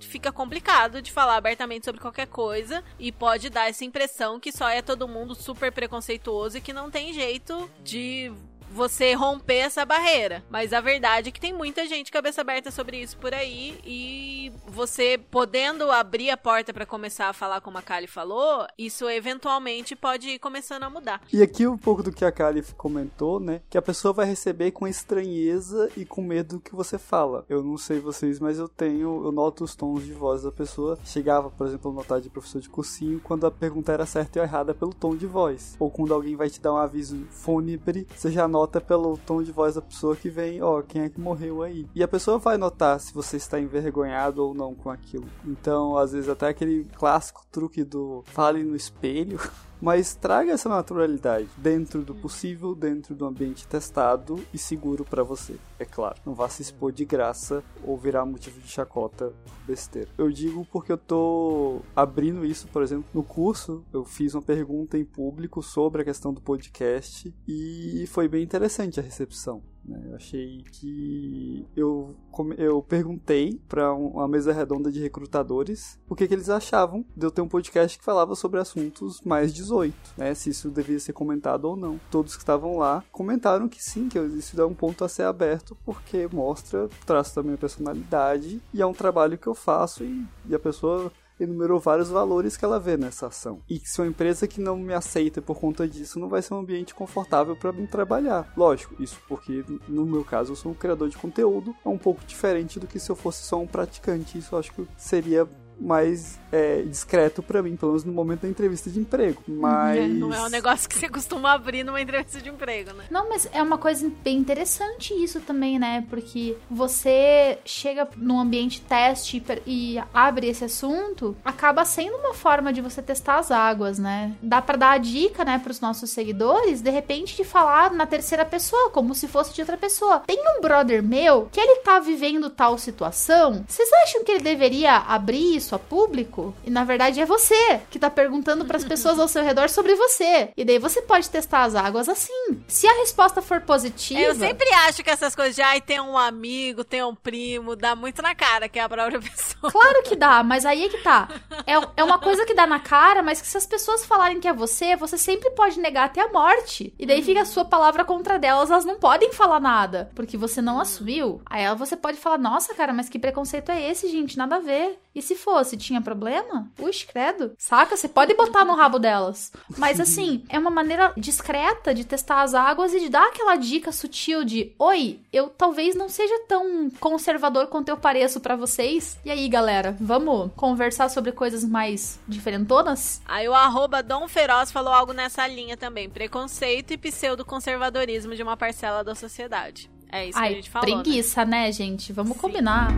fica 0.00 0.32
complicado 0.32 1.00
de 1.00 1.12
falar 1.12 1.36
abertamente 1.36 1.84
sobre 1.84 2.00
qualquer 2.00 2.26
coisa 2.26 2.82
e 2.98 3.10
pode 3.12 3.50
dar 3.50 3.68
essa 3.68 3.84
impressão 3.84 4.38
que 4.40 4.52
só 4.52 4.68
é 4.68 4.82
todo 4.82 5.08
mundo 5.08 5.34
super 5.34 5.72
preconceituoso 5.72 6.58
e 6.58 6.60
que 6.60 6.72
não 6.72 6.90
tem 6.90 7.12
jeito 7.12 7.70
de 7.82 8.32
você 8.74 9.14
romper 9.14 9.58
essa 9.58 9.84
barreira. 9.84 10.42
Mas 10.50 10.72
a 10.72 10.80
verdade 10.80 11.28
é 11.28 11.32
que 11.32 11.40
tem 11.40 11.52
muita 11.52 11.86
gente 11.86 12.10
cabeça 12.10 12.40
aberta 12.40 12.70
sobre 12.70 13.00
isso 13.00 13.16
por 13.16 13.32
aí 13.32 13.78
e 13.84 14.52
você 14.66 15.18
podendo 15.30 15.90
abrir 15.90 16.30
a 16.30 16.36
porta 16.36 16.72
para 16.72 16.84
começar 16.84 17.28
a 17.28 17.32
falar 17.32 17.60
como 17.60 17.78
a 17.78 17.82
Kali 17.82 18.08
falou, 18.08 18.66
isso 18.76 19.08
eventualmente 19.08 19.94
pode 19.94 20.28
ir 20.28 20.38
começando 20.40 20.82
a 20.82 20.90
mudar. 20.90 21.22
E 21.32 21.40
aqui 21.40 21.66
um 21.66 21.78
pouco 21.78 22.02
do 22.02 22.10
que 22.10 22.24
a 22.24 22.32
Kali 22.32 22.62
comentou, 22.76 23.38
né? 23.38 23.60
Que 23.70 23.78
a 23.78 23.82
pessoa 23.82 24.12
vai 24.12 24.26
receber 24.26 24.72
com 24.72 24.88
estranheza 24.88 25.88
e 25.96 26.04
com 26.04 26.20
medo 26.20 26.60
que 26.60 26.74
você 26.74 26.98
fala. 26.98 27.44
Eu 27.48 27.62
não 27.62 27.78
sei 27.78 28.00
vocês, 28.00 28.40
mas 28.40 28.58
eu 28.58 28.68
tenho, 28.68 29.24
eu 29.24 29.30
noto 29.30 29.62
os 29.62 29.76
tons 29.76 30.04
de 30.04 30.12
voz 30.12 30.42
da 30.42 30.50
pessoa. 30.50 30.98
Chegava, 31.04 31.48
por 31.48 31.66
exemplo, 31.68 31.90
a 31.92 31.94
notar 31.94 32.20
de 32.20 32.28
professor 32.28 32.60
de 32.60 32.68
cursinho 32.68 33.20
quando 33.20 33.46
a 33.46 33.50
pergunta 33.50 33.92
era 33.92 34.04
certa 34.04 34.40
ou 34.40 34.44
errada 34.44 34.74
pelo 34.74 34.92
tom 34.92 35.14
de 35.14 35.26
voz. 35.26 35.76
Ou 35.78 35.90
quando 35.90 36.12
alguém 36.12 36.34
vai 36.34 36.50
te 36.50 36.60
dar 36.60 36.72
um 36.72 36.76
aviso 36.76 37.24
fúnebre, 37.30 38.06
você 38.16 38.30
já 38.30 38.48
nota 38.48 38.63
nota 38.64 38.80
pelo 38.80 39.18
tom 39.18 39.42
de 39.42 39.52
voz 39.52 39.74
da 39.74 39.82
pessoa 39.82 40.16
que 40.16 40.30
vem, 40.30 40.62
ó, 40.62 40.80
quem 40.80 41.02
é 41.02 41.08
que 41.10 41.20
morreu 41.20 41.62
aí. 41.62 41.86
E 41.94 42.02
a 42.02 42.08
pessoa 42.08 42.38
vai 42.38 42.56
notar 42.56 42.98
se 42.98 43.12
você 43.12 43.36
está 43.36 43.60
envergonhado 43.60 44.42
ou 44.42 44.54
não 44.54 44.74
com 44.74 44.88
aquilo. 44.90 45.26
Então, 45.44 45.98
às 45.98 46.12
vezes, 46.12 46.30
até 46.30 46.48
aquele 46.48 46.84
clássico 46.96 47.44
truque 47.52 47.84
do 47.84 48.22
fale 48.26 48.64
no 48.64 48.74
espelho. 48.74 49.38
mas 49.84 50.14
traga 50.14 50.52
essa 50.52 50.66
naturalidade 50.66 51.46
dentro 51.58 52.00
do 52.02 52.14
possível, 52.14 52.74
dentro 52.74 53.14
do 53.14 53.26
ambiente 53.26 53.68
testado 53.68 54.42
e 54.52 54.56
seguro 54.56 55.04
para 55.04 55.22
você. 55.22 55.56
É 55.78 55.84
claro, 55.84 56.16
não 56.24 56.34
vá 56.34 56.48
se 56.48 56.62
expor 56.62 56.90
de 56.90 57.04
graça 57.04 57.62
ou 57.84 57.98
virar 57.98 58.24
motivo 58.24 58.58
de 58.62 58.68
chacota 58.68 59.30
besteira. 59.66 60.08
Eu 60.16 60.30
digo 60.30 60.66
porque 60.72 60.90
eu 60.90 60.96
tô 60.96 61.82
abrindo 61.94 62.46
isso, 62.46 62.66
por 62.68 62.82
exemplo, 62.82 63.04
no 63.12 63.22
curso, 63.22 63.84
eu 63.92 64.06
fiz 64.06 64.34
uma 64.34 64.40
pergunta 64.40 64.96
em 64.96 65.04
público 65.04 65.62
sobre 65.62 66.00
a 66.00 66.04
questão 66.04 66.32
do 66.32 66.40
podcast 66.40 67.34
e 67.46 68.06
foi 68.08 68.26
bem 68.26 68.42
interessante 68.42 68.98
a 68.98 69.02
recepção. 69.02 69.62
Né? 69.84 70.00
Eu 70.06 70.16
achei 70.16 70.62
que 70.72 71.66
eu, 71.76 72.14
eu 72.56 72.82
perguntei 72.82 73.60
para 73.68 73.92
uma 73.92 74.26
mesa 74.26 74.52
redonda 74.52 74.90
de 74.90 75.00
recrutadores 75.00 75.98
o 76.08 76.14
que, 76.14 76.26
que, 76.26 76.34
eles 76.34 76.48
achavam 76.48 77.04
de 77.16 77.26
eu 77.26 77.30
ter 77.30 77.42
um 77.42 77.48
podcast 77.48 77.98
que 77.98 78.04
falava 78.04 78.34
sobre 78.34 78.60
assuntos 78.60 79.20
mais 79.22 79.52
18, 79.52 79.94
né? 80.16 80.34
Se 80.34 80.50
isso 80.50 80.70
devia 80.70 80.98
ser 80.98 81.12
comentado 81.12 81.66
ou 81.66 81.76
não. 81.76 82.00
Todos 82.10 82.34
que 82.34 82.42
estavam 82.42 82.78
lá 82.78 83.04
comentaram 83.12 83.68
que 83.68 83.82
sim, 83.82 84.08
que 84.08 84.18
isso 84.18 84.60
é 84.60 84.64
um 84.64 84.74
ponto 84.74 85.04
a 85.04 85.08
ser 85.08 85.24
aberto 85.24 85.76
porque 85.84 86.28
mostra 86.32 86.88
traço 87.06 87.36
da 87.36 87.42
minha 87.42 87.58
personalidade 87.58 88.60
e 88.72 88.80
é 88.80 88.86
um 88.86 88.92
trabalho 88.92 89.38
que 89.38 89.46
eu 89.46 89.54
faço 89.54 90.04
e, 90.04 90.26
e 90.48 90.54
a 90.54 90.58
pessoa 90.58 91.12
enumerou 91.38 91.80
vários 91.80 92.08
valores 92.08 92.56
que 92.56 92.64
ela 92.64 92.78
vê 92.78 92.96
nessa 92.96 93.26
ação. 93.26 93.60
E 93.68 93.78
que 93.78 93.88
se 93.88 94.00
uma 94.00 94.06
empresa 94.06 94.46
que 94.46 94.60
não 94.60 94.76
me 94.76 94.94
aceita 94.94 95.42
por 95.42 95.58
conta 95.58 95.88
disso 95.88 96.18
não 96.18 96.28
vai 96.28 96.42
ser 96.42 96.54
um 96.54 96.58
ambiente 96.58 96.94
confortável 96.94 97.56
para 97.56 97.72
mim 97.72 97.86
trabalhar. 97.86 98.52
Lógico, 98.56 99.00
isso 99.02 99.20
porque 99.28 99.64
no 99.88 100.06
meu 100.06 100.24
caso 100.24 100.52
eu 100.52 100.56
sou 100.56 100.72
um 100.72 100.74
criador 100.74 101.08
de 101.08 101.16
conteúdo, 101.16 101.74
é 101.84 101.88
um 101.88 101.98
pouco 101.98 102.24
diferente 102.24 102.78
do 102.78 102.86
que 102.86 102.98
se 102.98 103.10
eu 103.10 103.16
fosse 103.16 103.42
só 103.42 103.60
um 103.60 103.66
praticante. 103.66 104.38
Isso 104.38 104.54
eu 104.54 104.58
acho 104.58 104.72
que 104.72 104.86
seria 104.96 105.48
mais 105.80 106.38
é, 106.52 106.82
discreto 106.82 107.42
para 107.42 107.62
mim, 107.62 107.76
pelo 107.76 107.92
menos 107.92 108.04
no 108.04 108.12
momento 108.12 108.42
da 108.42 108.48
entrevista 108.48 108.90
de 108.90 109.00
emprego. 109.00 109.42
Mas. 109.46 110.08
Não 110.14 110.32
é 110.32 110.42
um 110.42 110.48
negócio 110.48 110.88
que 110.88 110.96
você 110.96 111.08
costuma 111.08 111.52
abrir 111.52 111.84
numa 111.84 112.00
entrevista 112.00 112.40
de 112.40 112.48
emprego, 112.48 112.92
né? 112.92 113.04
Não, 113.10 113.28
mas 113.28 113.48
é 113.52 113.62
uma 113.62 113.78
coisa 113.78 114.10
bem 114.22 114.38
interessante 114.38 115.12
isso 115.14 115.40
também, 115.40 115.78
né? 115.78 116.04
Porque 116.08 116.56
você 116.70 117.58
chega 117.64 118.08
num 118.16 118.38
ambiente 118.38 118.80
teste 118.80 119.42
e 119.66 120.00
abre 120.12 120.48
esse 120.48 120.64
assunto, 120.64 121.36
acaba 121.44 121.84
sendo 121.84 122.16
uma 122.16 122.34
forma 122.34 122.72
de 122.72 122.80
você 122.80 123.02
testar 123.02 123.38
as 123.38 123.50
águas, 123.50 123.98
né? 123.98 124.34
Dá 124.42 124.62
para 124.62 124.76
dar 124.76 124.90
a 124.92 124.98
dica, 124.98 125.44
né, 125.44 125.58
pros 125.58 125.80
nossos 125.80 126.10
seguidores, 126.10 126.80
de 126.80 126.90
repente, 126.90 127.36
de 127.36 127.44
falar 127.44 127.92
na 127.92 128.06
terceira 128.06 128.44
pessoa, 128.44 128.90
como 128.90 129.14
se 129.14 129.26
fosse 129.26 129.54
de 129.54 129.60
outra 129.60 129.76
pessoa. 129.76 130.20
Tem 130.20 130.38
um 130.38 130.60
brother 130.60 131.02
meu 131.02 131.48
que 131.50 131.60
ele 131.60 131.80
tá 131.80 131.98
vivendo 131.98 132.50
tal 132.50 132.78
situação. 132.78 133.64
Vocês 133.66 133.88
acham 134.04 134.24
que 134.24 134.32
ele 134.32 134.44
deveria 134.44 134.96
abrir 134.96 135.56
isso 135.56 135.63
a 135.72 135.78
público? 135.78 136.52
E 136.64 136.70
na 136.70 136.82
verdade 136.82 137.20
é 137.20 137.24
você 137.24 137.80
que 137.88 137.98
tá 137.98 138.10
perguntando 138.10 138.64
para 138.64 138.76
as 138.76 138.84
pessoas 138.84 139.20
ao 139.20 139.28
seu 139.28 139.44
redor 139.44 139.68
sobre 139.68 139.94
você. 139.94 140.50
E 140.56 140.64
daí 140.64 140.80
você 140.80 141.00
pode 141.00 141.30
testar 141.30 141.62
as 141.62 141.76
águas 141.76 142.08
assim. 142.08 142.60
Se 142.66 142.88
a 142.88 142.98
resposta 142.98 143.40
for 143.40 143.60
positiva. 143.60 144.20
Eu 144.20 144.34
sempre 144.34 144.68
acho 144.86 145.04
que 145.04 145.10
essas 145.10 145.34
coisas 145.34 145.54
de 145.54 145.62
ai, 145.62 145.80
tem 145.80 146.00
um 146.00 146.18
amigo, 146.18 146.82
tem 146.82 147.04
um 147.04 147.14
primo, 147.14 147.76
dá 147.76 147.94
muito 147.94 148.20
na 148.20 148.34
cara 148.34 148.68
que 148.68 148.78
é 148.78 148.82
a 148.82 148.88
própria 148.88 149.20
pessoa. 149.22 149.70
Claro 149.70 150.02
que 150.02 150.16
dá, 150.16 150.42
mas 150.42 150.66
aí 150.66 150.86
é 150.86 150.88
que 150.88 150.98
tá. 150.98 151.28
É, 151.66 151.74
é 151.96 152.04
uma 152.04 152.18
coisa 152.18 152.44
que 152.44 152.54
dá 152.54 152.66
na 152.66 152.80
cara, 152.80 153.22
mas 153.22 153.40
que 153.40 153.46
se 153.46 153.56
as 153.56 153.66
pessoas 153.66 154.04
falarem 154.04 154.40
que 154.40 154.48
é 154.48 154.52
você, 154.52 154.96
você 154.96 155.16
sempre 155.16 155.50
pode 155.50 155.78
negar 155.78 156.06
até 156.06 156.20
a 156.20 156.32
morte. 156.32 156.92
E 156.98 157.06
daí 157.06 157.22
fica 157.22 157.42
a 157.42 157.46
sua 157.46 157.64
palavra 157.64 158.04
contra 158.04 158.38
delas, 158.38 158.70
elas 158.70 158.84
não 158.84 158.98
podem 158.98 159.32
falar 159.32 159.60
nada, 159.60 160.10
porque 160.14 160.36
você 160.36 160.60
não 160.60 160.80
assumiu. 160.80 161.40
Aí 161.46 161.72
você 161.76 161.96
pode 161.96 162.18
falar: 162.18 162.38
"Nossa, 162.38 162.74
cara, 162.74 162.92
mas 162.92 163.08
que 163.08 163.18
preconceito 163.18 163.70
é 163.70 163.90
esse, 163.90 164.08
gente? 164.08 164.36
Nada 164.36 164.56
a 164.56 164.60
ver". 164.60 164.98
E 165.14 165.22
se 165.22 165.36
fosse, 165.54 165.76
tinha 165.76 166.00
problema? 166.00 166.68
Ux, 166.80 167.04
credo. 167.04 167.52
Saca? 167.56 167.96
Você 167.96 168.08
pode 168.08 168.34
botar 168.34 168.64
no 168.64 168.74
rabo 168.74 168.98
delas. 168.98 169.52
Mas 169.78 170.00
assim, 170.00 170.44
é 170.48 170.58
uma 170.58 170.70
maneira 170.70 171.12
discreta 171.16 171.94
de 171.94 172.04
testar 172.04 172.42
as 172.42 172.54
águas 172.54 172.92
e 172.92 172.98
de 172.98 173.08
dar 173.08 173.28
aquela 173.28 173.54
dica 173.54 173.92
sutil 173.92 174.42
de: 174.44 174.74
Oi, 174.78 175.20
eu 175.32 175.48
talvez 175.48 175.94
não 175.94 176.08
seja 176.08 176.34
tão 176.48 176.90
conservador 176.98 177.68
quanto 177.68 177.88
eu 177.88 177.96
pareço 177.96 178.40
para 178.40 178.56
vocês. 178.56 179.16
E 179.24 179.30
aí, 179.30 179.48
galera, 179.48 179.96
vamos 180.00 180.50
conversar 180.56 181.08
sobre 181.08 181.30
coisas 181.30 181.62
mais 181.62 182.18
diferentonas? 182.26 183.22
Aí 183.24 183.48
o 183.48 183.54
arroba 183.54 184.02
Dom 184.02 184.26
Feroz 184.26 184.72
falou 184.72 184.92
algo 184.92 185.12
nessa 185.12 185.46
linha 185.46 185.76
também: 185.76 186.10
preconceito 186.10 186.92
e 186.92 186.98
pseudo-conservadorismo 186.98 188.34
de 188.34 188.42
uma 188.42 188.56
parcela 188.56 189.04
da 189.04 189.14
sociedade. 189.14 189.88
É 190.10 190.28
isso 190.28 190.38
Ai, 190.38 190.48
que 190.48 190.52
a 190.52 190.56
gente 190.56 190.70
falou. 190.70 191.02
Preguiça, 191.02 191.44
né, 191.44 191.66
né 191.66 191.72
gente? 191.72 192.12
Vamos 192.12 192.34
Sim. 192.34 192.40
combinar. 192.40 192.88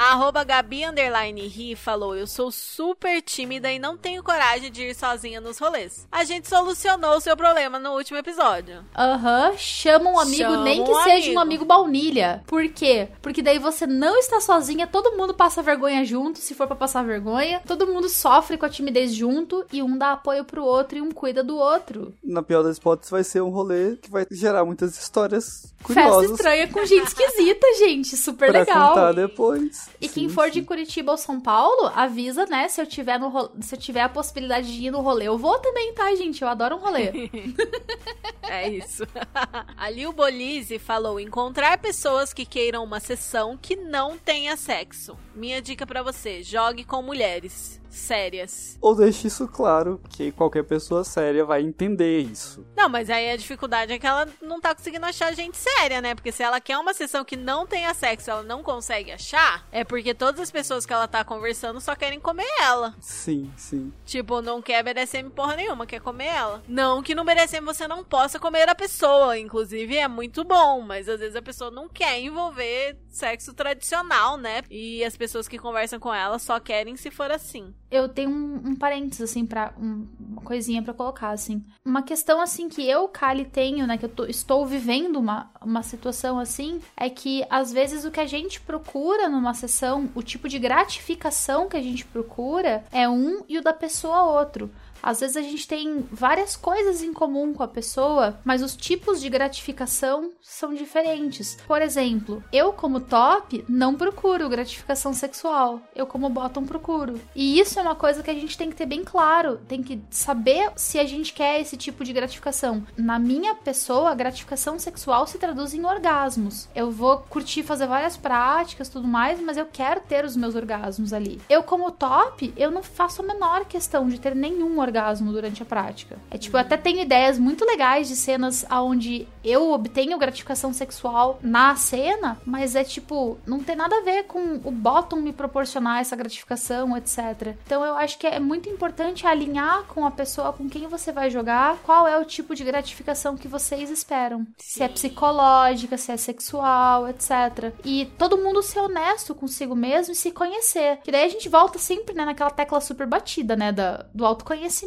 A 0.00 0.12
arroba 0.12 0.44
Gabi 0.44 0.84
Underline 0.86 1.48
Ri 1.48 1.74
falou: 1.74 2.14
Eu 2.14 2.24
sou 2.28 2.52
super 2.52 3.20
tímida 3.20 3.68
e 3.72 3.80
não 3.80 3.96
tenho 3.96 4.22
coragem 4.22 4.70
de 4.70 4.84
ir 4.84 4.94
sozinha 4.94 5.40
nos 5.40 5.58
rolês. 5.58 6.06
A 6.12 6.22
gente 6.22 6.46
solucionou 6.48 7.16
o 7.16 7.20
seu 7.20 7.36
problema 7.36 7.80
no 7.80 7.90
último 7.94 8.16
episódio. 8.16 8.84
Aham, 8.96 9.54
chama 9.56 10.08
um 10.08 10.20
amigo, 10.20 10.36
Chama 10.36 10.62
nem 10.62 10.84
que 10.84 10.90
um 10.92 11.02
seja 11.02 11.16
amigo. 11.26 11.34
um 11.34 11.40
amigo 11.40 11.64
baunilha. 11.64 12.44
Por 12.46 12.68
quê? 12.68 13.08
Porque 13.20 13.42
daí 13.42 13.58
você 13.58 13.88
não 13.88 14.16
está 14.18 14.40
sozinha, 14.40 14.86
todo 14.86 15.16
mundo 15.16 15.34
passa 15.34 15.62
vergonha 15.64 16.04
junto, 16.04 16.38
se 16.38 16.54
for 16.54 16.68
pra 16.68 16.76
passar 16.76 17.02
vergonha. 17.02 17.60
Todo 17.66 17.84
mundo 17.88 18.08
sofre 18.08 18.56
com 18.56 18.66
a 18.66 18.70
timidez 18.70 19.12
junto 19.12 19.66
e 19.72 19.82
um 19.82 19.98
dá 19.98 20.12
apoio 20.12 20.44
pro 20.44 20.62
outro 20.64 20.96
e 20.98 21.02
um 21.02 21.10
cuida 21.10 21.42
do 21.42 21.56
outro. 21.56 22.14
Na 22.22 22.40
pior 22.40 22.62
das 22.62 22.76
hipóteses, 22.76 23.10
vai 23.10 23.24
ser 23.24 23.42
um 23.42 23.48
rolê 23.50 23.96
que 23.96 24.08
vai 24.08 24.24
gerar 24.30 24.64
muitas 24.64 24.96
histórias 24.96 25.74
Festa 25.78 26.02
curiosas 26.02 26.30
estranha 26.30 26.68
com 26.68 26.84
gente 26.86 27.08
esquisita, 27.08 27.66
gente. 27.80 28.16
Super 28.16 28.50
pra 28.52 28.60
legal. 28.60 28.88
contar 28.90 29.12
depois. 29.12 29.87
E 30.00 30.08
Sim, 30.08 30.14
quem 30.14 30.28
for 30.28 30.50
de 30.50 30.60
sim. 30.60 30.64
Curitiba 30.64 31.12
ou 31.12 31.18
São 31.18 31.40
Paulo, 31.40 31.90
avisa, 31.94 32.46
né? 32.46 32.68
Se 32.68 32.80
eu 32.80 32.86
tiver 32.86 33.18
no 33.18 33.50
se 33.60 33.74
eu 33.74 33.78
tiver 33.78 34.02
a 34.02 34.08
possibilidade 34.08 34.72
de 34.72 34.86
ir 34.86 34.90
no 34.90 35.00
rolê, 35.00 35.26
eu 35.28 35.38
vou 35.38 35.58
também, 35.58 35.92
tá, 35.94 36.14
gente? 36.14 36.42
Eu 36.42 36.48
adoro 36.48 36.76
um 36.76 36.78
rolê. 36.78 37.10
É 38.48 38.66
isso. 38.68 39.04
A 39.76 39.90
Lil 39.90 40.12
Bolise 40.12 40.78
falou: 40.78 41.20
encontrar 41.20 41.76
pessoas 41.78 42.32
que 42.32 42.46
queiram 42.46 42.82
uma 42.82 42.98
sessão 42.98 43.58
que 43.60 43.76
não 43.76 44.16
tenha 44.16 44.56
sexo. 44.56 45.16
Minha 45.34 45.60
dica 45.60 45.86
pra 45.86 46.02
você: 46.02 46.42
jogue 46.42 46.82
com 46.82 47.02
mulheres 47.02 47.78
sérias. 47.88 48.78
Ou 48.80 48.94
deixe 48.94 49.26
isso 49.26 49.46
claro, 49.48 50.00
que 50.08 50.32
qualquer 50.32 50.64
pessoa 50.64 51.04
séria 51.04 51.44
vai 51.44 51.62
entender 51.62 52.20
isso. 52.20 52.66
Não, 52.76 52.88
mas 52.88 53.10
aí 53.10 53.30
a 53.30 53.36
dificuldade 53.36 53.92
é 53.92 53.98
que 53.98 54.06
ela 54.06 54.28
não 54.40 54.60
tá 54.60 54.74
conseguindo 54.74 55.06
achar 55.06 55.34
gente 55.34 55.56
séria, 55.56 56.00
né? 56.00 56.14
Porque 56.14 56.32
se 56.32 56.42
ela 56.42 56.60
quer 56.60 56.78
uma 56.78 56.94
sessão 56.94 57.24
que 57.24 57.36
não 57.36 57.66
tenha 57.66 57.92
sexo, 57.94 58.30
ela 58.30 58.42
não 58.42 58.62
consegue 58.62 59.12
achar, 59.12 59.66
é 59.72 59.84
porque 59.84 60.14
todas 60.14 60.40
as 60.40 60.50
pessoas 60.50 60.86
que 60.86 60.92
ela 60.92 61.08
tá 61.08 61.24
conversando 61.24 61.80
só 61.80 61.94
querem 61.94 62.20
comer 62.20 62.48
ela. 62.60 62.94
Sim, 63.00 63.50
sim. 63.56 63.92
Tipo, 64.04 64.40
não 64.40 64.62
quer 64.62 64.82
BDSM 64.82 65.30
porra 65.30 65.56
nenhuma, 65.56 65.86
quer 65.86 66.00
comer 66.00 66.26
ela. 66.26 66.62
Não 66.68 67.02
que 67.02 67.14
no 67.14 67.24
BDSM 67.24 67.64
você 67.64 67.86
não 67.88 68.04
possa 68.04 68.38
comer 68.38 68.68
a 68.68 68.74
pessoa, 68.74 69.38
inclusive 69.38 69.96
é 69.96 70.08
muito 70.08 70.44
bom, 70.44 70.80
mas 70.80 71.08
às 71.08 71.20
vezes 71.20 71.36
a 71.36 71.42
pessoa 71.42 71.70
não 71.70 71.88
quer 71.88 72.20
envolver 72.20 72.96
sexo 73.08 73.52
tradicional, 73.52 74.36
né? 74.36 74.62
E 74.70 75.04
as 75.04 75.16
pessoas 75.16 75.48
que 75.48 75.58
conversam 75.58 75.98
com 75.98 76.14
ela 76.14 76.38
só 76.38 76.60
querem 76.60 76.96
se 76.96 77.10
for 77.10 77.30
assim. 77.30 77.74
Eu 77.90 78.08
tenho 78.08 78.30
um, 78.30 78.70
um 78.70 78.76
parênteses, 78.76 79.30
assim, 79.30 79.44
pra. 79.46 79.72
um- 79.80 80.06
uma 80.30 80.42
coisinha 80.42 80.82
pra 80.82 80.94
colocar, 80.94 81.30
assim. 81.30 81.64
Uma 81.84 82.02
questão, 82.02 82.40
assim, 82.40 82.68
que 82.68 82.88
eu, 82.88 83.08
Kali, 83.08 83.44
tenho, 83.44 83.86
né? 83.86 83.96
Que 83.98 84.04
eu 84.04 84.08
tô- 84.08 84.26
estou 84.26 84.64
vivendo 84.66 85.16
uma, 85.16 85.50
uma 85.62 85.82
situação 85.82 86.38
assim, 86.38 86.80
é 86.96 87.08
que 87.10 87.44
às 87.50 87.72
vezes 87.72 88.04
o 88.04 88.10
que 88.10 88.20
a 88.20 88.26
gente 88.26 88.60
procura 88.60 89.28
numa 89.28 89.54
sessão, 89.54 90.08
o 90.14 90.22
tipo 90.22 90.48
de 90.48 90.58
gratificação 90.58 91.68
que 91.68 91.76
a 91.76 91.82
gente 91.82 92.04
procura 92.04 92.84
é 92.92 93.08
um 93.08 93.42
e 93.48 93.58
o 93.58 93.62
da 93.62 93.72
pessoa 93.72 94.22
outro. 94.22 94.70
Às 95.02 95.20
vezes 95.20 95.36
a 95.36 95.42
gente 95.42 95.66
tem 95.66 96.06
várias 96.10 96.56
coisas 96.56 97.02
em 97.02 97.12
comum 97.12 97.52
com 97.52 97.62
a 97.62 97.68
pessoa, 97.68 98.38
mas 98.44 98.62
os 98.62 98.76
tipos 98.76 99.20
de 99.20 99.28
gratificação 99.28 100.32
são 100.42 100.74
diferentes. 100.74 101.56
Por 101.66 101.82
exemplo, 101.82 102.42
eu 102.52 102.72
como 102.72 103.00
top 103.00 103.64
não 103.68 103.94
procuro 103.94 104.48
gratificação 104.48 105.12
sexual. 105.12 105.80
Eu 105.94 106.06
como 106.06 106.28
bottom 106.28 106.64
procuro. 106.64 107.20
E 107.34 107.58
isso 107.58 107.78
é 107.78 107.82
uma 107.82 107.94
coisa 107.94 108.22
que 108.22 108.30
a 108.30 108.34
gente 108.34 108.56
tem 108.56 108.70
que 108.70 108.76
ter 108.76 108.86
bem 108.86 109.04
claro, 109.04 109.58
tem 109.68 109.82
que 109.82 110.00
saber 110.10 110.72
se 110.76 110.98
a 110.98 111.04
gente 111.04 111.32
quer 111.32 111.60
esse 111.60 111.76
tipo 111.76 112.04
de 112.04 112.12
gratificação. 112.12 112.86
Na 112.96 113.18
minha 113.18 113.54
pessoa, 113.54 114.10
a 114.10 114.14
gratificação 114.14 114.78
sexual 114.78 115.26
se 115.26 115.38
traduz 115.38 115.74
em 115.74 115.84
orgasmos. 115.84 116.68
Eu 116.74 116.90
vou 116.90 117.18
curtir 117.28 117.62
fazer 117.62 117.86
várias 117.86 118.16
práticas, 118.16 118.88
tudo 118.88 119.06
mais, 119.06 119.40
mas 119.40 119.56
eu 119.56 119.66
quero 119.66 120.00
ter 120.00 120.24
os 120.24 120.36
meus 120.36 120.54
orgasmos 120.54 121.12
ali. 121.12 121.40
Eu 121.48 121.62
como 121.62 121.90
top, 121.90 122.52
eu 122.56 122.70
não 122.70 122.82
faço 122.82 123.22
a 123.22 123.26
menor 123.26 123.64
questão 123.64 124.08
de 124.08 124.20
ter 124.20 124.34
nenhum 124.34 124.78
orgasmo 124.78 124.87
durante 125.32 125.62
a 125.62 125.66
prática. 125.66 126.18
É 126.30 126.38
tipo, 126.38 126.56
eu 126.56 126.60
até 126.60 126.76
tenho 126.76 127.00
ideias 127.00 127.38
muito 127.38 127.64
legais 127.64 128.08
de 128.08 128.16
cenas 128.16 128.64
onde 128.70 129.26
eu 129.44 129.72
obtenho 129.72 130.18
gratificação 130.18 130.72
sexual 130.72 131.38
na 131.42 131.74
cena, 131.76 132.38
mas 132.44 132.74
é 132.74 132.84
tipo, 132.84 133.38
não 133.46 133.60
tem 133.60 133.76
nada 133.76 133.96
a 133.96 134.02
ver 134.02 134.24
com 134.24 134.60
o 134.64 134.70
bottom 134.70 135.16
me 135.16 135.32
proporcionar 135.32 136.00
essa 136.00 136.16
gratificação, 136.16 136.96
etc. 136.96 137.54
Então 137.64 137.84
eu 137.84 137.94
acho 137.94 138.18
que 138.18 138.26
é 138.26 138.40
muito 138.40 138.68
importante 138.68 139.26
alinhar 139.26 139.84
com 139.84 140.06
a 140.06 140.10
pessoa 140.10 140.52
com 140.52 140.68
quem 140.68 140.86
você 140.86 141.12
vai 141.12 141.30
jogar, 141.30 141.76
qual 141.78 142.06
é 142.06 142.18
o 142.18 142.24
tipo 142.24 142.54
de 142.54 142.64
gratificação 142.64 143.36
que 143.36 143.48
vocês 143.48 143.90
esperam. 143.90 144.46
Se 144.58 144.82
é 144.82 144.88
psicológica, 144.88 145.96
se 145.96 146.12
é 146.12 146.16
sexual, 146.16 147.08
etc. 147.08 147.72
E 147.84 148.06
todo 148.18 148.38
mundo 148.38 148.62
ser 148.62 148.80
honesto 148.80 149.34
consigo 149.34 149.74
mesmo 149.74 150.12
e 150.12 150.16
se 150.16 150.30
conhecer. 150.30 150.98
Que 150.98 151.12
daí 151.12 151.24
a 151.24 151.28
gente 151.28 151.48
volta 151.48 151.78
sempre, 151.78 152.14
né, 152.14 152.24
naquela 152.24 152.50
tecla 152.50 152.80
super 152.80 153.06
batida, 153.06 153.56
né, 153.56 153.72
da, 153.72 154.06
do 154.14 154.24
autoconhecimento, 154.24 154.77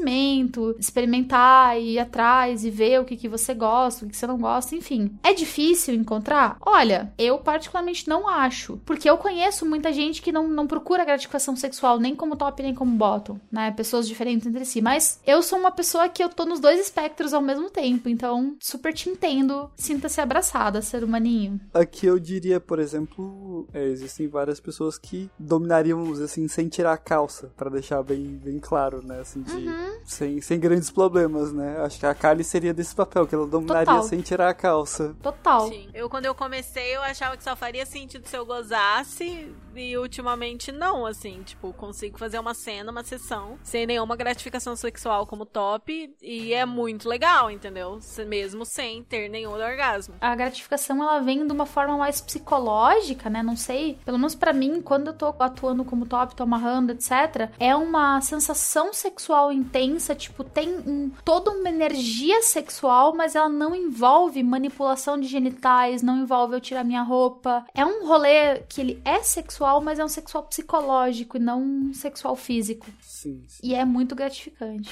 experimentar 0.79 1.79
e 1.79 1.93
ir 1.93 1.99
atrás 1.99 2.63
e 2.63 2.69
ver 2.69 2.99
o 2.99 3.05
que, 3.05 3.17
que 3.17 3.27
você 3.27 3.53
gosta, 3.53 4.05
o 4.05 4.09
que, 4.09 4.15
você 4.15 4.27
não 4.27 4.37
gosta, 4.37 4.75
enfim. 4.75 5.17
É 5.23 5.33
difícil 5.33 5.93
encontrar? 5.95 6.57
Olha, 6.61 7.13
eu 7.17 7.37
particularmente 7.39 8.07
não 8.07 8.27
acho. 8.27 8.79
Porque 8.85 9.09
eu 9.09 9.17
conheço 9.17 9.65
muita 9.65 9.91
gente 9.91 10.21
que 10.21 10.31
não, 10.31 10.47
não 10.47 10.67
procura 10.67 11.05
gratificação 11.05 11.55
sexual 11.55 11.99
nem 11.99 12.15
como 12.15 12.35
top 12.35 12.61
nem 12.61 12.73
como 12.73 12.95
bottom, 12.95 13.39
né? 13.51 13.71
Pessoas 13.71 14.07
diferentes 14.07 14.47
entre 14.47 14.65
si. 14.65 14.81
Mas 14.81 15.19
eu 15.25 15.41
sou 15.41 15.59
uma 15.59 15.71
pessoa 15.71 16.09
que 16.09 16.23
eu 16.23 16.29
tô 16.29 16.45
nos 16.45 16.59
dois 16.59 16.79
espectros 16.79 17.33
ao 17.33 17.41
mesmo 17.41 17.69
tempo. 17.69 18.09
Então, 18.09 18.55
super 18.59 18.93
te 18.93 19.09
entendo. 19.09 19.69
Sinta-se 19.75 20.21
abraçada, 20.21 20.81
ser 20.81 21.03
humaninho. 21.03 21.59
Aqui 21.73 22.05
eu 22.05 22.19
diria, 22.19 22.59
por 22.59 22.79
exemplo, 22.79 23.67
é, 23.73 23.83
existem 23.85 24.27
várias 24.27 24.59
pessoas 24.59 24.97
que 24.97 25.29
dominariam, 25.37 26.11
assim, 26.23 26.47
sem 26.47 26.67
tirar 26.67 26.93
a 26.93 26.97
calça, 26.97 27.51
pra 27.55 27.69
deixar 27.69 28.03
bem, 28.03 28.39
bem 28.43 28.59
claro, 28.59 29.01
né? 29.05 29.19
Assim, 29.19 29.41
de, 29.41 29.51
Uhum. 29.67 29.80
Sem, 30.05 30.41
sem 30.41 30.59
grandes 30.59 30.89
problemas, 30.89 31.51
né? 31.53 31.77
Acho 31.83 31.99
que 31.99 32.05
a 32.05 32.13
Kali 32.13 32.43
seria 32.43 32.73
desse 32.73 32.93
papel, 32.95 33.25
que 33.27 33.35
ela 33.35 33.47
dominaria 33.47 33.85
Total. 33.85 34.03
sem 34.03 34.21
tirar 34.21 34.49
a 34.49 34.53
calça. 34.53 35.15
Total. 35.21 35.67
Sim. 35.69 35.89
Eu, 35.93 36.09
quando 36.09 36.25
eu 36.25 36.35
comecei, 36.35 36.95
eu 36.95 37.01
achava 37.01 37.37
que 37.37 37.43
só 37.43 37.55
faria 37.55 37.85
sentido 37.85 38.27
se 38.27 38.35
eu 38.37 38.45
gozasse. 38.45 39.53
E 39.73 39.97
ultimamente 39.97 40.69
não, 40.71 41.05
assim. 41.05 41.41
Tipo, 41.43 41.71
consigo 41.73 42.17
fazer 42.17 42.37
uma 42.39 42.53
cena, 42.53 42.91
uma 42.91 43.03
sessão, 43.05 43.57
sem 43.63 43.85
nenhuma 43.85 44.17
gratificação 44.17 44.75
sexual 44.75 45.25
como 45.25 45.45
top. 45.45 46.13
E 46.21 46.53
é 46.53 46.65
muito 46.65 47.07
legal, 47.07 47.49
entendeu? 47.49 47.99
Se- 48.01 48.25
Mesmo 48.25 48.65
sem 48.65 49.03
ter 49.03 49.29
nenhum 49.29 49.51
orgasmo. 49.51 50.15
a 50.19 50.35
gratificação 50.35 51.01
ela 51.01 51.19
vem 51.19 51.45
de 51.45 51.51
uma 51.53 51.65
forma 51.65 51.97
mais 51.97 52.19
psicológica, 52.21 53.29
né? 53.29 53.41
Não 53.41 53.55
sei. 53.55 53.97
Pelo 54.05 54.17
menos 54.17 54.35
pra 54.35 54.51
mim, 54.53 54.81
quando 54.81 55.07
eu 55.07 55.13
tô 55.13 55.33
atuando 55.39 55.83
como 55.85 56.05
top, 56.05 56.35
tô 56.35 56.43
amarrando, 56.43 56.91
etc., 56.91 57.49
é 57.59 57.75
uma 57.75 58.19
sensação 58.21 58.93
sexual 58.93 59.51
intensa, 59.51 59.70
tipo, 60.15 60.43
tem 60.43 60.69
um, 60.79 61.11
toda 61.23 61.51
uma 61.51 61.69
energia 61.69 62.41
sexual, 62.41 63.15
mas 63.15 63.35
ela 63.35 63.49
não 63.49 63.75
envolve 63.75 64.43
manipulação 64.43 65.19
de 65.19 65.27
genitais, 65.27 66.01
não 66.01 66.21
envolve 66.21 66.55
eu 66.55 66.61
tirar 66.61 66.83
minha 66.83 67.03
roupa. 67.03 67.65
É 67.73 67.85
um 67.85 68.05
rolê 68.05 68.59
que 68.69 68.81
ele 68.81 69.01
é 69.05 69.21
sexual, 69.23 69.81
mas 69.81 69.99
é 69.99 70.05
um 70.05 70.09
sexual 70.09 70.43
psicológico 70.43 71.37
e 71.37 71.39
não 71.39 71.61
um 71.61 71.93
sexual 71.93 72.35
físico. 72.35 72.85
Sim, 73.01 73.43
sim. 73.47 73.61
E 73.63 73.75
é 73.75 73.85
muito 73.85 74.15
gratificante. 74.15 74.91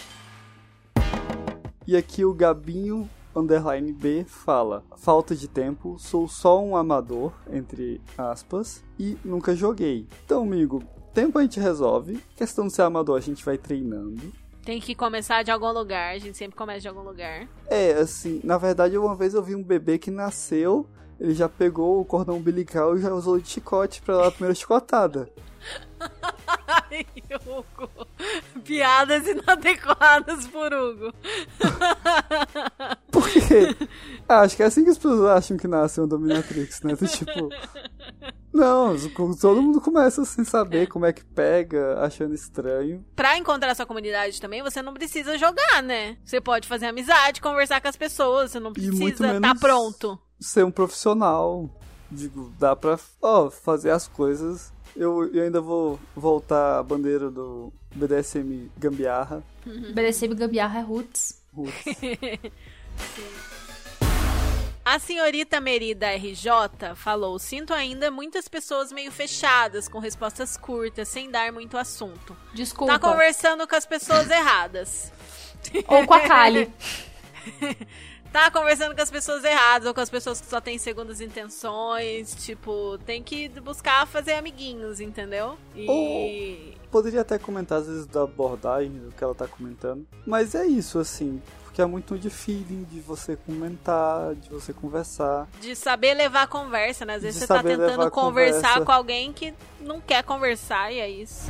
E 1.86 1.98
aqui 1.98 2.24
o 2.24 2.34
Gabinho 2.34 3.10
underline 3.36 3.92
B 3.92 4.24
fala: 4.28 4.84
Falta 4.98 5.36
de 5.36 5.48
tempo, 5.48 5.98
sou 5.98 6.28
só 6.28 6.64
um 6.64 6.76
amador, 6.76 7.34
entre 7.52 8.02
aspas, 8.18 8.84
e 8.98 9.18
nunca 9.24 9.56
joguei. 9.56 10.08
Então, 10.26 10.44
amigo, 10.44 10.84
tempo 11.14 11.40
a 11.40 11.42
gente 11.42 11.60
resolve. 11.60 12.20
Questão 12.36 12.68
de 12.68 12.74
ser 12.74 12.84
amador, 12.84 13.18
a 13.18 13.22
gente 13.22 13.44
vai 13.44 13.58
treinando. 13.58 14.32
Tem 14.70 14.80
que 14.80 14.94
começar 14.94 15.42
de 15.42 15.50
algum 15.50 15.72
lugar. 15.72 16.14
A 16.14 16.20
gente 16.20 16.38
sempre 16.38 16.56
começa 16.56 16.82
de 16.82 16.88
algum 16.88 17.02
lugar. 17.02 17.48
É, 17.72 17.94
assim, 17.94 18.40
na 18.44 18.56
verdade, 18.56 18.96
uma 19.00 19.16
vez 19.16 19.34
eu 19.34 19.42
vi 19.42 19.56
um 19.56 19.64
bebê 19.64 19.98
que 19.98 20.12
nasceu, 20.12 20.86
ele 21.20 21.34
já 21.34 21.50
pegou 21.50 22.00
o 22.00 22.06
cordão 22.06 22.38
umbilical 22.38 22.96
e 22.96 23.02
já 23.02 23.12
usou 23.12 23.40
de 23.40 23.50
chicote 23.50 24.00
pra 24.00 24.18
dar 24.18 24.28
a 24.28 24.32
primeira 24.32 24.54
chicotada. 24.54 25.28
Ai, 26.68 27.06
Hugo. 27.46 27.90
Piadas 28.64 29.28
inadequadas 29.28 30.48
por 30.48 30.74
Hugo. 30.74 31.14
Por 33.12 33.28
quê? 33.30 33.76
Ah, 34.28 34.42
acho 34.42 34.56
que 34.56 34.64
é 34.64 34.66
assim 34.66 34.84
que 34.84 34.90
as 34.90 34.98
pessoas 34.98 35.30
acham 35.30 35.58
que 35.58 35.68
nasce 35.68 36.00
uma 36.00 36.08
dominatrix, 36.08 36.82
né? 36.84 36.96
Do 36.96 37.08
tipo. 37.08 37.50
Não, 38.54 38.96
todo 39.40 39.62
mundo 39.62 39.80
começa 39.80 40.26
sem 40.26 40.44
saber 40.44 40.88
como 40.88 41.06
é 41.06 41.14
que 41.14 41.24
pega, 41.24 42.00
achando 42.02 42.34
estranho. 42.34 43.06
Pra 43.16 43.38
encontrar 43.38 43.76
sua 43.76 43.86
comunidade 43.86 44.42
também, 44.42 44.62
você 44.64 44.82
não 44.82 44.94
precisa 44.94 45.38
jogar, 45.38 45.82
né? 45.84 46.18
Você 46.26 46.42
pode 46.42 46.68
fazer 46.68 46.88
amizade, 46.88 47.42
conversar 47.42 47.80
com 47.82 47.88
as 47.88 47.96
pessoas, 47.96 48.52
você 48.52 48.60
não 48.60 48.72
E 48.76 48.82
muito 48.92 49.18
precisa 49.18 49.34
estar 49.36 49.40
menos- 49.40 49.60
pronto. 49.60 50.20
Ser 50.40 50.66
um 50.66 50.72
profissional. 50.72 51.70
Digo, 52.12 52.52
dá 52.58 52.76
pra 52.76 52.98
ó, 53.22 53.52
fazer 53.52 53.92
as 53.92 54.08
coisas. 54.08 54.74
Eu, 55.00 55.34
eu 55.34 55.44
ainda 55.44 55.62
vou 55.62 55.98
voltar 56.14 56.78
a 56.78 56.84
bandeira 56.84 57.32
do 57.32 57.72
BDSM 57.96 58.70
Gambiarra. 58.78 59.42
BDSM 59.66 60.36
Gambiarra 60.36 60.80
é 60.80 60.84
roots. 60.84 61.42
Roots. 61.54 61.86
A 64.84 64.98
senhorita 64.98 65.62
Merida 65.62 66.08
RJ 66.16 66.96
falou: 66.96 67.38
Sinto 67.40 67.74
ainda 67.74 68.10
muitas 68.12 68.48
pessoas 68.48 68.92
meio 68.92 69.12
fechadas, 69.12 69.88
com 69.88 70.00
respostas 70.00 70.58
curtas, 70.58 71.08
sem 71.08 71.30
dar 71.30 71.54
muito 71.54 71.78
assunto. 71.78 72.36
Desculpa. 72.54 72.94
Tá 72.94 73.00
conversando 73.00 73.68
com 73.68 73.76
as 73.76 73.86
pessoas 73.86 74.30
erradas. 74.30 75.14
Ou 75.88 76.06
com 76.08 76.14
a 76.16 76.22
Kali. 76.22 76.74
Tá 78.32 78.52
conversando 78.52 78.96
com 78.96 79.02
as 79.02 79.10
pessoas 79.10 79.44
erradas, 79.44 79.88
ou 79.88 79.94
com 79.94 80.02
as 80.02 80.10
pessoas 80.10 80.40
que 80.40 80.48
só 80.48 80.62
têm 80.62 80.78
segundas 80.78 81.20
intenções. 81.20 82.36
Tipo, 82.46 82.98
tem 83.06 83.24
que 83.24 83.50
buscar 83.62 84.06
fazer 84.06 84.34
amiguinhos, 84.34 85.00
entendeu? 85.00 85.58
E. 85.76 86.74
Poderia 86.92 87.22
até 87.22 87.38
comentar 87.38 87.80
às 87.80 87.88
vezes 87.88 88.06
da 88.08 88.24
abordagem 88.24 88.92
do 88.92 89.12
que 89.12 89.24
ela 89.24 89.36
tá 89.36 89.48
comentando. 89.48 90.08
Mas 90.26 90.54
é 90.56 90.66
isso, 90.66 91.00
assim. 91.00 91.42
Porque 91.64 91.82
é 91.82 91.86
muito 91.86 92.18
de 92.18 92.30
feeling, 92.30 92.84
de 92.92 93.00
você 93.00 93.36
comentar, 93.36 94.36
de 94.36 94.50
você 94.50 94.74
conversar. 94.74 95.48
De 95.62 95.76
saber 95.76 96.14
levar 96.16 96.44
a 96.44 96.48
conversa, 96.48 97.06
né? 97.06 97.16
Às 97.16 97.22
vezes 97.24 97.40
De 97.40 97.48
você 97.48 97.54
tá 97.54 97.64
tentando 97.64 98.10
conversar 98.12 98.60
conversa. 98.62 98.86
com 98.86 98.92
alguém 98.92 99.32
que 99.32 99.54
não 99.80 100.02
quer 100.02 100.24
conversar, 100.24 100.92
e 100.92 101.00
é 101.00 101.10
isso. 101.10 101.50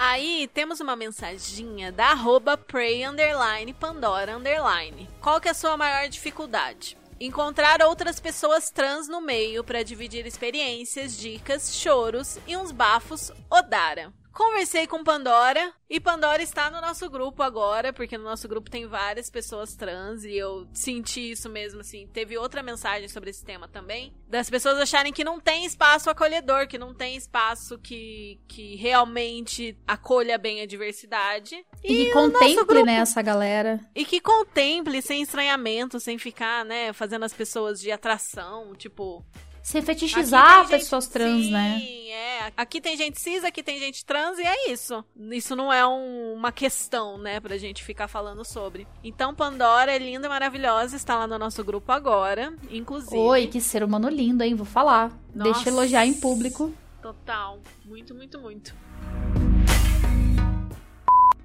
Aí 0.00 0.48
temos 0.54 0.78
uma 0.78 0.94
mensaginha 0.94 1.90
da 1.90 2.12
arroba 2.12 2.56
Prey 2.56 3.04
underline 3.04 3.74
Pandora 3.74 4.36
underline. 4.36 5.08
Qual 5.20 5.40
que 5.40 5.48
é 5.48 5.50
a 5.50 5.54
sua 5.54 5.76
maior 5.76 6.08
dificuldade? 6.08 6.96
Encontrar 7.18 7.82
outras 7.82 8.20
pessoas 8.20 8.70
trans 8.70 9.08
no 9.08 9.20
meio 9.20 9.64
pra 9.64 9.82
dividir 9.82 10.24
experiências, 10.24 11.16
dicas, 11.16 11.74
choros 11.74 12.38
e 12.46 12.56
uns 12.56 12.70
bafos 12.70 13.32
Odara. 13.50 14.12
Conversei 14.38 14.86
com 14.86 15.02
Pandora 15.02 15.72
e 15.90 15.98
Pandora 15.98 16.40
está 16.40 16.70
no 16.70 16.80
nosso 16.80 17.10
grupo 17.10 17.42
agora, 17.42 17.92
porque 17.92 18.16
no 18.16 18.22
nosso 18.22 18.46
grupo 18.46 18.70
tem 18.70 18.86
várias 18.86 19.28
pessoas 19.28 19.74
trans 19.74 20.22
e 20.22 20.32
eu 20.36 20.68
senti 20.72 21.32
isso 21.32 21.48
mesmo 21.48 21.80
assim. 21.80 22.06
Teve 22.06 22.38
outra 22.38 22.62
mensagem 22.62 23.08
sobre 23.08 23.30
esse 23.30 23.44
tema 23.44 23.66
também, 23.66 24.14
das 24.28 24.48
pessoas 24.48 24.78
acharem 24.78 25.12
que 25.12 25.24
não 25.24 25.40
tem 25.40 25.64
espaço 25.64 26.08
acolhedor, 26.08 26.68
que 26.68 26.78
não 26.78 26.94
tem 26.94 27.16
espaço 27.16 27.80
que, 27.80 28.40
que 28.46 28.76
realmente 28.76 29.76
acolha 29.84 30.38
bem 30.38 30.60
a 30.60 30.66
diversidade. 30.66 31.56
E, 31.82 31.88
que 31.88 32.12
o 32.12 32.28
nosso 32.28 32.38
contemple, 32.38 32.64
grupo- 32.64 32.86
né, 32.86 32.94
essa 32.98 33.20
galera. 33.20 33.80
e 33.92 34.04
que 34.04 34.20
contemple 34.20 35.02
sem 35.02 35.20
estranhamento, 35.20 35.98
sem 35.98 36.16
ficar, 36.16 36.64
né, 36.64 36.92
fazendo 36.92 37.24
as 37.24 37.32
pessoas 37.32 37.80
de 37.80 37.90
atração, 37.90 38.72
tipo, 38.76 39.26
Sem 39.62 39.80
Aqui 39.80 39.86
fetichizar 39.86 40.46
tem 40.46 40.58
gente- 40.62 40.70
pessoas 40.70 41.06
trans, 41.08 41.44
Sim, 41.44 41.50
né? 41.52 41.82
é. 41.82 42.52
Aqui 42.56 42.80
tem 42.80 42.96
gente 42.96 43.20
cis, 43.20 43.44
aqui 43.44 43.62
tem 43.62 43.78
gente 43.78 44.04
trans 44.04 44.38
e 44.38 44.42
é 44.42 44.70
isso. 44.72 45.04
Isso 45.30 45.54
não 45.54 45.70
é 45.72 45.86
um- 45.86 46.32
uma 46.34 46.50
questão, 46.50 47.18
né, 47.18 47.38
pra 47.40 47.58
gente 47.58 47.84
ficar 47.84 48.08
falando 48.08 48.44
sobre. 48.44 48.86
Então, 49.04 49.34
Pandora 49.34 49.92
é 49.94 49.98
linda, 49.98 50.28
maravilhosa, 50.28 50.96
está 50.96 51.16
lá 51.16 51.26
no 51.26 51.38
nosso 51.38 51.62
grupo 51.62 51.92
agora, 51.92 52.54
inclusive. 52.70 53.16
Oi, 53.16 53.46
que 53.48 53.60
ser 53.60 53.82
humano 53.82 54.08
lindo, 54.08 54.42
hein? 54.42 54.54
Vou 54.54 54.64
falar. 54.66 55.12
Nossa. 55.34 55.52
Deixa 55.52 55.68
eu 55.68 55.74
elogiar 55.74 56.06
em 56.06 56.14
público. 56.14 56.72
Total. 57.02 57.60
Muito, 57.84 58.14
muito, 58.14 58.38
muito. 58.40 58.74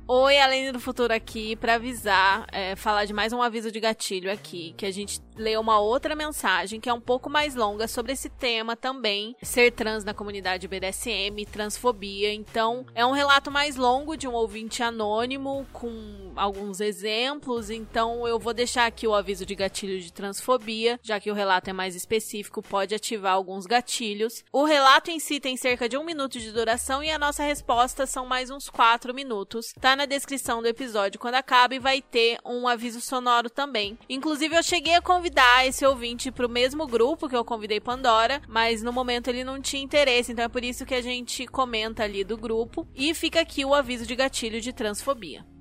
Oi, 0.06 0.38
Além 0.38 0.70
do 0.70 0.82
Futuro 0.82 1.14
aqui 1.14 1.56
pra 1.56 1.76
avisar, 1.76 2.46
é, 2.52 2.76
falar 2.76 3.06
de 3.06 3.14
mais 3.14 3.32
um 3.32 3.42
aviso 3.42 3.72
de 3.72 3.80
gatilho 3.80 4.30
aqui, 4.30 4.74
que 4.76 4.86
a 4.86 4.92
gente 4.92 5.22
leu 5.36 5.62
uma 5.62 5.80
outra 5.80 6.14
mensagem 6.14 6.80
que 6.80 6.90
é 6.90 6.94
um 6.94 7.00
pouco 7.00 7.30
mais 7.30 7.56
longa 7.56 7.88
sobre 7.88 8.12
esse 8.12 8.30
tema 8.30 8.76
também, 8.76 9.36
ser 9.42 9.72
trans 9.72 10.04
na 10.04 10.14
comunidade 10.14 10.68
BDSM, 10.68 11.46
transfobia. 11.52 12.34
Então, 12.34 12.86
é 12.94 13.06
um 13.06 13.12
relato 13.12 13.50
mais 13.50 13.78
longo 13.78 14.18
de 14.18 14.28
um 14.28 14.34
ouvinte 14.34 14.84
anônimo 14.84 15.66
com 15.72 16.34
alguns 16.36 16.82
exemplos, 16.82 17.70
então 17.70 18.28
eu 18.28 18.38
vou 18.38 18.54
deixar 18.54 18.86
aqui 18.86 19.08
o 19.08 19.16
aviso 19.16 19.46
de 19.46 19.56
gatilho 19.56 20.00
de 20.00 20.12
transfobia, 20.12 21.00
já 21.02 21.20
que 21.20 21.32
o 21.32 21.34
relato 21.34 21.70
é 21.70 21.74
mais 21.74 21.96
específico, 21.96 22.62
pode 22.62 22.94
ativar 22.94 23.34
alguns 23.34 23.66
gatilhos. 23.66 24.44
O 24.52 24.66
relato 24.66 25.10
em 25.10 25.20
si 25.20 25.40
tem 25.40 25.56
cerca 25.56 25.88
de 25.88 25.98
um 25.98 26.04
minuto 26.04 26.40
de 26.40 26.52
duração 26.52 27.02
e 27.04 27.10
a 27.10 27.18
nossa 27.18 27.44
resposta 27.44 28.06
são 28.06 28.26
mais 28.26 28.50
uns 28.50 28.70
quatro 28.70 29.14
minutos. 29.14 29.74
Tá 29.80 29.93
na 29.96 30.06
descrição 30.06 30.62
do 30.62 30.68
episódio 30.68 31.20
quando 31.20 31.36
acaba 31.36 31.76
e 31.76 31.80
vai 31.80 32.02
ter 32.02 32.38
um 32.46 32.68
aviso 32.68 33.00
sonoro 33.02 33.50
também. 33.50 33.98
Inclusive, 34.10 34.56
eu 34.56 34.64
cheguei 34.64 34.96
a 34.96 35.02
convidar 35.02 35.66
esse 35.66 35.86
ouvinte 35.86 36.32
pro 36.32 36.50
mesmo 36.50 36.88
grupo 36.88 37.30
que 37.30 37.36
eu 37.36 37.46
convidei 37.46 37.80
Pandora, 37.80 38.42
mas 38.48 38.82
no 38.82 38.94
momento 38.94 39.30
ele 39.30 39.44
não 39.44 39.62
tinha 39.62 39.84
interesse, 39.84 40.32
então 40.32 40.46
é 40.46 40.50
por 40.50 40.64
isso 40.64 40.86
que 40.86 40.96
a 40.96 41.02
gente 41.02 41.46
comenta 41.48 42.04
ali 42.04 42.24
do 42.24 42.38
grupo. 42.38 42.88
E 42.96 43.14
fica 43.14 43.42
aqui 43.42 43.64
o 43.66 43.74
aviso 43.74 44.06
de 44.06 44.16
gatilho 44.16 44.60
de 44.60 44.74
transfobia. 44.74 45.53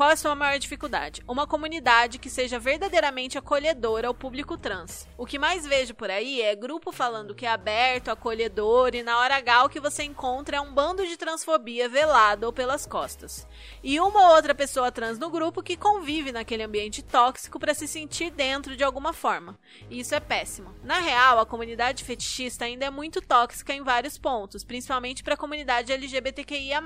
Qual 0.00 0.08
é 0.08 0.14
a 0.14 0.16
sua 0.16 0.34
maior 0.34 0.58
dificuldade? 0.58 1.22
Uma 1.28 1.46
comunidade 1.46 2.18
que 2.18 2.30
seja 2.30 2.58
verdadeiramente 2.58 3.36
acolhedora 3.36 4.08
ao 4.08 4.14
público 4.14 4.56
trans. 4.56 5.06
O 5.18 5.26
que 5.26 5.38
mais 5.38 5.66
vejo 5.66 5.92
por 5.92 6.10
aí 6.10 6.40
é 6.40 6.56
grupo 6.56 6.90
falando 6.90 7.34
que 7.34 7.44
é 7.44 7.50
aberto, 7.50 8.08
acolhedor 8.08 8.94
e 8.94 9.02
na 9.02 9.18
hora 9.18 9.36
H 9.36 9.64
o 9.64 9.68
que 9.68 9.78
você 9.78 10.02
encontra 10.02 10.56
é 10.56 10.60
um 10.62 10.72
bando 10.72 11.06
de 11.06 11.18
transfobia 11.18 11.86
velado 11.86 12.46
ou 12.46 12.52
pelas 12.52 12.86
costas. 12.86 13.46
E 13.84 14.00
uma 14.00 14.28
ou 14.28 14.36
outra 14.36 14.54
pessoa 14.54 14.90
trans 14.90 15.18
no 15.18 15.28
grupo 15.28 15.62
que 15.62 15.76
convive 15.76 16.32
naquele 16.32 16.62
ambiente 16.62 17.02
tóxico 17.02 17.60
para 17.60 17.74
se 17.74 17.86
sentir 17.86 18.30
dentro 18.30 18.78
de 18.78 18.82
alguma 18.82 19.12
forma. 19.12 19.58
E 19.90 20.00
isso 20.00 20.14
é 20.14 20.20
péssimo. 20.20 20.74
Na 20.82 20.98
real, 20.98 21.38
a 21.38 21.44
comunidade 21.44 22.04
fetichista 22.04 22.64
ainda 22.64 22.86
é 22.86 22.90
muito 22.90 23.20
tóxica 23.20 23.74
em 23.74 23.82
vários 23.82 24.16
pontos, 24.16 24.64
principalmente 24.64 25.22
para 25.22 25.34
a 25.34 25.36
comunidade 25.36 25.92
LGBTQIA+. 25.92 26.80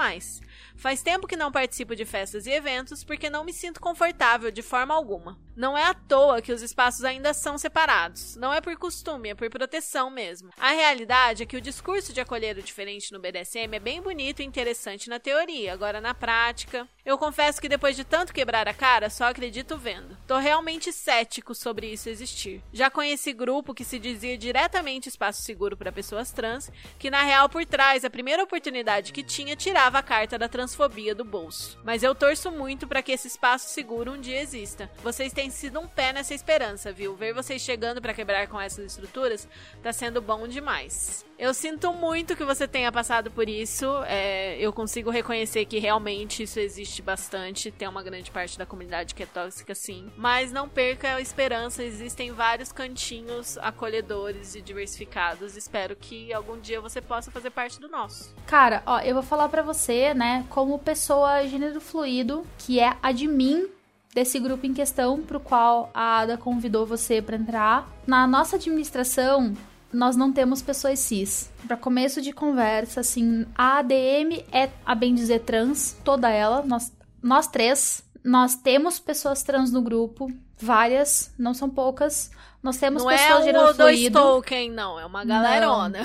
Faz 0.75 1.01
tempo 1.01 1.29
que 1.29 1.37
não 1.37 1.53
participo 1.53 1.95
de 1.95 2.05
festas 2.05 2.47
e 2.47 2.51
eventos 2.51 3.04
porque 3.05 3.31
não 3.31 3.45
me 3.45 3.53
sinto 3.53 3.81
confortável 3.81 4.51
de 4.51 4.63
forma 4.63 4.95
alguma. 4.95 5.39
Não 5.57 5.77
é 5.77 5.85
à 5.85 5.95
toa 5.95 6.43
que 6.43 6.53
os 6.53 6.63
espaços 6.63 7.05
ainda 7.05 7.33
são 7.33 7.57
separados. 7.57 8.37
Não 8.37 8.53
é 8.53 8.61
por 8.61 8.77
costume, 8.77 9.31
é 9.31 9.35
por 9.35 9.49
proteção 9.51 10.11
mesmo. 10.11 10.51
A 10.59 10.71
realidade 10.71 11.43
é 11.43 11.47
que 11.47 11.57
o 11.57 11.61
discurso 11.61 12.13
de 12.13 12.21
acolher 12.21 12.57
o 12.57 12.63
diferente 12.63 13.13
no 13.13 13.21
BDSM 13.21 13.75
é 13.75 13.79
bem 13.79 14.01
bonito 14.01 14.41
e 14.41 14.45
interessante 14.45 15.09
na 15.09 15.21
teoria, 15.21 15.73
agora 15.73 16.01
na 16.01 16.15
prática. 16.15 16.89
Eu 17.05 17.19
confesso 17.19 17.61
que 17.61 17.69
depois 17.69 17.95
de 17.95 18.03
tanto 18.03 18.33
quebrar 18.33 18.67
a 18.67 18.73
cara, 18.73 19.11
só 19.11 19.25
acredito 19.25 19.77
vendo. 19.77 20.17
Tô 20.27 20.39
realmente 20.39 20.91
cético 20.91 21.55
sobre 21.55 21.89
isso 21.93 22.09
existir. 22.09 22.63
Já 22.73 22.89
conheci 22.89 23.31
grupo 23.35 23.75
que 23.75 23.85
se 23.85 23.99
dizia 23.99 24.39
diretamente 24.39 25.11
espaço 25.11 25.43
seguro 25.43 25.77
para 25.77 25.93
pessoas 25.93 26.33
trans, 26.33 26.73
que 26.99 27.11
na 27.11 27.23
real 27.23 27.47
por 27.47 27.67
trás, 27.67 28.07
a 28.07 28.11
primeira 28.11 28.43
oportunidade 28.43 29.13
que 29.13 29.23
tinha, 29.23 29.55
tirava 29.55 29.99
a 29.99 30.03
carta 30.03 30.39
da 30.39 30.49
transfobia 30.49 31.15
do 31.15 31.27
bolso. 31.27 31.79
Mas 31.85 32.03
eu 32.03 32.15
torço 32.15 32.51
muito 32.51 32.89
para 32.89 33.03
que 33.03 33.13
esse 33.13 33.29
espaço 33.29 33.69
seguro 33.69 34.13
um 34.13 34.21
dia 34.21 34.41
exista. 34.41 34.91
Vocês 35.03 35.31
têm 35.31 35.51
sido 35.51 35.79
um 35.79 35.87
pé 35.87 36.11
nessa 36.11 36.33
esperança, 36.33 36.91
viu? 36.91 37.15
Ver 37.15 37.35
vocês 37.35 37.61
chegando 37.61 38.01
para 38.01 38.15
quebrar 38.15 38.49
com 38.49 38.59
essas 38.59 38.87
estruturas 38.87 39.47
tá 39.83 39.93
sendo 39.93 40.23
bom 40.23 40.49
demais. 40.49 41.23
Eu 41.39 41.53
sinto 41.53 41.93
muito 41.93 42.37
que 42.37 42.45
você 42.45 42.67
tenha 42.67 42.93
passado 42.93 43.31
por 43.31 43.49
isso. 43.49 43.85
é, 44.07 44.57
eu 44.59 44.73
consigo 44.73 45.11
reconhecer 45.11 45.65
que 45.67 45.79
realmente 45.79 46.45
isso 46.45 46.61
existe 46.61 46.94
bastante. 47.03 47.71
Tem 47.71 47.89
uma 47.89 48.03
grande 48.03 48.31
parte 48.31 48.59
da 48.59 48.67
comunidade 48.67 49.15
que 49.15 49.23
é 49.23 49.27
tóxica, 49.27 49.75
sim. 49.75 50.11
Mas 50.17 50.53
não 50.53 50.69
perca 50.69 51.15
a 51.15 51.21
esperança. 51.21 51.83
Existem 51.83 52.33
vários 52.33 52.73
cantinhos 52.73 53.57
acolhedores 53.59 54.55
e 54.55 54.63
diversificados. 54.63 55.57
Espero 55.57 55.97
que 55.97 56.33
algum 56.33 56.59
dia 56.59 56.81
você 56.81 57.01
possa 57.01 57.31
fazer 57.31 57.51
parte 57.51 57.81
do 57.81 57.89
nosso. 57.89 58.35
Cara, 58.47 58.83
ó, 58.87 59.01
eu 59.01 59.15
vou 59.15 59.23
falar 59.23 59.49
pra 59.49 59.63
você, 59.63 60.15
né, 60.15 60.45
como 60.51 60.79
pessoa 60.79 61.47
gênero 61.47 61.81
fluido, 61.81 62.47
que 62.59 62.81
é 62.81 62.97
admin 63.03 63.69
desse 64.15 64.39
grupo 64.39 64.65
em 64.65 64.73
questão 64.73 65.21
pro 65.21 65.41
qual 65.41 65.91
a 65.93 66.21
Ada 66.21 66.39
convidou 66.39 66.87
você 66.87 67.21
pra 67.21 67.37
entrar. 67.37 67.91
Na 68.07 68.27
nossa 68.27 68.57
administração, 68.57 69.55
nós 69.95 70.17
não 70.17 70.33
temos 70.33 70.61
pessoas 70.61 70.99
cis. 70.99 71.51
Pra 71.67 71.77
começo 71.77 72.21
de 72.21 72.33
conversa, 72.33 73.01
assim, 73.01 73.47
a 73.55 73.79
ADM 73.79 74.43
é, 74.53 74.69
a 74.85 74.95
bem 74.95 75.15
dizer, 75.15 75.41
trans, 75.41 75.97
toda 76.05 76.29
ela, 76.29 76.63
nós, 76.67 76.93
nós 77.23 77.47
três. 77.47 78.03
Nós 78.23 78.55
temos 78.55 78.99
pessoas 78.99 79.43
trans 79.43 79.71
no 79.71 79.83
grupo, 79.83 80.31
várias, 80.59 81.33
não 81.39 81.55
são 81.55 81.71
poucas. 81.71 82.31
Nós 82.63 82.79
temos 82.79 83.03
não 83.03 83.11
pessoas 83.11 83.47
é 83.47 83.53
um 83.53 83.61
ou 83.61 83.75
dois 83.75 83.99
fluido. 83.99 84.19
Tolkien, 84.19 84.71
não. 84.71 84.99
É 84.99 85.05
uma 85.05 85.23
galerona. 85.23 85.99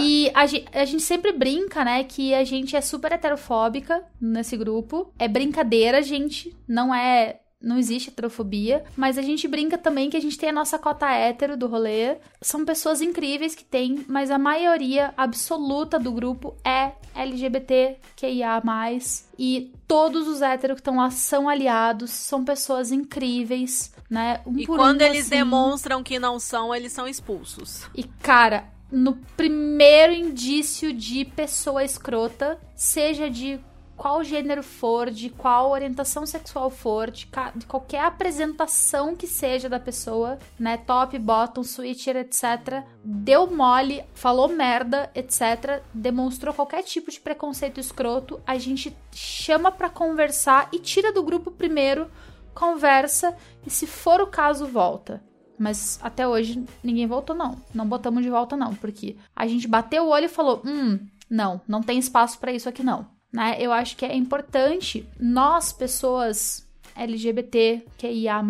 E 0.00 0.32
a 0.34 0.46
gente, 0.46 0.66
a 0.72 0.84
gente 0.86 1.02
sempre 1.02 1.30
brinca, 1.30 1.84
né, 1.84 2.02
que 2.04 2.32
a 2.32 2.42
gente 2.42 2.74
é 2.74 2.80
super 2.80 3.12
heterofóbica 3.12 4.02
nesse 4.18 4.56
grupo. 4.56 5.12
É 5.18 5.28
brincadeira, 5.28 6.02
gente. 6.02 6.56
Não 6.66 6.94
é. 6.94 7.40
Não 7.60 7.78
existe 7.78 8.08
heterofobia. 8.08 8.84
Mas 8.96 9.18
a 9.18 9.22
gente 9.22 9.46
brinca 9.46 9.76
também 9.76 10.08
que 10.08 10.16
a 10.16 10.20
gente 10.20 10.38
tem 10.38 10.48
a 10.48 10.52
nossa 10.52 10.78
cota 10.78 11.10
hétero 11.10 11.56
do 11.56 11.66
rolê. 11.66 12.16
São 12.40 12.64
pessoas 12.64 13.00
incríveis 13.02 13.54
que 13.54 13.64
tem, 13.64 14.04
mas 14.08 14.30
a 14.30 14.38
maioria 14.38 15.12
absoluta 15.16 15.98
do 15.98 16.10
grupo 16.12 16.56
é 16.64 16.92
LGBTQIA. 17.14 18.62
E 19.38 19.72
todos 19.86 20.26
os 20.26 20.42
héteros 20.42 20.76
que 20.76 20.80
estão 20.80 20.96
lá 20.96 21.10
são 21.10 21.48
aliados, 21.48 22.10
são 22.10 22.44
pessoas 22.44 22.90
incríveis, 22.92 23.92
né? 24.08 24.40
Um 24.46 24.58
E 24.58 24.66
quando 24.66 25.02
um, 25.02 25.04
eles 25.04 25.22
assim. 25.26 25.30
demonstram 25.30 26.02
que 26.02 26.18
não 26.18 26.38
são, 26.38 26.74
eles 26.74 26.92
são 26.92 27.06
expulsos. 27.06 27.82
E, 27.94 28.04
cara, 28.04 28.68
no 28.90 29.16
primeiro 29.36 30.12
indício 30.12 30.92
de 30.92 31.24
pessoa 31.24 31.84
escrota, 31.84 32.58
seja 32.74 33.30
de 33.30 33.60
qual 34.00 34.24
gênero 34.24 34.62
for, 34.62 35.10
de 35.10 35.28
qual 35.28 35.72
orientação 35.72 36.24
sexual 36.24 36.70
for, 36.70 37.10
de, 37.10 37.28
de 37.54 37.66
qualquer 37.66 38.02
apresentação 38.02 39.14
que 39.14 39.26
seja 39.26 39.68
da 39.68 39.78
pessoa, 39.78 40.38
né? 40.58 40.78
Top, 40.78 41.18
bottom, 41.18 41.62
switcher, 41.62 42.16
etc. 42.16 42.82
Deu 43.04 43.46
mole, 43.54 44.02
falou 44.14 44.48
merda, 44.48 45.10
etc. 45.14 45.82
Demonstrou 45.92 46.54
qualquer 46.54 46.82
tipo 46.82 47.10
de 47.10 47.20
preconceito 47.20 47.78
escroto, 47.78 48.40
a 48.46 48.56
gente 48.56 48.96
chama 49.12 49.70
pra 49.70 49.90
conversar 49.90 50.70
e 50.72 50.78
tira 50.78 51.12
do 51.12 51.22
grupo 51.22 51.50
primeiro, 51.50 52.10
conversa 52.54 53.36
e 53.66 53.68
se 53.68 53.86
for 53.86 54.22
o 54.22 54.28
caso 54.28 54.66
volta. 54.66 55.22
Mas 55.58 56.00
até 56.02 56.26
hoje 56.26 56.64
ninguém 56.82 57.06
voltou, 57.06 57.36
não. 57.36 57.60
Não 57.74 57.86
botamos 57.86 58.22
de 58.22 58.30
volta, 58.30 58.56
não. 58.56 58.74
Porque 58.74 59.18
a 59.36 59.46
gente 59.46 59.68
bateu 59.68 60.04
o 60.04 60.08
olho 60.08 60.24
e 60.24 60.28
falou: 60.28 60.62
hum, 60.64 60.98
não, 61.28 61.60
não 61.68 61.82
tem 61.82 61.98
espaço 61.98 62.38
pra 62.38 62.50
isso 62.50 62.66
aqui, 62.66 62.82
não. 62.82 63.19
Né? 63.32 63.56
Eu 63.58 63.72
acho 63.72 63.96
que 63.96 64.04
é 64.04 64.14
importante 64.14 65.08
nós, 65.18 65.72
pessoas 65.72 66.66
LGBT, 66.96 67.86
QIA, 67.98 68.42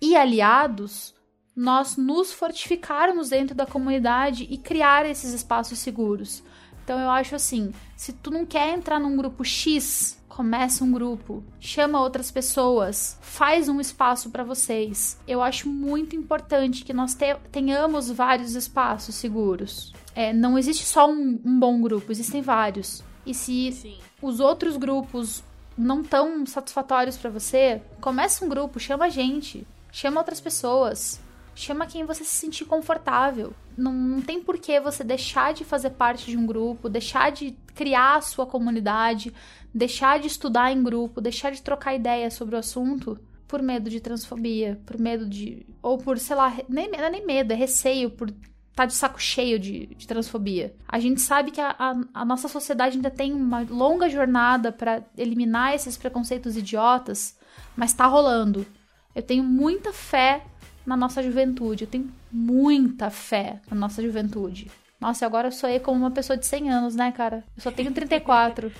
e 0.00 0.16
aliados, 0.16 1.14
nós 1.54 1.96
nos 1.96 2.32
fortificarmos 2.32 3.28
dentro 3.28 3.54
da 3.54 3.66
comunidade 3.66 4.46
e 4.50 4.58
criar 4.58 5.06
esses 5.06 5.32
espaços 5.32 5.78
seguros. 5.78 6.42
Então 6.82 6.98
eu 6.98 7.08
acho 7.10 7.36
assim, 7.36 7.72
se 7.96 8.12
tu 8.12 8.30
não 8.30 8.44
quer 8.44 8.74
entrar 8.74 8.98
num 8.98 9.16
grupo 9.16 9.44
X, 9.44 10.18
começa 10.28 10.82
um 10.82 10.90
grupo, 10.90 11.44
chama 11.60 12.00
outras 12.00 12.30
pessoas, 12.30 13.18
faz 13.20 13.68
um 13.68 13.80
espaço 13.80 14.30
para 14.30 14.42
vocês. 14.42 15.20
Eu 15.28 15.42
acho 15.42 15.68
muito 15.68 16.16
importante 16.16 16.84
que 16.84 16.92
nós 16.92 17.14
te- 17.14 17.36
tenhamos 17.52 18.10
vários 18.10 18.54
espaços 18.56 19.14
seguros. 19.14 19.92
É, 20.14 20.32
não 20.32 20.58
existe 20.58 20.84
só 20.84 21.08
um, 21.08 21.38
um 21.44 21.60
bom 21.60 21.80
grupo, 21.80 22.10
existem 22.10 22.42
vários. 22.42 23.04
E 23.24 23.34
se 23.34 23.72
Sim. 23.72 23.98
os 24.20 24.40
outros 24.40 24.76
grupos 24.76 25.42
não 25.76 26.02
tão 26.02 26.44
satisfatórios 26.46 27.16
pra 27.16 27.30
você, 27.30 27.80
começa 28.00 28.44
um 28.44 28.48
grupo, 28.48 28.80
chama 28.80 29.06
a 29.06 29.08
gente, 29.08 29.66
chama 29.90 30.20
outras 30.20 30.40
pessoas, 30.40 31.20
chama 31.54 31.86
quem 31.86 32.04
você 32.04 32.24
se 32.24 32.34
sentir 32.34 32.64
confortável. 32.64 33.52
Não, 33.76 33.92
não 33.92 34.20
tem 34.20 34.42
por 34.42 34.58
que 34.58 34.78
você 34.80 35.02
deixar 35.02 35.54
de 35.54 35.64
fazer 35.64 35.90
parte 35.90 36.30
de 36.30 36.36
um 36.36 36.46
grupo, 36.46 36.88
deixar 36.88 37.30
de 37.30 37.56
criar 37.74 38.16
a 38.16 38.20
sua 38.20 38.46
comunidade, 38.46 39.32
deixar 39.72 40.18
de 40.18 40.26
estudar 40.26 40.72
em 40.72 40.82
grupo, 40.82 41.20
deixar 41.20 41.50
de 41.50 41.62
trocar 41.62 41.94
ideias 41.94 42.34
sobre 42.34 42.54
o 42.54 42.58
assunto 42.58 43.18
por 43.48 43.62
medo 43.62 43.90
de 43.90 44.00
transfobia, 44.00 44.80
por 44.86 44.98
medo 44.98 45.26
de. 45.28 45.66
ou 45.82 45.98
por, 45.98 46.18
sei 46.18 46.36
lá, 46.36 46.56
nem, 46.68 46.90
não 46.90 46.98
é 46.98 47.10
nem 47.10 47.26
medo, 47.26 47.52
é 47.52 47.56
receio 47.56 48.10
por 48.10 48.32
tá 48.74 48.86
de 48.86 48.94
saco 48.94 49.20
cheio 49.20 49.58
de, 49.58 49.86
de 49.86 50.06
transfobia. 50.06 50.74
A 50.88 50.98
gente 50.98 51.20
sabe 51.20 51.50
que 51.50 51.60
a, 51.60 51.74
a, 51.78 51.94
a 52.14 52.24
nossa 52.24 52.48
sociedade 52.48 52.96
ainda 52.96 53.10
tem 53.10 53.32
uma 53.32 53.66
longa 53.68 54.08
jornada 54.08 54.72
para 54.72 55.02
eliminar 55.16 55.74
esses 55.74 55.96
preconceitos 55.96 56.56
idiotas, 56.56 57.36
mas 57.76 57.92
tá 57.92 58.06
rolando. 58.06 58.66
Eu 59.14 59.22
tenho 59.22 59.44
muita 59.44 59.92
fé 59.92 60.44
na 60.86 60.96
nossa 60.96 61.22
juventude, 61.22 61.84
eu 61.84 61.90
tenho 61.90 62.10
muita 62.30 63.10
fé 63.10 63.60
na 63.70 63.76
nossa 63.76 64.02
juventude. 64.02 64.70
Nossa, 64.98 65.26
agora 65.26 65.48
eu 65.48 65.52
soei 65.52 65.78
como 65.80 65.98
uma 65.98 66.10
pessoa 66.10 66.36
de 66.36 66.46
100 66.46 66.70
anos, 66.70 66.94
né, 66.94 67.12
cara? 67.12 67.44
Eu 67.56 67.62
só 67.62 67.70
tenho 67.70 67.92
34. 67.92 68.72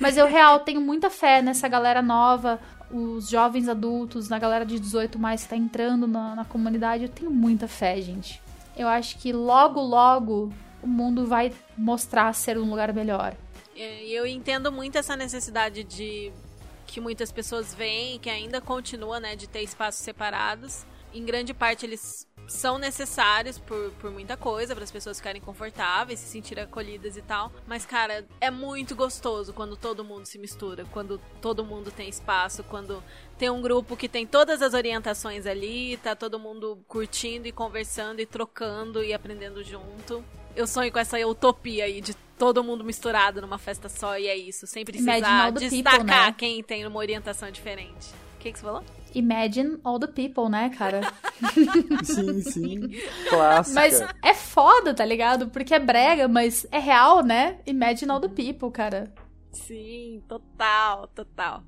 Mas 0.00 0.16
eu, 0.16 0.26
real, 0.26 0.60
tenho 0.60 0.80
muita 0.80 1.10
fé 1.10 1.42
nessa 1.42 1.66
galera 1.66 2.00
nova, 2.00 2.60
os 2.90 3.28
jovens 3.28 3.68
adultos, 3.68 4.28
na 4.28 4.38
galera 4.38 4.64
de 4.64 4.78
18 4.78 5.18
mais 5.18 5.42
que 5.42 5.48
tá 5.48 5.56
entrando 5.56 6.06
na, 6.06 6.36
na 6.36 6.44
comunidade. 6.44 7.04
Eu 7.04 7.08
tenho 7.08 7.30
muita 7.30 7.66
fé, 7.66 8.00
gente. 8.00 8.40
Eu 8.78 8.86
acho 8.88 9.18
que 9.18 9.32
logo, 9.32 9.80
logo 9.80 10.52
o 10.80 10.86
mundo 10.86 11.26
vai 11.26 11.52
mostrar 11.76 12.32
ser 12.32 12.56
um 12.56 12.70
lugar 12.70 12.92
melhor. 12.94 13.34
Eu 13.76 14.26
entendo 14.26 14.72
muito 14.72 14.96
essa 14.96 15.16
necessidade 15.16 15.84
de 15.84 16.32
que 16.86 17.00
muitas 17.00 17.30
pessoas 17.30 17.74
veem, 17.74 18.18
que 18.18 18.30
ainda 18.30 18.60
continua, 18.60 19.20
né, 19.20 19.36
de 19.36 19.48
ter 19.48 19.62
espaços 19.62 20.02
separados. 20.02 20.86
Em 21.18 21.24
grande 21.24 21.52
parte 21.52 21.84
eles 21.84 22.28
são 22.46 22.78
necessários 22.78 23.58
por, 23.58 23.90
por 24.00 24.08
muita 24.08 24.36
coisa, 24.36 24.72
para 24.72 24.84
as 24.84 24.90
pessoas 24.90 25.18
ficarem 25.18 25.42
confortáveis, 25.42 26.20
se 26.20 26.28
sentirem 26.28 26.62
acolhidas 26.62 27.16
e 27.16 27.22
tal. 27.22 27.50
Mas, 27.66 27.84
cara, 27.84 28.24
é 28.40 28.52
muito 28.52 28.94
gostoso 28.94 29.52
quando 29.52 29.76
todo 29.76 30.04
mundo 30.04 30.26
se 30.26 30.38
mistura, 30.38 30.84
quando 30.92 31.20
todo 31.42 31.64
mundo 31.64 31.90
tem 31.90 32.08
espaço, 32.08 32.62
quando 32.62 33.02
tem 33.36 33.50
um 33.50 33.60
grupo 33.60 33.96
que 33.96 34.08
tem 34.08 34.28
todas 34.28 34.62
as 34.62 34.74
orientações 34.74 35.44
ali, 35.44 35.96
tá 35.96 36.14
todo 36.14 36.38
mundo 36.38 36.78
curtindo 36.86 37.48
e 37.48 37.52
conversando 37.52 38.20
e 38.20 38.26
trocando 38.26 39.02
e 39.02 39.12
aprendendo 39.12 39.64
junto. 39.64 40.24
Eu 40.54 40.68
sonho 40.68 40.92
com 40.92 41.00
essa 41.00 41.18
utopia 41.26 41.84
aí 41.84 42.00
de 42.00 42.14
todo 42.38 42.62
mundo 42.62 42.84
misturado 42.84 43.40
numa 43.40 43.58
festa 43.58 43.88
só 43.88 44.16
e 44.16 44.28
é 44.28 44.36
isso, 44.36 44.68
sem 44.68 44.84
precisar 44.84 45.52
the 45.52 45.58
people, 45.58 45.68
destacar 45.68 46.26
né? 46.28 46.34
quem 46.38 46.62
tem 46.62 46.86
uma 46.86 46.98
orientação 47.00 47.50
diferente. 47.50 48.08
O 48.38 48.40
que, 48.40 48.52
que 48.52 48.58
você 48.60 48.64
falou? 48.64 48.84
Imagine 49.16 49.80
all 49.82 49.98
the 49.98 50.06
people, 50.06 50.48
né, 50.48 50.70
cara? 50.70 51.00
Sim, 52.04 52.40
sim. 52.40 52.78
Clássica. 53.28 53.74
Mas 53.74 54.00
é 54.22 54.32
foda, 54.32 54.94
tá 54.94 55.04
ligado? 55.04 55.48
Porque 55.48 55.74
é 55.74 55.80
brega, 55.80 56.28
mas 56.28 56.64
é 56.70 56.78
real, 56.78 57.24
né? 57.24 57.58
Imagine 57.66 58.12
all 58.12 58.20
the 58.20 58.28
people, 58.28 58.70
cara. 58.70 59.12
Sim, 59.50 60.22
total, 60.28 61.08
total. 61.08 61.64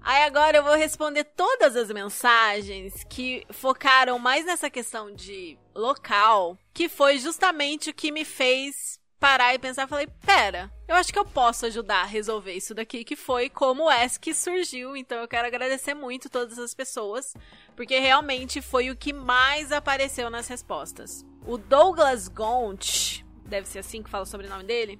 Aí 0.00 0.22
agora 0.22 0.58
eu 0.58 0.62
vou 0.62 0.76
responder 0.76 1.24
todas 1.24 1.74
as 1.74 1.90
mensagens 1.90 3.02
que 3.08 3.44
focaram 3.50 4.16
mais 4.16 4.46
nessa 4.46 4.70
questão 4.70 5.12
de 5.12 5.58
local, 5.74 6.56
que 6.72 6.88
foi 6.88 7.18
justamente 7.18 7.90
o 7.90 7.94
que 7.94 8.12
me 8.12 8.24
fez 8.24 8.99
parar 9.20 9.54
e 9.54 9.58
pensar, 9.58 9.86
falei, 9.86 10.08
pera, 10.24 10.72
eu 10.88 10.96
acho 10.96 11.12
que 11.12 11.18
eu 11.18 11.26
posso 11.26 11.66
ajudar 11.66 12.02
a 12.02 12.06
resolver 12.06 12.54
isso 12.54 12.74
daqui, 12.74 13.04
que 13.04 13.14
foi 13.14 13.50
como 13.50 13.84
o 13.84 13.92
ESC 13.92 14.32
surgiu, 14.32 14.96
então 14.96 15.18
eu 15.18 15.28
quero 15.28 15.46
agradecer 15.46 15.92
muito 15.92 16.30
todas 16.30 16.58
as 16.58 16.74
pessoas, 16.74 17.34
porque 17.76 17.98
realmente 17.98 18.62
foi 18.62 18.90
o 18.90 18.96
que 18.96 19.12
mais 19.12 19.70
apareceu 19.70 20.30
nas 20.30 20.48
respostas. 20.48 21.24
O 21.46 21.58
Douglas 21.58 22.28
Gont, 22.28 23.24
deve 23.44 23.68
ser 23.68 23.80
assim 23.80 24.02
que 24.02 24.08
fala 24.08 24.24
o 24.24 24.26
sobrenome 24.26 24.64
dele, 24.64 24.98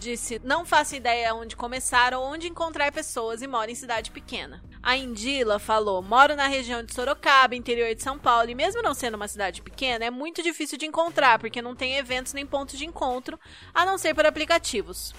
disse: 0.00 0.40
Não 0.42 0.64
faço 0.64 0.96
ideia 0.96 1.34
onde 1.34 1.54
começar 1.54 2.14
ou 2.14 2.24
onde 2.24 2.48
encontrar 2.48 2.90
pessoas 2.90 3.42
e 3.42 3.46
moro 3.46 3.70
em 3.70 3.74
cidade 3.74 4.10
pequena. 4.10 4.60
A 4.82 4.96
Indila 4.96 5.58
falou: 5.58 6.02
Moro 6.02 6.34
na 6.34 6.48
região 6.48 6.82
de 6.82 6.92
Sorocaba, 6.92 7.54
interior 7.54 7.94
de 7.94 8.02
São 8.02 8.18
Paulo, 8.18 8.50
e 8.50 8.54
mesmo 8.54 8.82
não 8.82 8.94
sendo 8.94 9.14
uma 9.14 9.28
cidade 9.28 9.62
pequena, 9.62 10.06
é 10.06 10.10
muito 10.10 10.42
difícil 10.42 10.78
de 10.78 10.86
encontrar, 10.86 11.38
porque 11.38 11.62
não 11.62 11.76
tem 11.76 11.96
eventos 11.96 12.32
nem 12.32 12.46
pontos 12.46 12.78
de 12.78 12.86
encontro, 12.86 13.38
a 13.74 13.84
não 13.84 13.98
ser 13.98 14.14
por 14.14 14.26
aplicativos. 14.26 15.14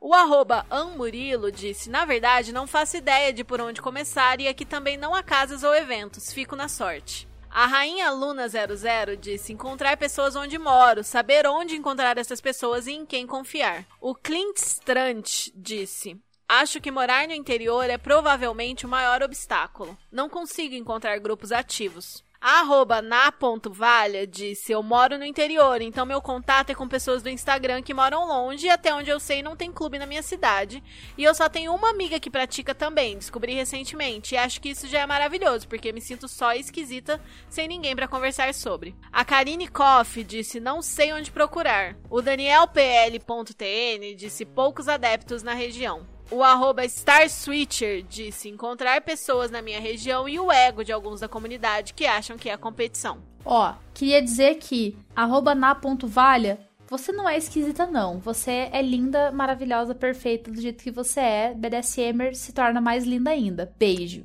O 0.00 0.12
arroba 0.12 0.66
Anmurilo 0.70 1.50
disse: 1.50 1.88
Na 1.88 2.04
verdade, 2.04 2.52
não 2.52 2.66
faço 2.66 2.98
ideia 2.98 3.32
de 3.32 3.42
por 3.42 3.60
onde 3.60 3.80
começar 3.82 4.40
e 4.40 4.46
aqui 4.46 4.64
também 4.64 4.96
não 4.96 5.14
há 5.14 5.22
casas 5.22 5.62
ou 5.62 5.74
eventos, 5.74 6.32
fico 6.32 6.54
na 6.54 6.68
sorte. 6.68 7.26
A 7.58 7.64
rainha 7.64 8.10
Luna 8.10 8.46
00 8.50 9.16
disse: 9.16 9.50
encontrar 9.50 9.96
pessoas 9.96 10.36
onde 10.36 10.58
moro, 10.58 11.02
saber 11.02 11.46
onde 11.46 11.74
encontrar 11.74 12.18
essas 12.18 12.38
pessoas 12.38 12.86
e 12.86 12.92
em 12.92 13.06
quem 13.06 13.26
confiar. 13.26 13.86
O 13.98 14.14
Clint 14.14 14.58
Strant 14.58 15.48
disse: 15.54 16.20
Acho 16.46 16.82
que 16.82 16.90
morar 16.90 17.26
no 17.26 17.32
interior 17.32 17.88
é 17.88 17.96
provavelmente 17.96 18.84
o 18.84 18.88
maior 18.90 19.22
obstáculo. 19.22 19.96
Não 20.12 20.28
consigo 20.28 20.74
encontrar 20.74 21.18
grupos 21.18 21.50
ativos. 21.50 22.22
Arroba 22.40 23.00
na.valha 23.00 24.26
disse: 24.26 24.72
Eu 24.72 24.82
moro 24.82 25.18
no 25.18 25.24
interior, 25.24 25.80
então 25.80 26.04
meu 26.04 26.20
contato 26.20 26.70
é 26.70 26.74
com 26.74 26.88
pessoas 26.88 27.22
do 27.22 27.28
Instagram 27.28 27.82
que 27.82 27.94
moram 27.94 28.26
longe 28.26 28.66
e 28.66 28.70
até 28.70 28.94
onde 28.94 29.10
eu 29.10 29.18
sei 29.18 29.42
não 29.42 29.56
tem 29.56 29.72
clube 29.72 29.98
na 29.98 30.06
minha 30.06 30.22
cidade. 30.22 30.82
E 31.16 31.24
eu 31.24 31.34
só 31.34 31.48
tenho 31.48 31.74
uma 31.74 31.90
amiga 31.90 32.20
que 32.20 32.30
pratica 32.30 32.74
também, 32.74 33.18
descobri 33.18 33.54
recentemente. 33.54 34.34
E 34.34 34.38
acho 34.38 34.60
que 34.60 34.70
isso 34.70 34.86
já 34.86 35.00
é 35.00 35.06
maravilhoso, 35.06 35.68
porque 35.68 35.92
me 35.92 36.00
sinto 36.00 36.28
só 36.28 36.52
esquisita 36.52 37.20
sem 37.48 37.66
ninguém 37.68 37.96
pra 37.96 38.08
conversar 38.08 38.52
sobre. 38.54 38.94
A 39.12 39.24
Karine 39.24 39.68
Koff 39.68 40.22
disse: 40.22 40.60
Não 40.60 40.82
sei 40.82 41.12
onde 41.12 41.30
procurar. 41.30 41.96
O 42.10 42.20
DanielPL.tn 42.20 44.14
disse: 44.14 44.44
Poucos 44.44 44.88
adeptos 44.88 45.42
na 45.42 45.54
região. 45.54 46.15
O 46.30 46.42
arroba 46.42 46.84
StarSwitcher 46.84 48.02
disse 48.02 48.48
encontrar 48.48 49.00
pessoas 49.02 49.50
na 49.50 49.62
minha 49.62 49.80
região 49.80 50.28
e 50.28 50.38
o 50.40 50.50
ego 50.50 50.82
de 50.84 50.92
alguns 50.92 51.20
da 51.20 51.28
comunidade 51.28 51.94
que 51.94 52.04
acham 52.06 52.36
que 52.36 52.50
é 52.50 52.56
competição. 52.56 53.18
Ó, 53.44 53.74
queria 53.94 54.20
dizer 54.20 54.56
que 54.56 54.98
arroba 55.14 55.54
na.valha, 55.54 56.58
você 56.88 57.12
não 57.12 57.28
é 57.28 57.36
esquisita, 57.36 57.86
não. 57.86 58.18
Você 58.18 58.68
é 58.72 58.82
linda, 58.82 59.30
maravilhosa, 59.30 59.94
perfeita, 59.94 60.50
do 60.50 60.60
jeito 60.60 60.82
que 60.82 60.90
você 60.90 61.20
é. 61.20 61.54
BDSMer 61.54 62.34
se 62.34 62.52
torna 62.52 62.80
mais 62.80 63.04
linda 63.04 63.30
ainda. 63.30 63.72
Beijo. 63.78 64.24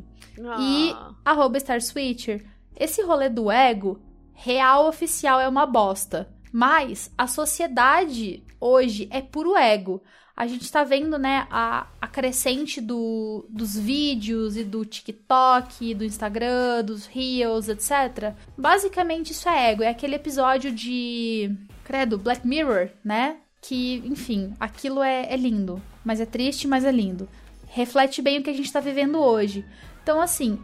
E 0.59 0.91
Ah. 0.95 1.11
arroba 1.25 1.57
StarSwitcher, 1.57 2.43
esse 2.75 3.03
rolê 3.03 3.29
do 3.29 3.51
ego, 3.51 4.01
real 4.33 4.87
oficial 4.87 5.39
é 5.39 5.47
uma 5.47 5.67
bosta. 5.67 6.27
Mas 6.51 7.11
a 7.17 7.27
sociedade 7.27 8.43
hoje 8.59 9.07
é 9.11 9.21
puro 9.21 9.55
ego. 9.55 10.01
A 10.35 10.47
gente 10.47 10.71
tá 10.71 10.83
vendo, 10.83 11.17
né, 11.17 11.45
a, 11.51 11.87
a 12.01 12.07
crescente 12.07 12.81
do, 12.81 13.45
dos 13.49 13.77
vídeos 13.77 14.57
e 14.57 14.63
do 14.63 14.83
TikTok, 14.83 15.93
do 15.93 16.03
Instagram, 16.03 16.83
dos 16.83 17.05
Reels, 17.05 17.67
etc. 17.67 18.33
Basicamente 18.57 19.31
isso 19.31 19.47
é 19.47 19.71
ego. 19.71 19.83
É 19.83 19.89
aquele 19.89 20.15
episódio 20.15 20.71
de. 20.71 21.55
Credo, 21.83 22.17
Black 22.17 22.47
Mirror, 22.47 22.89
né? 23.03 23.37
que, 23.61 24.01
enfim, 24.05 24.53
aquilo 24.59 25.03
é, 25.03 25.31
é 25.31 25.37
lindo. 25.37 25.81
Mas 26.03 26.19
é 26.19 26.25
triste, 26.25 26.67
mas 26.67 26.83
é 26.83 26.91
lindo. 26.91 27.29
Reflete 27.67 28.21
bem 28.21 28.39
o 28.39 28.43
que 28.43 28.49
a 28.49 28.53
gente 28.53 28.71
tá 28.73 28.79
vivendo 28.79 29.19
hoje. 29.19 29.63
Então, 30.01 30.19
assim, 30.19 30.59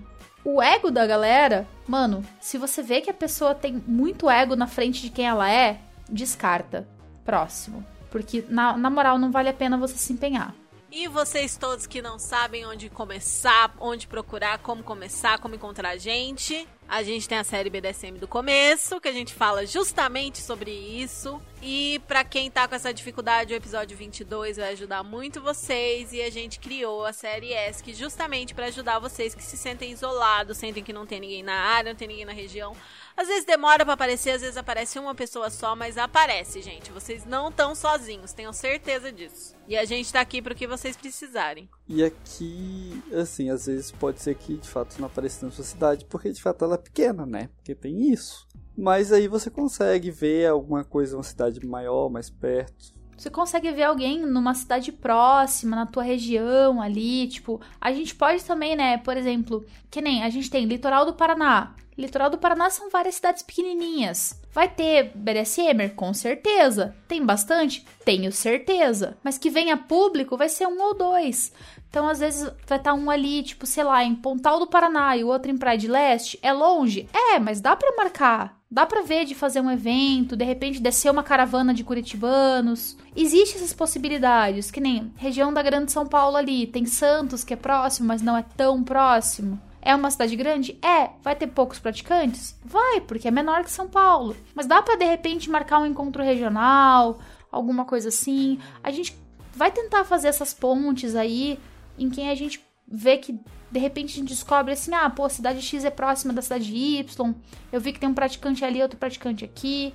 o 0.50 0.62
ego 0.62 0.90
da 0.90 1.06
galera, 1.06 1.68
mano, 1.86 2.24
se 2.40 2.58
você 2.58 2.82
vê 2.82 3.02
que 3.02 3.10
a 3.10 3.14
pessoa 3.14 3.54
tem 3.54 3.84
muito 3.86 4.30
ego 4.30 4.56
na 4.56 4.66
frente 4.66 5.02
de 5.02 5.10
quem 5.10 5.28
ela 5.28 5.52
é, 5.52 5.78
descarta. 6.10 6.88
Próximo. 7.26 7.84
Porque, 8.10 8.46
na, 8.48 8.78
na 8.78 8.90
moral, 8.90 9.20
não 9.20 9.30
vale 9.30 9.50
a 9.50 9.54
pena 9.54 9.78
você 9.78 9.98
se 9.98 10.14
empenhar. 10.14 10.56
E 10.92 11.08
vocês 11.08 11.58
todos 11.58 11.86
que 11.86 12.02
não 12.02 12.18
sabem 12.18 12.66
onde 12.66 12.90
começar, 12.90 13.76
onde 13.80 14.08
procurar, 14.08 14.60
como 14.60 14.82
começar, 14.82 15.38
como 15.40 15.54
encontrar 15.54 15.90
a 15.90 15.98
gente, 15.98 16.68
a 16.90 17.04
gente 17.04 17.28
tem 17.28 17.38
a 17.38 17.44
série 17.44 17.70
BDSM 17.70 18.18
do 18.18 18.28
começo, 18.30 19.02
que 19.02 19.10
a 19.10 19.12
gente 19.12 19.34
fala 19.34 19.66
justamente 19.66 20.42
sobre 20.42 20.72
isso. 20.72 21.42
E 21.62 22.02
para 22.08 22.24
quem 22.24 22.50
tá 22.50 22.66
com 22.66 22.76
essa 22.76 22.94
dificuldade, 22.94 23.54
o 23.54 23.58
episódio 23.58 23.98
22 23.98 24.56
vai 24.56 24.72
ajudar 24.72 25.04
muito 25.04 25.42
vocês. 25.42 26.14
E 26.14 26.22
a 26.22 26.30
gente 26.30 26.60
criou 26.60 27.06
a 27.06 27.12
série 27.12 27.54
ESC 27.54 27.94
justamente 27.94 28.54
para 28.54 28.68
ajudar 28.68 29.00
vocês 29.00 29.36
que 29.36 29.44
se 29.44 29.58
sentem 29.58 29.92
isolados, 29.92 30.58
sentem 30.58 30.82
que 30.82 30.94
não 30.94 31.06
tem 31.06 31.20
ninguém 31.20 31.44
na 31.44 31.56
área, 31.56 31.92
não 31.92 31.98
tem 31.98 32.08
ninguém 32.08 32.26
na 32.26 32.32
região. 32.32 32.74
Às 33.18 33.28
vezes 33.28 33.46
demora 33.46 33.84
para 33.84 33.96
aparecer, 33.96 34.30
às 34.30 34.42
vezes 34.42 34.58
aparece 34.58 35.00
uma 35.00 35.16
pessoa 35.16 35.50
só, 35.50 35.76
mas 35.76 35.98
aparece, 35.98 36.62
gente. 36.62 36.92
Vocês 36.92 37.26
não 37.26 37.50
estão 37.50 37.74
sozinhos, 37.74 38.32
tenham 38.32 38.54
certeza 38.54 39.12
disso. 39.12 39.56
E 39.68 39.76
a 39.76 39.84
gente 39.86 40.14
tá 40.14 40.22
aqui 40.22 40.40
pro 40.40 40.54
que 40.54 40.68
vocês 40.68 40.96
precisarem. 40.96 41.68
E 41.88 42.04
aqui, 42.04 43.02
assim, 43.12 43.50
às 43.50 43.66
vezes 43.66 43.92
pode 43.92 44.22
ser 44.22 44.36
que 44.36 44.58
de 44.58 44.70
fato 44.70 45.00
não 45.00 45.08
apareça 45.08 45.44
na 45.44 45.52
sua 45.52 45.64
cidade, 45.64 46.06
porque 46.06 46.32
de 46.32 46.40
fato 46.40 46.64
ela 46.64 46.76
é 46.76 46.78
pequena, 46.78 47.26
né? 47.26 47.50
Porque 47.56 47.74
tem 47.74 48.14
isso. 48.14 48.48
Mas 48.78 49.12
aí 49.12 49.28
você 49.28 49.50
consegue 49.50 50.12
ver 50.12 50.46
alguma 50.46 50.86
coisa 50.86 51.18
uma 51.18 51.24
cidade 51.24 51.66
maior, 51.66 52.12
mais 52.12 52.30
perto. 52.30 52.94
Você 53.18 53.32
consegue 53.32 53.72
ver 53.72 53.84
alguém 53.84 54.20
numa 54.20 54.54
cidade 54.54 54.92
próxima, 54.92 55.76
na 55.76 55.88
tua 55.88 56.04
região 56.04 56.80
ali, 56.80 57.28
tipo, 57.28 57.60
a 57.82 57.92
gente 57.92 58.14
pode 58.14 58.44
também, 58.44 58.76
né, 58.76 59.00
por 59.00 59.18
exemplo, 59.18 59.66
que 59.90 60.02
nem 60.02 60.24
a 60.24 60.30
gente 60.30 60.52
tem 60.52 60.66
litoral 60.66 61.04
do 61.04 61.14
Paraná. 61.14 61.74
Litoral 61.98 62.30
do 62.30 62.38
Paraná 62.38 62.70
são 62.70 62.92
várias 62.92 63.16
cidades 63.16 63.42
pequenininhas. 63.42 64.40
Vai 64.54 64.70
ter 64.70 65.12
BDSMer? 65.16 65.96
Com 65.96 66.14
certeza. 66.14 66.96
Tem 67.08 67.26
bastante? 67.26 67.84
Tenho 68.06 68.32
certeza. 68.32 69.18
Mas 69.24 69.40
que 69.40 69.50
venha 69.50 69.76
público 69.76 70.38
vai 70.38 70.48
ser 70.48 70.68
um 70.68 70.80
ou 70.80 70.96
dois. 70.96 71.52
Então, 71.90 72.08
às 72.08 72.20
vezes, 72.20 72.50
vai 72.68 72.78
estar 72.78 72.94
um 72.94 73.10
ali, 73.10 73.44
tipo, 73.44 73.66
sei 73.66 73.84
lá, 73.84 74.04
em 74.04 74.14
Pontal 74.14 74.60
do 74.60 74.68
Paraná 74.68 75.16
e 75.16 75.24
o 75.24 75.28
outro 75.28 75.52
em 75.52 75.58
Praia 75.58 75.78
de 75.78 75.88
Leste. 75.88 76.38
É 76.42 76.52
longe? 76.52 77.10
É, 77.14 77.40
mas 77.40 77.62
dá 77.62 77.76
pra 77.76 77.96
marcar. 77.96 78.58
Dá 78.70 78.86
pra 78.86 79.02
ver 79.02 79.24
de 79.24 79.34
fazer 79.34 79.62
um 79.62 79.72
evento, 79.72 80.36
de 80.36 80.44
repente 80.44 80.82
descer 80.82 81.10
uma 81.10 81.24
caravana 81.24 81.74
de 81.74 81.86
curitibanos. 81.86 82.98
Existem 83.16 83.56
essas 83.56 83.74
possibilidades, 83.74 84.70
que 84.70 84.82
nem 84.82 85.14
região 85.16 85.54
da 85.54 85.64
Grande 85.64 85.92
São 85.92 86.06
Paulo 86.06 86.36
ali. 86.36 86.68
Tem 86.68 86.86
Santos, 86.86 87.46
que 87.46 87.54
é 87.54 87.58
próximo, 87.58 88.10
mas 88.10 88.22
não 88.22 88.36
é 88.36 88.44
tão 88.58 88.84
próximo. 88.84 89.60
É 89.82 89.96
uma 89.96 90.12
cidade 90.12 90.36
grande? 90.36 90.78
É. 90.82 91.12
Vai 91.24 91.34
ter 91.34 91.48
poucos 91.48 91.80
praticantes? 91.80 92.60
Vai, 92.66 93.00
porque 93.00 93.30
é 93.30 93.32
menor 93.32 93.64
que 93.64 93.72
São 93.72 93.88
Paulo. 93.88 94.36
Mas 94.54 94.66
dá 94.66 94.82
para 94.82 94.98
de 94.98 95.06
repente 95.06 95.50
marcar 95.50 95.80
um 95.80 95.86
encontro 95.86 96.22
regional, 96.22 97.20
alguma 97.50 97.86
coisa 97.86 98.10
assim. 98.10 98.60
A 98.84 98.92
gente 98.92 99.18
vai 99.56 99.72
tentar 99.72 100.04
fazer 100.04 100.28
essas 100.28 100.54
pontes 100.54 101.16
aí 101.16 101.58
em 101.98 102.10
quem 102.10 102.30
a 102.30 102.36
gente 102.36 102.62
vê 102.88 103.18
que 103.18 103.38
de 103.70 103.80
repente 103.80 104.14
a 104.14 104.16
gente 104.16 104.30
descobre 104.30 104.74
assim: 104.74 104.94
ah, 104.94 105.10
pô, 105.10 105.26
a 105.26 105.30
cidade 105.30 105.62
X 105.62 105.84
é 105.84 105.90
próxima 105.90 106.34
da 106.34 106.42
cidade 106.42 106.74
Y. 106.74 107.34
Eu 107.72 107.82
vi 107.82 107.94
que 107.94 108.00
tem 108.00 108.10
um 108.10 108.14
praticante 108.14 108.64
ali, 108.64 108.82
outro 108.82 108.98
praticante 108.98 109.44
aqui. 109.44 109.94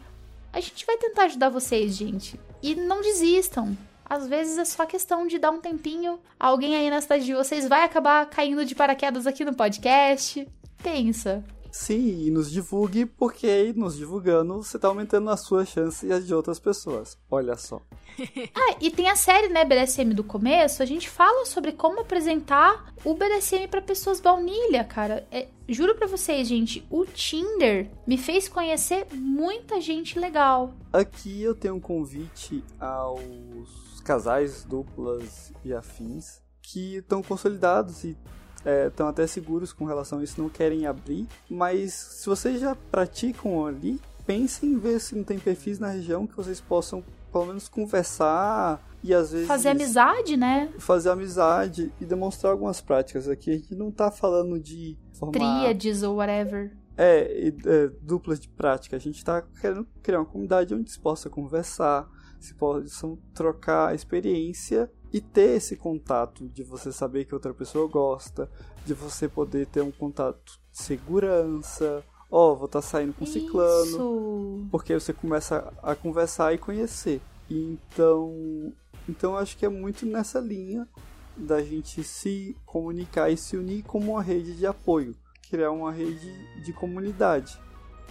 A 0.53 0.61
gente 0.61 0.85
vai 0.85 0.97
tentar 0.99 1.25
ajudar 1.25 1.49
vocês, 1.49 1.97
gente. 1.97 2.39
E 2.63 2.75
não 2.75 3.01
desistam. 3.01 3.77
Às 4.05 4.29
vezes 4.29 4.59
é 4.59 4.65
só 4.65 4.85
questão 4.85 5.27
de 5.27 5.39
dar 5.39 5.51
um 5.51 5.61
tempinho. 5.61 6.21
Alguém 6.39 6.77
aí 6.77 6.91
na 6.91 7.01
cidade 7.01 7.25
de 7.25 7.33
vocês 7.33 7.67
vai 7.67 7.85
acabar 7.85 8.27
caindo 8.27 8.65
de 8.65 8.75
paraquedas 8.75 9.27
aqui 9.27 9.45
no 9.45 9.55
podcast. 9.55 10.47
Pensa. 10.83 11.43
Sim, 11.73 12.27
e 12.27 12.31
nos 12.31 12.51
divulgue, 12.51 13.07
porque 13.07 13.47
aí 13.47 13.73
nos 13.73 13.97
divulgando 13.97 14.63
você 14.63 14.79
tá 14.79 14.89
aumentando 14.89 15.31
a 15.31 15.39
sua 15.39 15.65
chance 15.65 16.07
e 16.07 16.13
as 16.13 16.27
de 16.27 16.35
outras 16.35 16.59
pessoas. 16.59 17.17
Olha 17.31 17.57
só. 17.57 17.81
ah, 18.55 18.77
e 18.79 18.91
tem 18.91 19.09
a 19.09 19.17
série, 19.17 19.49
né, 19.49 19.65
BDSM 19.65 20.13
do 20.13 20.23
começo, 20.23 20.83
a 20.83 20.87
gente 20.87 21.09
fala 21.09 21.47
sobre 21.47 21.73
como 21.73 22.01
apresentar 22.01 22.93
o 23.03 23.15
BDSM 23.15 23.69
para 23.69 23.81
pessoas 23.81 24.21
baunilha, 24.21 24.85
cara. 24.85 25.27
É, 25.33 25.49
juro 25.67 25.95
para 25.95 26.07
vocês, 26.07 26.47
gente, 26.47 26.87
o 26.91 27.07
Tinder 27.07 27.91
me 28.07 28.19
fez 28.19 28.49
conhecer 28.49 29.07
muita 29.15 29.81
gente 29.81 30.19
legal. 30.19 30.75
Aqui 30.93 31.43
eu 31.43 31.55
tenho 31.55 31.77
um 31.77 31.81
convite 31.81 32.63
aos 32.79 33.99
casais, 34.05 34.63
duplas 34.63 35.55
e 35.65 35.73
afins 35.73 36.43
que 36.61 36.97
estão 36.97 37.23
consolidados 37.23 38.05
e 38.05 38.17
estão 38.65 39.07
é, 39.07 39.11
até 39.11 39.27
seguros 39.27 39.73
com 39.73 39.85
relação 39.85 40.19
a 40.19 40.25
isso, 40.25 40.41
não 40.41 40.49
querem 40.49 40.87
abrir. 40.87 41.27
Mas 41.49 41.93
se 41.93 42.27
vocês 42.29 42.61
já 42.61 42.75
praticam 42.75 43.67
ali, 43.67 44.01
pensem 44.27 44.71
em 44.71 44.79
ver 44.79 45.01
se 45.01 45.15
não 45.15 45.25
tem 45.25 45.39
perfis 45.39 45.79
na 45.79 45.89
região 45.89 46.27
que 46.27 46.37
vocês 46.37 46.61
possam 46.61 47.03
pelo 47.33 47.47
menos 47.47 47.69
conversar 47.69 48.87
e 49.03 49.13
às 49.15 49.33
vezes 49.33 49.49
fazer 49.49 49.71
amizade, 49.71 50.37
né? 50.37 50.71
Fazer 50.79 51.11
amizade 51.11 51.93
e 52.01 52.05
demonstrar 52.05 52.53
algumas 52.53 52.81
práticas 52.81 53.29
aqui. 53.29 53.51
A 53.51 53.55
gente 53.55 53.75
não 53.75 53.91
tá 53.91 54.11
falando 54.11 54.61
de 54.61 54.97
formar 55.13 55.33
tríades 55.33 56.03
ou 56.03 56.17
whatever. 56.17 56.77
É, 56.97 57.49
é, 57.49 57.89
duplas 58.03 58.39
de 58.39 58.49
prática. 58.49 58.97
A 58.97 59.01
gente 59.01 59.25
tá 59.25 59.43
querendo 59.61 59.87
criar 60.03 60.21
uma 60.21 60.27
comunidade 60.27 60.75
onde 60.75 60.91
se 60.91 61.01
possa 61.01 61.31
conversar, 61.31 62.07
se 62.39 62.55
possam 62.55 63.19
trocar 63.35 63.95
experiência 63.95 64.91
e 65.13 65.21
ter 65.21 65.57
esse 65.57 65.77
contato 65.77 66.49
de 66.49 66.63
você 66.63 66.91
saber 66.91 67.27
que 67.27 67.35
outra 67.35 67.53
pessoa 67.53 67.87
gosta, 67.87 68.49
de 68.87 68.95
você 68.95 69.29
poder 69.29 69.67
ter 69.67 69.83
um 69.83 69.91
contato 69.91 70.59
de 70.73 70.83
segurança. 70.83 72.03
Ó, 72.31 72.53
oh, 72.53 72.57
vou 72.57 72.67
estar 72.67 72.81
tá 72.81 72.87
saindo 72.87 73.13
com 73.13 73.27
ciclano. 73.27 73.85
Isso. 73.85 74.67
Porque 74.71 74.95
você 74.95 75.13
começa 75.13 75.73
a 75.83 75.95
conversar 75.95 76.55
e 76.55 76.59
conhecer. 76.59 77.21
Então, 77.51 78.73
então 79.07 79.37
acho 79.37 79.57
que 79.59 79.67
é 79.67 79.69
muito 79.69 80.07
nessa 80.07 80.41
linha 80.41 80.89
da 81.37 81.63
gente 81.63 82.03
se 82.03 82.57
comunicar 82.65 83.31
e 83.31 83.37
se 83.37 83.57
unir 83.57 83.83
como 83.83 84.13
uma 84.13 84.23
rede 84.23 84.57
de 84.57 84.67
apoio, 84.67 85.15
criar 85.51 85.71
uma 85.71 85.93
rede 85.93 86.33
de 86.63 86.73
comunidade, 86.73 87.59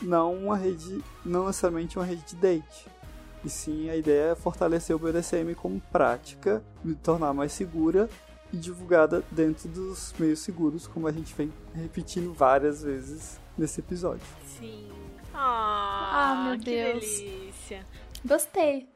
não 0.02 0.36
uma 0.36 0.58
rede, 0.58 1.04
não 1.26 1.48
necessariamente 1.48 1.98
uma 1.98 2.06
rede 2.06 2.24
de 2.26 2.36
date. 2.36 2.88
E 3.44 3.50
sim, 3.50 3.90
a 3.90 3.96
ideia 3.96 4.32
é 4.32 4.36
fortalecer 4.36 4.96
o 4.96 5.00
BDSM 5.00 5.56
como 5.56 5.82
prática, 5.92 6.64
e 6.86 6.94
tornar 6.94 7.34
mais 7.34 7.52
segura 7.52 8.10
e 8.54 8.58
divulgada 8.58 9.24
dentro 9.32 9.68
dos 9.70 10.14
meios 10.20 10.40
seguros, 10.40 10.88
como 10.88 11.08
a 11.08 11.12
gente 11.12 11.34
vem 11.34 11.52
repetindo 11.74 12.34
várias 12.34 12.84
vezes 12.84 13.40
nesse 13.58 13.80
episódio. 13.80 14.26
Sim. 14.46 14.90
Ah, 15.34 16.10
ah 16.12 16.50
meu 16.50 16.60
que 16.60 16.66
Deus. 16.66 17.00
delícia. 17.00 17.86
Gostei. 18.24 18.88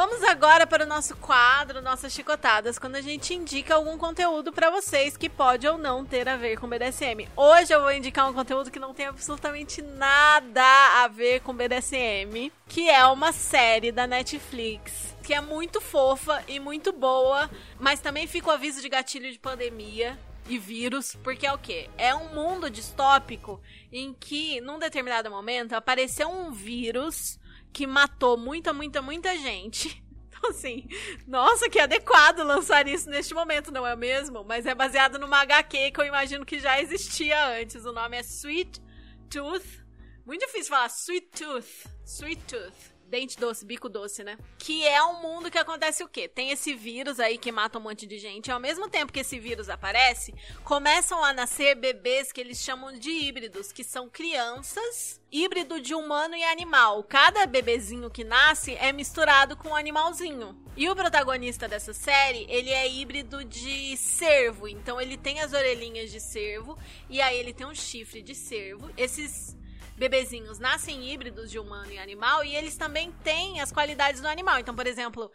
Vamos 0.00 0.22
agora 0.22 0.64
para 0.64 0.84
o 0.84 0.86
nosso 0.86 1.16
quadro, 1.16 1.82
nossas 1.82 2.12
chicotadas, 2.12 2.78
quando 2.78 2.94
a 2.94 3.00
gente 3.00 3.34
indica 3.34 3.74
algum 3.74 3.98
conteúdo 3.98 4.52
para 4.52 4.70
vocês 4.70 5.16
que 5.16 5.28
pode 5.28 5.66
ou 5.66 5.76
não 5.76 6.04
ter 6.04 6.28
a 6.28 6.36
ver 6.36 6.56
com 6.56 6.68
BDSM. 6.68 7.28
Hoje 7.34 7.74
eu 7.74 7.80
vou 7.80 7.90
indicar 7.90 8.30
um 8.30 8.32
conteúdo 8.32 8.70
que 8.70 8.78
não 8.78 8.94
tem 8.94 9.06
absolutamente 9.06 9.82
nada 9.82 10.62
a 11.02 11.08
ver 11.08 11.40
com 11.40 11.52
BDSM, 11.52 12.52
que 12.68 12.88
é 12.88 13.04
uma 13.06 13.32
série 13.32 13.90
da 13.90 14.06
Netflix, 14.06 15.16
que 15.24 15.34
é 15.34 15.40
muito 15.40 15.80
fofa 15.80 16.44
e 16.46 16.60
muito 16.60 16.92
boa, 16.92 17.50
mas 17.80 17.98
também 17.98 18.28
fica 18.28 18.50
o 18.50 18.52
aviso 18.52 18.80
de 18.80 18.88
gatilho 18.88 19.32
de 19.32 19.38
pandemia 19.40 20.16
e 20.48 20.58
vírus, 20.58 21.16
porque 21.24 21.44
é 21.44 21.52
o 21.52 21.58
quê? 21.58 21.90
É 21.98 22.14
um 22.14 22.32
mundo 22.32 22.70
distópico 22.70 23.60
em 23.90 24.14
que, 24.14 24.60
num 24.60 24.78
determinado 24.78 25.28
momento, 25.28 25.72
apareceu 25.72 26.28
um 26.28 26.52
vírus 26.52 27.36
que 27.72 27.86
matou 27.86 28.36
muita, 28.36 28.72
muita, 28.72 29.02
muita 29.02 29.36
gente. 29.36 30.02
Então, 30.38 30.50
assim, 30.50 30.86
nossa, 31.26 31.68
que 31.68 31.80
adequado 31.80 32.44
lançar 32.44 32.86
isso 32.86 33.10
neste 33.10 33.34
momento, 33.34 33.72
não 33.72 33.84
é 33.84 33.96
mesmo? 33.96 34.44
Mas 34.44 34.66
é 34.66 34.72
baseado 34.72 35.18
numa 35.18 35.40
HQ 35.40 35.90
que 35.90 36.00
eu 36.00 36.04
imagino 36.04 36.46
que 36.46 36.60
já 36.60 36.80
existia 36.80 37.60
antes. 37.60 37.84
O 37.84 37.92
nome 37.92 38.16
é 38.16 38.20
Sweet 38.20 38.80
Tooth. 39.28 39.84
Muito 40.24 40.46
difícil 40.46 40.68
falar 40.68 40.86
Sweet 40.86 41.26
Tooth. 41.32 41.88
Sweet 42.04 42.44
Tooth 42.44 42.97
dente 43.08 43.38
doce, 43.38 43.64
bico 43.64 43.88
doce, 43.88 44.22
né? 44.22 44.38
Que 44.58 44.86
é 44.86 45.02
um 45.02 45.22
mundo 45.22 45.50
que 45.50 45.58
acontece 45.58 46.04
o 46.04 46.08
quê? 46.08 46.28
Tem 46.28 46.50
esse 46.50 46.74
vírus 46.74 47.18
aí 47.18 47.38
que 47.38 47.50
mata 47.50 47.78
um 47.78 47.82
monte 47.82 48.06
de 48.06 48.18
gente. 48.18 48.48
E 48.48 48.52
ao 48.52 48.60
mesmo 48.60 48.88
tempo 48.88 49.12
que 49.12 49.20
esse 49.20 49.38
vírus 49.38 49.68
aparece, 49.68 50.34
começam 50.62 51.24
a 51.24 51.32
nascer 51.32 51.74
bebês 51.74 52.30
que 52.30 52.40
eles 52.40 52.62
chamam 52.62 52.92
de 52.92 53.10
híbridos, 53.10 53.72
que 53.72 53.82
são 53.82 54.08
crianças, 54.08 55.20
híbrido 55.32 55.80
de 55.80 55.94
humano 55.94 56.36
e 56.36 56.44
animal. 56.44 57.02
Cada 57.02 57.46
bebezinho 57.46 58.10
que 58.10 58.24
nasce 58.24 58.74
é 58.74 58.92
misturado 58.92 59.56
com 59.56 59.70
um 59.70 59.76
animalzinho. 59.76 60.56
E 60.76 60.88
o 60.88 60.94
protagonista 60.94 61.66
dessa 61.66 61.92
série, 61.92 62.46
ele 62.48 62.70
é 62.70 62.88
híbrido 62.88 63.44
de 63.44 63.96
cervo. 63.96 64.68
Então 64.68 65.00
ele 65.00 65.16
tem 65.16 65.40
as 65.40 65.52
orelhinhas 65.52 66.10
de 66.10 66.20
cervo 66.20 66.78
e 67.10 67.20
aí 67.20 67.36
ele 67.38 67.52
tem 67.52 67.66
um 67.66 67.74
chifre 67.74 68.22
de 68.22 68.34
cervo. 68.34 68.88
Esses 68.96 69.57
bebezinhos 69.98 70.58
nascem 70.58 71.10
híbridos 71.10 71.50
de 71.50 71.58
humano 71.58 71.92
e 71.92 71.98
animal 71.98 72.44
e 72.44 72.54
eles 72.54 72.76
também 72.76 73.12
têm 73.22 73.60
as 73.60 73.72
qualidades 73.72 74.20
do 74.20 74.28
animal. 74.28 74.58
Então, 74.58 74.74
por 74.74 74.86
exemplo, 74.86 75.30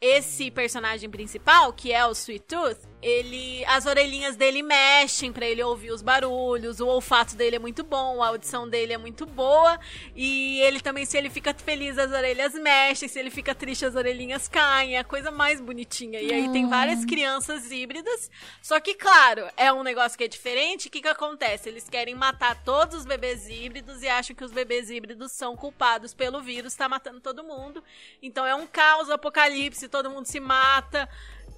esse 0.00 0.50
personagem 0.50 1.08
principal, 1.08 1.72
que 1.72 1.92
é 1.92 2.06
o 2.06 2.12
Sweet 2.12 2.44
Tooth, 2.46 2.80
ele 3.00 3.64
as 3.66 3.86
orelhinhas 3.86 4.36
dele 4.36 4.62
mexem 4.62 5.32
para 5.32 5.46
ele 5.46 5.62
ouvir 5.62 5.92
os 5.92 6.02
barulhos, 6.02 6.80
o 6.80 6.86
olfato 6.86 7.36
dele 7.36 7.56
é 7.56 7.58
muito 7.58 7.84
bom, 7.84 8.22
a 8.22 8.28
audição 8.28 8.68
dele 8.68 8.92
é 8.92 8.98
muito 8.98 9.24
boa 9.24 9.78
e 10.16 10.60
ele 10.62 10.80
também 10.80 11.04
se 11.04 11.16
ele 11.16 11.30
fica 11.30 11.54
feliz 11.54 11.96
as 11.96 12.10
orelhas 12.12 12.54
mexem, 12.54 13.08
se 13.08 13.18
ele 13.18 13.30
fica 13.30 13.54
triste 13.54 13.84
as 13.84 13.94
orelhinhas 13.94 14.48
caem, 14.48 14.96
é 14.96 14.98
a 14.98 15.04
coisa 15.04 15.30
mais 15.30 15.60
bonitinha. 15.60 16.20
E 16.20 16.32
aí 16.32 16.48
tem 16.50 16.68
várias 16.68 17.04
crianças 17.04 17.70
híbridas, 17.70 18.30
só 18.60 18.80
que 18.80 18.94
claro, 18.94 19.48
é 19.56 19.72
um 19.72 19.82
negócio 19.82 20.18
que 20.18 20.24
é 20.24 20.28
diferente, 20.28 20.88
o 20.88 20.90
que 20.90 21.00
que 21.00 21.08
acontece? 21.08 21.68
Eles 21.68 21.88
querem 21.88 22.14
matar 22.14 22.62
todos 22.64 22.98
os 22.98 23.04
bebês 23.04 23.48
híbridos 23.48 24.02
e 24.02 24.08
acham 24.08 24.34
que 24.34 24.44
os 24.44 24.50
bebês 24.50 24.90
híbridos 24.90 25.32
são 25.32 25.56
culpados 25.56 26.12
pelo 26.12 26.42
vírus, 26.42 26.74
tá 26.74 26.88
matando 26.88 27.20
todo 27.20 27.44
mundo. 27.44 27.82
Então 28.20 28.44
é 28.44 28.54
um 28.54 28.66
caos, 28.66 29.08
apocalipse, 29.08 29.88
todo 29.88 30.10
mundo 30.10 30.26
se 30.26 30.40
mata 30.40 31.08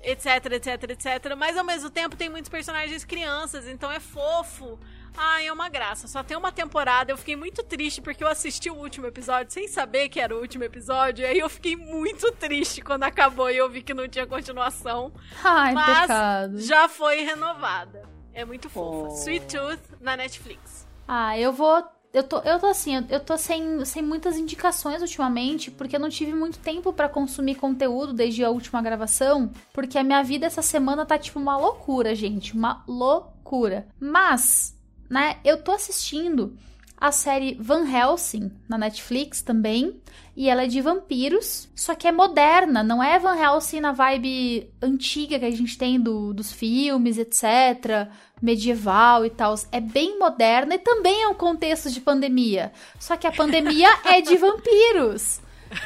etc, 0.03 0.53
etc, 0.53 0.91
etc. 0.91 1.35
Mas 1.37 1.57
ao 1.57 1.65
mesmo 1.65 1.91
tempo 1.91 2.17
tem 2.17 2.29
muitos 2.29 2.49
personagens 2.49 3.05
crianças, 3.05 3.67
então 3.67 3.91
é 3.91 4.01
fofo. 4.01 4.79
Ai, 5.17 5.49
é 5.49 5.53
uma 5.53 5.69
graça. 5.69 6.07
Só 6.07 6.23
tem 6.23 6.37
uma 6.37 6.53
temporada. 6.53 7.13
Eu 7.13 7.17
fiquei 7.17 7.37
muito 7.37 7.63
triste 7.63 8.01
porque 8.01 8.23
eu 8.23 8.29
assisti 8.29 8.71
o 8.71 8.75
último 8.75 9.07
episódio 9.07 9.53
sem 9.53 9.67
saber 9.67 10.09
que 10.09 10.21
era 10.21 10.35
o 10.35 10.41
último 10.41 10.65
episódio. 10.65 11.23
E 11.23 11.27
aí 11.27 11.39
eu 11.39 11.49
fiquei 11.49 11.77
muito 11.77 12.31
triste 12.33 12.81
quando 12.81 13.03
acabou 13.03 13.51
e 13.51 13.57
eu 13.57 13.69
vi 13.69 13.83
que 13.83 13.93
não 13.93 14.09
tinha 14.09 14.27
continuação. 14.27 15.13
Ai, 15.43 15.75
mas 15.75 16.01
pecado. 16.03 16.61
já 16.61 16.89
foi 16.89 17.23
renovada. 17.23 18.09
É 18.33 18.45
muito 18.45 18.71
fofa. 18.71 19.09
Oh. 19.11 19.17
Sweet 19.17 19.47
Tooth 19.47 20.01
na 20.01 20.17
Netflix. 20.17 20.87
Ah, 21.07 21.37
eu 21.37 21.53
vou. 21.53 21.85
Eu 22.13 22.25
tô, 22.25 22.39
eu 22.41 22.59
tô 22.59 22.67
assim, 22.67 23.07
eu- 23.09 23.21
tô 23.21 23.37
sem, 23.39 23.85
sem 23.85 24.03
muitas 24.03 24.37
indicações 24.37 25.01
ultimamente, 25.01 25.71
porque 25.71 25.95
eu 25.95 26.01
não 26.01 26.09
tive 26.09 26.35
muito 26.35 26.59
tempo 26.59 26.93
pra 26.93 27.09
consumir 27.09 27.55
conteúdo 27.55 28.13
desde 28.13 28.45
a 28.45 28.51
última 28.51 28.83
gravação, 28.83 29.51
porque 29.73 29.97
a 29.97 30.03
minha 30.03 30.23
vida 30.23 30.45
essa 30.47 30.61
semana 30.63 31.07
tá 31.07 31.17
tipo 31.17 31.39
uma 31.39 31.57
loucura, 31.57 32.13
gente, 32.15 32.53
uma 32.53 32.83
loucura. 32.89 33.87
Mas, 34.01 34.77
né, 35.09 35.39
eu 35.45 35.63
tô 35.63 35.71
assistindo 35.71 36.57
a 37.01 37.11
série 37.11 37.57
Van 37.59 37.89
Helsing 37.89 38.53
na 38.69 38.77
Netflix 38.77 39.41
também, 39.41 40.01
e 40.37 40.49
ela 40.49 40.65
é 40.65 40.67
de 40.67 40.81
vampiros, 40.81 41.69
só 41.75 41.95
que 41.95 42.07
é 42.07 42.13
moderna, 42.13 42.83
não 42.83 43.03
é 43.03 43.19
Van 43.19 43.37
Helsing 43.37 43.81
na 43.81 43.93
vibe 43.93 44.71
antiga 44.81 45.39
que 45.39 45.45
a 45.45 45.51
gente 45.51 45.77
tem 45.79 46.01
do, 46.01 46.33
dos 46.33 46.53
filmes, 46.53 47.19
etc 47.19 48.09
medieval 48.41 49.25
e 49.25 49.31
tal, 49.31 49.55
é 49.71 49.81
bem 49.81 50.19
moderna 50.19 50.75
e 50.75 50.79
também 50.79 51.23
é 51.23 51.29
um 51.29 51.35
contexto 51.35 51.91
de 51.91 52.01
pandemia. 52.01 52.73
Só 52.99 53.17
que 53.17 53.27
a 53.27 53.33
pandemia 53.33 53.89
é 54.07 54.21
de 54.21 54.37
vampiros. 54.37 55.41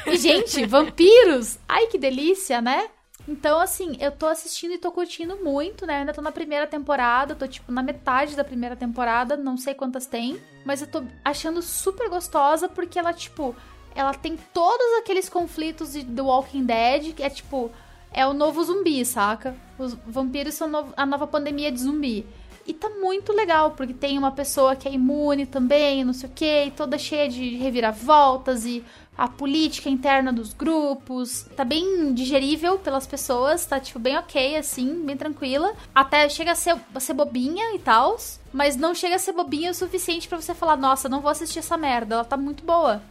E, 0.05 0.17
gente, 0.17 0.65
vampiros! 0.65 1.59
Ai, 1.67 1.87
que 1.87 1.97
delícia, 1.97 2.61
né? 2.61 2.87
Então, 3.27 3.59
assim, 3.59 3.97
eu 3.99 4.11
tô 4.11 4.27
assistindo 4.27 4.73
e 4.73 4.77
tô 4.77 4.91
curtindo 4.91 5.37
muito, 5.37 5.85
né? 5.85 5.95
Eu 5.95 5.99
ainda 5.99 6.13
tô 6.13 6.21
na 6.21 6.31
primeira 6.31 6.67
temporada, 6.67 7.33
tô, 7.33 7.47
tipo, 7.47 7.71
na 7.71 7.81
metade 7.81 8.35
da 8.35 8.43
primeira 8.43 8.75
temporada, 8.75 9.35
não 9.35 9.57
sei 9.57 9.73
quantas 9.73 10.05
tem. 10.05 10.39
Mas 10.63 10.81
eu 10.81 10.87
tô 10.87 11.03
achando 11.23 11.61
super 11.61 12.07
gostosa 12.07 12.69
porque 12.69 12.99
ela, 12.99 13.13
tipo, 13.13 13.55
ela 13.95 14.13
tem 14.13 14.37
todos 14.53 14.99
aqueles 14.99 15.27
conflitos 15.27 15.93
de 15.93 16.03
The 16.03 16.21
Walking 16.21 16.65
Dead, 16.65 17.13
que 17.13 17.23
é, 17.23 17.29
tipo, 17.29 17.71
é 18.11 18.27
o 18.27 18.33
novo 18.33 18.63
zumbi, 18.63 19.03
saca? 19.03 19.55
Os 19.77 19.93
vampiros 20.05 20.53
são 20.53 20.93
a 20.95 21.05
nova 21.05 21.25
pandemia 21.25 21.71
de 21.71 21.79
zumbi. 21.79 22.25
E 22.67 22.73
tá 22.73 22.89
muito 22.89 23.31
legal, 23.31 23.71
porque 23.71 23.93
tem 23.93 24.17
uma 24.17 24.31
pessoa 24.31 24.75
que 24.75 24.87
é 24.87 24.91
imune 24.91 25.45
também, 25.45 26.03
não 26.03 26.13
sei 26.13 26.27
o 26.27 26.31
quê, 26.33 26.63
e 26.65 26.71
toda 26.71 26.97
cheia 26.97 27.29
de 27.29 27.55
reviravoltas 27.57 28.65
e 28.65 28.83
a 29.17 29.27
política 29.27 29.89
interna 29.89 30.31
dos 30.31 30.53
grupos. 30.53 31.45
Tá 31.55 31.63
bem 31.63 32.13
digerível 32.13 32.77
pelas 32.79 33.07
pessoas, 33.07 33.65
tá 33.65 33.79
tipo 33.79 33.99
bem 33.99 34.17
ok, 34.17 34.57
assim, 34.57 35.05
bem 35.05 35.15
tranquila. 35.17 35.73
Até 35.93 36.27
chega 36.29 36.51
a 36.51 36.55
ser, 36.55 36.77
a 36.93 36.99
ser 36.99 37.13
bobinha 37.13 37.75
e 37.75 37.79
tal, 37.79 38.17
mas 38.51 38.75
não 38.75 38.93
chega 38.93 39.15
a 39.15 39.19
ser 39.19 39.33
bobinha 39.33 39.71
o 39.71 39.73
suficiente 39.73 40.27
pra 40.27 40.39
você 40.39 40.53
falar, 40.53 40.77
nossa, 40.77 41.09
não 41.09 41.21
vou 41.21 41.31
assistir 41.31 41.59
essa 41.59 41.77
merda, 41.77 42.15
ela 42.15 42.25
tá 42.25 42.37
muito 42.37 42.63
boa. 42.63 43.01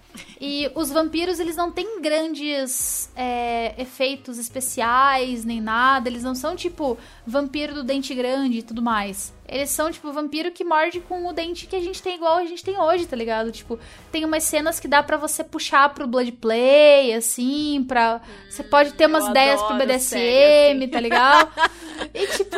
E 0.41 0.71
os 0.75 0.91
vampiros, 0.91 1.41
eles 1.41 1.57
não 1.57 1.71
têm 1.71 2.01
grandes 2.01 3.11
é, 3.17 3.75
efeitos 3.81 4.39
especiais, 4.39 5.45
nem 5.45 5.61
nada. 5.61 6.09
Eles 6.09 6.23
não 6.23 6.35
são, 6.35 6.55
tipo, 6.55 6.97
vampiro 7.27 7.75
do 7.75 7.83
dente 7.83 8.15
grande 8.15 8.59
e 8.59 8.63
tudo 8.63 8.81
mais. 8.81 9.33
Eles 9.55 9.71
são, 9.71 9.89
tipo, 9.89 10.13
vampiro 10.13 10.51
que 10.51 10.65
morde 10.65 10.99
com 10.99 11.27
o 11.29 11.33
dente 11.33 11.69
que 11.69 11.77
a 11.77 11.81
gente 11.81 12.03
tem 12.03 12.17
igual 12.17 12.39
a 12.39 12.45
gente 12.45 12.65
tem 12.65 12.77
hoje, 12.77 13.07
tá 13.07 13.15
ligado? 13.15 13.53
Tipo, 13.53 13.79
tem 14.11 14.25
umas 14.25 14.43
cenas 14.43 14.81
que 14.81 14.89
dá 14.89 15.01
pra 15.01 15.17
você 15.17 15.45
puxar 15.45 15.95
pro 15.95 16.09
Blood 16.09 16.33
Play, 16.33 17.15
assim, 17.15 17.85
pra... 17.87 18.21
Você 18.51 18.65
pode 18.65 18.95
ter 18.95 19.07
umas 19.07 19.29
ideias 19.29 19.63
pro 19.63 19.77
BDSM, 19.77 19.99
série 20.01 20.79
assim. 20.79 20.89
tá 20.89 20.99
ligado? 21.01 21.53
E, 22.13 22.27
tipo... 22.27 22.57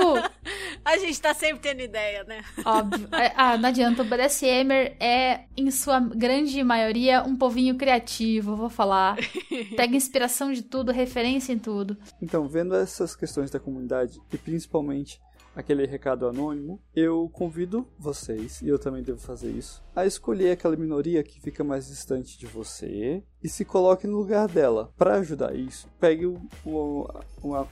A 0.83 0.97
gente 0.97 1.21
tá 1.21 1.35
sempre 1.35 1.59
tendo 1.59 1.83
ideia, 1.83 2.25
né? 2.25 2.43
Óbvio. 2.65 3.09
É, 3.13 3.33
Ah, 3.37 3.59
não 3.59 3.69
adianta. 3.69 4.01
O 4.03 4.05
BDSMer 4.05 4.97
é, 4.99 5.41
em 5.55 5.71
sua 5.71 6.01
grande 6.01 6.65
maioria, 6.65 7.23
um 7.23 7.37
povinho 7.37 7.77
criativo, 7.77 8.57
vou 8.57 8.71
falar. 8.71 9.17
Pega 9.77 9.95
inspiração 9.95 10.51
de 10.53 10.63
tudo, 10.63 10.93
referência 10.93 11.53
em 11.53 11.59
tudo. 11.59 11.99
Então, 12.23 12.49
vendo 12.49 12.75
essas 12.75 13.15
questões 13.15 13.51
da 13.51 13.61
comunidade 13.61 14.19
e 14.33 14.39
principalmente 14.39 15.21
aquele 15.57 15.87
recado 15.87 16.29
anônimo, 16.29 16.81
eu 16.95 17.29
convido 17.33 17.89
vocês, 17.99 18.61
e 18.61 18.69
eu 18.69 18.79
também 18.79 19.03
devo 19.03 19.19
fazer 19.19 19.51
isso, 19.51 19.83
a 19.95 20.05
escolher 20.05 20.51
aquela 20.51 20.77
minoria 20.77 21.25
que 21.25 21.41
fica 21.41 21.65
mais 21.65 21.89
distante 21.89 22.39
de 22.39 22.47
você 22.47 23.25
e 23.43 23.49
se 23.49 23.65
coloque 23.65 24.07
no 24.07 24.19
lugar 24.19 24.49
dela. 24.49 24.93
Para 24.97 25.17
ajudar 25.17 25.57
isso, 25.57 25.89
pegue 25.99 26.27
o, 26.27 26.41
o, 26.65 27.07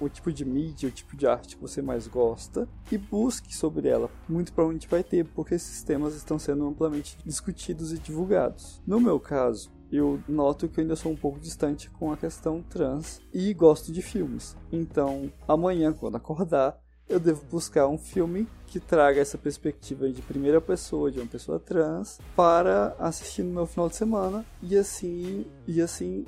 o, 0.00 0.08
tipo 0.08 0.32
de 0.32 0.44
mídia, 0.44 0.88
o 0.88 0.92
tipo 0.92 1.16
de 1.16 1.26
arte 1.26 1.56
que 1.56 1.62
você 1.62 1.82
mais 1.82 2.06
gosta 2.06 2.66
e 2.90 2.96
busque 2.96 3.54
sobre 3.54 3.88
ela. 3.88 4.08
Muito 4.28 4.52
provavelmente 4.52 4.88
vai 4.88 5.02
ter, 5.02 5.24
porque 5.26 5.54
esses 5.54 5.82
temas 5.82 6.14
estão 6.14 6.38
sendo 6.38 6.66
amplamente 6.66 7.18
discutidos 7.24 7.92
e 7.92 7.98
divulgados. 7.98 8.80
No 8.86 9.00
meu 9.00 9.20
caso, 9.20 9.70
eu 9.92 10.20
noto 10.28 10.68
que 10.68 10.80
eu 10.80 10.82
ainda 10.82 10.96
sou 10.96 11.12
um 11.12 11.16
pouco 11.16 11.38
distante 11.38 11.90
com 11.90 12.10
a 12.10 12.16
questão 12.16 12.62
trans 12.62 13.20
e 13.32 13.52
gosto 13.54 13.92
de 13.92 14.02
filmes. 14.02 14.56
Então, 14.72 15.30
amanhã, 15.46 15.92
quando 15.92 16.16
acordar, 16.16 16.80
eu 17.08 17.20
devo 17.20 17.44
buscar 17.50 17.86
um 17.86 17.98
filme 17.98 18.46
que 18.66 18.80
traga 18.80 19.20
essa 19.20 19.38
perspectiva 19.38 20.08
de 20.10 20.20
primeira 20.22 20.60
pessoa, 20.60 21.10
de 21.10 21.20
uma 21.20 21.26
pessoa 21.26 21.60
trans, 21.60 22.18
para 22.34 22.96
assistir 22.98 23.42
no 23.42 23.52
meu 23.52 23.66
final 23.66 23.88
de 23.88 23.96
semana 23.96 24.44
e 24.62 24.76
assim, 24.76 25.46
e 25.66 25.80
assim, 25.80 26.24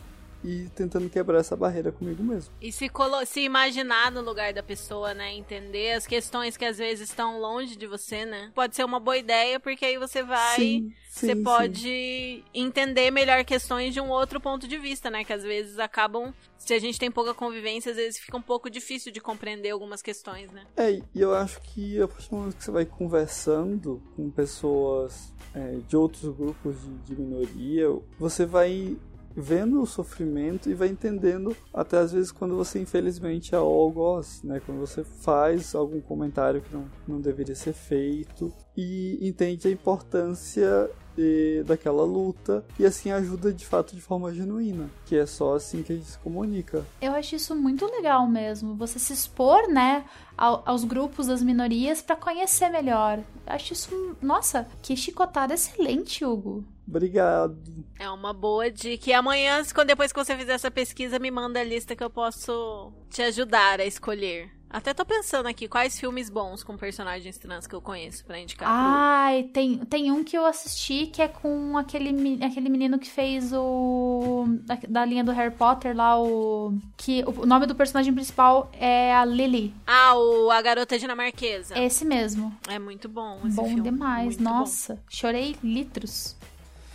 e 0.46 0.68
tentando 0.70 1.10
quebrar 1.10 1.40
essa 1.40 1.56
barreira 1.56 1.90
comigo 1.90 2.22
mesmo. 2.22 2.54
E 2.62 2.70
se, 2.70 2.88
se 3.26 3.40
imaginar 3.40 4.12
no 4.12 4.20
lugar 4.20 4.52
da 4.52 4.62
pessoa, 4.62 5.12
né? 5.12 5.34
Entender 5.34 5.94
as 5.94 6.06
questões 6.06 6.56
que 6.56 6.64
às 6.64 6.78
vezes 6.78 7.08
estão 7.08 7.40
longe 7.40 7.74
de 7.74 7.84
você, 7.84 8.24
né? 8.24 8.52
Pode 8.54 8.76
ser 8.76 8.84
uma 8.84 9.00
boa 9.00 9.18
ideia, 9.18 9.58
porque 9.58 9.84
aí 9.84 9.98
você 9.98 10.22
vai. 10.22 10.56
Sim, 10.56 10.92
Você 11.10 11.34
sim, 11.34 11.42
pode 11.42 12.44
entender 12.54 13.10
melhor 13.10 13.44
questões 13.44 13.92
de 13.92 14.00
um 14.00 14.08
outro 14.08 14.40
ponto 14.40 14.68
de 14.68 14.78
vista, 14.78 15.10
né? 15.10 15.24
Que 15.24 15.32
às 15.32 15.42
vezes 15.42 15.80
acabam. 15.80 16.32
Se 16.56 16.72
a 16.72 16.78
gente 16.78 16.98
tem 16.98 17.10
pouca 17.10 17.34
convivência, 17.34 17.90
às 17.90 17.96
vezes 17.96 18.20
fica 18.20 18.36
um 18.36 18.42
pouco 18.42 18.70
difícil 18.70 19.10
de 19.10 19.20
compreender 19.20 19.70
algumas 19.70 20.00
questões, 20.00 20.52
né? 20.52 20.64
É, 20.76 20.92
e 20.92 21.20
eu 21.20 21.34
acho 21.34 21.60
que 21.60 22.00
a 22.00 22.06
partir 22.06 22.30
do 22.30 22.36
momento 22.36 22.56
que 22.56 22.64
você 22.64 22.70
vai 22.70 22.84
conversando 22.84 24.00
com 24.14 24.30
pessoas 24.30 25.34
é, 25.52 25.78
de 25.88 25.96
outros 25.96 26.34
grupos 26.36 26.76
de, 26.80 27.14
de 27.14 27.20
minoria, 27.20 27.88
você 28.18 28.46
vai 28.46 28.96
vendo 29.36 29.82
o 29.82 29.86
sofrimento 29.86 30.70
e 30.70 30.74
vai 30.74 30.88
entendendo 30.88 31.54
até 31.72 31.98
às 31.98 32.12
vezes 32.12 32.32
quando 32.32 32.56
você 32.56 32.80
infelizmente 32.80 33.54
é 33.54 33.58
algoz, 33.58 34.42
né? 34.42 34.60
Quando 34.64 34.78
você 34.78 35.04
faz 35.04 35.74
algum 35.74 36.00
comentário 36.00 36.62
que 36.62 36.72
não, 36.74 36.86
não 37.06 37.20
deveria 37.20 37.54
ser 37.54 37.74
feito 37.74 38.52
e 38.76 39.18
entende 39.26 39.66
a 39.66 39.70
importância 39.70 40.90
eh, 41.18 41.62
daquela 41.66 42.04
luta 42.04 42.62
e 42.78 42.84
assim 42.84 43.10
ajuda 43.10 43.50
de 43.52 43.64
fato 43.64 43.94
de 43.96 44.02
forma 44.02 44.34
genuína, 44.34 44.90
que 45.06 45.16
é 45.16 45.24
só 45.24 45.54
assim 45.54 45.82
que 45.82 45.92
a 45.92 45.96
gente 45.96 46.08
se 46.08 46.18
comunica. 46.18 46.84
Eu 47.00 47.12
acho 47.12 47.36
isso 47.36 47.56
muito 47.56 47.86
legal 47.86 48.28
mesmo. 48.28 48.74
Você 48.76 48.98
se 48.98 49.12
expor, 49.14 49.66
né, 49.68 50.04
ao- 50.36 50.62
aos 50.66 50.84
grupos 50.84 51.26
das 51.28 51.42
minorias 51.42 52.02
pra 52.02 52.16
conhecer 52.16 52.68
melhor. 52.68 53.18
Eu 53.46 53.52
acho 53.54 53.72
isso, 53.72 54.16
nossa, 54.20 54.68
que 54.82 54.94
chicotada 54.94 55.54
excelente, 55.54 56.22
Hugo. 56.24 56.62
Obrigado. 56.86 57.84
É 57.98 58.08
uma 58.10 58.32
boa 58.32 58.70
dica. 58.70 59.10
E 59.10 59.12
amanhã, 59.12 59.62
quando 59.74 59.88
depois 59.88 60.12
que 60.12 60.24
você 60.24 60.36
fizer 60.36 60.52
essa 60.52 60.70
pesquisa, 60.70 61.18
me 61.18 61.30
manda 61.30 61.58
a 61.60 61.64
lista 61.64 61.96
que 61.96 62.04
eu 62.04 62.10
posso 62.10 62.92
te 63.10 63.22
ajudar 63.22 63.80
a 63.80 63.84
escolher. 63.86 64.50
Até 64.68 64.92
tô 64.92 65.04
pensando 65.04 65.46
aqui 65.46 65.68
quais 65.68 65.98
filmes 65.98 66.28
bons 66.28 66.62
com 66.64 66.76
personagens 66.76 67.38
trans 67.38 67.66
que 67.66 67.74
eu 67.74 67.80
conheço 67.80 68.24
pra 68.24 68.38
indicar. 68.38 68.68
pro- 68.68 68.76
Ai, 68.76 69.44
tem, 69.44 69.78
tem 69.78 70.10
um 70.10 70.24
que 70.24 70.36
eu 70.36 70.44
assisti 70.44 71.06
que 71.06 71.22
é 71.22 71.28
com 71.28 71.78
aquele, 71.78 72.44
aquele 72.44 72.68
menino 72.68 72.98
que 72.98 73.08
fez 73.08 73.52
o. 73.54 74.44
Da, 74.62 74.76
da 74.88 75.04
linha 75.04 75.22
do 75.24 75.30
Harry 75.32 75.54
Potter 75.54 75.96
lá, 75.96 76.20
o. 76.20 76.76
Que 76.96 77.22
o 77.24 77.46
nome 77.46 77.64
do 77.66 77.74
personagem 77.74 78.12
principal 78.12 78.68
é 78.72 79.14
a 79.14 79.24
Lily. 79.24 79.72
Ah, 79.86 80.14
o 80.16 80.50
A 80.50 80.60
Garota 80.60 80.98
Dinamarquesa. 80.98 81.74
É 81.78 81.84
esse 81.86 82.04
mesmo. 82.04 82.54
É 82.68 82.78
muito 82.78 83.08
bom 83.08 83.38
esse 83.46 83.56
bom 83.56 83.66
filme. 83.66 83.82
demais. 83.82 84.26
Muito 84.36 84.42
bom. 84.42 84.50
Nossa, 84.50 85.00
chorei 85.08 85.56
litros. 85.62 86.36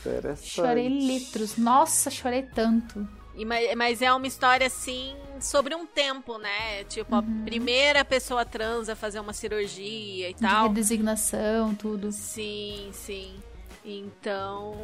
Interessante. 0.01 0.49
Chorei 0.49 0.87
litros. 0.89 1.57
Nossa, 1.57 2.09
chorei 2.11 2.43
tanto. 2.43 3.07
E 3.35 3.45
ma- 3.45 3.55
Mas 3.77 4.01
é 4.01 4.11
uma 4.13 4.27
história, 4.27 4.67
assim, 4.67 5.15
sobre 5.45 5.75
um 5.75 5.85
tempo, 5.85 6.37
né? 6.37 6.83
Tipo, 6.85 7.15
Uhum. 7.15 7.41
a 7.41 7.45
primeira 7.45 8.05
pessoa 8.05 8.45
trans 8.45 8.89
a 8.89 8.95
fazer 8.95 9.19
uma 9.19 9.33
cirurgia 9.33 10.29
e 10.29 10.33
De 10.33 10.41
tal. 10.41 10.67
redesignação, 10.67 11.73
tudo. 11.75 12.11
Sim, 12.11 12.89
sim. 12.93 13.35
Então, 13.83 14.75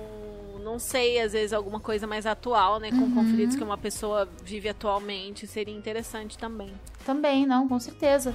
não 0.64 0.80
sei, 0.80 1.22
às 1.22 1.34
vezes 1.34 1.54
alguma 1.54 1.80
coisa 1.80 2.08
mais 2.08 2.26
atual, 2.26 2.80
né? 2.80 2.90
Com 2.90 2.98
Uhum. 2.98 3.14
conflitos 3.14 3.56
que 3.56 3.64
uma 3.64 3.78
pessoa 3.78 4.28
vive 4.44 4.68
atualmente, 4.70 5.46
seria 5.46 5.76
interessante 5.76 6.38
também. 6.38 6.74
Também, 7.06 7.46
não, 7.46 7.68
com 7.68 7.80
certeza. 7.80 8.34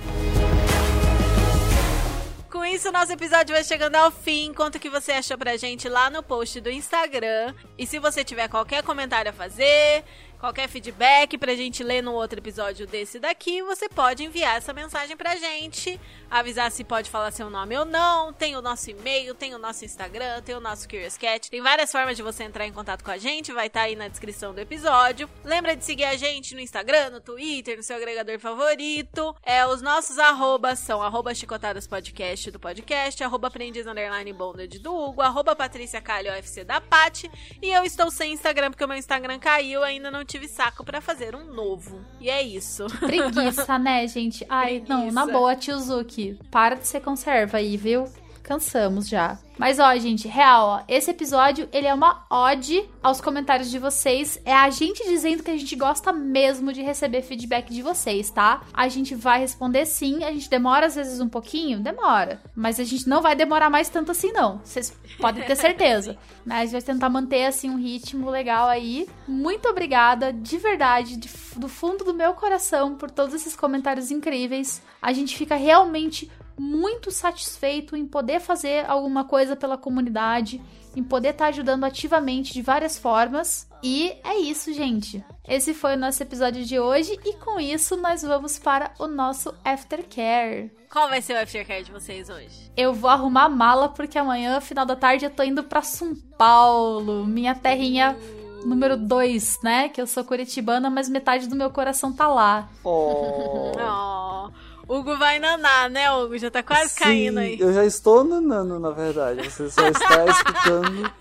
Com 2.51 2.65
isso, 2.67 2.91
o 2.91 2.93
nosso 2.93 3.11
episódio 3.11 3.55
vai 3.55 3.65
chegando 3.65 3.97
ao 3.97 4.11
fim. 4.11 4.53
Conta 4.53 4.77
o 4.77 4.81
que 4.81 4.91
você 4.91 5.13
achou 5.13 5.39
pra 5.39 5.57
gente 5.57 5.89
lá 5.89 6.11
no 6.11 6.23
post 6.23 6.61
do 6.61 6.71
Instagram. 6.71 7.55
E 7.79 7.87
se 7.87 7.99
você 7.99 8.23
tiver 8.23 8.47
qualquer 8.47 8.83
comentário 8.83 9.31
a 9.31 9.33
fazer, 9.33 10.05
qualquer 10.43 10.69
feedback 10.69 11.39
pra 11.39 11.55
gente 11.55 11.85
ler 11.85 12.03
no 12.03 12.15
outro 12.15 12.41
episódio 12.41 12.85
desse 12.85 13.21
daqui, 13.21 13.63
você 13.63 13.89
pode 13.89 14.25
enviar 14.25 14.57
essa 14.57 14.73
mensagem 14.73 15.17
pra 15.17 15.37
gente. 15.37 16.01
Avisar 16.29 16.69
se 16.73 16.83
pode 16.83 17.09
falar 17.11 17.31
seu 17.31 17.49
nome 17.49 17.79
ou 17.79 17.85
não. 17.85 18.33
Tem 18.33 18.57
o 18.57 18.61
nosso 18.61 18.91
e-mail, 18.91 19.37
tem 19.37 19.55
o 19.55 19.59
nosso 19.59 19.85
Instagram, 19.85 20.43
tem 20.43 20.57
o 20.57 20.61
nosso 20.61 20.89
Curious 20.89 21.17
Cat. 21.17 21.49
Tem 21.49 21.63
várias 21.63 21.93
formas 21.93 22.17
de 22.17 22.25
você 22.25 22.43
entrar 22.43 22.67
em 22.67 22.73
contato 22.73 23.05
com 23.05 23.13
a 23.13 23.19
gente. 23.19 23.53
Vai 23.53 23.69
estar 23.69 23.83
aí 23.83 23.95
na 23.95 24.09
descrição 24.09 24.53
do 24.53 24.59
episódio. 24.59 25.31
Lembra 25.45 25.77
de 25.77 25.85
seguir 25.85 26.05
a 26.05 26.17
gente 26.17 26.57
no 26.57 26.61
Instagram, 26.61 27.11
no 27.11 27.21
Twitter, 27.21 27.77
no 27.77 27.83
seu 27.85 27.95
agregador 27.95 28.41
favorito. 28.41 29.37
É, 29.45 29.65
os 29.65 29.81
nossos 29.81 30.19
arrobas 30.19 30.81
são 30.81 31.01
arroba 31.01 31.33
chicotadas 31.37 31.87
podcast 31.87 32.51
do 32.51 32.59
podcast, 32.59 33.23
arroba 33.23 33.47
aprendiz 33.47 33.87
underline 33.87 34.33
bonded 34.33 34.81
do 34.81 34.93
Hugo, 34.93 35.21
arroba 35.21 35.55
Patrícia 35.55 36.01
Calho 36.01 36.33
UFC 36.33 36.65
da 36.65 36.81
Pati. 36.81 37.31
E 37.61 37.71
eu 37.71 37.85
estou 37.85 38.11
sem 38.11 38.33
Instagram 38.33 38.73
porque 38.73 38.85
o 38.85 38.89
meu 38.89 38.97
Instagram 38.97 39.39
caiu, 39.39 39.85
ainda 39.85 40.11
não 40.11 40.25
tive 40.33 40.49
saco 40.49 40.83
pra 40.83 41.01
fazer 41.03 41.37
um 41.37 41.53
novo. 41.53 42.01
E 42.19 42.31
é 42.31 42.43
isso. 42.43 42.87
Preguiça, 43.01 43.79
né, 43.79 44.07
gente? 44.09 44.47
Ai, 44.49 44.83
não, 44.89 45.11
na 45.11 45.23
Preguiça. 45.23 45.39
boa, 45.39 45.57
tio 45.57 45.79
Zuki. 45.79 46.39
Para 46.51 46.77
de 46.77 46.87
ser 46.87 47.01
conserva 47.01 47.59
aí, 47.59 47.77
viu? 47.77 48.09
Cansamos 48.43 49.09
já. 49.09 49.39
Mas 49.59 49.79
ó, 49.79 49.95
gente, 49.97 50.27
real, 50.27 50.67
ó, 50.67 50.83
esse 50.89 51.11
episódio, 51.11 51.69
ele 51.73 51.87
é 51.87 51.95
uma 51.95 52.27
ode 52.29 52.89
aos 53.03 53.21
comentários 53.21 53.71
de 53.71 53.79
vocês. 53.79 54.41
É 54.45 54.53
a 54.53 54.69
gente 54.71 55.05
dizendo 55.05 55.43
que 55.43 55.51
a 55.51 55.57
gente 55.57 55.77
gosta 55.77 56.13
mesmo 56.13 56.73
de 56.73 56.83
receber 56.83 57.23
feedback 57.23 57.73
de 57.73 57.83
vocês, 57.83 58.31
tá? 58.31 58.63
A 58.73 58.89
gente 58.89 59.15
vai 59.15 59.39
responder 59.39 59.87
sim, 59.87 60.25
a 60.25 60.33
gente 60.33 60.51
demora 60.51 60.87
às 60.87 60.97
vezes 60.97 61.21
um 61.21 61.29
pouquinho, 61.29 61.81
demora. 61.81 62.41
Mas 62.57 62.81
a 62.81 62.85
gente 62.85 63.09
não 63.09 63.23
vai 63.23 63.37
demorar 63.37 63.71
mais 63.71 63.89
tanto 63.89 64.11
assim, 64.11 64.33
não. 64.33 64.61
Vocês 64.65 64.93
podem 65.19 65.45
ter 65.45 65.57
certeza. 65.57 66.17
Mas 66.45 66.73
vai 66.73 66.83
tentar 66.83 67.09
manter, 67.09 67.45
assim, 67.45 67.71
um 67.71 67.79
ritmo 67.79 68.31
legal 68.31 68.67
aí. 68.67 69.09
Muito 69.29 69.69
obrigada, 69.69 70.33
de 70.33 70.59
verdade, 70.59 71.17
de 71.17 71.31
do 71.57 71.69
fundo 71.69 72.05
do 72.05 72.15
meu 72.15 72.35
coração, 72.35 72.95
por 72.97 73.11
todos 73.11 73.35
esses 73.35 73.55
comentários 73.55 74.11
incríveis. 74.11 74.83
A 75.01 75.13
gente 75.13 75.37
fica 75.37 75.55
realmente 75.55 76.31
muito 76.59 77.11
satisfeito 77.11 77.97
em 77.97 78.07
poder 78.07 78.41
fazer 78.41 78.89
alguma 78.89 79.25
coisa 79.25 79.57
pela 79.57 79.79
comunidade, 79.79 80.61
em 80.95 81.03
poder 81.03 81.31
estar 81.31 81.47
ajudando 81.47 81.85
ativamente 81.85 82.53
de 82.53 82.63
várias 82.63 82.99
formas. 82.99 83.69
E 83.83 84.13
é 84.23 84.39
isso, 84.39 84.73
gente. 84.73 85.25
Esse 85.47 85.75
foi 85.75 85.95
o 85.95 85.99
nosso 85.99 86.23
episódio 86.23 86.65
de 86.65 86.79
hoje 86.79 87.19
e 87.25 87.35
com 87.35 87.59
isso 87.59 87.97
nós 87.97 88.23
vamos 88.23 88.59
para 88.59 88.93
o 88.99 89.07
nosso 89.07 89.55
aftercare. 89.65 90.71
Qual 90.91 91.09
vai 91.09 91.21
ser 91.23 91.35
o 91.35 91.43
aftercare 91.43 91.83
de 91.83 91.91
vocês 91.91 92.29
hoje? 92.29 92.71
Eu 92.77 92.93
vou 92.93 93.11
arrumar 93.11 93.45
a 93.45 93.49
mala 93.49 93.89
porque 93.89 94.19
amanhã, 94.19 94.61
final 94.61 94.87
da 94.87 94.95
tarde, 94.95 95.25
eu 95.25 95.31
tô 95.31 95.43
indo 95.43 95.65
pra 95.65 95.83
São 95.83 96.15
Paulo, 96.37 97.27
minha 97.27 97.55
terrinha 97.55 98.17
número 98.65 98.97
2, 98.97 99.61
né? 99.63 99.89
Que 99.89 100.01
eu 100.01 100.07
sou 100.07 100.25
curitibana, 100.25 100.89
mas 100.89 101.09
metade 101.09 101.49
do 101.49 101.57
meu 101.57 101.71
coração 101.71 102.13
tá 102.13 102.29
lá. 102.29 102.69
Oh. 102.85 103.73
Oh, 103.85 104.51
Hugo 104.89 105.17
vai 105.17 105.39
nanar, 105.39 105.89
né, 105.91 106.11
Hugo? 106.13 106.37
Já 106.39 106.51
tá 106.51 106.63
quase 106.63 106.91
Sim, 106.91 107.01
caindo 107.05 107.39
aí. 107.39 107.59
Eu 107.59 107.73
já 107.73 107.85
estou 107.85 108.25
nanando, 108.25 108.79
na 108.79 108.91
verdade. 108.91 109.49
Você 109.49 109.71
só 109.71 109.89
está 109.89 110.27
escutando 110.31 111.13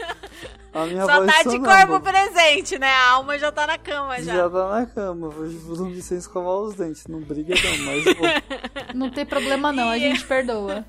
a 0.74 0.86
minha 0.86 1.06
Só 1.06 1.18
voz 1.18 1.32
tá 1.32 1.50
de 1.50 1.60
corpo 1.60 2.00
presente, 2.00 2.80
né? 2.80 2.90
A 2.90 3.12
alma 3.12 3.38
já 3.38 3.52
tá 3.52 3.68
na 3.68 3.78
cama 3.78 4.22
já. 4.22 4.36
Já 4.36 4.50
tá 4.50 4.70
na 4.70 4.86
cama. 4.86 5.30
Vou 5.30 5.76
dormir 5.76 6.02
sem 6.02 6.18
escovar 6.18 6.56
os 6.56 6.76
dentes. 6.76 7.08
Não 7.08 7.20
briga 7.20 7.54
não, 7.56 7.86
mas 7.86 8.04
vou. 8.04 8.96
Não 8.96 9.10
tem 9.10 9.26
problema 9.26 9.72
não, 9.72 9.90
a 9.90 9.98
gente 9.98 10.26
perdoa. 10.26 10.86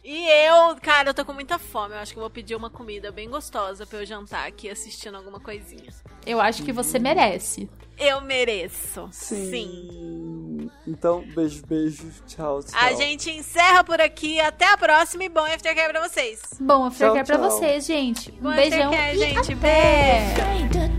E 0.07 0.29
eu, 0.47 0.75
cara, 0.83 1.09
eu 1.09 1.13
tô 1.15 1.25
com 1.25 1.33
muita 1.33 1.57
fome. 1.57 1.95
Eu 1.95 1.99
acho 1.99 2.13
que 2.13 2.19
eu 2.19 2.21
vou 2.21 2.29
pedir 2.29 2.55
uma 2.55 2.69
comida 2.69 3.11
bem 3.11 3.27
gostosa 3.27 3.87
pra 3.87 3.99
eu 3.99 4.05
jantar 4.05 4.47
aqui 4.47 4.69
assistindo 4.69 5.15
alguma 5.15 5.39
coisinha. 5.39 5.91
Eu 6.27 6.39
acho 6.39 6.61
que 6.61 6.71
você 6.71 6.99
merece. 6.99 7.67
Eu 7.97 8.21
mereço. 8.21 9.09
Sim. 9.11 10.69
Então, 10.85 11.25
beijo, 11.33 11.65
beijo. 11.65 12.11
Tchau, 12.27 12.61
tchau. 12.61 12.79
A 12.79 12.93
gente 12.93 13.31
encerra 13.31 13.83
por 13.83 13.99
aqui. 13.99 14.39
Até 14.39 14.71
a 14.71 14.77
próxima 14.77 15.23
e 15.23 15.29
bom 15.29 15.43
aftercare 15.43 15.91
pra 15.91 16.07
vocês. 16.07 16.39
Bom, 16.59 16.85
aftercare 16.85 17.25
pra 17.25 17.39
tchau. 17.39 17.49
vocês, 17.49 17.85
gente. 17.87 18.31
Um 18.33 18.43
Bom 18.43 18.55
beijão 18.55 18.91
aftercare, 18.91 19.15
e 19.15 19.19
gente. 19.19 19.53
até! 19.53 20.31
Afraid 20.33 20.95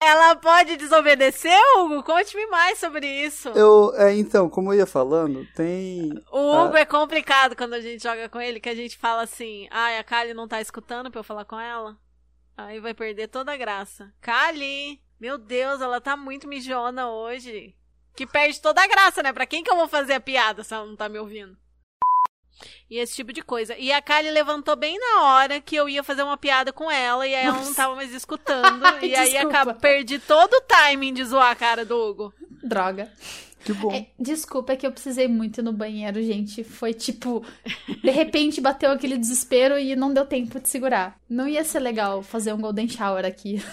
Ela 0.00 0.36
pode 0.36 0.76
desobedecer, 0.76 1.58
Hugo? 1.76 2.04
Conte-me 2.04 2.46
mais 2.46 2.78
sobre 2.78 3.06
isso. 3.06 3.48
Eu, 3.48 3.92
é, 3.96 4.14
então, 4.14 4.48
como 4.48 4.72
eu 4.72 4.78
ia 4.78 4.86
falando, 4.86 5.44
tem. 5.56 6.12
O. 6.30 6.56
Hugo 6.56 6.76
é 6.76 6.84
complicado 6.84 7.56
quando 7.56 7.74
a 7.74 7.80
gente 7.80 8.02
joga 8.02 8.28
com 8.28 8.40
ele, 8.40 8.60
que 8.60 8.68
a 8.68 8.74
gente 8.76 8.96
fala 8.96 9.22
assim, 9.22 9.66
ai, 9.70 9.98
a 9.98 10.04
Kali 10.04 10.32
não 10.34 10.46
tá 10.46 10.60
escutando 10.60 11.10
pra 11.10 11.18
eu 11.18 11.24
falar 11.24 11.44
com 11.44 11.58
ela. 11.58 11.96
Aí 12.56 12.78
vai 12.78 12.94
perder 12.94 13.28
toda 13.28 13.52
a 13.52 13.56
graça. 13.56 14.12
Kali! 14.20 15.00
Meu 15.20 15.36
Deus, 15.36 15.80
ela 15.80 16.00
tá 16.00 16.16
muito 16.16 16.46
mijona 16.46 17.10
hoje. 17.10 17.74
Que 18.14 18.24
perde 18.26 18.60
toda 18.60 18.82
a 18.82 18.86
graça, 18.86 19.20
né? 19.20 19.32
Pra 19.32 19.46
quem 19.46 19.64
que 19.64 19.70
eu 19.70 19.76
vou 19.76 19.88
fazer 19.88 20.14
a 20.14 20.20
piada 20.20 20.62
se 20.62 20.74
ela 20.74 20.86
não 20.86 20.96
tá 20.96 21.08
me 21.08 21.18
ouvindo? 21.18 21.56
E 22.90 22.98
esse 22.98 23.14
tipo 23.14 23.32
de 23.32 23.42
coisa. 23.42 23.76
E 23.76 23.92
a 23.92 24.00
Kali 24.00 24.30
levantou 24.30 24.76
bem 24.76 24.98
na 24.98 25.22
hora 25.22 25.60
que 25.60 25.76
eu 25.76 25.88
ia 25.88 26.02
fazer 26.02 26.22
uma 26.22 26.36
piada 26.36 26.72
com 26.72 26.90
ela 26.90 27.26
e 27.26 27.34
aí 27.34 27.44
ela 27.44 27.56
não 27.56 27.64
Nossa. 27.64 27.74
tava 27.74 27.94
mais 27.94 28.12
escutando. 28.12 28.82
e 29.04 29.14
aí 29.14 29.36
acaba, 29.36 29.74
perdi 29.74 30.18
todo 30.18 30.54
o 30.54 30.60
timing 30.62 31.12
de 31.12 31.24
zoar 31.24 31.50
a 31.50 31.54
cara 31.54 31.84
do 31.84 31.96
Hugo. 31.96 32.32
Droga. 32.62 33.10
Que 33.64 33.72
bom. 33.72 33.92
É, 33.92 34.06
desculpa, 34.18 34.72
é 34.72 34.76
que 34.76 34.86
eu 34.86 34.92
precisei 34.92 35.28
muito 35.28 35.60
ir 35.60 35.62
no 35.62 35.72
banheiro, 35.72 36.22
gente. 36.22 36.64
Foi 36.64 36.94
tipo. 36.94 37.44
De 38.02 38.10
repente 38.10 38.60
bateu 38.60 38.90
aquele 38.90 39.18
desespero 39.18 39.78
e 39.78 39.94
não 39.94 40.14
deu 40.14 40.24
tempo 40.24 40.58
de 40.60 40.68
segurar. 40.68 41.18
Não 41.28 41.46
ia 41.46 41.64
ser 41.64 41.80
legal 41.80 42.22
fazer 42.22 42.52
um 42.52 42.60
Golden 42.60 42.88
Shower 42.88 43.26
aqui. 43.26 43.62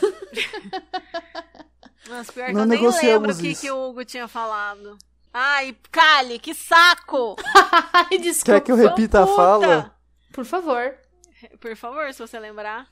Nossa, 2.10 2.32
pior 2.32 2.48
que 2.48 2.54
Não 2.54 2.62
eu 2.62 2.68
nem 2.68 2.82
lembro 2.82 3.32
o 3.32 3.38
que, 3.38 3.56
que 3.56 3.72
o 3.72 3.90
Hugo 3.90 4.06
tinha 4.06 4.28
falado. 4.28 4.98
Ai, 5.38 5.76
Kali, 5.92 6.40
que 6.40 6.54
saco! 6.54 7.36
Ai, 7.92 8.18
desculpa. 8.20 8.62
Quer 8.62 8.62
que 8.62 8.72
eu 8.72 8.78
repita 8.78 9.22
a 9.24 9.28
fala? 9.28 9.94
Por 10.32 10.46
favor. 10.46 10.98
Por 11.60 11.76
favor, 11.76 12.14
se 12.14 12.20
você 12.26 12.40
lembrar. 12.40 12.88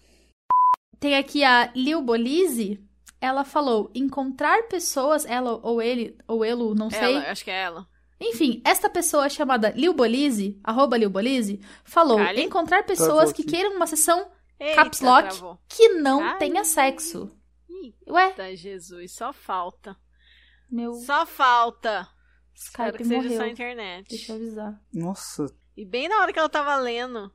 Tem 1.00 1.16
aqui 1.16 1.42
a 1.42 1.72
Lil 1.74 2.02
Bolise. 2.02 2.84
Ela 3.22 3.46
falou: 3.46 3.90
encontrar 3.96 4.64
pessoas, 4.64 5.26
ela 5.26 5.58
ou 5.64 5.82
ele, 5.82 6.18
ou 6.28 6.44
ele, 6.44 6.76
não 6.76 6.90
sei. 6.90 7.16
Ela, 7.16 7.32
acho 7.32 7.46
que 7.46 7.52
é 7.52 7.62
ela. 7.62 7.88
Enfim, 8.20 8.62
esta 8.66 8.90
pessoa 8.90 9.30
chamada 9.30 9.70
Lil 9.70 9.94
Bolise, 9.94 10.60
arroba 10.66 10.98
Lil 10.98 11.10
Bolise, 11.10 11.62
falou: 11.86 12.18
Kali? 12.18 12.44
encontrar 12.44 12.84
pessoas 12.84 13.32
que 13.32 13.46
queiram 13.46 13.74
uma 13.78 13.88
sessão 13.88 14.30
Eita, 14.60 14.84
caps 14.84 15.00
lock 15.00 15.30
travou. 15.30 15.58
que 15.70 15.88
não 15.94 16.20
Kali. 16.20 16.40
tenha 16.40 16.66
sexo. 16.66 17.32
Ué, 18.06 18.28
Eita, 18.28 18.54
Jesus, 18.54 19.14
só 19.14 19.32
falta. 19.32 19.96
meu 20.70 20.94
Só 20.96 21.26
falta. 21.26 22.06
Espero 22.56 22.90
Skype 22.90 22.98
que 22.98 23.04
seja 23.06 23.22
morreu. 23.22 23.38
só 23.38 23.44
a 23.44 23.48
internet. 23.50 24.10
Deixa 24.10 24.32
eu 24.32 24.36
avisar. 24.36 24.82
Nossa, 24.94 25.46
E 25.76 25.86
bem 25.86 26.08
na 26.08 26.20
hora 26.22 26.32
que 26.34 26.40
ela 26.40 26.50
tava 26.50 26.76
lendo. 26.78 27.32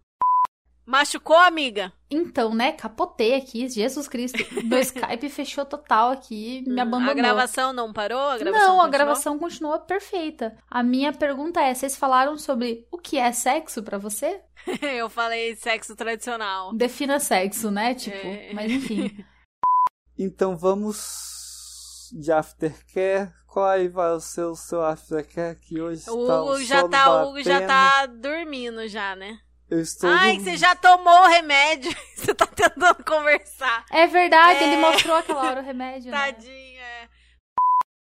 Machucou, 0.86 1.36
amiga? 1.36 1.93
Então, 2.11 2.55
né, 2.55 2.73
capotei 2.73 3.35
aqui, 3.35 3.69
Jesus 3.69 4.09
Cristo. 4.09 4.39
Meu 4.65 4.78
Skype 4.78 5.28
fechou 5.28 5.66
total 5.66 6.12
aqui, 6.12 6.65
me 6.66 6.81
abandonou. 6.81 7.11
A 7.12 7.15
gravação 7.15 7.73
não 7.74 7.93
parou? 7.93 8.19
A 8.19 8.39
gravação 8.39 8.61
não, 8.69 8.73
a 8.81 8.85
continuou? 8.85 8.90
gravação 8.90 9.39
continua 9.39 9.78
perfeita. 9.81 10.57
A 10.70 10.82
minha 10.82 11.12
pergunta 11.12 11.61
é: 11.61 11.74
vocês 11.74 11.95
falaram 11.95 12.39
sobre 12.39 12.86
o 12.90 12.97
que 12.97 13.19
é 13.19 13.31
sexo 13.32 13.82
pra 13.82 13.99
você? 13.99 14.40
Eu 14.81 15.11
falei 15.11 15.55
sexo 15.57 15.95
tradicional. 15.95 16.73
Defina 16.74 17.20
sexo, 17.20 17.70
né? 17.70 17.95
Tipo, 17.95 18.16
É. 18.27 18.55
mas 18.55 18.73
enfim. 18.73 19.15
então 20.19 20.57
vamos 20.57 21.38
de 22.12 22.32
aftercare. 22.32 23.30
Qual 23.47 23.66
aí 23.66 23.89
vai 23.89 24.10
o 24.12 24.20
seu, 24.20 24.55
seu 24.55 24.85
aftercare 24.85 25.56
que 25.56 25.80
hoje 25.80 26.09
O 26.10 26.20
está 26.22 26.43
Hugo 26.43 26.52
o 26.52 26.62
já 26.62 26.89
tá, 26.89 27.10
o 27.24 27.28
Hugo 27.30 27.43
já 27.43 27.66
tá 27.66 28.06
dormindo 28.06 28.86
já, 28.89 29.16
né? 29.16 29.39
Eu 29.70 29.80
estou 29.80 30.09
Ai, 30.10 30.36
no- 30.39 30.44
você 30.44 30.56
já 30.56 30.74
tomou 30.76 31.12
o 31.24 31.28
remédio. 31.28 31.90
Você 32.16 32.35
tá 32.35 32.47
tentando 32.47 33.05
conversar. 33.05 33.85
É 33.90 34.06
verdade, 34.06 34.64
É. 34.64 34.66
ele 34.72 34.76
mostrou 34.80 35.16
aquela 35.16 35.43
hora 35.47 35.60
o 35.60 35.64
remédio. 35.64 36.10
né? 36.10 36.32
Tadinho. 36.32 36.78